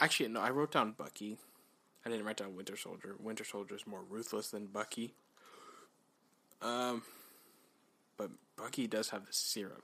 actually, 0.00 0.28
no, 0.28 0.40
I 0.40 0.50
wrote 0.50 0.72
down 0.72 0.92
Bucky. 0.92 1.36
I 2.06 2.10
didn't 2.10 2.24
write 2.24 2.36
down 2.36 2.54
Winter 2.56 2.76
Soldier. 2.76 3.16
Winter 3.18 3.44
Soldier 3.44 3.74
is 3.74 3.86
more 3.86 4.02
ruthless 4.08 4.50
than 4.50 4.66
Bucky. 4.66 5.14
Um, 6.62 7.02
but 8.16 8.30
Bucky 8.56 8.86
does 8.86 9.10
have 9.10 9.26
the 9.26 9.32
serum. 9.32 9.82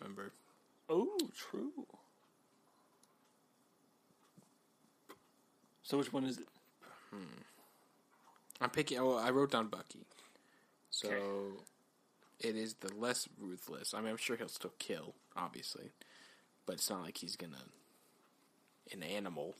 Remember? 0.00 0.32
Oh, 0.88 1.18
true. 1.36 1.86
So 5.92 5.98
which 5.98 6.10
one 6.10 6.24
is 6.24 6.38
it? 6.38 6.48
Hmm. 7.10 7.42
I'm 8.62 8.70
picking. 8.70 8.98
Oh, 8.98 9.16
I 9.16 9.28
wrote 9.28 9.50
down 9.50 9.68
Bucky. 9.68 10.06
So 10.88 11.10
Okay. 11.10 12.48
it 12.48 12.56
is 12.56 12.76
the 12.80 12.90
less 12.94 13.28
ruthless. 13.38 13.92
I 13.92 14.00
mean, 14.00 14.08
I'm 14.08 14.16
sure 14.16 14.36
he'll 14.36 14.48
still 14.48 14.72
kill, 14.78 15.12
obviously, 15.36 15.90
but 16.64 16.76
it's 16.76 16.88
not 16.88 17.02
like 17.02 17.18
he's 17.18 17.36
gonna 17.36 17.66
an 18.90 19.02
animal. 19.02 19.54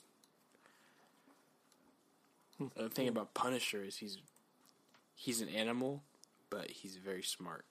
Hmm. 2.56 2.68
The 2.76 2.88
thing 2.88 3.09
about 3.09 3.34
Punisher 3.34 3.84
is 3.84 3.98
he's 3.98 4.16
he's 5.14 5.42
an 5.42 5.50
animal, 5.50 6.02
but 6.48 6.70
he's 6.70 6.96
very 6.96 7.22
smart. 7.22 7.66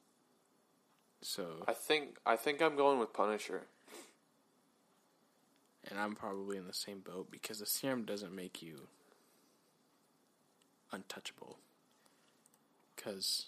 So, 1.24 1.64
I 1.68 1.74
think 1.74 2.20
I 2.28 2.36
think 2.36 2.62
I'm 2.62 2.76
going 2.76 3.00
with 3.00 3.12
Punisher. 3.12 3.64
And 5.92 6.00
I'm 6.00 6.16
probably 6.16 6.58
in 6.58 6.66
the 6.66 6.74
same 6.74 7.00
boat 7.00 7.28
because 7.30 7.60
the 7.60 7.66
serum 7.66 8.06
doesn't 8.06 8.34
make 8.34 8.62
you 8.64 8.88
untouchable. 10.92 11.58
Because, 12.96 13.48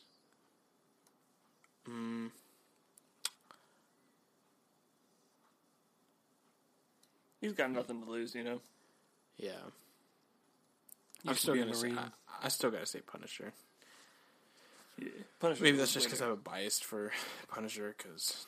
mm, 1.90 2.30
He's 7.40 7.54
got 7.54 7.72
nothing 7.72 8.02
to 8.04 8.10
lose, 8.10 8.34
you 8.36 8.44
know. 8.44 8.62
yeah, 9.38 9.50
Used 11.24 11.28
I'm 11.28 11.36
still 11.36 11.56
gonna 11.56 11.76
say. 11.76 11.92
I, 11.92 12.08
I 12.44 12.48
still 12.48 12.72
gotta 12.72 12.86
say 12.86 13.00
Punisher. 13.02 13.52
Yeah. 14.98 15.10
Punisher's 15.42 15.62
Maybe 15.62 15.78
that's 15.78 15.94
just 15.94 16.06
because 16.06 16.22
I 16.22 16.26
have 16.26 16.34
a 16.34 16.38
bias 16.38 16.80
for 16.80 17.12
Punisher 17.50 17.96
because 17.98 18.48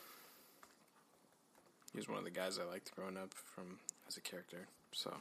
he 1.92 1.98
was 1.98 2.08
one 2.08 2.18
of 2.18 2.24
the 2.24 2.30
guys 2.30 2.58
I 2.58 2.64
liked 2.64 2.96
growing 2.96 3.18
up 3.18 3.34
from 3.34 3.80
as 4.08 4.18
a 4.18 4.22
character. 4.22 4.68
So 4.92 5.14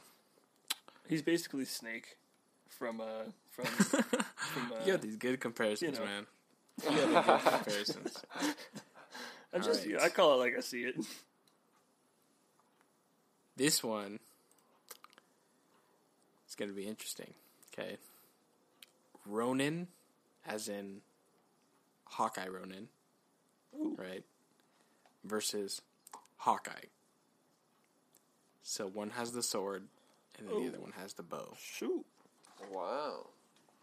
he's 1.09 1.23
basically 1.23 1.65
Snake 1.65 2.17
from 2.69 3.01
uh 3.01 3.31
from 3.51 3.65
from 3.67 4.73
uh, 4.73 4.85
you 4.85 4.93
got 4.93 5.03
these 5.03 5.17
good 5.17 5.41
comparisons, 5.41 5.99
know. 5.99 6.05
man. 6.05 6.27
You 6.91 7.13
got 7.13 7.43
good 7.45 7.53
comparisons. 7.53 8.23
I'm 9.53 9.63
just 9.63 9.87
Alright. 9.87 10.03
I 10.03 10.09
call 10.09 10.35
it 10.35 10.37
like 10.39 10.55
I 10.57 10.61
see 10.61 10.83
it. 10.83 10.97
This 13.57 13.85
one 13.85 14.19
is 16.49 16.57
going 16.57 16.71
to 16.71 16.75
be 16.75 16.87
interesting. 16.87 17.33
Okay. 17.73 17.97
Ronin, 19.27 19.87
as 20.45 20.69
in 20.69 21.03
Hawkeye 22.07 22.49
Ronin, 22.49 22.89
right? 23.97 24.25
Versus 25.25 25.81
Hawkeye. 26.39 26.87
So 28.65 28.87
one 28.87 29.11
has 29.11 29.31
the 29.33 29.43
sword, 29.43 29.85
and 30.39 30.49
then 30.49 30.63
the 30.63 30.69
other 30.69 30.81
one 30.81 30.93
has 30.99 31.13
the 31.13 31.23
bow. 31.23 31.55
Shoot. 31.61 32.05
Wow. 32.73 33.27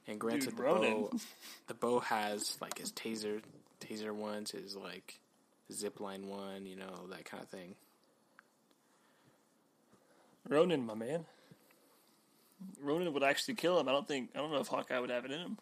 And 0.07 0.19
granted, 0.19 0.49
Dude, 0.49 0.57
the 0.57 0.63
Ronin. 0.63 1.01
bow, 1.03 1.11
the 1.67 1.73
bow 1.75 1.99
has 1.99 2.57
like 2.59 2.79
his 2.79 2.91
taser, 2.91 3.41
taser 3.79 4.11
ones, 4.11 4.51
his 4.51 4.75
like 4.75 5.19
zip 5.71 5.99
line 5.99 6.27
one, 6.27 6.65
you 6.65 6.75
know, 6.75 7.07
that 7.11 7.25
kind 7.25 7.43
of 7.43 7.49
thing. 7.49 7.75
Ronin, 10.49 10.83
my 10.83 10.95
man. 10.95 11.25
Ronin 12.81 13.13
would 13.13 13.23
actually 13.23 13.53
kill 13.53 13.79
him. 13.79 13.87
I 13.87 13.91
don't 13.91 14.07
think 14.07 14.31
I 14.35 14.39
don't 14.39 14.51
know 14.51 14.59
if 14.59 14.67
Hawkeye 14.67 14.97
would 14.97 15.11
have 15.11 15.25
it 15.25 15.31
in 15.31 15.39
him. 15.39 15.57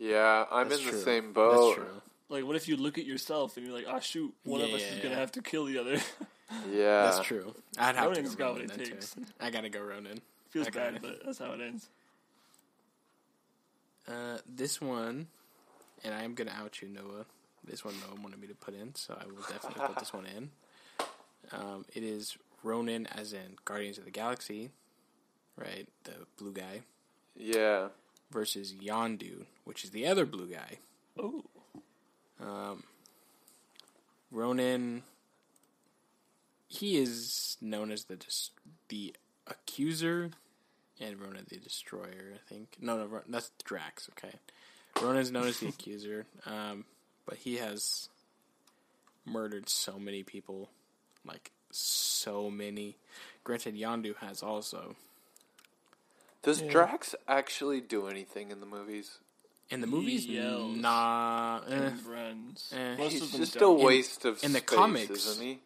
Yeah, 0.00 0.46
I'm 0.50 0.68
That's 0.68 0.82
in 0.82 0.90
the 0.90 0.98
same 0.98 1.32
boat. 1.32 1.76
That's 1.76 1.86
true. 1.86 2.02
Like, 2.28 2.44
what 2.44 2.56
if 2.56 2.68
you 2.68 2.76
look 2.76 2.98
at 2.98 3.04
yourself 3.04 3.56
and 3.56 3.64
you're 3.64 3.74
like, 3.74 3.86
"Ah, 3.88 4.00
shoot, 4.00 4.34
one 4.42 4.60
of 4.60 4.70
us 4.70 4.82
yeah, 4.82 4.96
is 4.96 5.02
gonna 5.02 5.14
have 5.14 5.32
to 5.32 5.42
kill 5.42 5.64
the 5.64 5.78
other." 5.78 6.00
Yeah. 6.70 7.02
That's 7.02 7.20
true. 7.26 7.54
I'd 7.78 7.94
have 7.96 8.06
Ronin's 8.10 8.32
to 8.32 8.36
got 8.36 8.38
go 8.38 8.52
what 8.52 8.60
Ronin 8.60 8.70
it 8.70 8.78
then 8.78 8.86
takes. 8.98 9.14
too. 9.14 9.24
I 9.40 9.50
gotta 9.50 9.68
go 9.68 9.80
Ronin. 9.80 10.20
Feels 10.50 10.68
Okay. 10.68 10.78
bad, 10.78 10.98
but 11.02 11.22
that's 11.24 11.38
how 11.38 11.52
it 11.52 11.60
ends. 11.60 11.88
Uh, 14.06 14.38
this 14.48 14.80
one, 14.80 15.26
and 16.02 16.14
I 16.14 16.22
am 16.22 16.34
gonna 16.34 16.52
out 16.58 16.80
you, 16.80 16.88
Noah. 16.88 17.26
This 17.64 17.84
one 17.84 17.94
Noah 18.00 18.20
wanted 18.22 18.40
me 18.40 18.46
to 18.46 18.54
put 18.54 18.74
in, 18.74 18.94
so 18.94 19.14
I 19.20 19.26
will 19.26 19.42
definitely 19.42 19.86
put 19.86 19.98
this 19.98 20.12
one 20.14 20.24
in. 20.26 20.50
Um, 21.52 21.84
it 21.94 22.02
is 22.02 22.38
Ronan, 22.62 23.06
as 23.08 23.32
in 23.34 23.56
Guardians 23.66 23.98
of 23.98 24.04
the 24.06 24.10
Galaxy, 24.10 24.70
right? 25.56 25.86
The 26.04 26.12
blue 26.38 26.52
guy 26.52 26.80
Yeah. 27.36 27.88
versus 28.30 28.72
Yondu, 28.72 29.44
which 29.64 29.84
is 29.84 29.90
the 29.90 30.06
other 30.06 30.24
blue 30.24 30.46
guy. 30.48 30.78
Oh, 31.18 31.44
Ronan, 34.30 35.02
he 36.68 36.96
is 36.98 37.56
known 37.60 37.90
as 37.90 38.04
the 38.04 38.16
dis- 38.16 38.50
the 38.88 39.14
accuser, 39.46 40.30
and 41.00 41.20
Ronan 41.20 41.46
the 41.48 41.56
destroyer. 41.56 42.34
I 42.34 42.48
think 42.48 42.76
no, 42.80 42.96
no, 42.98 43.06
Ro- 43.06 43.22
that's 43.28 43.50
Drax. 43.64 44.08
Okay, 44.18 44.34
Ronan 45.02 45.22
is 45.22 45.30
known 45.30 45.46
as 45.46 45.58
the 45.60 45.68
accuser, 45.74 46.26
um, 46.46 46.84
but 47.26 47.36
he 47.38 47.56
has 47.56 48.08
murdered 49.24 49.68
so 49.68 49.98
many 49.98 50.22
people, 50.22 50.68
like 51.24 51.50
so 51.70 52.50
many. 52.50 52.96
Granted, 53.44 53.74
Yondu 53.76 54.16
has 54.18 54.42
also. 54.42 54.94
Does 56.42 56.62
Drax 56.62 57.14
actually 57.26 57.80
do 57.80 58.06
anything 58.06 58.50
in 58.50 58.60
the 58.60 58.66
movies? 58.66 59.18
In 59.70 59.80
the 59.82 59.86
movies, 59.86 60.24
yells. 60.26 60.76
nah. 60.76 61.60
eh. 61.68 61.74
and 61.74 62.06
runs. 62.06 62.72
eh. 62.74 62.96
Most 62.96 63.12
He's 63.12 63.22
of 63.22 63.32
them 63.32 63.40
just 63.40 63.56
a 63.56 63.58
don't. 63.58 63.82
waste 63.82 64.24
of 64.24 64.42
in 64.42 64.52
the 64.52 64.60
comics- 64.62 65.10
isn't 65.10 65.44
he? 65.44 65.58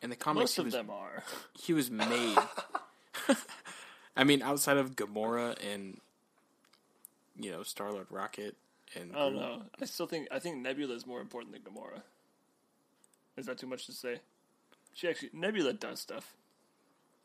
In 0.00 0.10
the 0.10 0.16
comics, 0.16 0.42
Most 0.42 0.58
of 0.58 0.64
was, 0.66 0.74
them 0.74 0.90
are. 0.90 1.24
he 1.60 1.72
was 1.72 1.90
made. 1.90 2.38
I 4.16 4.24
mean, 4.24 4.42
outside 4.42 4.76
of 4.76 4.96
Gamora 4.96 5.56
and 5.72 6.00
you 7.38 7.50
know 7.50 7.62
Star 7.62 7.90
Lord 7.92 8.06
Rocket 8.10 8.56
and 8.96 9.14
I 9.14 9.18
don't 9.18 9.36
know. 9.36 9.62
I 9.80 9.84
still 9.84 10.06
think 10.06 10.28
I 10.30 10.38
think 10.38 10.58
Nebula 10.58 10.94
is 10.94 11.06
more 11.06 11.20
important 11.20 11.52
than 11.52 11.62
Gamora. 11.62 12.02
Is 13.36 13.46
that 13.46 13.58
too 13.58 13.66
much 13.66 13.86
to 13.86 13.92
say? 13.92 14.20
She 14.94 15.08
actually 15.08 15.30
Nebula 15.32 15.72
does 15.72 16.00
stuff. 16.00 16.34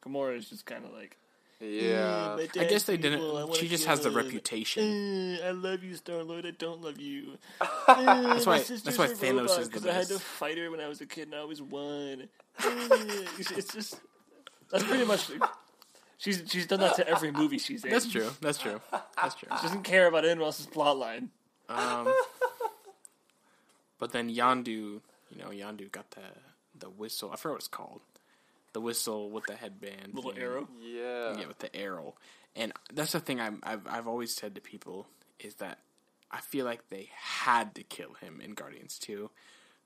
Gamora 0.03 0.37
is 0.37 0.49
just 0.49 0.65
kind 0.65 0.85
of 0.85 0.91
like. 0.93 1.17
Yeah. 1.59 2.35
"Mm, 2.37 2.61
I 2.61 2.65
guess 2.65 2.83
they 2.83 2.95
evil, 2.95 3.37
I 3.37 3.41
didn't. 3.45 3.55
She 3.55 3.69
just 3.69 3.85
has 3.85 4.01
the 4.01 4.09
him. 4.09 4.17
reputation. 4.17 5.37
Uh, 5.41 5.47
I 5.47 5.51
love 5.51 5.81
you, 5.83 5.95
Star 5.95 6.21
Lord. 6.21 6.45
I 6.45 6.51
don't 6.51 6.81
love 6.81 6.99
you. 6.99 7.37
that's 7.87 8.45
why- 8.45 8.59
that's 8.59 8.97
why 8.97 9.07
Thanos 9.07 9.57
is 9.59 9.69
the 9.69 9.79
Because 9.79 9.85
I 9.87 9.93
had 9.93 10.07
to 10.07 10.19
fight 10.19 10.57
her 10.57 10.69
when 10.69 10.81
I 10.81 10.87
was 10.89 10.99
a 10.99 11.05
kid, 11.05 11.27
and 11.27 11.35
I 11.35 11.37
always 11.39 11.61
won. 11.61 12.27
It's, 13.39 13.51
it's 13.51 13.73
just 13.73 13.95
that's 14.71 14.83
pretty 14.83 15.05
much. 15.05 15.29
She's 16.17 16.43
she's 16.47 16.67
done 16.67 16.79
that 16.81 16.95
to 16.95 17.07
every 17.07 17.31
movie 17.31 17.57
she's 17.57 17.83
in. 17.83 17.91
That's 17.91 18.09
true. 18.09 18.29
That's 18.41 18.57
true. 18.57 18.79
That's 19.21 19.35
true. 19.35 19.49
She 19.57 19.63
doesn't 19.63 19.83
care 19.83 20.07
about 20.07 20.23
anyone 20.23 20.45
else's 20.45 20.67
plotline. 20.67 21.29
Um, 21.69 22.13
but 23.99 24.11
then 24.11 24.29
Yondu, 24.29 24.65
you 24.67 25.01
know, 25.37 25.49
Yondu 25.49 25.91
got 25.91 26.09
the 26.11 26.21
the 26.79 26.89
whistle. 26.89 27.31
I 27.31 27.35
forgot 27.37 27.53
what 27.53 27.59
it's 27.59 27.67
called. 27.67 28.01
The 28.73 28.81
whistle 28.81 29.29
with 29.29 29.45
the 29.45 29.53
headband, 29.55 30.13
Little 30.13 30.31
thing. 30.31 30.41
arrow. 30.41 30.67
Yeah. 30.81 31.37
yeah, 31.37 31.47
with 31.47 31.59
the 31.59 31.75
arrow. 31.75 32.15
And 32.55 32.73
that's 32.91 33.11
the 33.11 33.19
thing 33.19 33.39
I'm, 33.39 33.59
I've 33.63 33.85
I've 33.87 34.07
always 34.07 34.33
said 34.33 34.55
to 34.55 34.61
people 34.61 35.07
is 35.39 35.55
that 35.55 35.79
I 36.31 36.39
feel 36.41 36.65
like 36.65 36.89
they 36.89 37.09
had 37.15 37.75
to 37.75 37.83
kill 37.83 38.13
him 38.13 38.41
in 38.43 38.53
Guardians 38.53 38.97
2 38.99 39.29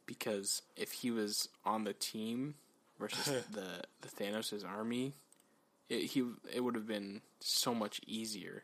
because 0.07 0.63
if 0.75 0.91
he 0.91 1.11
was 1.11 1.49
on 1.63 1.83
the 1.83 1.93
team 1.93 2.55
versus 2.99 3.43
the 3.51 3.83
the 4.01 4.07
Thanos' 4.07 4.65
army, 4.67 5.13
it, 5.89 6.05
he 6.05 6.25
it 6.51 6.63
would 6.63 6.73
have 6.73 6.87
been 6.87 7.21
so 7.39 7.75
much 7.75 8.01
easier. 8.07 8.63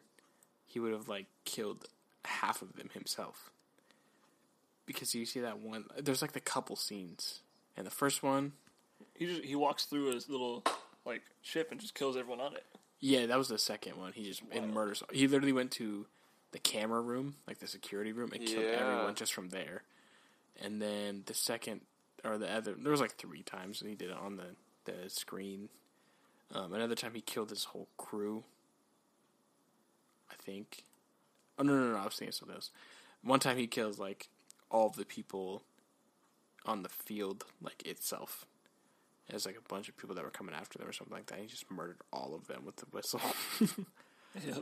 He 0.65 0.80
would 0.80 0.94
have 0.94 1.07
like 1.07 1.28
killed 1.45 1.86
half 2.26 2.64
of 2.64 2.76
them 2.76 2.90
himself. 2.94 3.52
Because 4.86 5.14
you 5.14 5.26
see 5.26 5.40
that 5.41 5.60
one 5.60 5.86
there's 6.02 6.22
like 6.22 6.32
the 6.32 6.40
couple 6.40 6.76
scenes. 6.76 7.41
And 7.78 7.86
the 7.88 7.91
first 7.91 8.22
one, 8.24 8.53
He 9.15 9.26
just 9.26 9.44
he 9.44 9.56
walks 9.56 9.86
through 9.86 10.14
his 10.14 10.30
little 10.30 10.64
like 11.06 11.22
ship 11.41 11.70
and 11.72 11.80
just 11.80 11.94
kills 11.94 12.18
everyone 12.18 12.40
on 12.41 12.53
it. 12.56 12.65
Yeah, 12.99 13.26
that 13.26 13.38
was 13.38 13.49
the 13.49 13.57
second 13.57 13.98
one. 13.98 14.14
He 14.14 14.24
just 14.24 14.41
and 14.52 14.74
murders. 14.74 15.03
He 15.11 15.28
literally 15.28 15.52
went 15.53 15.72
to 15.72 16.06
the 16.52 16.60
camera 16.60 17.02
room, 17.02 17.36
like 17.48 17.60
the 17.60 17.68
security 17.68 18.11
room, 18.14 18.32
and 18.34 18.45
killed 18.45 18.64
Yeah. 18.64 18.80
everyone 18.80 19.15
just 19.15 19.34
from 19.34 19.49
there. 19.49 19.84
And 20.62 20.82
then 20.82 21.24
the 21.26 21.34
second 21.34 21.82
or 22.24 22.38
the 22.38 22.52
other, 22.52 22.74
there 22.78 22.92
was 22.92 23.02
like 23.02 23.16
three 23.16 23.44
times 23.44 23.82
and 23.82 23.90
he 23.90 23.96
did 23.96 24.10
it 24.10 24.18
on 24.18 24.38
the 24.38 24.56
the 24.86 25.10
screen. 25.10 25.70
Um, 26.54 26.74
another 26.74 26.96
time 26.96 27.14
he 27.14 27.22
killed 27.22 27.50
his 27.50 27.66
whole 27.66 27.88
crew. 27.98 28.44
I 30.30 30.36
think. 30.42 30.84
Oh 31.58 31.64
no 31.64 31.74
no 31.74 31.92
no! 31.94 31.98
I 31.98 32.06
was 32.06 32.16
thinking 32.16 32.30
of 32.30 32.36
something 32.36 32.56
else. 32.56 32.72
One 33.24 33.40
time 33.40 33.58
he 33.58 33.68
kills 33.68 34.00
like 34.00 34.28
all 34.70 34.88
of 34.88 34.96
the 34.96 35.06
people 35.06 35.64
on 36.66 36.84
the 36.84 36.90
field, 36.90 37.46
like 37.62 37.86
itself. 37.86 38.46
There's 39.30 39.46
like 39.46 39.58
a 39.58 39.70
bunch 39.74 39.88
of 39.88 39.98
people 39.98 40.16
that 40.16 40.24
were 40.24 40.30
coming 40.32 40.54
after 40.54 40.78
them 40.78 40.88
or 40.88 40.92
something 40.92 41.16
like 41.16 41.28
that. 41.28 41.40
He 41.40 41.46
just 41.48 41.70
murdered 41.72 42.02
all 42.12 42.36
of 42.36 42.48
them 42.48 42.66
with 42.66 42.76
the 42.78 42.86
whistle. 42.92 43.22
Yeah. 44.44 44.56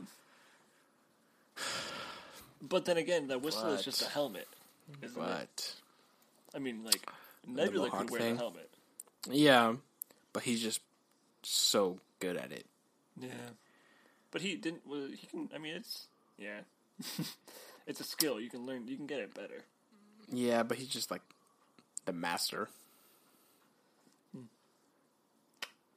But 2.60 2.84
then 2.84 2.96
again, 2.98 3.28
that 3.28 3.40
whistle 3.40 3.70
is 3.72 3.84
just 3.84 4.02
a 4.02 4.08
helmet, 4.08 4.46
isn't 5.02 5.16
it? 5.22 5.74
But 6.52 6.58
I 6.58 6.62
mean, 6.62 6.84
like 6.84 7.00
Nebula 7.46 7.90
could 7.90 8.10
wear 8.10 8.20
thing. 8.20 8.34
the 8.34 8.40
helmet. 8.40 8.70
yeah, 9.30 9.74
but 10.32 10.42
he's 10.42 10.62
just 10.62 10.80
so 11.42 11.98
good 12.20 12.36
at 12.36 12.52
it. 12.52 12.66
Yeah. 13.20 13.28
But 14.30 14.40
he 14.40 14.56
didn't. 14.56 14.82
Well, 14.86 15.08
he 15.14 15.26
can. 15.26 15.50
I 15.54 15.58
mean, 15.58 15.76
it's 15.76 16.06
yeah. 16.38 16.60
it's 17.86 18.00
a 18.00 18.04
skill 18.04 18.40
you 18.40 18.50
can 18.50 18.66
learn. 18.66 18.88
You 18.88 18.96
can 18.96 19.06
get 19.06 19.20
it 19.20 19.34
better. 19.34 19.64
Yeah, 20.30 20.62
but 20.62 20.78
he's 20.78 20.88
just 20.88 21.10
like 21.10 21.22
the 22.06 22.12
master. 22.12 22.68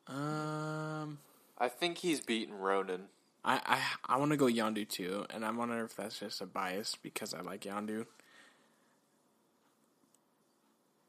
Um, 0.08 1.18
I 1.58 1.68
think 1.68 1.98
he's 1.98 2.22
beaten 2.22 2.54
Ronan. 2.54 3.06
I 3.44 3.60
I, 3.66 4.14
I 4.14 4.18
want 4.18 4.32
to 4.32 4.38
go 4.38 4.46
Yondu 4.46 4.88
too, 4.88 5.26
and 5.30 5.46
I 5.46 5.52
wonder 5.52 5.84
if 5.84 5.96
that's 5.96 6.20
just 6.20 6.42
a 6.42 6.46
bias 6.46 6.96
because 7.02 7.34
I 7.34 7.42
like 7.42 7.62
Yondu. 7.62 8.06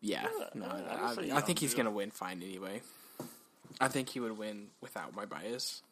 Yeah, 0.09 0.29
no, 0.55 0.67
I- 0.67 0.69
I 0.69 1.15
I, 1.35 1.37
I, 1.39 1.41
think 1.41 1.59
he's 1.59 1.75
Yondu. 1.75 1.77
gonna 1.79 1.91
win 1.91 2.11
fine 2.11 2.43
anyway. 2.43 2.81
I 3.81 3.89
think 3.89 4.09
he 4.09 4.21
would 4.21 4.39
win 4.39 4.69
without 4.81 5.15
my 5.15 5.25
bias. 5.27 5.83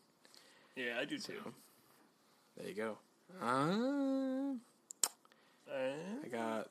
Yeah, 0.76 0.98
I 1.00 1.04
do 1.04 1.18
too. 1.18 1.40
There 2.56 2.68
you 2.68 2.74
go. 2.74 2.98
Uh, 3.42 4.54
Uh, 5.68 5.92
I 6.24 6.28
got 6.28 6.70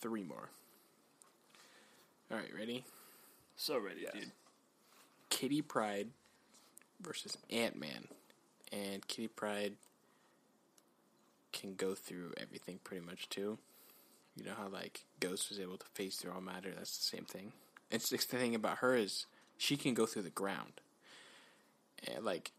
three 0.00 0.22
more. 0.24 0.48
All 2.30 2.36
right, 2.38 2.52
ready? 2.58 2.84
so 3.56 3.78
ready, 3.78 4.06
dude. 4.12 4.32
Kitty 5.30 5.62
Pryde 5.62 6.08
versus 7.00 7.38
Ant 7.50 7.76
Man, 7.78 8.08
and 8.72 9.06
Kitty 9.06 9.28
Pryde 9.28 9.74
can 11.52 11.74
go 11.76 11.94
through 11.94 12.32
everything 12.36 12.80
pretty 12.82 13.04
much 13.06 13.28
too. 13.28 13.58
You 14.36 14.44
know 14.44 14.54
how 14.56 14.68
like 14.68 15.04
Ghost 15.20 15.48
was 15.48 15.60
able 15.60 15.76
to 15.78 15.86
phase 15.94 16.16
through 16.16 16.32
all 16.32 16.40
matter. 16.40 16.72
That's 16.76 16.98
the 16.98 17.16
same 17.16 17.24
thing. 17.24 17.52
It's 17.90 18.10
the 18.10 18.16
thing 18.16 18.54
about 18.54 18.78
her 18.78 18.94
is 18.94 19.26
she 19.56 19.76
can 19.76 19.94
go 19.94 20.06
through 20.06 20.22
the 20.22 20.30
ground. 20.30 20.80
And 22.06 22.24
like 22.24 22.52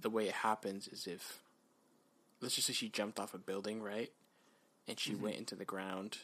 the 0.00 0.10
way 0.10 0.28
it 0.28 0.34
happens 0.34 0.88
is 0.88 1.06
if 1.06 1.40
let's 2.40 2.54
just 2.54 2.66
say 2.66 2.72
she 2.72 2.88
jumped 2.88 3.18
off 3.18 3.34
a 3.34 3.38
building, 3.38 3.82
right? 3.82 4.10
And 4.88 4.98
she 4.98 5.12
mm-hmm. 5.12 5.24
went 5.24 5.36
into 5.36 5.54
the 5.54 5.64
ground 5.64 6.18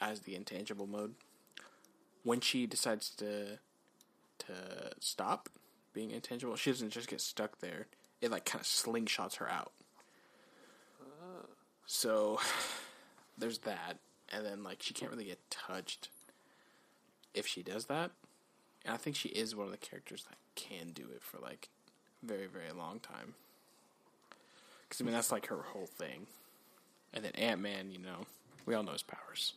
as 0.00 0.20
the 0.20 0.34
intangible 0.34 0.86
mode. 0.86 1.14
When 2.22 2.40
she 2.40 2.66
decides 2.66 3.10
to 3.16 3.58
to 4.38 4.54
stop 5.00 5.48
being 5.92 6.10
intangible, 6.10 6.56
she 6.56 6.70
doesn't 6.70 6.90
just 6.90 7.08
get 7.08 7.20
stuck 7.20 7.60
there. 7.60 7.86
It 8.20 8.30
like 8.30 8.44
kind 8.44 8.60
of 8.60 8.66
slingshots 8.66 9.36
her 9.36 9.48
out. 9.50 9.72
Uh. 11.00 11.46
So 11.86 12.40
there's 13.36 13.58
that, 13.58 13.98
and 14.32 14.44
then 14.44 14.62
like 14.62 14.82
she 14.82 14.94
can't 14.94 15.10
really 15.10 15.24
get 15.24 15.50
touched 15.50 16.08
if 17.34 17.46
she 17.46 17.62
does 17.62 17.86
that. 17.86 18.10
And 18.84 18.94
I 18.94 18.96
think 18.96 19.16
she 19.16 19.30
is 19.30 19.56
one 19.56 19.66
of 19.66 19.72
the 19.72 19.78
characters 19.78 20.24
that 20.28 20.36
can 20.54 20.90
do 20.92 21.04
it 21.14 21.22
for 21.22 21.38
like 21.38 21.68
a 22.22 22.26
very 22.26 22.46
very 22.46 22.72
long 22.76 23.00
time. 23.00 23.34
Because 24.82 25.00
I 25.00 25.04
mean 25.04 25.14
that's 25.14 25.32
like 25.32 25.46
her 25.46 25.62
whole 25.72 25.86
thing. 25.86 26.26
And 27.12 27.24
then 27.24 27.32
Ant 27.32 27.60
Man, 27.60 27.92
you 27.92 27.98
know, 27.98 28.26
we 28.66 28.74
all 28.74 28.82
know 28.82 28.92
his 28.92 29.02
powers. 29.02 29.54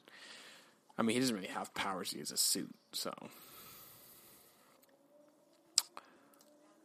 I 0.98 1.04
mean, 1.04 1.16
he 1.16 1.20
doesn't 1.20 1.36
really 1.36 1.48
have 1.48 1.74
powers. 1.74 2.12
He 2.12 2.20
has 2.20 2.32
a 2.32 2.38
suit, 2.38 2.74
so 2.92 3.14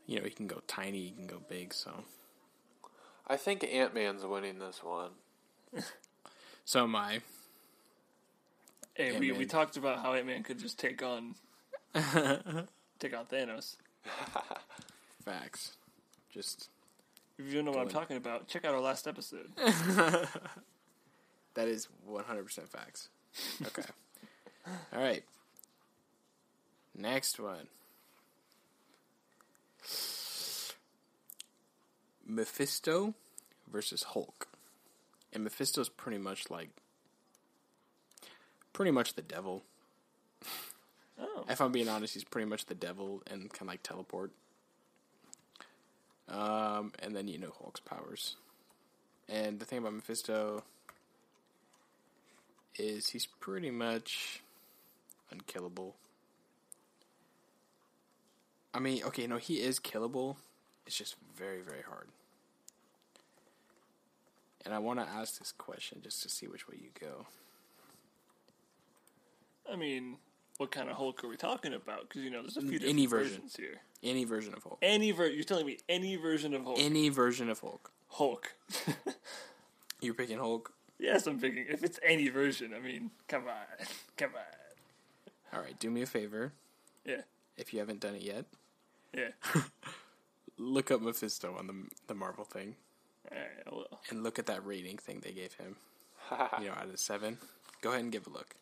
you 0.06 0.18
know 0.18 0.24
he 0.24 0.30
can 0.30 0.46
go 0.46 0.60
tiny, 0.66 1.04
he 1.04 1.10
can 1.10 1.26
go 1.26 1.40
big. 1.48 1.72
So, 1.72 2.04
I 3.26 3.36
think 3.36 3.64
Ant 3.64 3.94
Man's 3.94 4.24
winning 4.24 4.58
this 4.58 4.82
one. 4.82 5.10
so 6.64 6.84
am 6.84 6.96
I. 6.96 7.20
Hey, 8.94 9.18
we, 9.18 9.32
we 9.32 9.46
talked 9.46 9.76
about 9.76 10.00
how 10.02 10.14
Ant 10.14 10.26
Man 10.26 10.42
could 10.42 10.58
just 10.58 10.78
take 10.78 11.02
on 11.02 11.34
take 11.94 13.16
on 13.16 13.26
Thanos. 13.30 13.76
Facts. 15.24 15.72
Just 16.32 16.68
If 17.38 17.46
you 17.46 17.54
don't 17.54 17.64
know 17.64 17.70
what 17.72 17.80
I'm 17.80 17.86
in. 17.88 17.92
talking 17.92 18.16
about, 18.16 18.48
check 18.48 18.64
out 18.64 18.74
our 18.74 18.80
last 18.80 19.06
episode. 19.06 19.48
that 19.56 20.28
is 21.68 21.88
one 22.04 22.24
hundred 22.24 22.44
percent 22.44 22.68
facts. 22.70 23.08
Okay. 23.66 23.82
All 24.92 25.00
right. 25.00 25.24
Next 26.94 27.40
one. 27.40 27.68
Mephisto 32.26 33.14
versus 33.70 34.02
Hulk. 34.04 34.48
And 35.32 35.44
Mephisto's 35.44 35.88
pretty 35.88 36.18
much 36.18 36.50
like 36.50 36.70
pretty 38.72 38.90
much 38.90 39.14
the 39.14 39.22
devil. 39.22 39.62
Oh. 41.20 41.44
If 41.48 41.60
I'm 41.60 41.72
being 41.72 41.88
honest, 41.88 42.14
he's 42.14 42.24
pretty 42.24 42.48
much 42.48 42.66
the 42.66 42.74
devil 42.74 43.22
and 43.30 43.50
kind 43.50 43.62
of 43.62 43.68
like 43.68 43.82
teleport. 43.82 44.32
Um, 46.28 46.92
and 47.00 47.14
then 47.14 47.28
you 47.28 47.38
know 47.38 47.52
Hulk's 47.60 47.80
powers. 47.80 48.36
And 49.28 49.60
the 49.60 49.64
thing 49.64 49.78
about 49.78 49.94
Mephisto 49.94 50.64
is 52.76 53.10
he's 53.10 53.26
pretty 53.26 53.70
much 53.70 54.42
unkillable. 55.30 55.96
I 58.74 58.78
mean, 58.78 59.02
okay, 59.04 59.26
no, 59.26 59.36
he 59.36 59.60
is 59.60 59.78
killable. 59.78 60.36
It's 60.86 60.96
just 60.96 61.16
very, 61.36 61.60
very 61.60 61.82
hard. 61.82 62.08
And 64.64 64.72
I 64.74 64.78
want 64.78 65.00
to 65.00 65.06
ask 65.06 65.38
this 65.38 65.52
question 65.52 66.00
just 66.02 66.22
to 66.22 66.28
see 66.28 66.46
which 66.46 66.68
way 66.68 66.76
you 66.80 66.90
go. 66.98 67.26
I 69.70 69.76
mean, 69.76 70.16
what 70.58 70.70
kind 70.70 70.88
of 70.88 70.96
Hulk 70.96 71.22
are 71.24 71.28
we 71.28 71.36
talking 71.36 71.74
about? 71.74 72.08
Because 72.08 72.22
you 72.22 72.30
know, 72.30 72.42
there's 72.42 72.56
a 72.56 72.62
few 72.62 72.78
Any 72.86 73.06
version. 73.06 73.34
versions 73.34 73.56
here. 73.56 73.80
Any 74.02 74.24
version 74.24 74.54
of 74.54 74.62
Hulk. 74.62 74.78
Any 74.82 75.10
ver- 75.12 75.28
You're 75.28 75.44
telling 75.44 75.66
me 75.66 75.78
any 75.88 76.16
version 76.16 76.54
of 76.54 76.64
Hulk? 76.64 76.78
Any 76.80 77.08
version 77.08 77.48
of 77.48 77.60
Hulk. 77.60 77.90
Hulk. 78.08 78.52
You're 80.00 80.14
picking 80.14 80.38
Hulk. 80.38 80.72
yes, 80.98 81.26
I'm 81.26 81.38
picking. 81.40 81.66
If 81.68 81.82
it's 81.84 81.98
any 82.04 82.28
version, 82.28 82.72
I 82.76 82.80
mean, 82.80 83.10
come 83.28 83.44
on, 83.46 83.86
come 84.16 84.30
on. 84.34 85.56
All 85.58 85.64
right, 85.64 85.78
do 85.78 85.90
me 85.90 86.02
a 86.02 86.06
favor. 86.06 86.52
Yeah, 87.04 87.22
If 87.56 87.72
you 87.72 87.78
haven't 87.80 88.00
done 88.00 88.14
it 88.14 88.22
yet, 88.22 88.44
yeah. 89.16 89.28
look 90.58 90.90
up 90.90 91.00
Mephisto 91.00 91.54
on 91.58 91.66
the 91.66 91.74
the 92.08 92.14
Marvel 92.14 92.44
thing 92.44 92.74
All 93.30 93.38
right, 93.38 93.46
I 93.66 93.74
will. 93.74 94.00
and 94.10 94.22
look 94.22 94.38
at 94.38 94.46
that 94.46 94.64
rating 94.66 94.98
thing 94.98 95.20
they 95.20 95.32
gave 95.32 95.54
him. 95.54 95.76
You 96.60 96.66
know, 96.68 96.72
out 96.72 96.88
of 96.88 96.98
seven. 96.98 97.36
Go 97.82 97.90
ahead 97.90 98.02
and 98.02 98.12
give 98.12 98.26
a 98.26 98.30
look. 98.30 98.54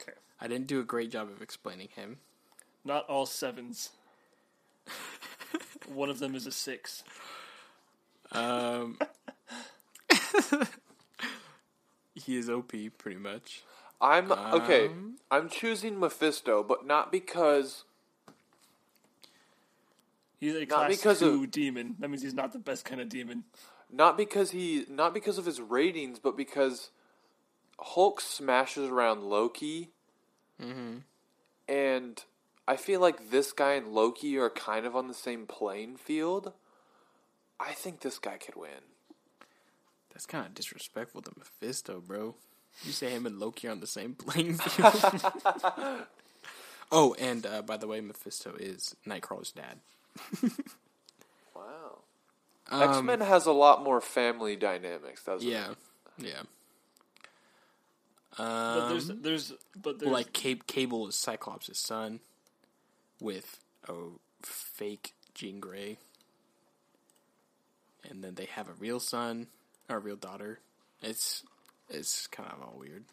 Okay. 0.00 0.12
I 0.40 0.46
didn't 0.46 0.68
do 0.68 0.78
a 0.78 0.84
great 0.84 1.10
job 1.10 1.28
of 1.28 1.42
explaining 1.42 1.88
him. 1.96 2.18
Not 2.84 3.08
all 3.08 3.26
sevens. 3.26 3.90
One 5.92 6.10
of 6.10 6.20
them 6.20 6.34
is 6.36 6.46
a 6.46 6.52
six. 6.52 7.02
Um, 8.30 8.98
he 12.14 12.36
is 12.36 12.48
OP 12.48 12.72
pretty 12.98 13.18
much. 13.18 13.62
I'm 14.00 14.30
okay. 14.30 14.86
Um, 14.86 15.16
I'm 15.30 15.48
choosing 15.48 15.98
Mephisto, 15.98 16.62
but 16.62 16.86
not 16.86 17.10
because 17.10 17.84
He's 20.38 20.54
a 20.54 20.64
Not 20.66 20.88
because 20.88 21.18
two 21.20 21.44
of- 21.44 21.50
demon. 21.50 21.96
That 21.98 22.08
means 22.08 22.22
he's 22.22 22.34
not 22.34 22.52
the 22.52 22.58
best 22.58 22.84
kind 22.84 23.00
of 23.00 23.08
demon. 23.08 23.44
not 23.90 24.16
because 24.16 24.50
he 24.52 24.84
not 24.88 25.12
because 25.14 25.38
of 25.38 25.46
his 25.46 25.60
ratings, 25.60 26.18
but 26.18 26.36
because 26.36 26.90
Hulk 27.80 28.20
smashes 28.20 28.88
around 28.90 29.22
Loki, 29.24 29.90
and 31.68 32.24
I 32.66 32.76
feel 32.76 33.00
like 33.00 33.30
this 33.30 33.52
guy 33.52 33.72
and 33.74 33.88
Loki 33.88 34.36
are 34.38 34.50
kind 34.50 34.86
of 34.86 34.94
on 34.96 35.08
the 35.08 35.14
same 35.14 35.46
playing 35.46 35.96
field. 35.96 36.52
I 37.60 37.72
think 37.72 38.00
this 38.00 38.18
guy 38.18 38.36
could 38.36 38.54
win. 38.56 38.84
That's 40.12 40.26
kind 40.26 40.46
of 40.46 40.54
disrespectful 40.54 41.22
to 41.22 41.32
Mephisto, 41.36 42.00
bro. 42.00 42.34
You 42.84 42.92
say 42.92 43.10
him 43.10 43.26
and 43.26 43.38
Loki 43.40 43.66
are 43.68 43.72
on 43.72 43.80
the 43.80 43.86
same 43.86 44.14
playing 44.14 44.54
field. 44.58 45.22
oh, 46.92 47.14
and 47.18 47.44
uh, 47.46 47.62
by 47.62 47.76
the 47.76 47.86
way, 47.88 48.00
Mephisto 48.00 48.54
is 48.58 48.94
Nightcrawler's 49.06 49.52
dad. 49.52 49.80
Wow. 51.54 51.98
Um, 52.70 52.82
X 52.82 53.02
Men 53.02 53.20
has 53.20 53.46
a 53.46 53.52
lot 53.52 53.82
more 53.82 54.00
family 54.00 54.56
dynamics, 54.56 55.24
doesn't 55.24 55.48
Yeah, 55.48 55.70
it? 55.72 55.76
yeah. 56.18 56.42
But 58.36 58.88
there's 58.90 59.10
Um, 59.10 59.22
there's 59.22 59.52
but 59.74 59.98
there's 59.98 60.12
like 60.12 60.32
Cab- 60.32 60.66
Cable 60.66 61.08
is 61.08 61.16
Cyclops' 61.16 61.76
son 61.78 62.20
with 63.20 63.58
a 63.88 63.94
fake 64.42 65.14
Jean 65.34 65.58
Grey, 65.60 65.98
and 68.08 68.22
then 68.22 68.34
they 68.36 68.44
have 68.44 68.68
a 68.68 68.74
real 68.74 69.00
son 69.00 69.48
or 69.88 69.96
a 69.96 70.00
real 70.00 70.16
daughter. 70.16 70.60
It's 71.02 71.42
it's 71.88 72.26
kind 72.28 72.50
of 72.52 72.62
all 72.62 72.78
weird. 72.78 73.04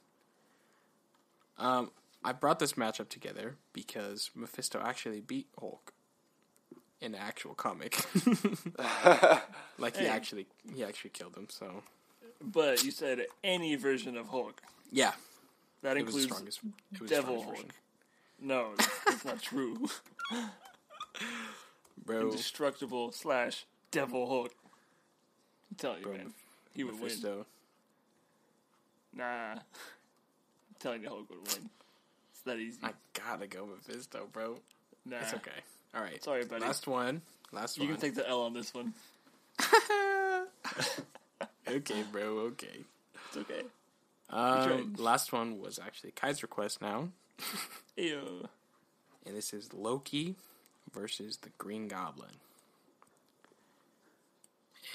Um, 1.57 1.91
I 2.23 2.33
brought 2.33 2.59
this 2.59 2.73
matchup 2.73 3.09
together 3.09 3.55
because 3.73 4.29
Mephisto 4.35 4.79
actually 4.83 5.21
beat 5.21 5.47
Hulk 5.59 5.93
in 7.01 7.15
actual 7.15 7.53
comic. 7.53 7.97
like 9.77 9.97
he 9.97 10.05
actually 10.05 10.47
he 10.73 10.83
actually 10.83 11.11
killed 11.11 11.35
him. 11.35 11.47
So 11.49 11.83
but 12.41 12.83
you 12.83 12.91
said 12.91 13.25
any 13.43 13.75
version 13.75 14.17
of 14.17 14.27
Hulk. 14.27 14.61
yeah, 14.91 15.13
That 15.81 15.97
it 15.97 16.05
was 16.05 16.15
the 16.15 16.21
includes 16.23 16.55
strongest. 16.55 16.59
It 16.93 17.01
was 17.01 17.09
the 17.09 17.15
Devil 17.15 17.39
strongest 17.41 17.45
Hulk. 17.45 17.57
version. 17.57 17.71
No, 18.41 18.71
that's, 18.77 19.03
that's 19.05 19.25
not 19.25 19.41
true. 19.41 19.87
bro. 22.05 22.21
Indestructible 22.21 23.11
slash 23.11 23.65
Devil 23.91 24.27
Hulk. 24.27 24.51
I'm 25.71 25.77
telling 25.77 25.99
you, 25.99 26.03
Bro, 26.05 26.13
man, 26.17 26.33
he 26.73 26.83
would 26.83 26.99
win. 26.99 27.45
Nah, 29.13 29.51
I'm 29.53 29.59
telling 30.79 31.01
you, 31.03 31.09
Hulk 31.09 31.29
would 31.29 31.39
win. 31.53 31.69
It's 32.31 32.41
that 32.43 32.57
easy. 32.57 32.79
I 32.83 32.91
gotta 33.13 33.47
go 33.47 33.65
Mephisto, 33.65 34.27
bro. 34.31 34.57
nah, 35.05 35.17
It's 35.21 35.33
okay. 35.33 35.51
All 35.95 36.01
right. 36.01 36.23
Sorry, 36.23 36.43
buddy. 36.45 36.65
Last 36.65 36.87
one. 36.87 37.21
Last 37.51 37.77
you 37.77 37.83
one. 37.83 37.89
You 37.89 37.93
can 37.95 38.01
take 38.01 38.15
the 38.15 38.27
L 38.27 38.41
on 38.41 38.53
this 38.53 38.73
one. 38.73 38.93
okay, 41.67 42.03
bro. 42.11 42.39
Okay. 42.51 42.83
It's 43.27 43.37
okay. 43.37 43.61
Um, 44.29 44.95
last 44.97 45.31
one 45.31 45.59
was 45.59 45.79
actually 45.79 46.11
Kai's 46.11 46.41
request 46.41 46.81
now, 46.81 47.09
Ew. 47.95 48.49
and 49.25 49.35
this 49.37 49.53
is 49.53 49.71
Loki 49.71 50.35
versus 50.93 51.37
the 51.37 51.49
Green 51.59 51.87
Goblin. 51.87 52.31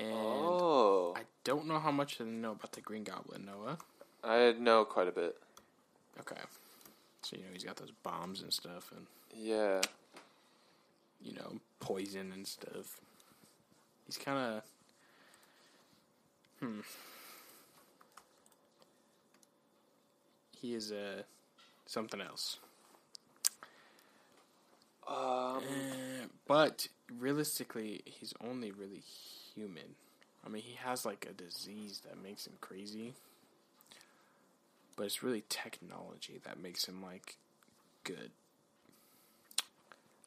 And 0.01 0.13
Oh, 0.13 1.15
I 1.17 1.23
don't 1.45 1.67
know 1.67 1.79
how 1.79 1.93
much 1.93 2.17
to 2.17 2.25
know 2.25 2.53
about 2.53 2.73
the 2.73 2.81
Green 2.81 3.05
Goblin, 3.05 3.47
Noah. 3.47 3.79
I 4.25 4.53
know 4.59 4.85
quite 4.85 5.09
a 5.09 5.13
bit. 5.13 5.37
Okay. 6.19 6.41
So 7.23 7.37
you 7.37 7.45
know 7.45 7.51
he's 7.53 7.65
got 7.65 7.77
those 7.77 7.93
bombs 8.03 8.43
and 8.43 8.53
stuff, 8.53 8.91
and 8.97 9.07
Yeah. 9.35 9.81
You 11.23 11.35
know 11.35 11.61
poison 11.81 12.33
and 12.33 12.47
stuff. 12.47 13.01
He's 14.07 14.17
kind 14.19 14.39
of 14.39 14.63
hmm. 16.61 16.81
He 20.61 20.75
is 20.75 20.93
uh, 20.93 21.23
something 21.87 22.21
else. 22.21 22.59
Um, 25.09 25.63
Eh, 25.65 26.27
but 26.47 26.89
realistically, 27.19 28.03
he's 28.05 28.35
only 28.47 28.71
really 28.71 29.03
human. 29.55 29.97
I 30.45 30.49
mean, 30.49 30.63
he 30.63 30.75
has 30.77 31.05
like 31.05 31.27
a 31.29 31.33
disease 31.33 32.03
that 32.07 32.23
makes 32.23 32.47
him 32.47 32.55
crazy. 32.61 33.15
But 34.97 35.07
it's 35.07 35.23
really 35.23 35.45
technology 35.49 36.41
that 36.45 36.61
makes 36.61 36.85
him 36.87 37.03
like 37.03 37.37
good. 38.05 38.31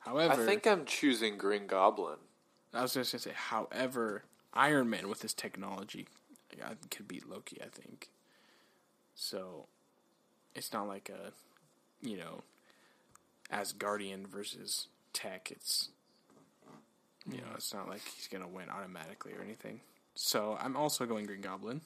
However, 0.06 0.44
I 0.44 0.46
think 0.46 0.68
I'm 0.68 0.86
choosing 0.86 1.38
Green 1.38 1.66
Goblin. 1.68 2.18
I 2.74 2.82
was 2.82 2.94
just 2.94 3.12
gonna 3.12 3.22
say, 3.22 3.32
however, 3.34 4.24
Iron 4.54 4.90
Man 4.90 5.08
with 5.08 5.22
his 5.22 5.34
technology 5.34 6.08
could 6.92 7.08
beat 7.08 7.28
Loki. 7.28 7.62
I 7.62 7.68
think. 7.68 8.10
So, 9.16 9.68
it's 10.56 10.74
not 10.74 10.88
like 10.88 11.10
a, 11.10 11.32
you 12.06 12.18
know, 12.18 12.44
Asgardian 13.52 14.28
versus 14.28 14.88
tech. 15.14 15.52
It's, 15.52 15.90
you 17.30 17.38
know, 17.38 17.48
it's 17.56 17.74
not 17.74 17.88
like 17.88 18.02
he's 18.16 18.28
gonna 18.28 18.48
win 18.48 18.70
automatically 18.70 19.34
or 19.34 19.42
anything. 19.42 19.82
So 20.16 20.58
I'm 20.62 20.76
also 20.76 21.06
going 21.06 21.26
Green 21.26 21.42
Goblin, 21.42 21.82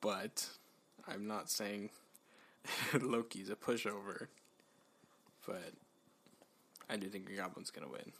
but 0.00 0.48
I'm 1.06 1.26
not 1.26 1.50
saying 1.50 1.90
Loki's 3.00 3.48
a 3.50 3.56
pushover. 3.56 4.26
But 5.46 5.72
I 6.88 6.96
do 6.96 7.08
think 7.08 7.26
Green 7.26 7.38
Goblin's 7.38 7.70
gonna 7.70 7.88
win. 7.88 8.12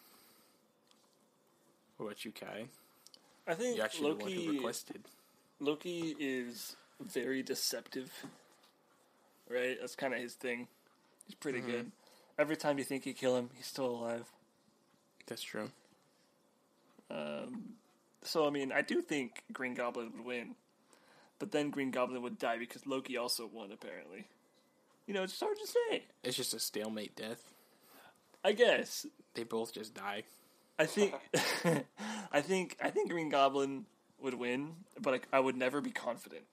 What 1.97 2.07
about 2.07 2.25
you, 2.25 2.33
Kai? 2.33 2.67
I 3.47 3.55
think 3.55 3.77
You 3.77 3.83
actually 3.83 4.11
the 4.13 4.17
one 4.25 4.33
who 4.33 4.41
Loki. 4.41 4.57
requested. 4.57 5.03
Loki 5.61 6.17
is 6.19 6.77
very 7.01 7.43
deceptive. 7.43 8.11
Right? 9.49 9.77
That's 9.81 9.95
kind 9.97 10.15
of 10.15 10.21
his 10.21 10.35
thing. 10.35 10.69
He's 11.27 11.35
pretty 11.35 11.59
Mm-hmm. 11.61 11.71
good. 11.71 11.93
Every 12.39 12.57
time 12.57 12.79
you 12.79 12.85
think 12.85 13.05
you 13.07 13.13
kill 13.15 13.37
him, 13.37 13.51
he's 13.55 13.67
still 13.67 13.87
alive. 13.87 14.27
That's 15.27 15.43
true. 15.43 15.71
Um, 17.11 17.75
So 18.23 18.47
I 18.47 18.51
mean, 18.51 18.73
I 18.73 18.83
do 18.83 19.03
think 19.03 19.43
Green 19.53 19.75
Goblin 19.75 20.13
would 20.17 20.25
win. 20.25 20.55
but 21.39 21.51
then 21.51 21.71
Green 21.71 21.91
Goblin 21.91 22.23
would 22.23 22.39
die 22.39 22.57
because 22.59 22.87
Loki 22.87 23.17
also 23.17 23.47
won. 23.47 23.71
Apparently, 23.73 24.27
you 25.13 25.19
know, 25.19 25.25
it's 25.25 25.39
hard 25.39 25.59
to 25.59 25.67
say. 25.67 26.05
It's 26.25 26.39
just 26.39 26.55
a 26.55 26.59
stalemate 26.59 27.15
death. 27.15 27.45
I 28.43 28.53
guess. 28.53 29.05
They 29.35 29.43
both 29.43 29.75
just 29.75 29.93
die. 29.95 30.23
I 30.79 30.87
think. 30.87 31.15
I 32.33 32.41
think. 32.41 32.79
I 32.83 32.89
think 32.89 33.11
Green 33.11 33.29
Goblin 33.29 33.85
would 34.23 34.33
win, 34.33 34.73
but 34.99 35.21
I, 35.33 35.37
I 35.37 35.41
would 35.41 35.55
never 35.55 35.83
be 35.83 35.91
confident. 35.91 36.45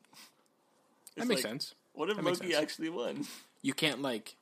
That 1.15 1.21
It's 1.21 1.27
makes 1.29 1.43
like, 1.45 1.51
sense. 1.51 1.73
What 1.93 2.09
if 2.09 2.17
That 2.17 2.25
Loki 2.25 2.53
actually 2.53 2.89
won? 2.89 3.25
You 3.61 3.73
can't 3.73 4.01
like 4.01 4.35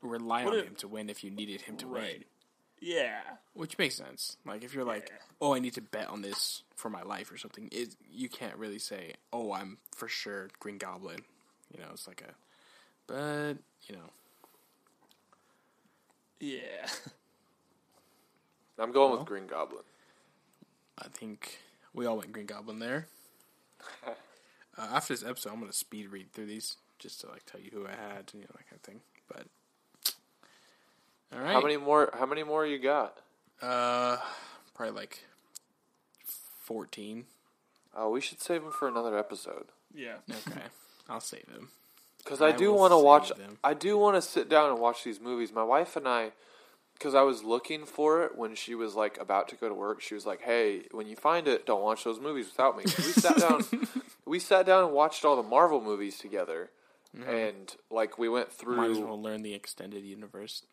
rely 0.00 0.44
What 0.46 0.54
on 0.54 0.60
if- 0.60 0.66
him 0.68 0.74
to 0.76 0.88
win 0.88 1.10
if 1.10 1.22
you 1.22 1.30
needed 1.30 1.60
him 1.60 1.76
to 1.76 1.88
win. 1.88 2.24
Yeah. 2.80 3.20
Which 3.52 3.76
makes 3.76 3.96
sense. 3.96 4.38
Like 4.46 4.64
if 4.64 4.72
you're 4.72 4.84
like, 4.84 5.10
Yeah. 5.10 5.18
oh, 5.42 5.54
I 5.54 5.58
need 5.58 5.74
to 5.74 5.82
bet 5.82 6.08
on 6.08 6.22
this 6.22 6.62
for 6.74 6.88
my 6.88 7.02
life 7.02 7.30
or 7.30 7.36
something. 7.36 7.68
It 7.70 7.96
you 8.10 8.30
can't 8.30 8.56
really 8.56 8.78
say, 8.78 9.12
oh, 9.30 9.52
I'm 9.52 9.76
for 9.94 10.08
sure 10.08 10.48
Green 10.58 10.78
Goblin. 10.78 11.20
You 11.70 11.80
know, 11.80 11.88
it's 11.92 12.08
like 12.08 12.22
a, 12.26 12.32
but 13.08 13.54
you 13.88 13.96
know, 13.96 14.10
Yeah. 16.40 16.86
I'm 18.78 18.92
going 18.92 19.10
Well. 19.10 19.18
with 19.18 19.26
Green 19.28 19.46
Goblin. 19.48 19.82
I 20.98 21.08
think 21.08 21.58
we 21.92 22.06
all 22.06 22.16
went 22.18 22.30
Green 22.32 22.46
Goblin 22.46 22.78
there. 22.78 23.08
uh, 24.06 24.10
after 24.78 25.12
this 25.14 25.24
episode, 25.24 25.52
I'm 25.52 25.58
gonna 25.60 25.72
speed 25.72 26.10
read 26.10 26.32
through 26.32 26.46
these 26.46 26.76
just 27.00 27.20
to 27.22 27.28
like 27.28 27.44
tell 27.44 27.60
you 27.60 27.70
who 27.72 27.86
I 27.86 27.90
had, 27.92 28.30
and 28.32 28.34
you 28.34 28.40
know, 28.42 28.54
that 28.54 28.68
kind 28.68 28.74
of 28.76 28.80
thing. 28.82 29.00
But 29.28 29.46
all 31.32 31.40
right, 31.42 31.52
How 31.54 31.60
many 31.60 31.76
more? 31.76 32.10
How 32.16 32.26
many 32.26 32.42
more 32.44 32.64
you 32.66 32.78
got? 32.78 33.18
Uh, 33.60 34.18
probably 34.74 34.94
like 34.94 35.24
fourteen. 36.62 37.26
Oh, 37.96 38.10
we 38.10 38.20
should 38.20 38.40
save 38.40 38.62
them 38.62 38.70
for 38.72 38.86
another 38.86 39.18
episode. 39.18 39.66
Yeah. 39.94 40.16
Okay, 40.30 40.62
I'll 41.08 41.20
save 41.20 41.46
them. 41.46 41.70
Because 42.18 42.42
I, 42.42 42.48
I 42.48 42.52
do 42.52 42.72
want 42.72 42.92
to 42.92 42.98
watch. 42.98 43.28
them. 43.30 43.58
I 43.64 43.74
do 43.74 43.96
want 43.96 44.16
to 44.16 44.22
sit 44.22 44.48
down 44.48 44.70
and 44.70 44.80
watch 44.80 45.04
these 45.04 45.20
movies. 45.20 45.52
My 45.52 45.62
wife 45.62 45.96
and 45.96 46.06
I, 46.06 46.32
because 46.94 47.14
I 47.14 47.22
was 47.22 47.44
looking 47.44 47.86
for 47.86 48.24
it 48.24 48.36
when 48.36 48.54
she 48.54 48.74
was 48.74 48.94
like 48.94 49.18
about 49.18 49.48
to 49.48 49.56
go 49.56 49.68
to 49.68 49.74
work. 49.74 50.00
She 50.00 50.14
was 50.14 50.26
like, 50.26 50.42
"Hey, 50.42 50.82
when 50.90 51.06
you 51.06 51.16
find 51.16 51.46
it, 51.48 51.64
don't 51.64 51.82
watch 51.82 52.04
those 52.04 52.20
movies 52.20 52.46
without 52.46 52.76
me." 52.76 52.84
We 52.84 53.12
sat 53.12 53.36
down. 53.48 53.62
we 54.26 54.38
sat 54.38 54.66
down 54.66 54.84
and 54.84 54.92
watched 54.92 55.24
all 55.24 55.36
the 55.36 55.48
Marvel 55.48 55.80
movies 55.80 56.18
together, 56.18 56.70
and 57.26 57.74
like 57.90 58.18
we 58.18 58.28
went 58.28 58.52
through. 58.52 58.76
Mm-hmm. 58.76 58.82
Might 58.82 58.90
as 58.90 58.98
well 58.98 59.20
learn 59.20 59.42
the 59.42 59.54
extended 59.54 60.04
universe. 60.04 60.64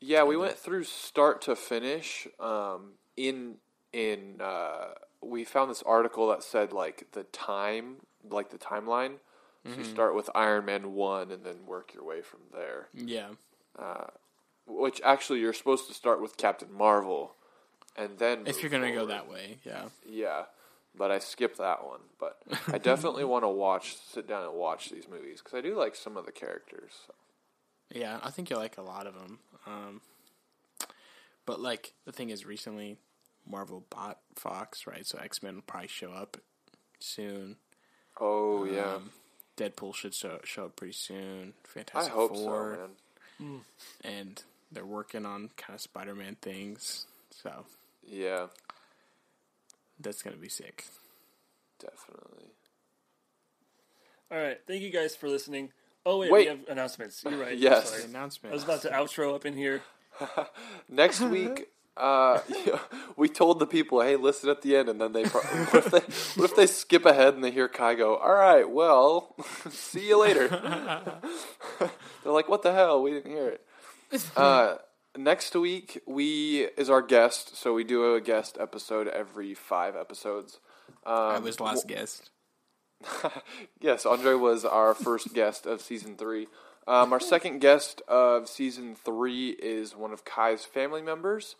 Yeah, 0.00 0.24
we 0.24 0.36
went 0.36 0.58
through 0.58 0.84
start 0.84 1.42
to 1.42 1.54
finish. 1.54 2.26
Um, 2.40 2.94
in 3.16 3.56
in 3.92 4.40
uh, 4.40 4.94
we 5.22 5.44
found 5.44 5.70
this 5.70 5.82
article 5.82 6.28
that 6.28 6.42
said 6.42 6.72
like 6.72 7.06
the 7.12 7.24
time, 7.24 7.96
like 8.28 8.50
the 8.50 8.58
timeline. 8.58 9.14
So 9.64 9.78
you 9.78 9.84
start 9.84 10.16
with 10.16 10.28
Iron 10.34 10.64
Man 10.64 10.92
one 10.94 11.30
and 11.30 11.44
then 11.44 11.66
work 11.66 11.94
your 11.94 12.04
way 12.04 12.20
from 12.20 12.40
there. 12.52 12.88
Yeah, 12.94 13.28
Which 14.66 15.00
actually 15.04 15.38
you're 15.40 15.52
supposed 15.52 15.86
to 15.88 15.94
start 15.94 16.20
with 16.20 16.36
Captain 16.36 16.72
Marvel, 16.72 17.34
and 17.96 18.18
then 18.18 18.42
if 18.46 18.60
you're 18.60 18.70
gonna 18.70 18.92
go 18.92 19.06
that 19.06 19.28
way, 19.28 19.58
yeah. 19.64 19.84
Yeah, 20.04 20.44
but 20.96 21.10
I 21.12 21.20
skipped 21.20 21.58
that 21.58 21.84
one. 21.86 22.00
But 22.18 22.42
I 22.72 22.78
definitely 22.90 23.24
want 23.24 23.44
to 23.44 23.48
watch, 23.48 23.96
sit 23.96 24.26
down 24.26 24.44
and 24.44 24.54
watch 24.54 24.90
these 24.90 25.06
movies 25.08 25.38
because 25.38 25.56
I 25.56 25.60
do 25.60 25.78
like 25.78 25.94
some 25.94 26.16
of 26.16 26.26
the 26.26 26.32
characters. 26.32 26.92
So. 27.06 27.14
Yeah, 27.94 28.18
I 28.22 28.30
think 28.30 28.50
you 28.50 28.56
like 28.56 28.78
a 28.78 28.82
lot 28.82 29.06
of 29.06 29.14
them. 29.14 29.38
Um, 29.66 30.00
but 31.46 31.60
like 31.60 31.92
the 32.04 32.12
thing 32.12 32.30
is, 32.30 32.44
recently 32.46 32.96
Marvel 33.48 33.84
bought 33.90 34.18
Fox, 34.34 34.86
right? 34.86 35.06
So 35.06 35.18
X 35.18 35.42
Men 35.42 35.56
will 35.56 35.62
probably 35.62 35.88
show 35.88 36.10
up 36.10 36.38
soon. 36.98 37.56
Oh 38.20 38.64
yeah, 38.64 38.94
Um, 38.96 39.10
Deadpool 39.56 39.94
should 39.94 40.14
show, 40.14 40.40
show 40.44 40.66
up 40.66 40.76
pretty 40.76 40.94
soon. 40.94 41.52
I 41.64 41.68
Fantastic 41.68 42.12
hope 42.12 42.34
Four, 42.36 42.78
so, 43.38 43.44
man. 43.44 43.60
Hmm. 44.04 44.06
and 44.06 44.42
they're 44.70 44.84
working 44.86 45.26
on 45.26 45.50
kind 45.56 45.74
of 45.74 45.80
Spider 45.80 46.14
Man 46.14 46.36
things, 46.40 47.06
so 47.30 47.66
Yeah, 48.06 48.46
that's 50.00 50.22
gonna 50.22 50.36
be 50.36 50.48
sick. 50.48 50.86
definitely. 51.78 52.50
All 54.30 54.38
right. 54.38 54.58
Thank 54.66 54.80
you 54.82 54.90
guys 54.90 55.14
for 55.14 55.28
listening. 55.28 55.72
Oh 56.06 56.18
wait, 56.18 56.30
Wait. 56.32 56.44
we 56.44 56.46
have 56.48 56.60
announcements. 56.68 57.22
You're 57.28 57.38
right. 57.38 57.52
I'm 57.52 57.58
Yes. 57.58 57.90
sorry. 57.90 58.02
The 58.02 58.08
announcement. 58.08 58.52
I 58.52 58.54
was 58.54 58.64
about 58.64 58.82
to 58.82 58.88
outro 58.90 59.34
up 59.34 59.44
in 59.44 59.54
here. 59.54 59.82
Next 60.88 61.20
week, 61.20 61.68
uh, 61.96 62.40
we 63.16 63.28
told 63.28 63.58
the 63.58 63.66
people, 63.66 64.00
"Hey, 64.00 64.16
listen 64.16 64.48
at 64.50 64.62
the 64.62 64.76
end," 64.76 64.88
and 64.88 65.00
then 65.00 65.12
they 65.12 65.24
pro- 65.24 65.40
what 65.70 65.86
if 65.86 65.90
they 65.90 66.40
what 66.40 66.50
if 66.50 66.56
they 66.56 66.66
skip 66.66 67.04
ahead 67.04 67.34
and 67.34 67.44
they 67.44 67.50
hear 67.50 67.68
Kai 67.68 67.94
go, 67.94 68.16
"All 68.16 68.34
right, 68.34 68.68
well, 68.68 69.34
see 69.70 70.08
you 70.08 70.20
later." 70.20 70.48
They're 71.78 72.32
like, 72.32 72.48
"What 72.48 72.62
the 72.62 72.72
hell? 72.72 73.02
We 73.02 73.10
didn't 73.12 73.30
hear 73.30 73.48
it." 73.48 73.66
Uh, 74.36 74.76
next 75.16 75.54
week, 75.54 76.00
we 76.06 76.68
is 76.76 76.88
our 76.88 77.02
guest, 77.02 77.56
so 77.56 77.74
we 77.74 77.84
do 77.84 78.14
a 78.14 78.20
guest 78.20 78.56
episode 78.60 79.08
every 79.08 79.54
five 79.54 79.96
episodes. 79.96 80.60
Um, 81.04 81.14
I 81.14 81.38
was 81.40 81.60
last 81.60 81.86
guest. 81.86 82.30
Yes, 83.80 84.06
Andre 84.06 84.34
was 84.34 84.64
our 84.64 84.94
first 84.94 85.34
guest 85.34 85.66
of 85.66 85.80
season 85.80 86.16
three. 86.16 86.46
Um, 86.86 87.12
our 87.12 87.20
second 87.20 87.60
guest 87.60 88.02
of 88.08 88.48
season 88.48 88.96
three 88.96 89.50
is 89.50 89.94
one 89.94 90.12
of 90.12 90.24
Kai's 90.24 90.64
family 90.64 91.02
members, 91.02 91.54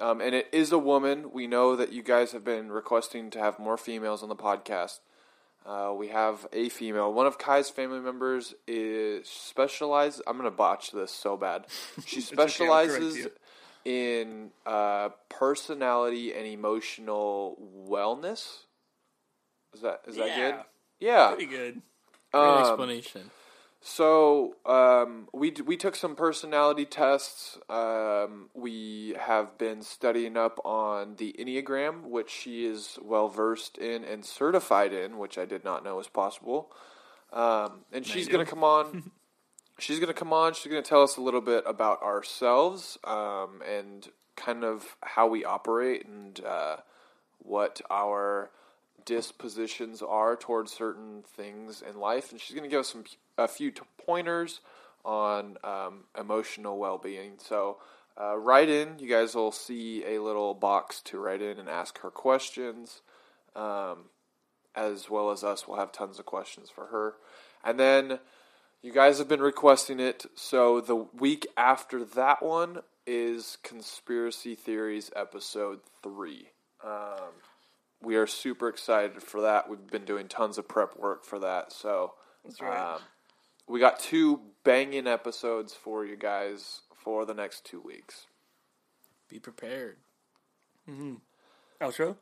um, 0.00 0.20
and 0.20 0.34
it 0.34 0.48
is 0.52 0.72
a 0.72 0.78
woman. 0.78 1.32
We 1.32 1.46
know 1.46 1.76
that 1.76 1.92
you 1.92 2.02
guys 2.02 2.32
have 2.32 2.44
been 2.44 2.70
requesting 2.70 3.30
to 3.30 3.38
have 3.38 3.58
more 3.58 3.76
females 3.76 4.22
on 4.22 4.28
the 4.28 4.36
podcast. 4.36 5.00
Uh, 5.64 5.92
we 5.96 6.08
have 6.08 6.46
a 6.52 6.68
female. 6.68 7.12
One 7.12 7.26
of 7.26 7.38
Kai's 7.38 7.68
family 7.70 7.98
members 8.00 8.54
is 8.68 9.26
specialized. 9.28 10.22
I'm 10.26 10.36
gonna 10.36 10.50
botch 10.52 10.92
this 10.92 11.10
so 11.10 11.36
bad. 11.36 11.66
She 12.06 12.18
okay, 12.20 12.26
I'll 12.30 12.36
correct 12.36 12.52
specializes 12.52 13.16
you. 13.16 13.30
in 13.84 14.50
uh, 14.64 15.08
personality 15.28 16.32
and 16.34 16.46
emotional 16.46 17.58
wellness. 17.88 18.58
Is 19.74 19.80
that 19.82 20.02
is 20.06 20.16
that 20.16 20.28
Yeah. 20.28 20.36
good? 20.52 20.54
Yeah. 21.00 21.28
Pretty 21.34 21.46
good. 21.46 21.82
Great 22.32 22.42
Um, 22.48 22.58
explanation. 22.60 23.30
So 23.88 24.56
um, 24.66 25.28
we 25.32 25.52
d- 25.52 25.62
we 25.62 25.76
took 25.76 25.94
some 25.94 26.16
personality 26.16 26.84
tests. 26.84 27.56
Um, 27.70 28.50
we 28.52 29.14
have 29.16 29.56
been 29.58 29.80
studying 29.80 30.36
up 30.36 30.58
on 30.64 31.14
the 31.18 31.36
Enneagram, 31.38 32.02
which 32.02 32.28
she 32.28 32.66
is 32.66 32.98
well 33.00 33.28
versed 33.28 33.78
in 33.78 34.02
and 34.02 34.24
certified 34.24 34.92
in, 34.92 35.18
which 35.18 35.38
I 35.38 35.44
did 35.44 35.62
not 35.62 35.84
know 35.84 35.94
was 35.94 36.08
possible. 36.08 36.72
Um, 37.32 37.84
and 37.92 38.04
she's 38.04 38.26
going 38.26 38.44
to 38.44 38.50
come 38.50 38.64
on. 38.64 39.12
she's 39.78 40.00
going 40.00 40.08
to 40.08 40.18
come 40.18 40.32
on. 40.32 40.54
She's 40.54 40.72
going 40.72 40.82
to 40.82 40.88
tell 40.88 41.04
us 41.04 41.16
a 41.16 41.20
little 41.20 41.40
bit 41.40 41.62
about 41.64 42.02
ourselves 42.02 42.98
um, 43.04 43.62
and 43.64 44.08
kind 44.34 44.64
of 44.64 44.96
how 45.00 45.28
we 45.28 45.44
operate 45.44 46.04
and 46.06 46.44
uh, 46.44 46.78
what 47.38 47.80
our 47.88 48.50
dispositions 49.06 50.02
are 50.02 50.36
towards 50.36 50.72
certain 50.72 51.22
things 51.36 51.82
in 51.88 51.98
life, 51.98 52.30
and 52.30 52.40
she's 52.40 52.54
going 52.54 52.68
to 52.68 52.70
give 52.70 52.80
us 52.80 52.92
some 52.92 53.04
a 53.38 53.48
few 53.48 53.72
pointers 54.04 54.60
on 55.04 55.56
um, 55.64 56.04
emotional 56.18 56.78
well 56.78 56.98
being. 56.98 57.34
So, 57.38 57.78
uh, 58.20 58.36
write 58.36 58.68
in. 58.68 58.98
You 58.98 59.08
guys 59.08 59.34
will 59.34 59.52
see 59.52 60.04
a 60.04 60.20
little 60.20 60.52
box 60.52 61.00
to 61.02 61.18
write 61.18 61.40
in 61.40 61.58
and 61.58 61.68
ask 61.68 62.00
her 62.00 62.10
questions, 62.10 63.00
um, 63.54 64.10
as 64.74 65.08
well 65.08 65.30
as 65.30 65.42
us. 65.42 65.66
We'll 65.66 65.78
have 65.78 65.92
tons 65.92 66.18
of 66.18 66.26
questions 66.26 66.68
for 66.68 66.86
her, 66.86 67.14
and 67.64 67.80
then 67.80 68.18
you 68.82 68.92
guys 68.92 69.18
have 69.18 69.28
been 69.28 69.40
requesting 69.40 70.00
it. 70.00 70.26
So 70.34 70.80
the 70.80 70.96
week 70.96 71.46
after 71.56 72.04
that 72.04 72.42
one 72.42 72.80
is 73.06 73.58
conspiracy 73.62 74.54
theories 74.54 75.10
episode 75.14 75.80
three. 76.02 76.48
Um, 76.84 77.32
we 78.02 78.16
are 78.16 78.26
super 78.26 78.68
excited 78.68 79.22
for 79.22 79.40
that. 79.42 79.68
We've 79.68 79.86
been 79.86 80.04
doing 80.04 80.28
tons 80.28 80.58
of 80.58 80.68
prep 80.68 80.96
work 80.98 81.24
for 81.24 81.38
that. 81.38 81.72
So 81.72 82.14
That's 82.44 82.60
right. 82.60 82.94
um, 82.94 83.00
we 83.68 83.80
got 83.80 83.98
two 83.98 84.40
banging 84.64 85.06
episodes 85.06 85.72
for 85.74 86.04
you 86.04 86.16
guys 86.16 86.82
for 86.94 87.24
the 87.24 87.34
next 87.34 87.64
two 87.64 87.80
weeks. 87.80 88.26
Be 89.28 89.38
prepared. 89.38 89.96
Outro. 90.88 91.18
Outro. 91.80 92.16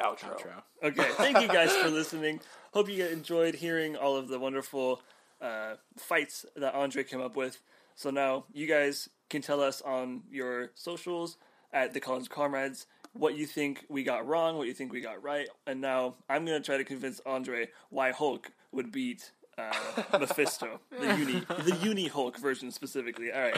Outro. 0.00 0.62
Okay, 0.82 1.08
thank 1.12 1.40
you 1.40 1.48
guys 1.48 1.74
for 1.76 1.88
listening. 1.88 2.40
Hope 2.72 2.88
you 2.88 3.06
enjoyed 3.06 3.54
hearing 3.54 3.96
all 3.96 4.16
of 4.16 4.28
the 4.28 4.38
wonderful 4.38 5.02
uh, 5.40 5.74
fights 5.96 6.44
that 6.56 6.74
Andre 6.74 7.04
came 7.04 7.20
up 7.20 7.36
with. 7.36 7.60
So 7.94 8.10
now 8.10 8.44
you 8.52 8.66
guys 8.66 9.08
can 9.30 9.42
tell 9.42 9.60
us 9.60 9.80
on 9.82 10.22
your 10.30 10.70
socials 10.74 11.36
at 11.72 11.94
the 11.94 12.00
College 12.00 12.28
Comrades 12.28 12.86
what 13.18 13.36
you 13.36 13.46
think 13.46 13.84
we 13.88 14.02
got 14.02 14.26
wrong, 14.26 14.56
what 14.56 14.66
you 14.66 14.74
think 14.74 14.92
we 14.92 15.00
got 15.00 15.22
right, 15.22 15.48
and 15.66 15.80
now 15.80 16.14
I'm 16.28 16.44
gonna 16.44 16.60
try 16.60 16.76
to 16.76 16.84
convince 16.84 17.20
Andre 17.26 17.68
why 17.90 18.12
Hulk 18.12 18.50
would 18.72 18.92
beat 18.92 19.30
uh, 19.58 19.72
Mephisto, 20.18 20.80
the 20.90 21.16
uni, 21.16 21.40
the 21.64 21.76
uni 21.82 22.08
Hulk 22.08 22.38
version 22.38 22.70
specifically. 22.70 23.32
All 23.32 23.40
right, 23.40 23.56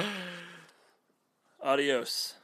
adios. 1.63 2.35